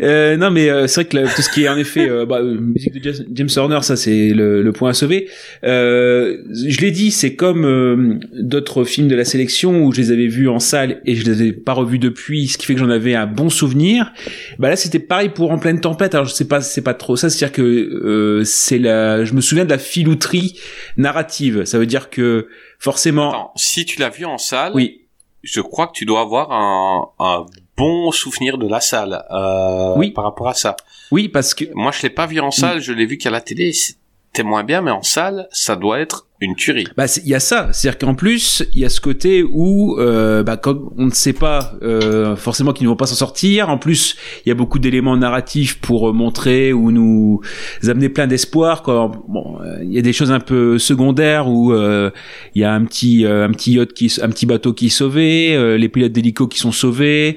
[0.00, 2.24] Euh, non, mais euh, c'est vrai que la- tout ce qui est en effet euh,
[2.26, 5.28] bah, euh, musique de James Horner, ça c'est le, le point à sauver.
[5.64, 10.10] Euh, je l'ai dit, c'est comme euh, d'autres films de la sélection où je les
[10.12, 12.80] avais vus en salle et je les avais pas revus depuis, ce qui fait que
[12.80, 14.12] j'en avais un bon souvenir.
[14.58, 16.14] Bah là, c'était pareil pour En pleine tempête.
[16.14, 17.28] Alors je sais pas, c'est pas trop ça.
[17.30, 20.58] C'est-à-dire que euh, c'est la, je me souviens de la filouterie
[20.96, 21.64] narrative.
[21.64, 22.46] Ça veut dire que
[22.82, 25.06] forcément, Attends, si tu l'as vu en salle, oui,
[25.42, 27.46] je crois que tu dois avoir un, un
[27.76, 30.10] bon souvenir de la salle euh, Oui.
[30.10, 30.76] par rapport à ça.
[31.10, 33.40] oui, parce que Moi, je l'ai pas vu en salle, je l'ai vu qu'à la
[33.40, 33.72] télé.
[34.34, 36.86] C'était moins bien, mais en salle, ça doit être une tuerie.
[36.96, 40.42] Bah, il y a ça, c'est-à-dire qu'en plus, il y a ce côté où, euh,
[40.42, 43.68] bah, quand on ne sait pas euh, forcément qu'ils ne vont pas s'en sortir.
[43.68, 47.42] En plus, il y a beaucoup d'éléments narratifs pour euh, montrer ou nous
[47.86, 48.82] amener plein d'espoir.
[48.82, 52.10] Quand bon, euh, il y a des choses un peu secondaires où euh,
[52.54, 55.76] il y a un petit, un petit yacht qui, un petit bateau qui est sauvé,
[55.76, 57.36] les pilotes d'hélico qui sont sauvés.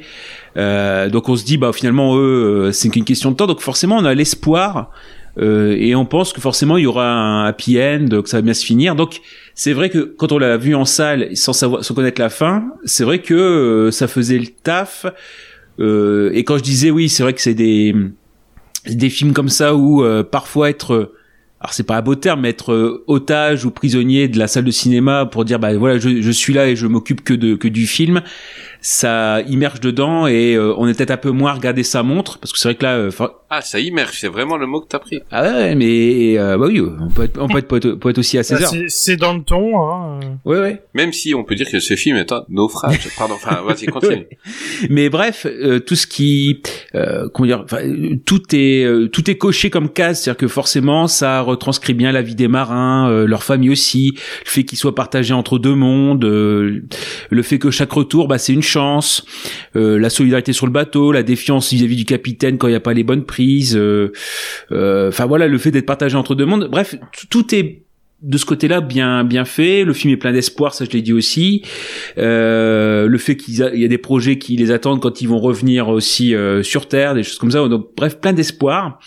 [0.56, 3.48] Donc on se dit, bah finalement eux, c'est qu'une question de temps.
[3.48, 4.92] Donc forcément, on a l'espoir.
[5.38, 8.42] Euh, et on pense que forcément il y aura un happy end, que ça va
[8.42, 8.96] bien se finir.
[8.96, 9.22] Donc
[9.54, 12.66] c'est vrai que quand on l'a vu en salle sans savoir, sans connaître la fin,
[12.86, 15.06] c'est vrai que euh, ça faisait le taf.
[15.80, 17.96] Euh, et quand je disais oui, c'est vrai que c'est des
[18.88, 21.14] des films comme ça où euh, parfois être euh,
[21.60, 24.72] alors c'est pas un beau terme, mais être otage ou prisonnier de la salle de
[24.72, 27.68] cinéma pour dire bah voilà je, je suis là et je m'occupe que de que
[27.68, 28.22] du film,
[28.88, 32.38] ça immerge dedans et euh, on est peut-être un peu moins à regarder sa montre
[32.38, 33.10] parce que c'est vrai que là euh,
[33.50, 35.22] Ah, ça immerge, c'est vraiment le mot que t'as pris.
[35.32, 38.38] ah ouais mais euh, bah oui on peut être on peut être poète, poète aussi
[38.38, 38.70] à 16 Bah, heures.
[38.72, 39.82] c'est- C'est dans le ton.
[39.82, 40.20] Hein.
[40.46, 40.84] Ouais ouais.
[40.94, 43.08] Même si on peut dire que ce film est un naufrage.
[43.18, 44.28] Pardon, enfin, vas-y, continue.
[44.90, 46.62] Mais bref, euh, tout ce qui,
[46.94, 50.48] euh, comment dire, enfin, euh, tout est euh, tout est coché comme case, c'est-à-dire que
[50.48, 54.78] forcément ça retranscrit bien la vie des marins, euh, leur famille aussi, le fait qu'ils
[54.78, 56.82] soient partagés entre deux mondes, euh,
[57.32, 61.24] le fait que chaque retour, bah c'est une euh, la solidarité sur le bateau, la
[61.24, 64.12] défiance vis-à-vis du capitaine quand il n'y a pas les bonnes prises, euh,
[64.72, 66.96] euh, enfin voilà, le fait d'être partagé entre deux mondes, bref,
[67.30, 67.82] tout est
[68.22, 69.84] de ce côté-là bien bien fait.
[69.84, 71.62] Le film est plein d'espoir ça je l'ai dit aussi.
[72.18, 76.34] Le fait qu'il y a- des projets qui les attendent quand ils vont revenir aussi
[76.64, 77.68] sur terre des choses comme ça.
[77.68, 79.00] Donc bref plein d'espoir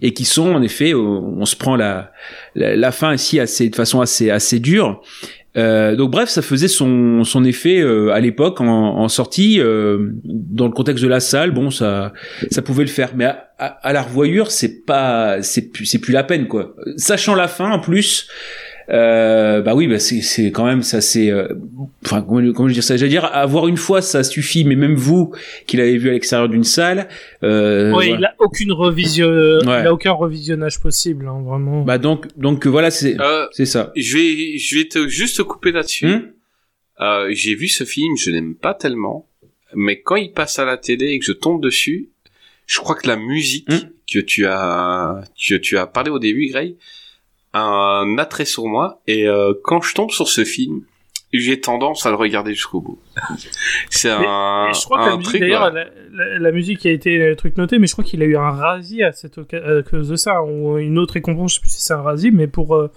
[0.00, 2.10] et qui sont en effet on se prend la
[2.56, 5.02] la, la fin ici assez de façon assez assez dure
[5.56, 10.10] Euh, donc bref, ça faisait son, son effet euh, à l'époque en, en sortie euh,
[10.24, 11.52] dans le contexte de la salle.
[11.52, 12.12] Bon, ça
[12.50, 16.00] ça pouvait le faire, mais à, à, à la revoyure, c'est pas c'est plus c'est
[16.00, 16.74] plus la peine quoi.
[16.96, 18.28] Sachant la fin en plus,
[18.90, 21.48] euh, bah oui, bah c'est c'est quand même ça c'est euh,
[22.04, 22.96] enfin comment, comment je dire ça?
[22.96, 25.32] J'allais dire avoir une fois ça suffit, mais même vous
[25.66, 27.08] qui l'avez vu à l'extérieur d'une salle,
[27.42, 28.18] euh, oui, voilà.
[28.18, 29.80] il a aucune revision, Ouais.
[29.82, 31.82] il a aucun revisionnage possible, hein, vraiment.
[31.82, 33.92] bah donc donc voilà c'est Euh, c'est ça.
[33.96, 36.06] je vais, je vais te juste te couper là-dessus.
[36.06, 36.22] Hum
[37.00, 39.26] Euh, j'ai vu ce film, je l'aime pas tellement,
[39.74, 42.10] mais quand il passe à la télé et que je tombe dessus,
[42.66, 43.88] je crois que la musique Hmm?
[44.12, 46.76] que tu as que tu as parlé au début, Gray,
[47.54, 49.00] un attrait sur moi.
[49.06, 50.82] Et euh, quand je tombe sur ce film,
[51.32, 52.98] j'ai tendance à le regarder jusqu'au bout.
[53.90, 55.40] C'est un, Et je crois que un la musique, truc.
[55.40, 58.26] d'ailleurs, la, la- la musique a été le truc noté, mais je crois qu'il a
[58.26, 61.60] eu un Razzie à, cette à cause de ça, ou une autre récompense, je sais
[61.60, 62.88] plus si c'est un Razzie, mais pour euh,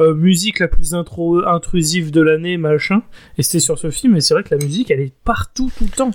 [0.00, 3.02] euh, musique la plus intro intrusive de l'année, machin.
[3.38, 5.84] Et c'était sur ce film, et c'est vrai que la musique, elle est partout, tout
[5.84, 6.10] le temps.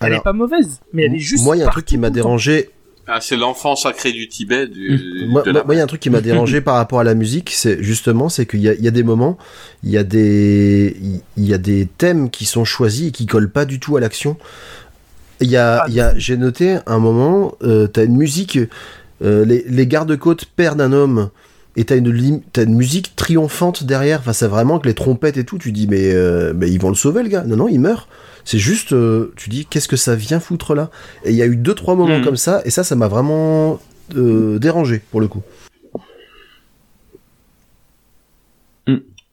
[0.00, 1.44] Elle Alors, est pas mauvaise, mais elle est juste.
[1.44, 2.70] Moi, il y a un truc qui m'a dérangé.
[3.12, 4.66] Ah, c'est l'enfant sacré du Tibet.
[4.66, 7.00] Du, Moi, de moi, la- il y a un truc qui m'a dérangé par rapport
[7.00, 9.36] à la musique, c'est justement, c'est qu'il y a, il y a des moments,
[9.82, 10.96] il y a des,
[11.36, 14.00] il y a des thèmes qui sont choisis et qui collent pas du tout à
[14.00, 14.36] l'action.
[15.40, 18.58] Il y a, Ah, j'ai noté un moment, euh, t'as une musique,
[19.24, 21.30] euh, les, les gardes-côtes perdent un homme.
[21.76, 24.18] Et t'as une, t'as une musique triomphante derrière.
[24.18, 25.56] Enfin, c'est vraiment que les trompettes et tout.
[25.56, 27.44] Tu dis, mais, euh, mais ils vont le sauver, le gars.
[27.46, 28.08] Non, non, il meurt.
[28.44, 30.90] C'est juste, euh, tu dis, qu'est-ce que ça vient foutre là?
[31.24, 32.24] Et il y a eu deux, trois moments Mhm.
[32.24, 32.62] comme ça.
[32.64, 33.80] Et ça, ça m'a vraiment
[34.16, 35.42] euh, dérangé pour le coup.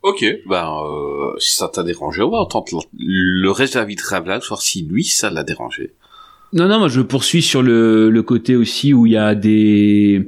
[0.03, 2.67] Ok, ben euh, si ça t'a dérangé, on va entendre
[2.97, 5.91] le le reste de la vie de Ravlag, voir si lui ça l'a dérangé.
[6.57, 10.27] Non, non, moi je poursuis sur le, le côté aussi où il y a des.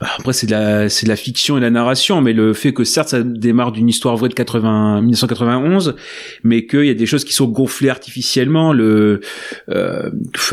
[0.00, 2.52] bah, Après, c'est de la, c'est de la fiction et de la narration, mais le
[2.52, 5.94] fait que certes ça démarre d'une histoire vraie de 80, 1991,
[6.42, 9.20] mais qu'il y a des choses qui sont gonflées artificiellement, le
[9.68, 10.10] euh,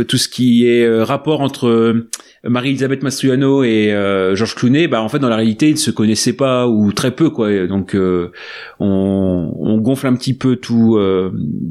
[0.07, 2.07] tout ce qui est euh, rapport entre euh,
[2.43, 6.33] Marie-Elisabeth Mastroianno et euh, Georges Clooney, bah en fait dans la réalité ils se connaissaient
[6.33, 10.99] pas ou très peu quoi, donc on, on gonfle un petit peu tout,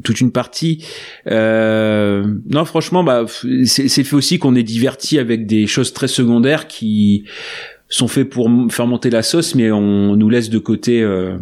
[0.03, 0.85] toute une partie.
[1.27, 3.25] Non, franchement, bah,
[3.65, 7.25] c'est fait aussi qu'on est diverti avec des choses très secondaires qui
[7.89, 11.37] sont faits pour faire monter la sauce, mais on nous laisse de côté euh,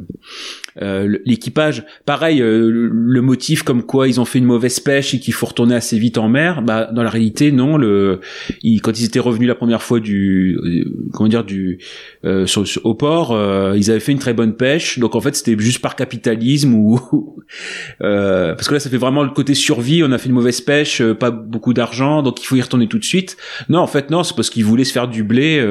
[0.81, 1.85] euh, l'équipage.
[2.05, 5.45] Pareil, euh, le motif comme quoi ils ont fait une mauvaise pêche et qu'il faut
[5.45, 6.61] retourner assez vite en mer.
[6.61, 7.77] Bah, dans la réalité, non.
[7.77, 8.19] Le,
[8.63, 11.79] ils, quand ils étaient revenus la première fois du, euh, comment dire, du,
[12.25, 14.99] euh, sur- au port, euh, ils avaient fait une très bonne pêche.
[14.99, 16.99] Donc en fait, c'était juste par capitalisme ou
[17.99, 20.03] parce que là, ça fait vraiment le côté survie.
[20.03, 22.99] On a fait une mauvaise pêche, pas beaucoup d'argent, donc il faut y retourner tout
[22.99, 23.37] de suite.
[23.69, 25.63] Non, en fait, non, c'est parce qu'ils voulaient se faire du blé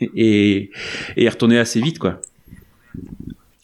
[0.16, 0.70] et
[1.16, 2.20] et y retourner assez vite, quoi.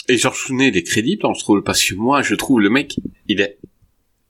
[0.08, 2.70] Et Georges Clooney, il est crédible dans ce rôle parce que moi, je trouve le
[2.70, 2.96] mec,
[3.28, 3.58] il est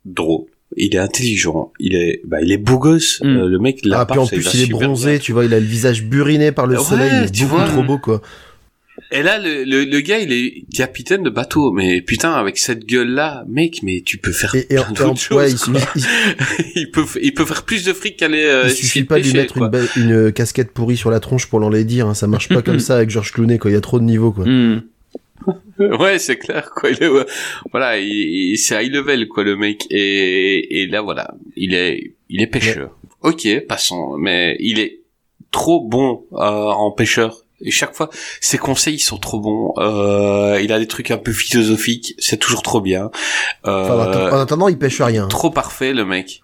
[0.04, 0.46] drôle,
[0.76, 3.20] il est intelligent, il est, bah, il est beau gosse.
[3.22, 3.26] Mm.
[3.26, 5.18] Euh, le mec, Ah, puis en plus, il est bronzé, bien.
[5.20, 7.56] tu vois, il a le visage buriné par le Ouais, soleil, il est tu beaucoup
[7.56, 7.64] vois.
[7.68, 8.20] trop beau, quoi.
[9.12, 12.84] Et là, le, le, le gars, il est capitaine de bateau, mais putain, avec cette
[12.84, 15.36] gueule-là, mec, mais tu peux faire Et, plein et en- d'autres choses.
[15.38, 15.80] ouais, il, quoi.
[15.94, 16.02] il-
[16.58, 18.42] il- il peut, il peut faire plus de fric qu'aller.
[18.44, 19.56] Euh, il suffit pas de lui mettre
[19.96, 22.14] une, une casquette pourrie sur la tronche pour l'enlaidir, hein.
[22.14, 23.70] ça marche pas comme ça avec George Clooney, quoi.
[23.70, 24.44] Il y a trop de niveaux, quoi.
[24.44, 24.82] Hmm.
[25.78, 26.90] Ouais, c'est clair, quoi.
[26.90, 27.24] Il est, ouais.
[27.70, 28.08] voilà, il,
[28.52, 29.86] il- c'est high level, quoi, le mec.
[29.90, 32.96] Et, et là, voilà, il est, il est pêcheur.
[33.22, 34.16] Ok, passons.
[34.18, 35.00] Mais il est
[35.50, 37.44] trop bon euh, en pêcheur.
[37.60, 38.08] Et chaque fois,
[38.40, 39.72] ses conseils ils sont trop bons.
[39.78, 42.14] Euh, il a des trucs un peu philosophiques.
[42.18, 43.10] C'est toujours trop bien.
[43.66, 45.26] Euh, Enfin, en atten- en attendant, il pêche rien.
[45.26, 46.40] trop parfait, le mec.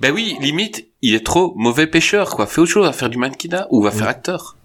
[0.00, 2.46] Ben oui, limite, il est trop mauvais pêcheur, quoi.
[2.46, 4.56] Fais autre chose, va faire du mannequinat ou va faire acteur.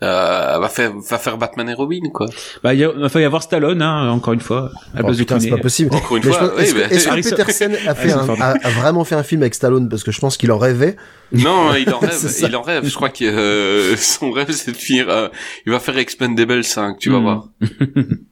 [0.00, 2.28] Euh, va faire, va faire Batman et Robin, quoi.
[2.62, 5.16] Bah, il va falloir y avoir Stallone, hein, encore une fois, à la Oh, place
[5.18, 5.92] putain, c'est pas possible.
[5.92, 8.50] Encore une Mais fois, Est-ce oui, que, bah, est-ce que Peterson a, fait un- a,
[8.64, 10.94] a vraiment fait un film avec Stallone Parce que je pense qu'il en rêvait?
[11.32, 12.84] Non, il en rêve, il en rêve.
[12.88, 15.08] Je crois que euh, son rêve, c'est de finir.
[15.10, 15.28] euh,
[15.66, 17.22] il va faire Expendable 5, tu vas Mm.
[17.22, 17.48] voir.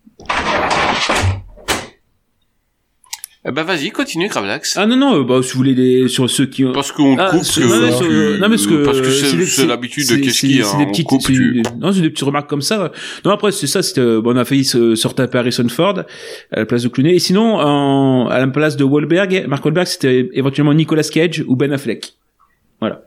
[3.52, 4.76] ben vas-y, continue, Gravelax.
[4.76, 7.16] Ah non non, euh, bah si vous voulez des sur ceux qui ont Parce qu'on
[7.18, 9.66] Ah, coupe que, non, mais que- ce- non, mais ce que parce que c'est c'est
[9.66, 12.24] l'habitude de c'est- Keski, c'est- c'est des petites, coupe, c'est- tu- non, c'est des petites
[12.26, 12.90] remarques comme ça.
[13.24, 15.98] Non, après c'est ça, euh, bon, on a failli se, se retaper Harrison Ford
[16.52, 17.14] à la place de Clooney.
[17.14, 21.54] Et sinon, en, à la place de Wahlberg, Mark Wahlberg, c'était éventuellement Nicolas Cage ou
[21.56, 22.14] Ben Affleck.
[22.80, 23.02] Voilà.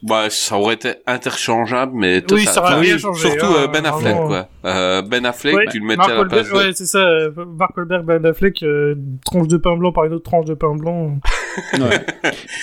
[0.00, 2.44] Bah, ça aurait été interchangeable, mais Oui, total.
[2.46, 4.28] ça aurait Enfin, rien changé, Surtout hein, euh, Ben Affleck, vraiment.
[4.28, 4.48] quoi.
[4.64, 6.68] Euh, ben Affleck, Ouais, tu le mettais Mark à la place Wahlberg, de...
[6.68, 6.98] ouais, c'est ça.
[6.98, 8.94] euh, Mark Wahlberg, Ben Affleck, euh,
[9.24, 11.18] tranche de pain blanc par une autre tranche de pain blanc.
[11.72, 12.06] Ouais.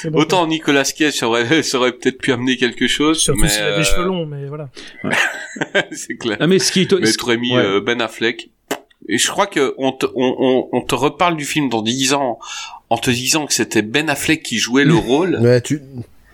[0.09, 0.19] Bon.
[0.19, 3.61] Autant Nicolas Cage, ça aurait, ça aurait peut-être pu amener quelque chose, Surtout mais s'il
[3.63, 4.69] a euh, des cheveux longs, mais voilà.
[5.91, 6.37] c'est clair.
[6.39, 7.61] Ah mais ce qui est Mais tu aurais mis ouais.
[7.61, 8.49] euh, Ben Affleck.
[9.09, 12.13] Et je crois que on te, on, on, on te reparle du film dans 10
[12.13, 12.39] ans
[12.89, 15.39] en te disant que c'était Ben Affleck qui jouait le rôle.
[15.41, 15.81] Ouais, tu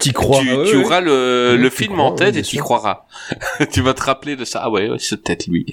[0.02, 0.42] t'y crois.
[0.42, 0.84] Tu, Ah tu ouais.
[0.84, 3.06] auras le, le film crois, en tête et tu croiras.
[3.72, 4.62] tu vas te rappeler de ça.
[4.64, 5.66] Ah ouais, ouais c'est peut-être lui.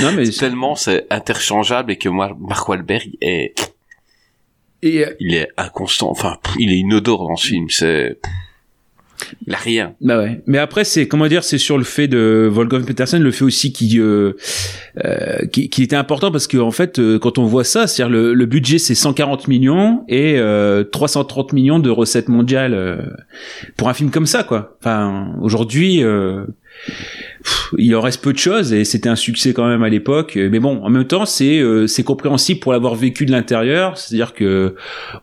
[0.00, 3.54] Non, mais Tellement c'est interchangeable et que moi, Mark Wahlberg est,
[4.82, 6.10] et, euh, il est inconstant.
[6.10, 7.68] Enfin, il est inodore dans ce film.
[7.68, 8.18] C'est,
[9.46, 9.94] il rien.
[10.00, 10.40] Bah ouais.
[10.46, 13.72] Mais après, c'est comment dire, c'est sur le fait de Wolfgang Petersen, le fait aussi
[13.72, 14.32] qui euh,
[15.04, 18.10] euh, qui, qui était important parce que en fait, euh, quand on voit ça, c'est-à-dire
[18.12, 22.98] le, le budget c'est 140 millions et euh, 330 millions de recettes mondiales euh,
[23.76, 24.76] pour un film comme ça, quoi.
[24.80, 26.02] Enfin, aujourd'hui.
[26.02, 26.44] Euh,
[27.42, 30.36] pff, il en reste peu de choses et c'était un succès quand même à l'époque.
[30.36, 33.98] Mais bon, en même temps, c'est euh, c'est compréhensible pour l'avoir vécu de l'intérieur.
[33.98, 34.74] C'est-à-dire que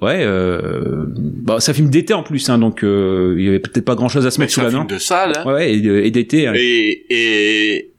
[0.02, 3.60] ouais, euh, bah, c'est un film d'été en plus, hein, donc euh, il y avait
[3.60, 5.34] peut-être pas grand-chose à se mettre sous la film de salle.
[5.38, 5.45] Hein.
[5.52, 6.48] Ouais, et, d'été.
[6.48, 6.53] hein.
[6.56, 7.91] Et, et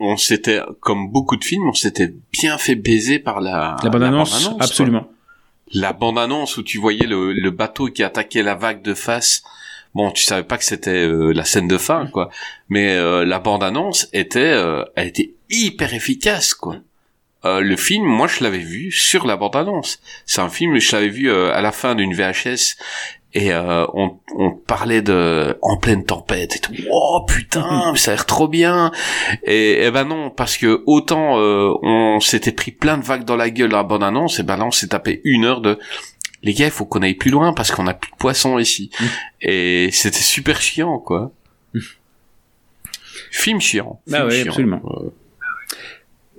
[0.00, 4.48] on s'était, comme beaucoup de films, on s'était bien fait baiser par la, La bande-annonce,
[4.48, 4.56] quoi.
[4.60, 5.10] absolument.
[5.74, 9.42] La bande-annonce où tu voyais le, le bateau qui attaquait la vague de face.
[9.98, 12.30] Bon, tu savais pas que c'était euh, la scène de fin, quoi.
[12.68, 16.76] Mais euh, la bande-annonce était, euh, elle était hyper efficace, quoi.
[17.44, 19.98] Euh, le film, moi, je l'avais vu sur la bande-annonce.
[20.24, 22.76] C'est un film, je l'avais vu euh, à la fin d'une VHS
[23.34, 26.72] et euh, on, on parlait de en pleine tempête et tout.
[26.90, 28.90] Oh putain, ça a l'air trop bien.
[29.42, 33.36] Et, et ben non, parce que autant euh, on s'était pris plein de vagues dans
[33.36, 35.78] la gueule dans la bande annonce, et ben là on s'est tapé une heure de
[36.42, 38.90] les gars, il faut qu'on aille plus loin parce qu'on a plus de poissons ici.
[39.40, 41.32] Et c'était super chiant, quoi.
[43.30, 44.00] Film chiant.
[44.06, 44.46] Bah Film ouais, chiant.
[44.48, 44.82] absolument.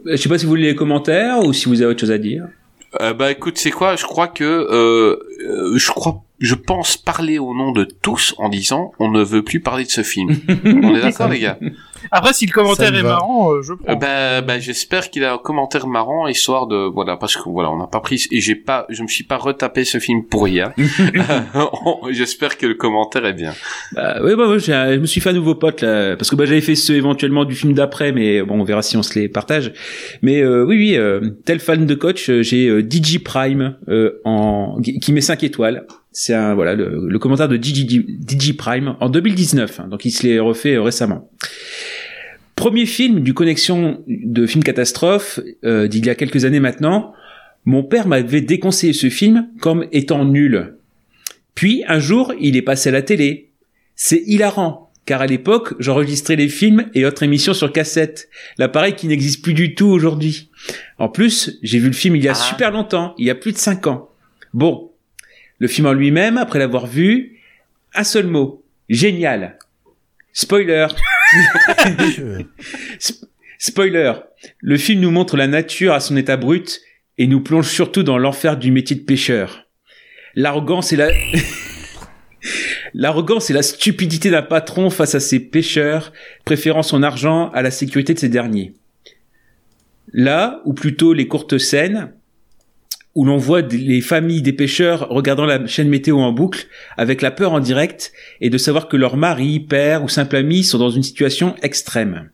[0.06, 2.12] Euh, Je sais pas si vous voulez les commentaires ou si vous avez autre chose
[2.12, 2.48] à dire.
[3.02, 3.96] Euh, bah écoute, c'est quoi?
[3.96, 8.50] Je crois que euh, euh, je crois, je pense parler au nom de tous en
[8.50, 10.30] disant on ne veut plus parler de ce film.
[10.66, 11.58] on est d'accord les gars
[12.12, 13.10] Après, si le commentaire est va.
[13.10, 13.94] marrant, euh, je prends.
[13.94, 17.72] Euh, bah, bah, j'espère qu'il a un commentaire marrant histoire de voilà parce que voilà
[17.72, 20.44] on n'a pas pris et j'ai pas je me suis pas retapé ce film pour
[20.46, 20.74] rien.
[22.12, 23.54] j'espère que le commentaire est bien.
[23.94, 26.46] Bah, ouais, bah, ouais, je me suis fait un nouveau pote là, parce que bah,
[26.46, 29.30] j'avais fait ceux éventuellement du film d'après, mais bon, on verra si on se les
[29.30, 29.74] partage.
[30.22, 34.20] Mais euh, oui, oui, euh, tel fan de coach, euh, j'ai euh, DJ Prime euh,
[34.26, 35.86] en qui qui met 5 étoiles.
[36.12, 37.86] C'est un voilà le, le commentaire de DJ,
[38.28, 41.30] DJ Prime en 2019, hein, donc il se l'est refait euh, récemment.
[42.56, 47.14] Premier film du connexion de film catastrophe euh, d'il y a quelques années maintenant.
[47.66, 50.76] Mon père m'avait déconseillé ce film comme étant nul.
[51.56, 53.52] Puis un jour, il est passé à la télé.
[53.96, 59.08] C'est hilarant, car à l'époque, j'enregistrais les films et autres émissions sur cassette, l'appareil qui
[59.08, 60.50] n'existe plus du tout aujourd'hui.
[60.98, 62.36] En plus, j'ai vu le film il y a Ah.
[62.36, 64.10] super longtemps, il y a plus de 5 ans.
[64.54, 64.89] Bon,
[65.60, 67.40] le film en lui-même, après l'avoir vu,
[67.94, 69.58] un seul mot, génial.
[70.34, 70.88] Spoiler.
[73.00, 73.26] Sp-
[73.58, 74.14] Spoiler.
[74.60, 76.82] Le film nous montre la nature à son état brut
[77.18, 79.68] et nous plonge surtout dans l'enfer du métier de pêcheur.
[80.36, 81.10] L'arrogance et la...
[82.94, 86.12] L'arrogance et la stupidité d'un patron face à ses pêcheurs,
[86.46, 88.74] préférant son argent à la sécurité de ces derniers.
[90.12, 92.14] Là, ou plutôt les courtes scènes,
[93.20, 97.32] où l'on voit les familles des pêcheurs regardant la chaîne météo en boucle, avec la
[97.32, 100.90] peur en direct, et de savoir que leur mari, père ou simple ami sont dans
[100.90, 102.30] une situation extrême.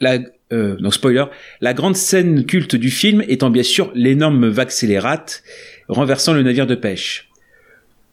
[0.00, 0.18] La,
[0.52, 1.26] euh, spoiler,
[1.60, 5.44] la grande scène culte du film étant bien sûr l'énorme vague scélérate
[5.86, 7.30] renversant le navire de pêche.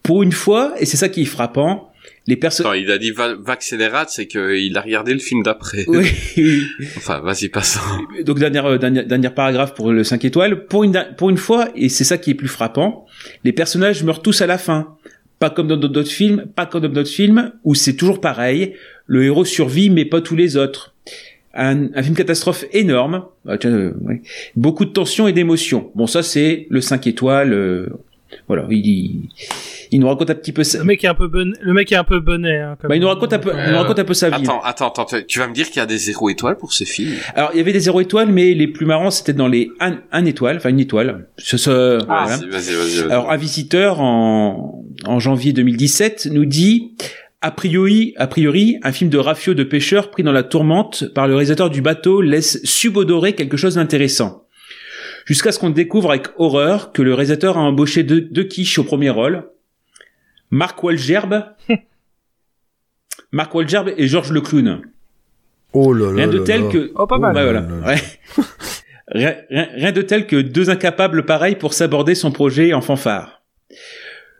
[0.03, 1.91] Pour une fois, et c'est ça qui est frappant,
[2.27, 2.67] les personnes...
[2.77, 5.83] Il a dit va- Vaccélérate, c'est qu'il a regardé le film d'après.
[5.87, 6.07] Oui,
[6.97, 7.79] enfin, vas-y, passe.
[8.23, 10.65] Donc dernière, euh, dernière, dernière paragraphe pour le 5 étoiles.
[10.65, 13.05] Pour une, pour une fois, et c'est ça qui est plus frappant,
[13.43, 14.95] les personnages meurent tous à la fin.
[15.39, 18.75] Pas comme dans d'autres films, pas comme dans d'autres films, où c'est toujours pareil.
[19.05, 20.93] Le héros survit, mais pas tous les autres.
[21.53, 23.25] Un, un film catastrophe énorme.
[23.47, 23.91] Ah, euh.
[24.55, 25.91] Beaucoup de tension et d'émotion.
[25.95, 27.89] Bon, ça c'est le 5 étoiles.
[28.47, 29.21] Voilà, il, il,
[29.91, 30.79] il nous raconte un petit peu ça.
[30.79, 31.53] Le mec est un peu bon...
[31.59, 32.59] le mec est un peu bonnet.
[32.59, 34.43] Hein, Bah, il nous raconte un peu, il nous raconte un peu sa vie.
[34.43, 36.83] Attends, attends, attends, tu vas me dire qu'il y a des zéro étoiles pour ce
[36.83, 39.69] film Alors, il y avait des zéro étoiles, mais les plus marrants, c'était dans les
[39.79, 41.27] un, un étoile, enfin une étoile.
[41.37, 42.37] Ce, ce, Ah, voilà.
[42.37, 42.99] Vas-y, vas-y, vas-y.
[43.01, 43.11] vas-y.
[43.11, 46.93] Alors, un visiteur en, en janvier 2017 nous dit,
[47.41, 51.27] a priori, a priori, un film de rafio de pêcheurs pris dans la tourmente par
[51.27, 54.42] le réalisateur du bateau laisse subodorer quelque chose d'intéressant.
[55.25, 58.83] Jusqu'à ce qu'on découvre avec horreur que le réalisateur a embauché deux, deux quiches au
[58.83, 59.47] premier rôle.
[60.49, 61.33] Mark Wahlgerb.
[63.31, 64.81] Mark Wahlgerb et Georges Leclown.
[65.73, 66.13] Oh là là.
[66.15, 66.69] Rien de là tel là.
[66.69, 66.91] que...
[66.95, 67.35] Oh, pas mal.
[67.35, 67.61] Ouais, voilà.
[67.61, 67.95] là là.
[69.09, 73.41] Rien, rien- rien de tel que deux incapables pareils pour s'aborder son projet en fanfare.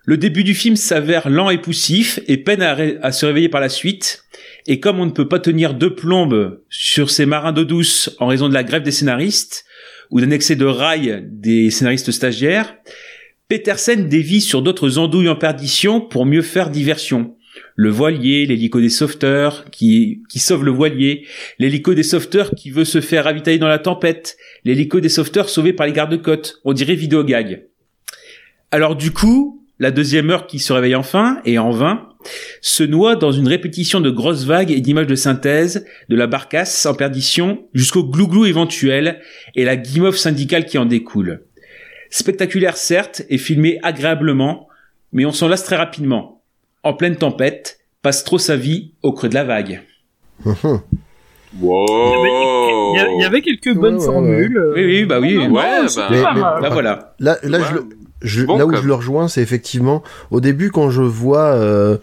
[0.06, 3.50] Le début du film s'avère lent et poussif et peine à, ré- à se réveiller
[3.50, 4.24] par la suite.
[4.68, 8.28] Et comme on ne peut pas tenir deux plombes sur ces marins d'eau douce en
[8.28, 9.66] raison de la grève des scénaristes
[10.12, 12.76] ou d'un excès de rail des scénaristes stagiaires,
[13.48, 17.36] Petersen dévie sur d'autres andouilles en perdition pour mieux faire diversion.
[17.76, 21.26] Le voilier, l'hélico des sauveteurs qui, qui sauve le voilier,
[21.60, 25.74] l'hélico des sauveteurs qui veut se faire ravitailler dans la tempête, l'hélico des sauveteurs sauvé
[25.74, 26.62] par les gardes-côtes.
[26.66, 27.66] On dirait vidéo gag.
[28.72, 32.10] Alors du coup, la deuxième heure qui se réveille enfin, et en vain,
[32.62, 36.86] se noie dans une répétition de grosses vagues et d'images de synthèse, de la barcasse
[36.86, 39.20] en perdition jusqu'au glouglou éventuel
[39.56, 41.44] et la guimauve syndicale qui en découle.
[42.10, 44.68] Spectaculaire certes et filmé agréablement,
[45.12, 46.42] mais on s'en lasse très rapidement.
[46.84, 49.82] En pleine tempête, passe trop sa vie au creux de la vague.
[51.62, 51.86] Wow.
[52.96, 54.06] Il y, a- il y avait quelques bonnes ouais, ouais.
[54.06, 54.58] formules.
[54.58, 55.38] euh, Oui, oui, bah oui.
[55.38, 55.50] Ouais,
[55.96, 56.42] bah- Mais- mais-.
[56.42, 57.16] Bah voilà.
[57.20, 57.64] Là, là Ouais.
[57.70, 57.90] je, le-
[58.24, 58.82] je- Bon, là où comme.
[58.82, 60.02] je le rejoins, c'est effectivement
[60.32, 61.98] au début quand je vois euh,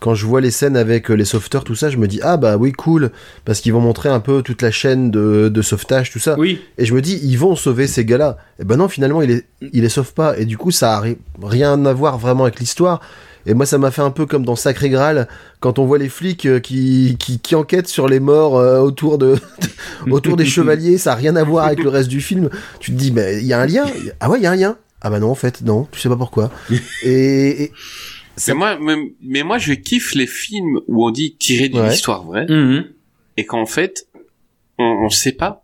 [0.00, 2.36] quand je vois les scènes avec euh, les sauveteurs, tout ça, je me dis ah
[2.36, 3.10] bah oui cool
[3.44, 6.36] parce qu'ils vont montrer un peu toute la chaîne de, de sauvetage, tout ça.
[6.38, 6.60] Oui.
[6.78, 8.38] Et je me dis ils vont sauver ces gars-là.
[8.60, 10.38] Et ben non, finalement ils les ils les sauvent pas.
[10.38, 13.00] Et du coup ça a ri- rien à voir vraiment avec l'histoire.
[13.46, 15.28] Et moi, ça m'a fait un peu comme dans Sacré Graal,
[15.60, 19.18] quand on voit les flics euh, qui, qui, qui enquêtent sur les morts euh, autour,
[19.18, 19.36] de,
[20.10, 22.48] autour des chevaliers, ça a rien à voir avec le reste du film.
[22.80, 23.84] Tu te dis, mais il y a un lien
[24.20, 24.76] Ah ouais, il y a un lien
[25.06, 26.50] Ah bah non, en fait, non, tu sais pas pourquoi.
[27.04, 27.72] et, et-
[28.48, 31.94] Mais moi, mais, mais moi, je kiffe les films où on dit tirer d'une Ouais.
[31.94, 32.86] histoire vraie Mhm.
[33.36, 34.08] et qu'en fait,
[34.78, 35.60] on, on sait pas.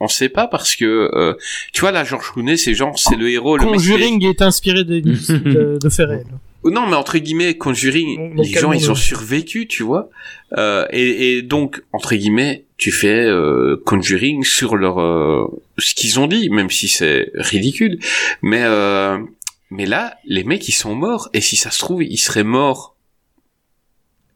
[0.00, 0.84] On sait pas parce que,
[1.14, 1.34] euh,
[1.72, 4.24] tu vois, là, Georges Clooney, c'est genre, c'est le héros, le mec qui est- Conjuring
[4.26, 6.26] est inspiré de, de, de faits réels.
[6.64, 10.10] Non, mais entre guillemets, Conjuring, les gens, ils ont survécu, tu vois.
[10.56, 15.46] Euh, et, et donc, entre guillemets, tu fais euh, Conjuring sur leur euh,
[15.78, 17.98] ce qu'ils ont dit, même si c'est ridicule.
[18.42, 19.18] Mais euh,
[19.70, 21.28] mais là, les mecs, ils sont morts.
[21.34, 22.93] Et si ça se trouve, ils seraient morts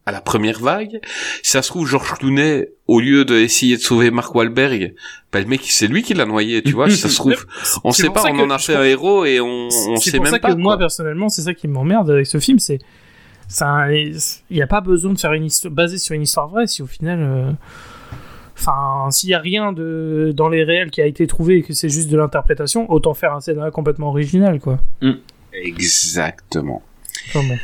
[0.08, 1.00] à la première vague.
[1.42, 4.94] Si ça se trouve, Georges Clooney, au lieu d'essayer de sauver Mark Wahlberg,
[5.32, 6.88] bah, le mec, c'est lui qui l'a noyé, tu vois.
[6.90, 7.46] Si ça se trouve,
[7.84, 10.24] on sait pas, on en a fait un héros et on, on C'est sait pour
[10.24, 10.52] même ça pas.
[10.52, 12.78] que moi, personnellement, c'est ça qui m'emmerde avec ce film, c'est
[13.46, 14.14] ça, il
[14.50, 16.86] n'y a pas besoin de faire une histoire basée sur une histoire vraie si au
[16.86, 17.50] final, euh,
[18.58, 21.72] enfin, s'il y a rien de dans les réels qui a été trouvé et que
[21.72, 24.78] c'est juste de l'interprétation, autant faire un scénario complètement original, quoi.
[25.52, 26.82] Exactement.
[27.28, 27.56] Enfin, bon.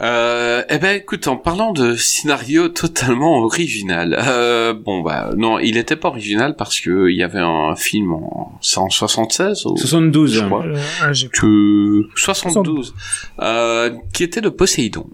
[0.00, 5.76] Euh, eh ben, écoute, en parlant de scénario totalement original, euh, bon bah non, il
[5.76, 9.76] était pas original parce que il y avait un film en, c'est en 76 ou
[9.76, 10.32] 72.
[10.34, 12.94] je crois, Euh, ah, que 72,
[13.40, 15.08] euh, qui était le Poséidon.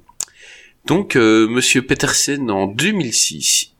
[0.87, 3.73] Donc, euh, Monsieur Petersen en 2006,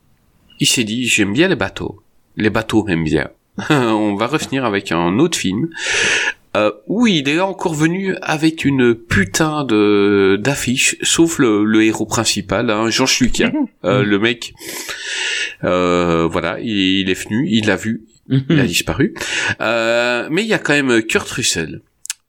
[0.59, 2.01] il s'est dit j'aime bien les bateaux,
[2.35, 3.29] les bateaux m'aiment bien.
[3.69, 5.69] On va revenir avec un autre film
[6.55, 12.05] euh, où il est encore venu avec une putain de d'affiche, sauf le, le héros
[12.05, 13.51] principal, hein, Georges Lucas,
[13.83, 14.53] euh, le mec.
[15.63, 19.13] Euh, voilà, il, il est venu, il l'a vu, il a disparu.
[19.61, 21.81] Euh, mais il y a quand même Kurt Russell,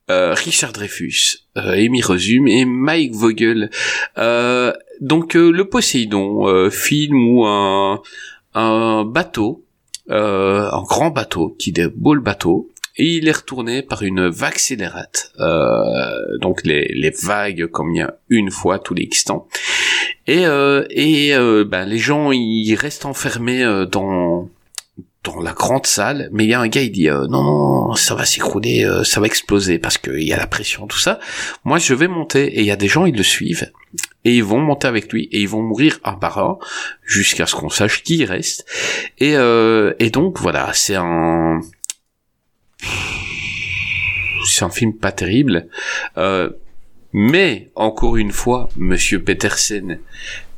[0.09, 3.69] euh, Richard Dreyfus, euh, Amy Rossum et Mike Vogel.
[4.17, 8.01] Euh, donc euh, le Poséidon, euh, film où un,
[8.53, 9.63] un bateau,
[10.09, 14.27] euh, un grand bateau, qui est beau le bateau, et il est retourné par une
[14.27, 15.31] vague scélérate.
[15.39, 19.47] Euh, donc les, les vagues comme il y a une fois tous les X temps.
[20.25, 24.49] Et, euh, et euh, ben, les gens ils restent enfermés euh, dans
[25.23, 27.95] dans la grande salle, mais il y a un gars, il dit euh, non, non,
[27.95, 31.19] ça va s'écrouler, euh, ça va exploser parce qu'il y a la pression, tout ça.
[31.65, 33.69] Moi, je vais monter et il y a des gens, ils le suivent
[34.23, 36.57] et ils vont monter avec lui et ils vont mourir un par un
[37.03, 38.65] jusqu'à ce qu'on sache qui reste.
[39.17, 41.59] Et, euh, et donc voilà, c'est un
[42.81, 45.67] c'est un film pas terrible,
[46.17, 46.49] euh,
[47.13, 49.99] mais encore une fois, Monsieur Petersen,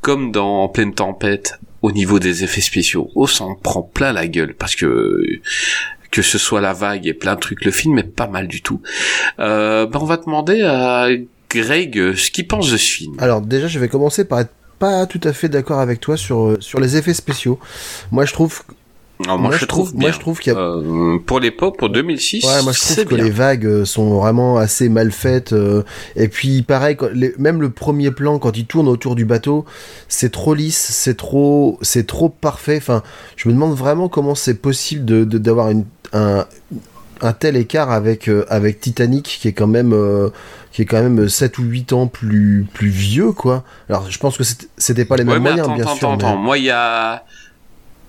[0.02, 4.54] comme dans pleine tempête, au niveau des effets spéciaux, on s'en prend plein la gueule
[4.54, 5.24] parce que
[6.12, 8.62] que ce soit la vague et plein de trucs, le film est pas mal du
[8.62, 8.82] tout.
[9.40, 11.08] Euh, ben on va demander à
[11.52, 13.16] Greg ce qu'il pense de ce film.
[13.20, 16.48] Alors déjà, je vais commencer par être pas tout à fait d'accord avec toi sur,
[16.48, 17.60] euh, sur les effets spéciaux.
[18.12, 18.64] Moi, je trouve,
[19.26, 20.00] Alors, moi, je trouve bien.
[20.02, 23.06] moi, je trouve qu'il y a Euh, pour l'époque, pour 2006, Ouais, moi je trouve
[23.06, 23.26] que bien.
[23.26, 25.52] les vagues euh, sont vraiment assez mal faites.
[25.52, 25.84] euh,
[26.16, 29.66] et puis pareil, quand- les- même le premier plan quand il tourne autour du bateau,
[30.08, 32.78] c'est trop lisse, c'est trop, c'est trop parfait.
[32.78, 33.04] Enfin,
[33.36, 35.84] je me demande vraiment comment c'est possible de de- d'avoir une
[36.14, 36.46] un
[37.22, 40.30] un tel écart avec euh, avec Titanic qui est quand même euh,
[40.72, 43.66] qui est quand même 7 ou 8 ans plus plus vieux quoi.
[43.90, 44.44] Alors je pense que
[44.78, 46.12] c'était- pas les Ouais, mêmes mais moyens attends, bien attends, sûr.
[46.14, 46.44] attends, mais-.
[46.46, 47.26] Moi, il y a,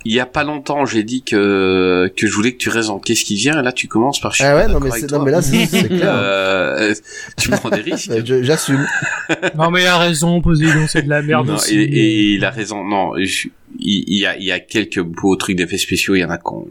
[0.05, 2.99] il y a pas longtemps, j'ai dit que que je voulais que tu restes en
[2.99, 3.61] qu'est-ce qui vient?
[3.61, 4.35] Et là, tu commences par.
[4.41, 6.13] Ah ouais, non mais, non là c'est, clair.
[6.15, 6.95] Euh,
[7.37, 8.11] tu prends des risques.
[8.43, 8.87] J'assume.
[9.57, 11.79] Non mais il a raison, Poséidon, c'est de la merde Non, aussi.
[11.79, 12.85] et, et il a raison.
[12.85, 13.49] Non, je-
[13.79, 16.15] il, il y a il y a quelques beaux trucs d'effets spéciaux.
[16.15, 16.67] Il y en a qu'on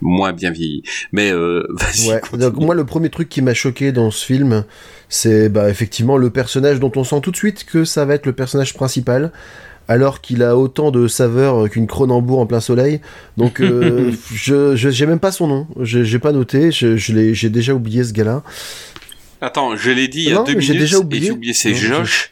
[0.00, 0.82] moins bien vieilli.
[1.12, 2.10] Mais euh, vas-y.
[2.10, 2.20] Ouais.
[2.20, 2.40] continue.
[2.42, 4.64] Donc moi le premier truc qui m'a choqué dans ce film,
[5.08, 8.26] c'est bah effectivement le personnage dont on sent tout de suite que ça va être
[8.26, 9.32] le personnage principal.
[9.92, 13.00] Alors qu'il a autant de saveur qu'une Cronenbourg en plein soleil.
[13.36, 15.66] Donc, euh, je, je- j'ai même pas son nom.
[15.80, 16.70] J'ai, j'ai pas noté.
[16.72, 18.42] Je, je l'ai, j'ai déjà oublié ce gars-là.
[19.40, 21.22] Attends, je l'ai dit il y a Non, deux mais j'ai minutes déjà oublié.
[21.24, 21.52] et j'ai oublié.
[21.52, 22.30] C'est Non, je- Josh.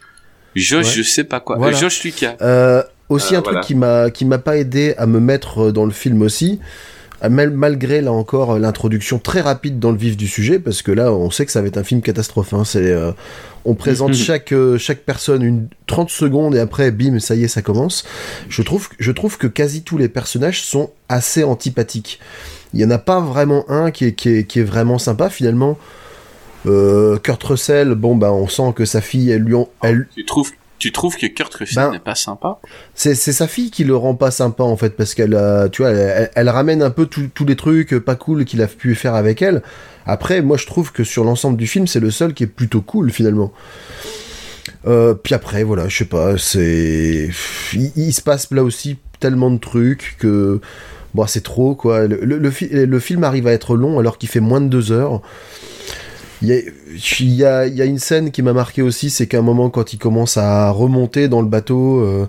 [0.56, 0.92] Josh, Ouais.
[0.92, 1.56] je sais pas quoi.
[1.58, 1.76] Voilà.
[1.76, 2.36] Euh, Josh Lucas.
[2.40, 3.66] Euh, aussi Euh, un truc voilà.
[3.66, 6.64] qui m'a qui m'a pas aidé à me mettre dans le film aussi, euh,
[7.28, 11.30] malgré là encore l'introduction très rapide dans le vif du sujet, parce que là on
[11.30, 12.54] sait que ça va être un film catastrophe.
[12.54, 12.64] hein.
[12.64, 13.12] C'est euh,
[13.64, 17.48] on présente chaque euh, chaque personne une 30 secondes et après bim ça y est
[17.48, 18.04] ça commence.
[18.48, 22.20] Je trouve je trouve que quasi tous les personnages sont assez antipathiques.
[22.72, 25.28] Il y en a pas vraiment un qui est qui est, qui est vraiment sympa
[25.28, 25.76] finalement.
[26.66, 30.24] Euh, Kurt Russell, bon bah on sent que sa fille, elle lui en- elle, Tu
[30.26, 32.58] trouves tu trouves que Kurt Russell Ben, n'est pas sympa
[32.94, 35.82] c'est c'est sa fille qui le rend pas sympa en fait parce qu'elle a- tu
[35.82, 38.66] vois elle, elle- elle ramène un peu tous tous les trucs pas cool qu'il a
[38.66, 39.62] pu faire avec elle.
[40.06, 42.80] Après moi je trouve que sur l'ensemble du film c'est le seul qui est plutôt
[42.80, 43.52] cool finalement.
[44.86, 47.28] Euh, puis après voilà je sais pas c'est
[47.74, 50.60] il, il se passe là aussi tellement de trucs que
[51.14, 52.06] bon c'est trop quoi.
[52.06, 54.68] Le, le, le fi- le film arrive à être long alors qu'il fait moins de
[54.68, 55.20] deux heures.
[56.42, 56.58] Il y, a,
[57.20, 59.42] il, y a, il y a une scène qui m'a marqué aussi, c'est qu'à un
[59.42, 62.26] moment, quand il commence à remonter dans le bateau, euh,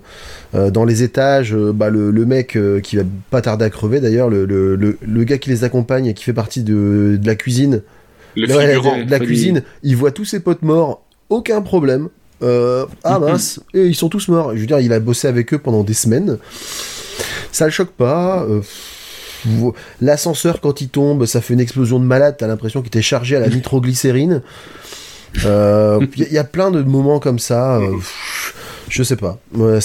[0.54, 3.70] euh, dans les étages, euh, bah, le, le mec euh, qui va pas tarder à
[3.70, 7.18] crever d'ailleurs, le, le, le, le gars qui les accompagne et qui fait partie de,
[7.18, 7.80] de la cuisine,
[8.36, 8.98] Le Ouais, figurant.
[8.98, 12.08] de, de la cuisine, il voit tous ses potes morts, aucun problème.
[12.42, 14.52] Euh, ah mince, et ils sont tous morts.
[14.54, 16.36] Je veux dire, il a bossé avec eux pendant des semaines.
[17.50, 18.46] Ça le choque pas.
[19.48, 22.36] Euh, L'ascenseur, quand il tombe, ça fait une explosion de malade.
[22.38, 24.42] T'as l'impression qu'il était chargé à la nitroglycérine.
[25.44, 27.76] Euh, Il y, y a plein de moments comme ça.
[27.78, 27.90] euh,
[28.88, 29.38] je sais pas.
[29.54, 29.78] Ouais,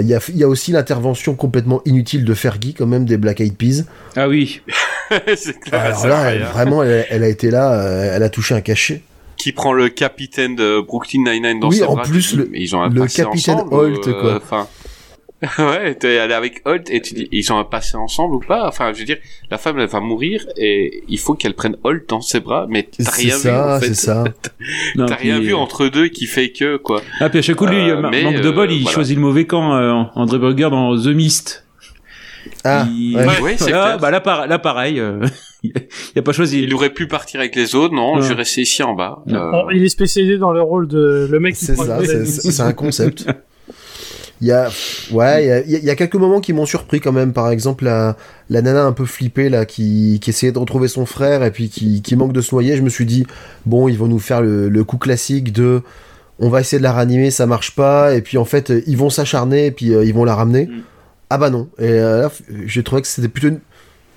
[0.00, 3.16] Il y, a, il y a aussi l'intervention complètement inutile de Fergie, quand même, des
[3.16, 3.84] Black Eyed Peas.
[4.16, 4.60] Ah oui.
[5.36, 5.80] c'est clair.
[5.80, 6.48] Alors là, elle- hein.
[6.52, 9.02] vraiment, elle, elle a été là, euh, elle a touché un cachet.
[9.36, 12.60] Qui prend le capitaine de Brooklyn Nine-Nine dans Oui, ses en bras, plus, le- mais
[12.60, 14.36] ils ont le capitaine ensemble, Holt, euh, quoi.
[14.36, 14.68] Enfin,
[15.58, 18.66] ouais, t'es allé avec Holt et tu dis, ils ont passé ensemble ou pas?
[18.68, 19.18] Enfin, je veux dire,
[19.50, 22.84] la femme, elle va mourir et il faut qu'elle prenne Holt dans ses bras, mais
[22.84, 23.86] t'as rien vu ça, en fait.
[23.88, 24.24] c'est ça.
[24.96, 27.00] T'as rien puis- vu entre deux qui fait que quoi.
[27.20, 28.94] Ah, puis à chaque coup, lui, Euh, ma- mais, manque de euh, bol, il voilà.
[28.94, 31.66] choisit le mauvais camp, euh, André Burger dans The Mist.
[32.64, 33.40] Ah, Il- ouais.
[33.40, 33.98] Ouais, c'est Là, clair.
[33.98, 35.24] bah là, par- là, pareil, euh,
[35.64, 35.72] il
[36.16, 36.62] a pas choisi.
[36.62, 38.22] Il aurait pu partir avec les autres, non, Non.
[38.22, 39.18] je vais rester ici en bas.
[39.28, 42.62] Euh, Bon, il est spécialisé dans le rôle de le mec qui C'est ça, c'est
[42.62, 43.26] un concept.
[44.42, 44.68] Il y a,
[45.12, 47.32] ouais, il y y a quelques moments qui m'ont surpris quand même.
[47.32, 48.16] Par exemple, la,
[48.50, 51.68] la nana un peu flippée là, qui, qui essayait de retrouver son frère et puis
[51.68, 52.76] qui, qui manque de se noyer.
[52.76, 53.24] Je me suis dit,
[53.66, 55.82] bon, ils vont nous faire le, le coup classique de,
[56.40, 59.10] on va essayer de la ranimer, ça marche pas, et puis en fait, ils vont
[59.10, 60.66] s'acharner et puis euh, ils vont la ramener.
[60.66, 60.80] Mm.
[61.30, 61.68] Ah bah non.
[61.78, 62.32] Et euh, là,
[62.66, 63.60] j'ai trouvé que c'était plutôt une...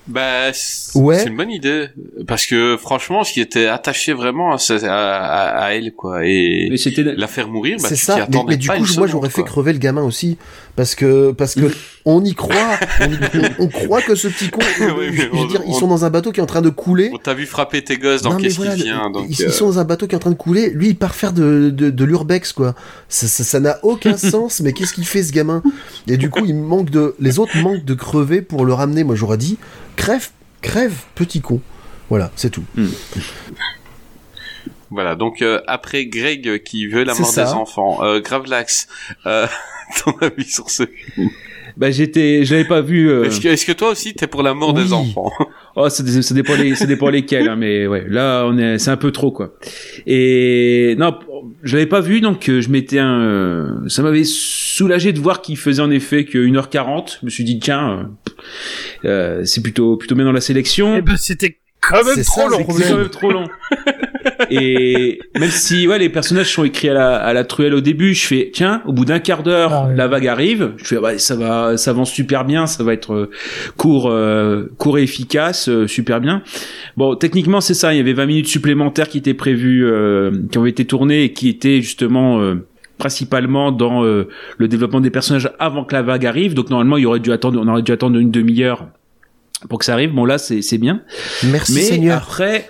[0.08, 1.24] Bah, c'est Ouais.
[1.26, 1.88] une bonne idée.
[2.26, 6.24] Parce que, franchement, ce qui était attaché vraiment à, elle, quoi.
[6.24, 8.26] Et Mais c'était, la faire mourir, bah, c'est ça.
[8.30, 10.38] Mais, mais du pas coup, moi, j'aurais fait crever le gamin aussi,
[10.76, 11.72] parce que parce que
[12.04, 12.78] on y croit.
[13.00, 13.18] On, y-
[13.58, 14.60] on- on croit que ce petit con.
[14.80, 16.62] Oui, mais je veux dire, ils on- sont dans un bateau qui est en train
[16.62, 17.10] de couler.
[17.12, 19.26] On t'a vu frapper tes gosses dans Qu'est-ce voilà, qui vient, donc...
[19.28, 20.70] ils, euh, ils sont dans un bateau qui est en train de couler.
[20.70, 22.74] Lui, il part faire de, de, de l'urbex, quoi.
[23.08, 25.62] Ça ça- ça n'a aucun sens, mais qu'est-ce qu'il fait, ce gamin?
[26.06, 27.14] Et du coup, il manque de.
[27.18, 29.02] Les autres manquent de crever pour le ramener.
[29.02, 29.58] Moi, j'aurais dit
[29.96, 30.28] crève,
[30.62, 31.60] crève, petit con.
[32.10, 32.62] Voilà, c'est tout.
[34.90, 38.86] Voilà, donc euh, après Greg euh, qui veut la mort des enfants, euh, Gravelax,
[39.26, 39.46] euh,
[40.04, 40.84] ton avis sur ce
[41.76, 43.10] bah j'étais, je l'avais pas vu.
[43.10, 45.30] euh, Est-ce que, est-ce que toi aussi t'es pour la mort des enfants
[45.76, 48.78] Oh, ça, dé- ça dépend les, ça dépend lesquels, hein, mais ouais, là, on est,
[48.78, 49.52] c'est un peu trop, quoi.
[50.06, 51.18] Et, non,
[51.62, 55.42] je l'avais pas vu, donc, euh, je m'étais un, euh, ça m'avait soulagé de voir
[55.42, 57.18] qu'il faisait en effet que 1h40.
[57.20, 58.08] Je me suis dit, tiens,
[59.04, 60.96] euh, euh, c'est plutôt, plutôt bien dans la sélection.
[60.96, 62.66] Eh ben, c'était quand même trop ça, long.
[62.70, 63.48] C'est quand même trop long.
[64.50, 68.14] Et même si ouais les personnages sont écrits à la, à la truelle au début,
[68.14, 71.18] je fais tiens au bout d'un quart d'heure Ah la vague arrive, je fais bah,
[71.18, 73.30] ça va ça avance super bien, ça va être euh,
[73.76, 76.42] court euh, court et efficace, euh, super bien.
[76.96, 80.58] Bon techniquement c'est ça, il y avait 20 minutes supplémentaires qui étaient prévues, euh, qui
[80.58, 82.66] ont été tournées et qui étaient justement euh,
[82.98, 86.54] principalement dans euh, le développement des personnages avant que la vague arrive.
[86.54, 88.88] Donc normalement il aurait dû attendre, on aurait dû attendre une demi-heure
[89.68, 90.12] pour que ça arrive.
[90.12, 91.02] Bon là c'est c'est bien.
[91.44, 92.16] Merci Mais Seigneur.
[92.18, 92.68] après,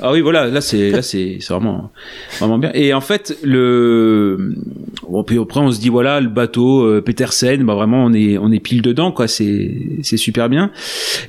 [0.00, 1.90] Ah oui, voilà, là c'est là c'est vraiment
[2.38, 2.70] vraiment bien.
[2.74, 4.54] Et en fait, le
[5.08, 8.38] bon, puis après on se dit voilà, le bateau euh, Petersen, bah vraiment on est
[8.38, 10.70] on est pile dedans quoi, c'est c'est super bien.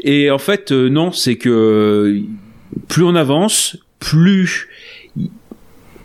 [0.02, 2.22] Et en fait euh, non, c'est que
[2.88, 4.68] plus on avance, plus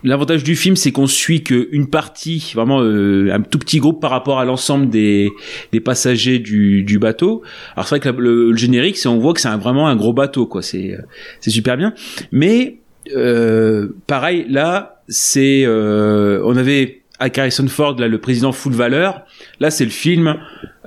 [0.04, 4.10] L'avantage du film, c'est qu'on suit qu'une partie, vraiment euh, un tout petit groupe par
[4.10, 5.30] rapport à l'ensemble des,
[5.72, 7.42] des passagers du, du bateau.
[7.74, 10.12] Alors c'est vrai que le, le générique, c'est on voit que c'est vraiment un gros
[10.12, 10.62] bateau, quoi.
[10.62, 11.02] C'est euh,
[11.40, 11.94] c'est super bien.
[12.30, 12.78] Mais
[13.16, 19.22] euh, pareil, là, c'est euh, on avait avec Harrison Ford, là, le président full valeur.
[19.60, 20.36] Là, c'est le film.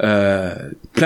[0.04, 0.54] Euh,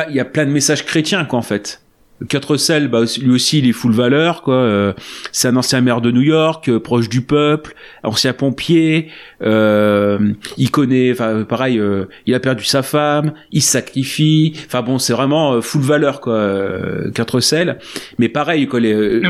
[0.10, 1.82] il y a plein de messages chrétiens, quoi, en fait.
[2.30, 4.56] Quatre Sel, bah, lui aussi, il est full valeur, quoi.
[4.56, 4.94] Euh,
[5.32, 9.10] c'est un ancien maire de New York, euh, proche du peuple, ancien pompier.
[9.42, 14.54] Euh, il connaît, enfin, pareil, euh, il a perdu sa femme, il sacrifie.
[14.66, 16.34] Enfin bon, c'est vraiment euh, full valeur, quoi.
[16.34, 17.80] Euh, Quatre Sel.
[18.20, 18.80] Mais pareil, quoi.
[18.80, 19.22] Les,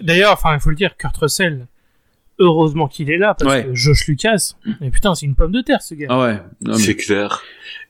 [0.00, 1.66] D'ailleurs, enfin, il faut le dire, Kurt Russell,
[2.38, 3.64] heureusement qu'il est là, parce Ouais.
[3.64, 6.06] que Josh Lucas, mais putain, c'est une pomme de terre, ce gars.
[6.10, 6.38] Ah ouais.
[6.62, 7.42] Mais- C'est clair.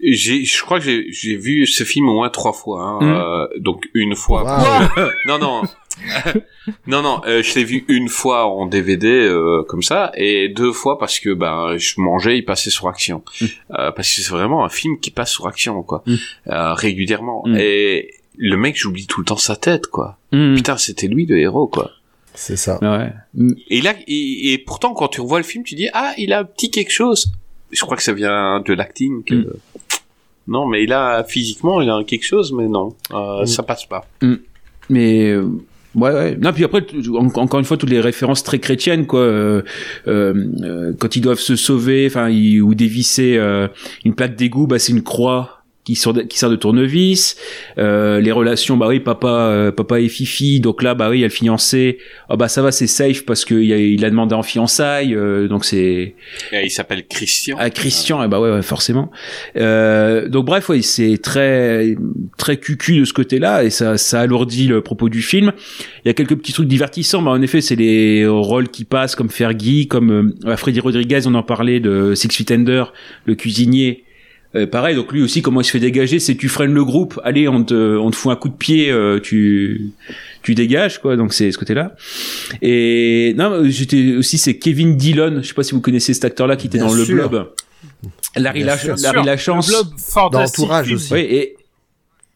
[0.04, 2.82] J'ai, je crois que j'ai, j'ai vu ce film au moins trois fois.
[2.82, 3.12] Hein, Mm.
[3.12, 4.42] euh, donc une fois.
[4.44, 5.08] Waouh.
[5.26, 5.62] Non, non.
[6.86, 7.20] non, non.
[7.26, 11.20] euh, je l'ai vu une fois en DVD euh, comme ça et deux fois parce
[11.20, 13.22] que ben je mangeais, il passait sur Action.
[13.40, 13.44] Mm.
[13.78, 16.14] Euh, parce que c'est vraiment un film qui passe sur Action quoi, Mm.
[16.48, 17.44] euh, régulièrement.
[17.46, 17.56] Mm.
[17.58, 20.18] Et le mec, j'oublie tout le temps sa tête quoi.
[20.32, 20.54] Hmm.
[20.54, 21.90] Putain, c'était lui le héros quoi.
[22.34, 22.78] C'est ça.
[22.82, 23.12] Ouais.
[23.68, 26.40] Et là, et, et pourtant, quand tu revois le film, tu dis ah, il a
[26.40, 27.32] un petit quelque chose.
[27.70, 29.22] Je crois que ça vient de l'acting.
[29.24, 29.34] Que...
[29.34, 29.46] Mm.
[30.48, 33.46] Non, mais il a physiquement, il a un quelque chose, mais non, euh, Mm.
[33.46, 34.06] ça passe pas.
[34.90, 35.42] Mais euh,
[35.94, 36.36] ouais, ouais.
[36.36, 36.84] Non, puis après,
[37.36, 39.20] encore une fois, toutes les références très chrétiennes, quoi.
[39.20, 39.62] euh,
[40.08, 43.68] euh, euh, quand ils doivent se sauver, enfin, ils- ou dévisser euh,
[44.04, 47.36] une plaque d'égout, bah c'est une croix qui sort de, qui sert de tournevis.
[47.78, 50.60] Euh, les relations, bah oui, papa, euh, papa et Fifi.
[50.60, 51.98] Donc là, bah oui, il y a le fiancé.
[52.28, 55.14] Ah bah ça va, c'est safe parce que il a, il a demandé en fiançailles.
[55.14, 56.14] euh, donc c'est
[56.52, 57.56] Et il s'appelle Christian.
[57.58, 59.10] à Christian, eh bah ouais, ouais, forcément.
[59.56, 61.96] Euh, donc bref, ouais, c'est très
[62.38, 65.52] très cucu de ce côté-là et ça ça alourdit le propos du film.
[66.04, 69.16] Il y a quelques petits trucs divertissants, bah en effet, c'est les rôles qui passent
[69.16, 72.92] comme Fergie, comme euh, Freddy Rodriguez, on en parlait de Six Feet Under,
[73.24, 74.04] le cuisinier.
[74.54, 77.18] Euh, pareil, donc lui aussi, comment il se fait dégager, c'est tu freines le groupe,
[77.24, 79.92] allez, on te, on te fout un coup de pied, euh, tu,
[80.42, 81.16] tu dégages, quoi.
[81.16, 81.94] Donc c'est ce côté-là.
[82.60, 85.38] Et non, j'étais aussi, c'est Kevin Dillon.
[85.42, 87.48] Je sais pas si vous connaissez cet acteur-là qui était Bien dans le blob.
[88.36, 88.76] Larry, la.
[89.02, 89.68] Larry Lachance.
[89.68, 90.64] Le blob fantastique.
[90.64, 91.12] Entourage aussi.
[91.12, 91.56] Oui, et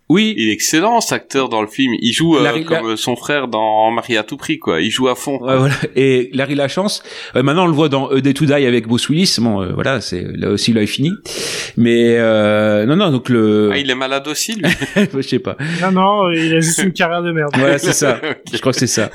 [0.08, 1.92] oui, Il est excellent, cet acteur dans le film.
[2.00, 4.80] Il joue euh, Larry- comme euh, son frère dans Marie à tout prix, quoi.
[4.80, 5.38] Il joue à fond.
[5.42, 5.74] Ouais, voilà.
[5.96, 7.02] Et Larry Lachance,
[7.34, 9.36] euh, maintenant on le voit dans A Day to Die avec Bruce Willis.
[9.40, 11.10] Bon, euh, voilà, c'est là aussi là est fini.
[11.76, 14.64] Mais euh, non, non, donc le, Ah, il est malade aussi, lui.
[15.14, 15.56] je sais pas.
[15.82, 17.50] Non, non, il a juste une carrière de merde.
[17.56, 18.20] Voilà, c'est ça.
[18.52, 19.10] Je crois que c'est ça.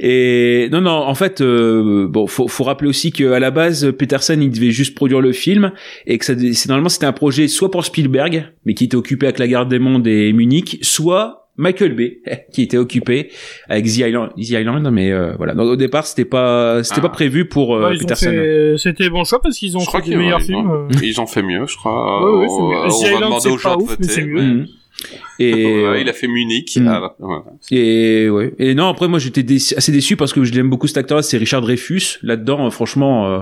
[0.00, 4.38] Et non, non, en fait, euh, bon, faut, faut rappeler aussi qu'à la base, Peterson,
[4.40, 5.72] il devait juste produire le film
[6.06, 9.26] et que ça, c'est normalement c'était un projet soit pour Spielberg, mais qui était occupé
[9.26, 12.18] avec la Garde des Mondes et Munich, soit Michael Bay,
[12.52, 13.30] qui était occupé
[13.68, 15.54] avec The Island, The Island mais euh, voilà.
[15.54, 17.02] Donc au départ, c'était pas, c'était Ah.
[17.02, 18.30] pas prévu pour euh, Ouais, ont Peterson.
[18.30, 20.70] fait- C'était bon choix parce qu'ils ont Je fait des meilleurs ils films.
[20.70, 20.88] ont, euh.
[21.02, 22.24] ils ont fait mieux, je crois.
[22.24, 22.76] Ouais, ouais, on, mieux.
[22.76, 24.66] on The va Island, demander c'est aux gens pas de voter.
[25.50, 26.76] Et Ouais, euh, il a fait Munich.
[26.80, 26.88] Mm.
[26.88, 27.42] ah, voilà.
[27.70, 28.52] Et ouais.
[28.58, 31.22] Et non, après moi j'étais déçu- assez déçu parce que je l'aime beaucoup cet acteur-là,
[31.22, 32.18] c'est Richard Dreyfus.
[32.22, 33.38] Là-dedans, euh, franchement, euh,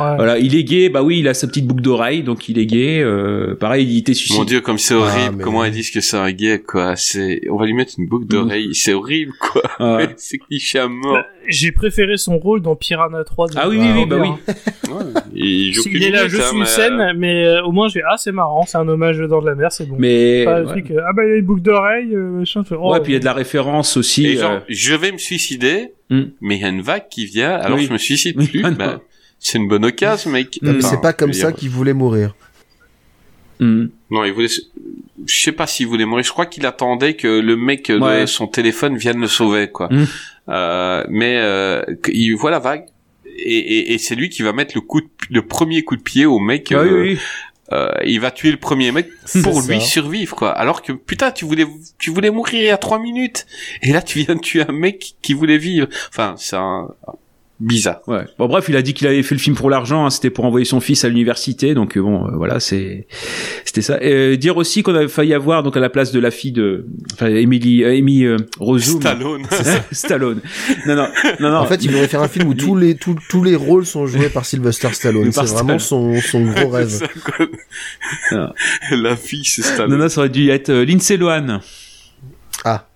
[0.00, 0.16] Ouais.
[0.16, 0.88] voilà, il est gay.
[0.88, 3.00] Bah oui, il a sa petite boucle d'oreille, donc il est gay.
[3.02, 4.44] Euh, pareil, il était Mon suicidé.
[4.46, 5.36] dieu, comme c'est Ah, horrible.
[5.38, 6.96] mais- Comment ils disent que c'est un gay, quoi.
[6.96, 8.74] C'est, on va lui mettre une boucle d'oreille.
[8.74, 9.62] C'est horrible, quoi.
[9.80, 10.08] Ouais.
[10.16, 11.14] c'est cliché à mort.
[11.14, 13.48] Bah, J'ai préféré son rôle dans Piranha 3.
[13.48, 14.28] de- Ah oui, oui, oui, bah oui.
[14.88, 15.04] Ouais.
[15.34, 18.00] Il joue Il est là juste minute, une hein, scène, mais euh, au moins j'ai
[18.02, 19.96] ah c'est marrant, c'est un hommage dans de la mer, c'est bon.
[19.98, 20.72] Mais Pas le ouais.
[20.72, 22.62] truc, euh, ah bah il y a une boucle d'oreille, euh, machin.
[22.70, 24.26] oh, ouais, puis il y a de la référence aussi.
[24.26, 26.22] Et genre, euh, je vais me suicider, Hmm.
[26.40, 27.84] mais il y a une vague qui vient, alors Oui.
[27.86, 28.62] je me suicide Oui, plus.
[28.64, 28.70] ah.
[28.70, 29.00] Bah,
[29.38, 30.58] c'est une bonne occasion, mec.
[30.62, 32.34] Mais C'est pas comme veux ça qu'il voulait mourir.
[33.60, 33.86] hmm.
[34.10, 36.24] Non, il voulait, je sais pas s'il voulait mourir.
[36.24, 38.26] Je crois qu'il attendait que le mec de Ouais.
[38.26, 39.88] son téléphone vienne le sauver, quoi.
[39.90, 40.04] Mm.
[40.48, 42.84] Euh, mais euh, il voit la vague.
[43.40, 46.02] Et, et, et c'est lui qui va mettre le coup de, le premier coup de
[46.02, 46.72] pied au mec.
[46.72, 47.18] Ah oui, oui.
[47.72, 49.08] Euh, il va tuer le premier mec
[49.42, 49.86] pour lui ça.
[49.86, 50.50] survivre, quoi.
[50.52, 51.66] Alors que putain, tu voulais,
[51.98, 53.46] tu voulais mourir il y a trois minutes.
[53.82, 55.88] Et là, tu viens de tuer un mec qui voulait vivre.
[56.08, 56.88] Enfin, c'est un
[57.60, 58.00] bizarre.
[58.06, 58.24] Ouais.
[58.38, 60.44] Bon bref, il a dit qu'il avait fait le film pour l'argent, hein, c'était pour
[60.44, 63.06] envoyer son fils à l'université, donc euh, bon, euh, voilà, c'est
[63.64, 63.98] c'était ça.
[64.02, 66.86] Euh, dire aussi qu'on avait failli avoir donc à la place de la fille de,
[67.12, 68.36] enfin Emily, euh, Amy euh.
[68.78, 69.42] Stallone.
[69.92, 70.40] Stallone.
[70.86, 71.08] Non non
[71.40, 71.56] non non.
[71.58, 74.06] En fait, il voudrait faire un film où tous les, tous, tous les rôles sont
[74.06, 75.32] joués par Sylvester Stallone.
[75.32, 76.88] C'est vraiment son, son gros rêve.
[78.30, 78.54] Ça.
[78.90, 79.92] La fille, c'est Stallone.
[79.92, 81.60] non non, ça aurait dû être euh, Lindsay Lohan.
[82.64, 82.87] Ah.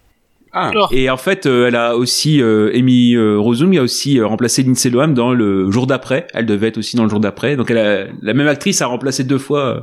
[0.55, 0.71] Ah.
[0.93, 4.63] Et en fait, euh, elle a aussi euh, Amy euh, Rossum a aussi euh, remplacé
[4.63, 6.27] Lindsay Lohan dans le jour d'après.
[6.35, 7.57] Elle devait être aussi dans le jour d'après.
[7.57, 9.81] Donc elle a, la même actrice a remplacé deux fois euh,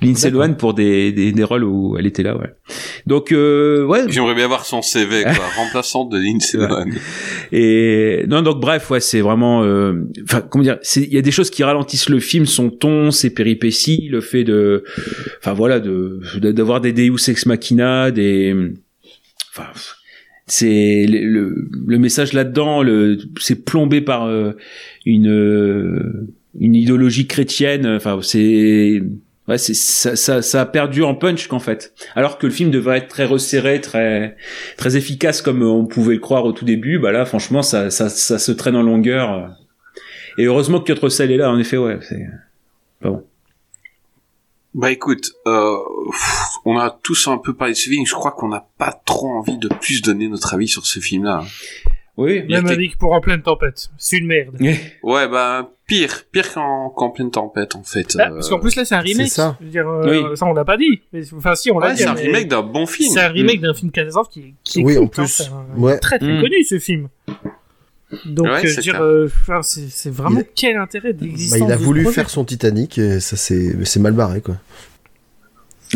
[0.00, 0.30] Lindsay.
[0.30, 2.36] Lohan pour des, des des rôles où elle était là.
[2.38, 2.48] Ouais.
[3.06, 4.04] Donc euh, ouais.
[4.08, 5.32] J'aimerais bien voir son CV, quoi.
[5.58, 6.68] Remplaçante de Lindsay Ouais.
[6.68, 6.86] Lohan.
[7.52, 9.92] Et non donc bref ouais c'est vraiment euh,
[10.24, 13.10] enfin comment dire c'est il y a des choses qui ralentissent le film son ton
[13.10, 14.84] ses péripéties le fait de
[15.38, 18.54] enfin voilà de- d'avoir des Deus ex machina des
[19.52, 19.70] enfin
[20.46, 22.82] c'est le, le, le message là-dedans
[23.38, 24.52] c'est plombé par euh,
[25.06, 29.02] une euh, une idéologie chrétienne enfin c'est
[29.48, 31.94] ouais c'est ça, ça ça perdure en punch qu'en fait.
[32.16, 34.36] Alors que le film devrait être très resserré très
[34.76, 38.08] très efficace comme on pouvait le croire au tout début bah là franchement ça ça
[38.08, 39.56] ça se traîne en longueur.
[40.38, 42.26] Et heureusement que Kurt Russell est là en effet ouais c'est
[43.00, 43.24] pas bon
[44.74, 45.76] Bah écoute, euh,
[46.10, 48.06] pff, on a tous un peu parlé de ce film.
[48.06, 51.44] Je crois qu'on n'a pas trop envie de plus donner notre avis sur ce film-là.
[52.16, 53.90] oui Il y a Même avis que pour en pleine tempête.
[53.98, 54.56] C'est une merde.
[55.02, 58.16] Ouais, bah pire, pire qu'en pleine tempête en fait.
[58.18, 59.28] Ah, Euh, parce qu'en plus là c'est un remake.
[59.28, 59.56] c'est ça.
[59.60, 61.02] Je veux dire, euh, ça on l'a pas dit.
[61.12, 62.02] Mais, enfin si on l'a ouais, dit.
[62.02, 63.10] c'est un remake d'un bon film.
[63.12, 65.26] C'est un remake d'un film catastrophe qui, est- qui est Oui, en hein,
[65.76, 65.98] Ouais.
[65.98, 66.40] très très Mm.
[66.40, 67.08] connu ce film.
[68.26, 71.60] Donc Ouais, euh, dire, euh, enfin, c'est c'est vraiment Il- quel intérêt Bah, d'existence.
[71.68, 72.14] il a de voulu projet.
[72.14, 74.56] faire son Titanic et ça c'est c'est mal barré quoi.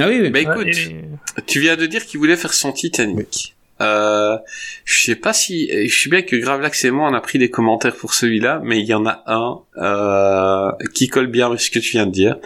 [0.00, 0.30] ah oui, oui.
[0.30, 1.04] Bah écoute, et-
[1.46, 3.52] tu viens de dire qu'il voulait faire son Titanic.
[3.82, 4.38] Euh,
[4.86, 7.50] je sais pas si, je sais bien que Gravelax et moi on a pris des
[7.50, 11.70] commentaires pour celui-là, mais il y en a un euh, qui colle bien avec ce
[11.70, 12.38] que tu viens de dire,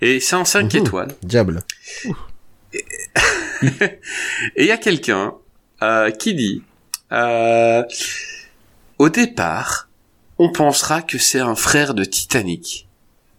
[0.00, 0.80] et c'est en 5 Mhm.
[0.86, 1.08] étoiles.
[1.24, 1.62] Diable.
[4.56, 5.34] Et il y a quelqu'un
[5.82, 6.62] euh, qui dit,
[7.12, 7.82] euh,
[9.00, 9.88] au départ,
[10.38, 12.86] on pensera que c'est un frère de Titanic.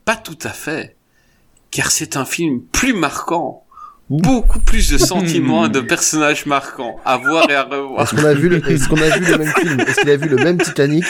[0.06, 0.96] Pas tout à fait,
[1.70, 3.64] car c'est un film plus marquant,
[4.10, 8.02] beaucoup plus de sentiments et de personnages marquants à voir et à revoir.
[8.02, 9.80] Est-ce qu'on a vu le est-ce qu'on a vu le même film?
[9.82, 11.06] Est-ce qu'il a vu le même Titanic?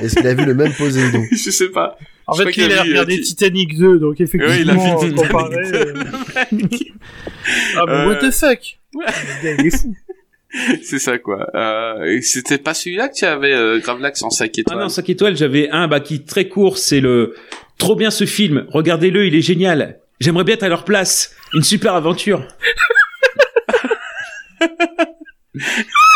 [0.00, 1.98] Est-ce qu'il a vu le même Poséidon Je sais pas.
[2.28, 4.70] En Je fait, il a a vu, regardé euh, Ti- Titanic 2, donc Oui, il
[4.70, 5.76] a effectivement, vu euh, Titanic comparé, 2.
[5.78, 6.04] euh,
[7.76, 8.78] Ah, mais Euh, what the fuck?
[8.94, 9.04] ouais.
[9.06, 9.94] Le gars, il est fou.
[10.82, 11.48] C'est ça quoi.
[11.54, 14.78] Euh, c'était pas celui-là que tu avais euh, Gravelax en 5 Ah étoiles.
[14.78, 17.34] non, 5 étoiles, j'avais un bah, qui est très court, c'est le
[17.76, 20.00] trop bien ce film, regardez-le, il est génial.
[20.20, 22.46] J'aimerais bien être à leur place, une super aventure.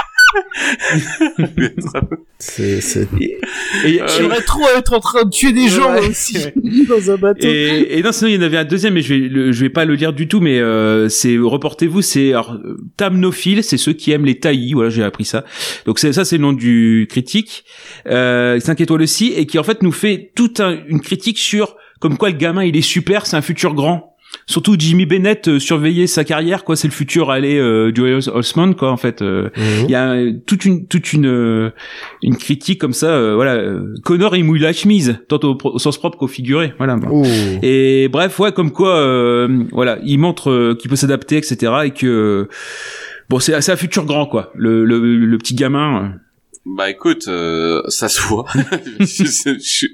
[2.39, 3.39] C'est c'est Et,
[3.85, 6.07] et- Euh, J'aimerais trop être en train de tuer des gens Ouais.
[6.11, 6.37] aussi
[6.89, 7.47] dans un bateau.
[7.47, 9.61] Et, et non, sinon il y en avait un deuxième, mais je vais, le- je
[9.61, 12.59] vais pas le lire du tout, mais euh, c'est reportez-vous, c'est alors,
[12.97, 15.45] Tamnophile, c'est ceux qui aiment les taillis, voilà, j'ai appris ça.
[15.87, 17.65] Donc c'est ça, c'est le nom du critique,
[18.09, 21.77] euh, 5 étoiles aussi, et qui en fait nous fait toute un- une critique sur
[22.01, 24.12] comme quoi le gamin il est super, c'est un futur grand.
[24.47, 28.75] Surtout Jimmy Bennett euh, surveiller sa carrière, quoi, c'est le futur aller euh, du Osman,
[28.75, 29.23] quoi, en fait.
[29.23, 29.85] euh, Mhm.
[29.85, 31.71] il y a euh, toute une toute une euh,
[32.23, 33.63] une critique comme ça euh, voilà
[34.05, 37.23] Connor il mouille la chemise tant au, au sens propre qu'au figuré voilà Oh.
[37.63, 42.49] et bref ouais comme quoi euh, voilà il montre qu'il peut s'adapter etc et que
[43.29, 46.15] bon c'est un futur grand quoi le le, le petit gamin.
[46.65, 48.47] Bah écoute, euh, ça se voit.
[49.01, 49.87] Je- je- je-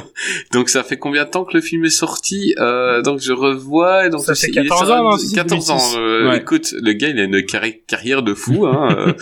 [0.52, 4.06] donc ça fait combien de temps que le film est sorti euh, Donc je revois.
[4.06, 5.76] et Donc Ça fait il est 14 sorti- ans, si, 14 ans.
[5.76, 5.96] 2006.
[5.98, 6.36] euh, Ouais.
[6.38, 8.64] Écoute, le gars il a une carri- carrière de fou.
[8.64, 9.12] Hein, euh.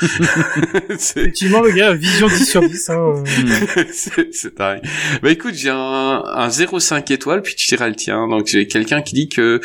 [0.91, 2.91] Effectivement, le gars, vision 10 sur 10.
[2.91, 3.25] Hein.
[3.91, 4.83] c'est c'est dingue.
[5.23, 5.77] Bah écoute, j'ai un,
[6.27, 8.29] un 0,5 étoiles, puis tu diras le tien.
[8.29, 9.61] Donc j'ai quelqu'un qui dit que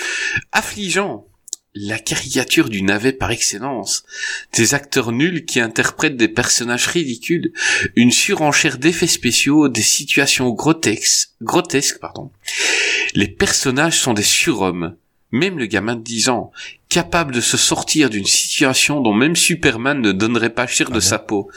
[0.53, 1.26] affligeant.
[1.79, 4.03] La caricature du navet par excellence.
[4.53, 7.53] Des acteurs nuls qui interprètent des personnages ridicules.
[7.95, 12.31] Une surenchère d'effets spéciaux, des situations grotesques, grotesques, pardon.
[13.13, 14.95] Les personnages sont des surhommes.
[15.31, 16.51] Même le gamin de 10 ans,
[16.89, 21.19] capable de se sortir d'une situation dont même Superman ne donnerait pas cher de sa
[21.19, 21.51] peau.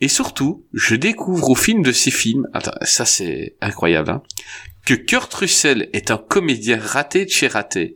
[0.00, 4.22] Et surtout, je découvre au film de ces films, attends, ça c'est incroyable, hein,
[4.84, 7.94] que Kurt Russell est un comédien raté de chez raté.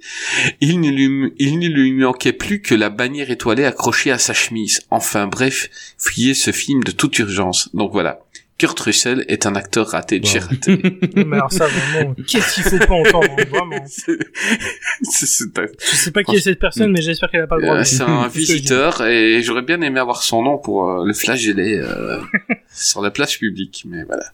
[0.61, 4.83] Il ne lui, manquait plus que la bannière étoilée accrochée à sa chemise.
[4.91, 7.75] Enfin bref, fuyez ce film de toute urgence.
[7.75, 8.21] Donc voilà.
[8.59, 10.79] Kurt Russell est un acteur raté de chez raté.
[11.17, 13.77] Mais alors ça, vraiment, qu'est-ce qu'il faut pas entendre, hein, vraiment.
[13.87, 14.17] C'est-
[15.03, 17.57] c'est- c'est un- Je sais pas qui est cette personne, mais j'espère qu'elle a pas
[17.57, 17.75] le droit.
[17.77, 21.13] Euh, de- c'est un visiteur et j'aurais bien aimé avoir son nom pour euh, le
[21.13, 22.19] flageller euh,
[22.75, 24.25] sur la place publique, mais voilà.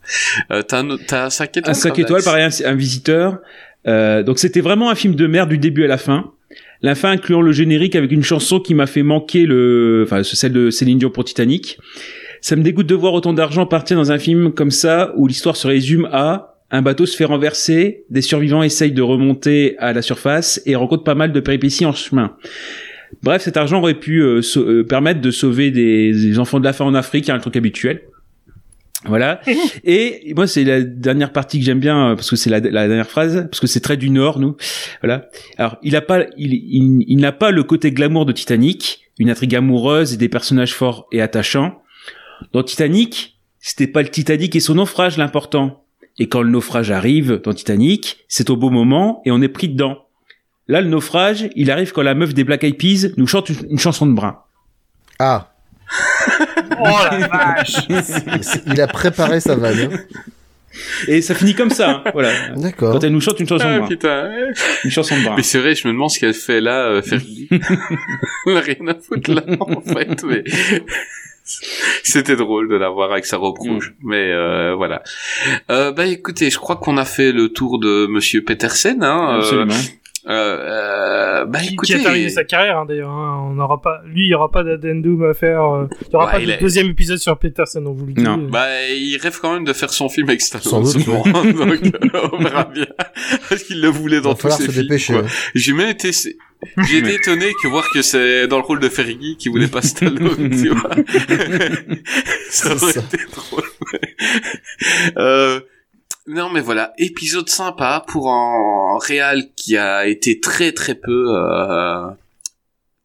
[0.53, 1.71] Euh, t'as un t'as 5 étoiles.
[1.71, 3.39] un 5 Pavlas étoiles pareil un, un visiteur
[3.89, 6.31] euh, donc c'était vraiment un film de merde du début à la fin
[6.83, 10.53] la fin incluant le générique avec une chanson qui m'a fait manquer le enfin celle
[10.53, 11.79] de Céline Dion pour Titanic
[12.43, 15.57] ça me dégoûte de voir autant d'argent partir dans un film comme ça où l'histoire
[15.57, 20.03] se résume à un bateau se fait renverser, des survivants essayent de remonter à la
[20.03, 22.35] surface et rencontrent pas mal de péripéties en chemin.
[23.23, 26.73] Bref, cet argent aurait pu euh, euh, permettre de sauver des, des enfants de la
[26.73, 28.03] faim en Afrique, hein, un truc habituel.
[29.05, 29.43] Voilà.
[29.85, 32.89] Et moi, c'est la dernière partie que j'aime bien euh, parce que c'est la, la
[32.89, 34.57] dernière phrase, parce que c'est très du Nord, nous.
[35.03, 35.29] Voilà.
[35.59, 39.29] Alors, il a pas, il, il, il n'a pas le côté glamour de Titanic, une
[39.29, 41.82] intrigue amoureuse et des personnages forts et attachants.
[42.53, 45.85] Dans Titanic, c'était pas le Titanic et son naufrage l'important.
[46.19, 49.69] Et quand le naufrage arrive dans Titanic, c'est au beau moment et on est pris
[49.69, 50.07] dedans.
[50.69, 53.57] Là, le naufrage, il arrive quand la meuf des Black Eyed Peas nous chante une,
[53.71, 54.39] une chanson de brun.
[55.19, 55.53] Ah,
[56.81, 57.77] Oh la vache
[58.67, 59.91] il a préparé sa vanne.
[59.93, 59.99] hein.
[61.07, 62.31] Et ça finit comme ça, hein, voilà.
[62.57, 62.95] D'accord.
[62.95, 63.89] Quand elle nous chante une chanson de Ah, brun.
[63.89, 64.31] putain.
[64.85, 65.35] Une chanson de brun.
[65.37, 67.03] Mais c'est vrai, je me demande ce qu'elle fait là, euh,
[68.47, 70.45] rien à foutre là, en fait, mais...
[72.05, 75.03] C'était drôle de la voir avec sa robe rouge, mais euh, voilà.
[75.71, 79.03] Euh, bah écoutez, je crois qu'on a fait le tour de Monsieur Petersen.
[79.03, 79.75] Hein, Absolument.
[79.75, 79.79] euh,
[80.29, 83.11] euh, bah qui, écoutez, qui a terminé sa carrière hein, d'ailleurs.
[83.11, 83.49] hein.
[83.51, 85.63] On n'aura pas, lui, il y aura pas d'addendum à faire.
[85.65, 88.23] euh, Il y aura Ouais, pas de deuxième épisode sur Peterson, on vous le dit.
[88.23, 88.39] Non.
[88.39, 90.65] Euh, Bah, il rêve quand même de faire son film avec Stallone.
[90.65, 91.23] Sans doute, souvent.
[91.33, 92.87] Donc, euh, on verra bien.
[93.49, 94.83] Parce qu'il le voulait dans tous ses se films.
[94.85, 95.15] dépêcher.
[95.17, 95.25] hein.
[95.55, 99.37] J'ai même été, j'ai été étonné que voir que c'est dans le rôle de Fergie
[99.37, 100.91] qui voulait pas Stallone, tu vois.
[102.51, 103.01] ça aurait ça.
[103.01, 103.65] été drôle.
[105.19, 105.61] euh,
[106.29, 112.07] non, mais voilà, épisode sympa pour un réal qui a été très très peu euh,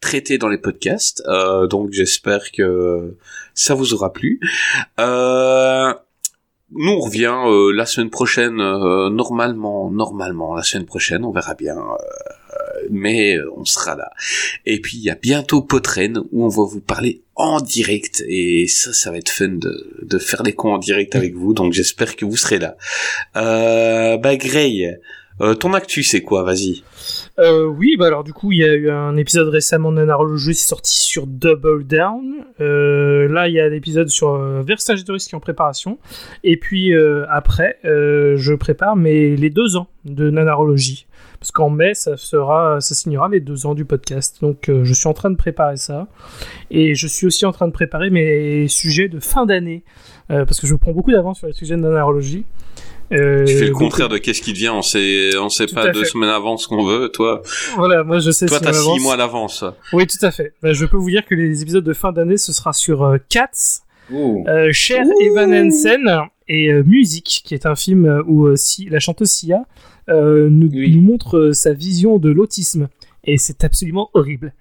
[0.01, 1.23] traité dans les podcasts.
[1.25, 3.15] Euh, donc j'espère que
[3.55, 4.39] ça vous aura plu.
[4.99, 5.91] Euh,
[6.71, 7.35] nous on revient
[7.75, 11.77] la semaine prochaine, normalement, normalement la semaine prochaine, on verra bien.
[12.91, 14.11] mais on sera là.
[14.67, 18.67] Et puis il y a bientôt Potren où on va vous parler en direct et
[18.67, 21.53] ça, ça va être fun de, faire les cons en direct avec vous.
[21.53, 22.77] Donc j'espère que vous serez là.
[23.35, 24.99] Euh, bah Grey,
[25.41, 26.43] euh, ton actu c'est quoi?
[26.43, 26.83] Vas-y.
[27.39, 30.55] Euh, oui, bah alors du coup, il y a eu un épisode récemment de Nanarologie
[30.55, 32.45] sorti sur Double Down.
[32.59, 35.99] Euh, là, il y a l'épisode sur euh, Vercingétorix qui est en préparation.
[36.43, 36.93] Et puis
[37.29, 41.05] après, je prépare mes, les deux ans de Nanarologie.
[41.39, 44.37] Parce qu'en mai, ça, sera, ça signera les deux ans du podcast.
[44.41, 46.07] Donc je suis en train de préparer ça.
[46.71, 49.83] Et je suis aussi en train de préparer mes sujets de fin d'année.
[50.27, 52.45] Parce que je prends beaucoup d'avance sur les sujets de Nanarologie.
[53.13, 54.69] Euh, Tu fais le beaucoup- contraire de qu'est-ce qui devient.
[54.69, 56.09] On sait, on sait Tout pas à deux fait.
[56.09, 57.09] semaines avant ce qu'on veut.
[57.09, 57.41] Toi,
[57.75, 59.63] Voilà, moi je sais toi t'as six mois d'avance.
[59.93, 60.53] Oui, tout à fait.
[60.61, 63.17] Bah, je peux vous dire que les épisodes de fin d'année, ce sera sur euh,
[63.29, 63.79] Cats,
[64.13, 66.09] euh, Cher Evan Hansen
[66.49, 69.59] et euh, Music, qui est un film euh, où euh, si, la chanteuse Sia
[70.09, 70.95] euh, nous, Oui.
[70.95, 72.87] nous montre euh, sa vision de l'autisme.
[73.25, 74.53] Et c'est absolument horrible.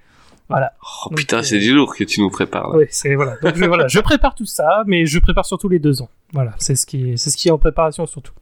[0.48, 0.72] Voilà.
[0.82, 2.70] Oh Donc, putain, euh, c'est du lourd que tu nous prépares.
[2.70, 2.78] Là.
[2.78, 3.36] Oui, c'est voilà.
[3.42, 6.08] Donc je, voilà, je prépare tout ça, mais je prépare surtout les deux ans.
[6.32, 8.32] Voilà, c'est ce qui est, c'est ce qui est en préparation surtout.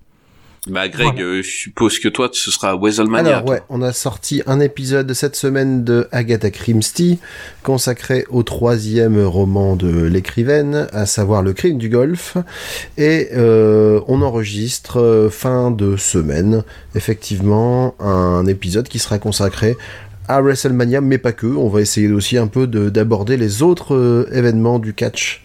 [0.66, 1.20] Bah Greg, Voilà.
[1.20, 3.36] euh, je suppose que toi, ce sera Weaselmania.
[3.36, 7.18] Alors ouais, on a sorti un épisode cette semaine de Agatha Christie
[7.62, 12.38] consacré au troisième roman de l'écrivaine, à savoir Le Crime du Golfe,
[12.96, 19.76] et euh, on enregistre euh, fin de semaine effectivement un épisode qui sera consacré
[20.28, 21.46] à WrestleMania, mais pas que.
[21.46, 25.42] On va essayer aussi un peu de- d'aborder les autres euh, événements du catch.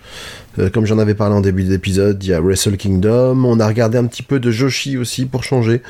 [0.58, 3.44] Euh, comme j'en avais parlé en début d'épisode, il y a Wrestle Kingdom.
[3.46, 5.82] On a regardé un petit peu de Joshi aussi pour changer.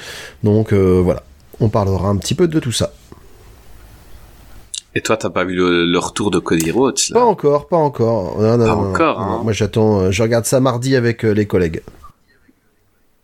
[0.44, 1.24] Donc euh, voilà,
[1.60, 2.92] on parlera un petit peu de tout ça.
[4.96, 7.20] Et toi, t'as pas vu le, le retour de Cody Rhodes là?
[7.20, 8.42] Pas encore, pas encore.
[8.42, 9.42] Non, non, Pas non, encore, hein.
[9.44, 11.82] Moi j'attends, je regarde ça mardi avec les collègues.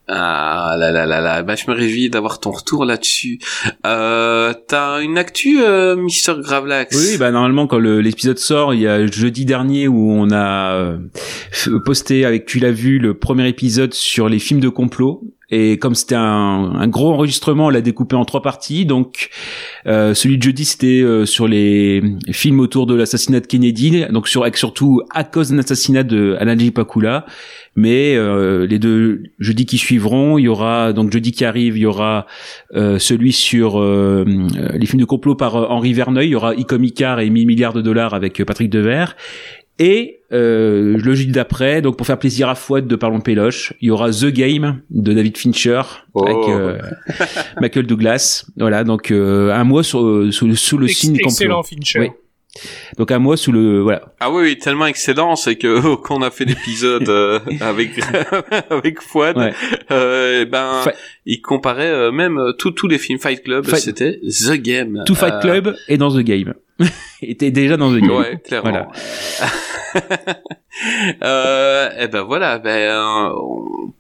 [0.08, 3.40] Ah là là là là, bah je me réjouis d'avoir ton retour là-dessus.
[3.88, 8.88] Euh, t'as une actu, euh, Mister Gravelax Oui, bah normalement quand l'épisode sort, il y
[8.88, 10.98] a jeudi dernier où on a euh,
[11.86, 15.96] posté avec tu l'as vu le premier épisode sur les films de complot et comme
[15.96, 18.86] c'était un, un gros enregistrement, on l'a découpé en trois parties.
[18.86, 19.30] Donc
[19.86, 24.28] euh, celui de jeudi c'était euh, sur les films autour de l'assassinat de Kennedy, donc
[24.28, 27.26] sur surtout à cause d'un assassinat de Anandji Pakula.
[27.76, 31.82] Mais euh, les deux jeudis qui suivront, il y aura donc jeudi qui arrive, il
[31.82, 32.26] y aura
[32.74, 34.24] euh, celui sur euh,
[34.58, 36.28] euh, les films de complot par Henri Verneuil.
[36.28, 39.18] Il y aura Icom Icar et 1000 milliards de dollars avec Patrick Devers.
[39.78, 43.90] Et euh, le jeudi d'après, donc pour faire plaisir à Fouad de Parlons Péloche, il
[43.90, 45.82] y aura The Game de David Fincher
[46.14, 46.26] Oh.
[46.26, 46.78] avec euh,
[47.62, 48.46] Michael Douglas.
[48.58, 51.76] Voilà, donc euh, un mois sur, euh, sous, le- sous le Ex- signe excellent complot.
[51.78, 52.00] Fincher.
[52.00, 52.10] Oui.
[52.98, 54.14] Donc un mois sous le voilà.
[54.22, 57.90] Ah oui, oui, tellement excellent, c'est que quand on a fait l'épisode euh, avec
[58.70, 59.52] avec Fouad, Ouais.
[59.92, 60.94] euh, ben Fa-
[61.26, 65.04] il comparait euh, même tous tous les films Fight Club, c'était The Game.
[65.06, 66.54] Tout Fight Club et dans The Game.
[67.22, 68.12] était déjà dans The Game.
[68.12, 68.70] Ouais, clairement.
[68.70, 68.90] Voilà.
[71.24, 73.30] euh, et ben voilà, ben euh,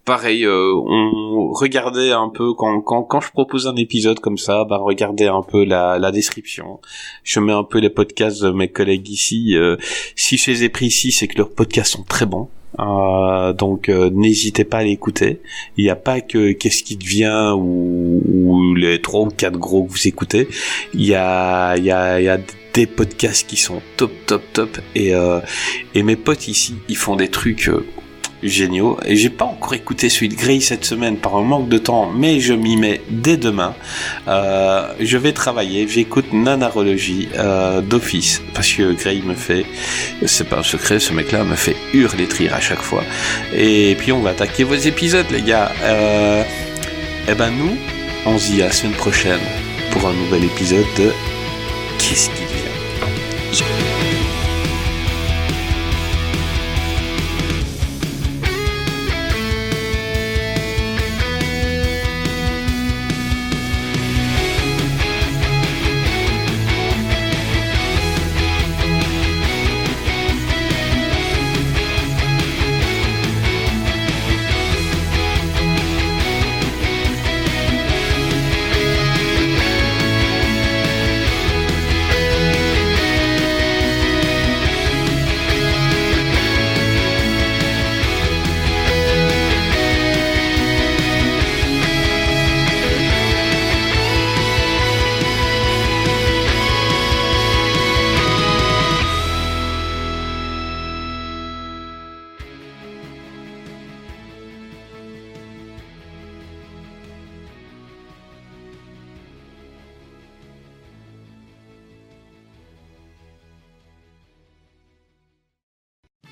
[0.03, 4.65] pareil, euh, on regardait un peu quand, quand quand je propose un épisode comme ça,
[4.65, 6.79] bah regardez un peu la, la description.
[7.23, 9.55] Je mets un peu les podcasts de mes collègues ici.
[9.55, 9.77] Euh,
[10.15, 12.49] si je les ai pris ici, c'est que leurs podcasts sont très bons.
[12.79, 15.41] Euh, donc euh, n'hésitez pas à l'écouter.
[15.77, 19.85] Il n'y a pas que qu'est-ce qui devient ou, ou les trois ou quatre gros
[19.85, 20.47] que vous écoutez.
[20.93, 22.37] Il y a il y a il y a
[22.75, 24.77] des podcasts qui sont top top top.
[24.93, 25.39] Et euh,
[25.95, 27.85] et mes potes ici ils font des trucs euh,
[28.43, 28.99] géniaux.
[29.05, 32.11] Et j'ai pas encore écouté celui de Grey cette semaine par un manque de temps
[32.11, 33.73] mais je m'y mets dès demain.
[34.27, 35.87] Euh, je vais travailler.
[35.87, 37.29] J'écoute Nanarologie
[37.89, 38.41] d'office.
[38.53, 39.65] Parce que Grey me fait
[40.25, 43.03] c'est pas un secret ce mec là me fait hurler de rire à chaque fois.
[43.55, 45.71] Et puis on va attaquer vos épisodes les gars.
[47.27, 47.77] Et ben nous
[48.25, 49.39] on se dit à la semaine prochaine
[49.91, 51.11] pour un nouvel épisode de
[51.97, 52.44] Qu'est-ce qui
[53.55, 54.04] Show.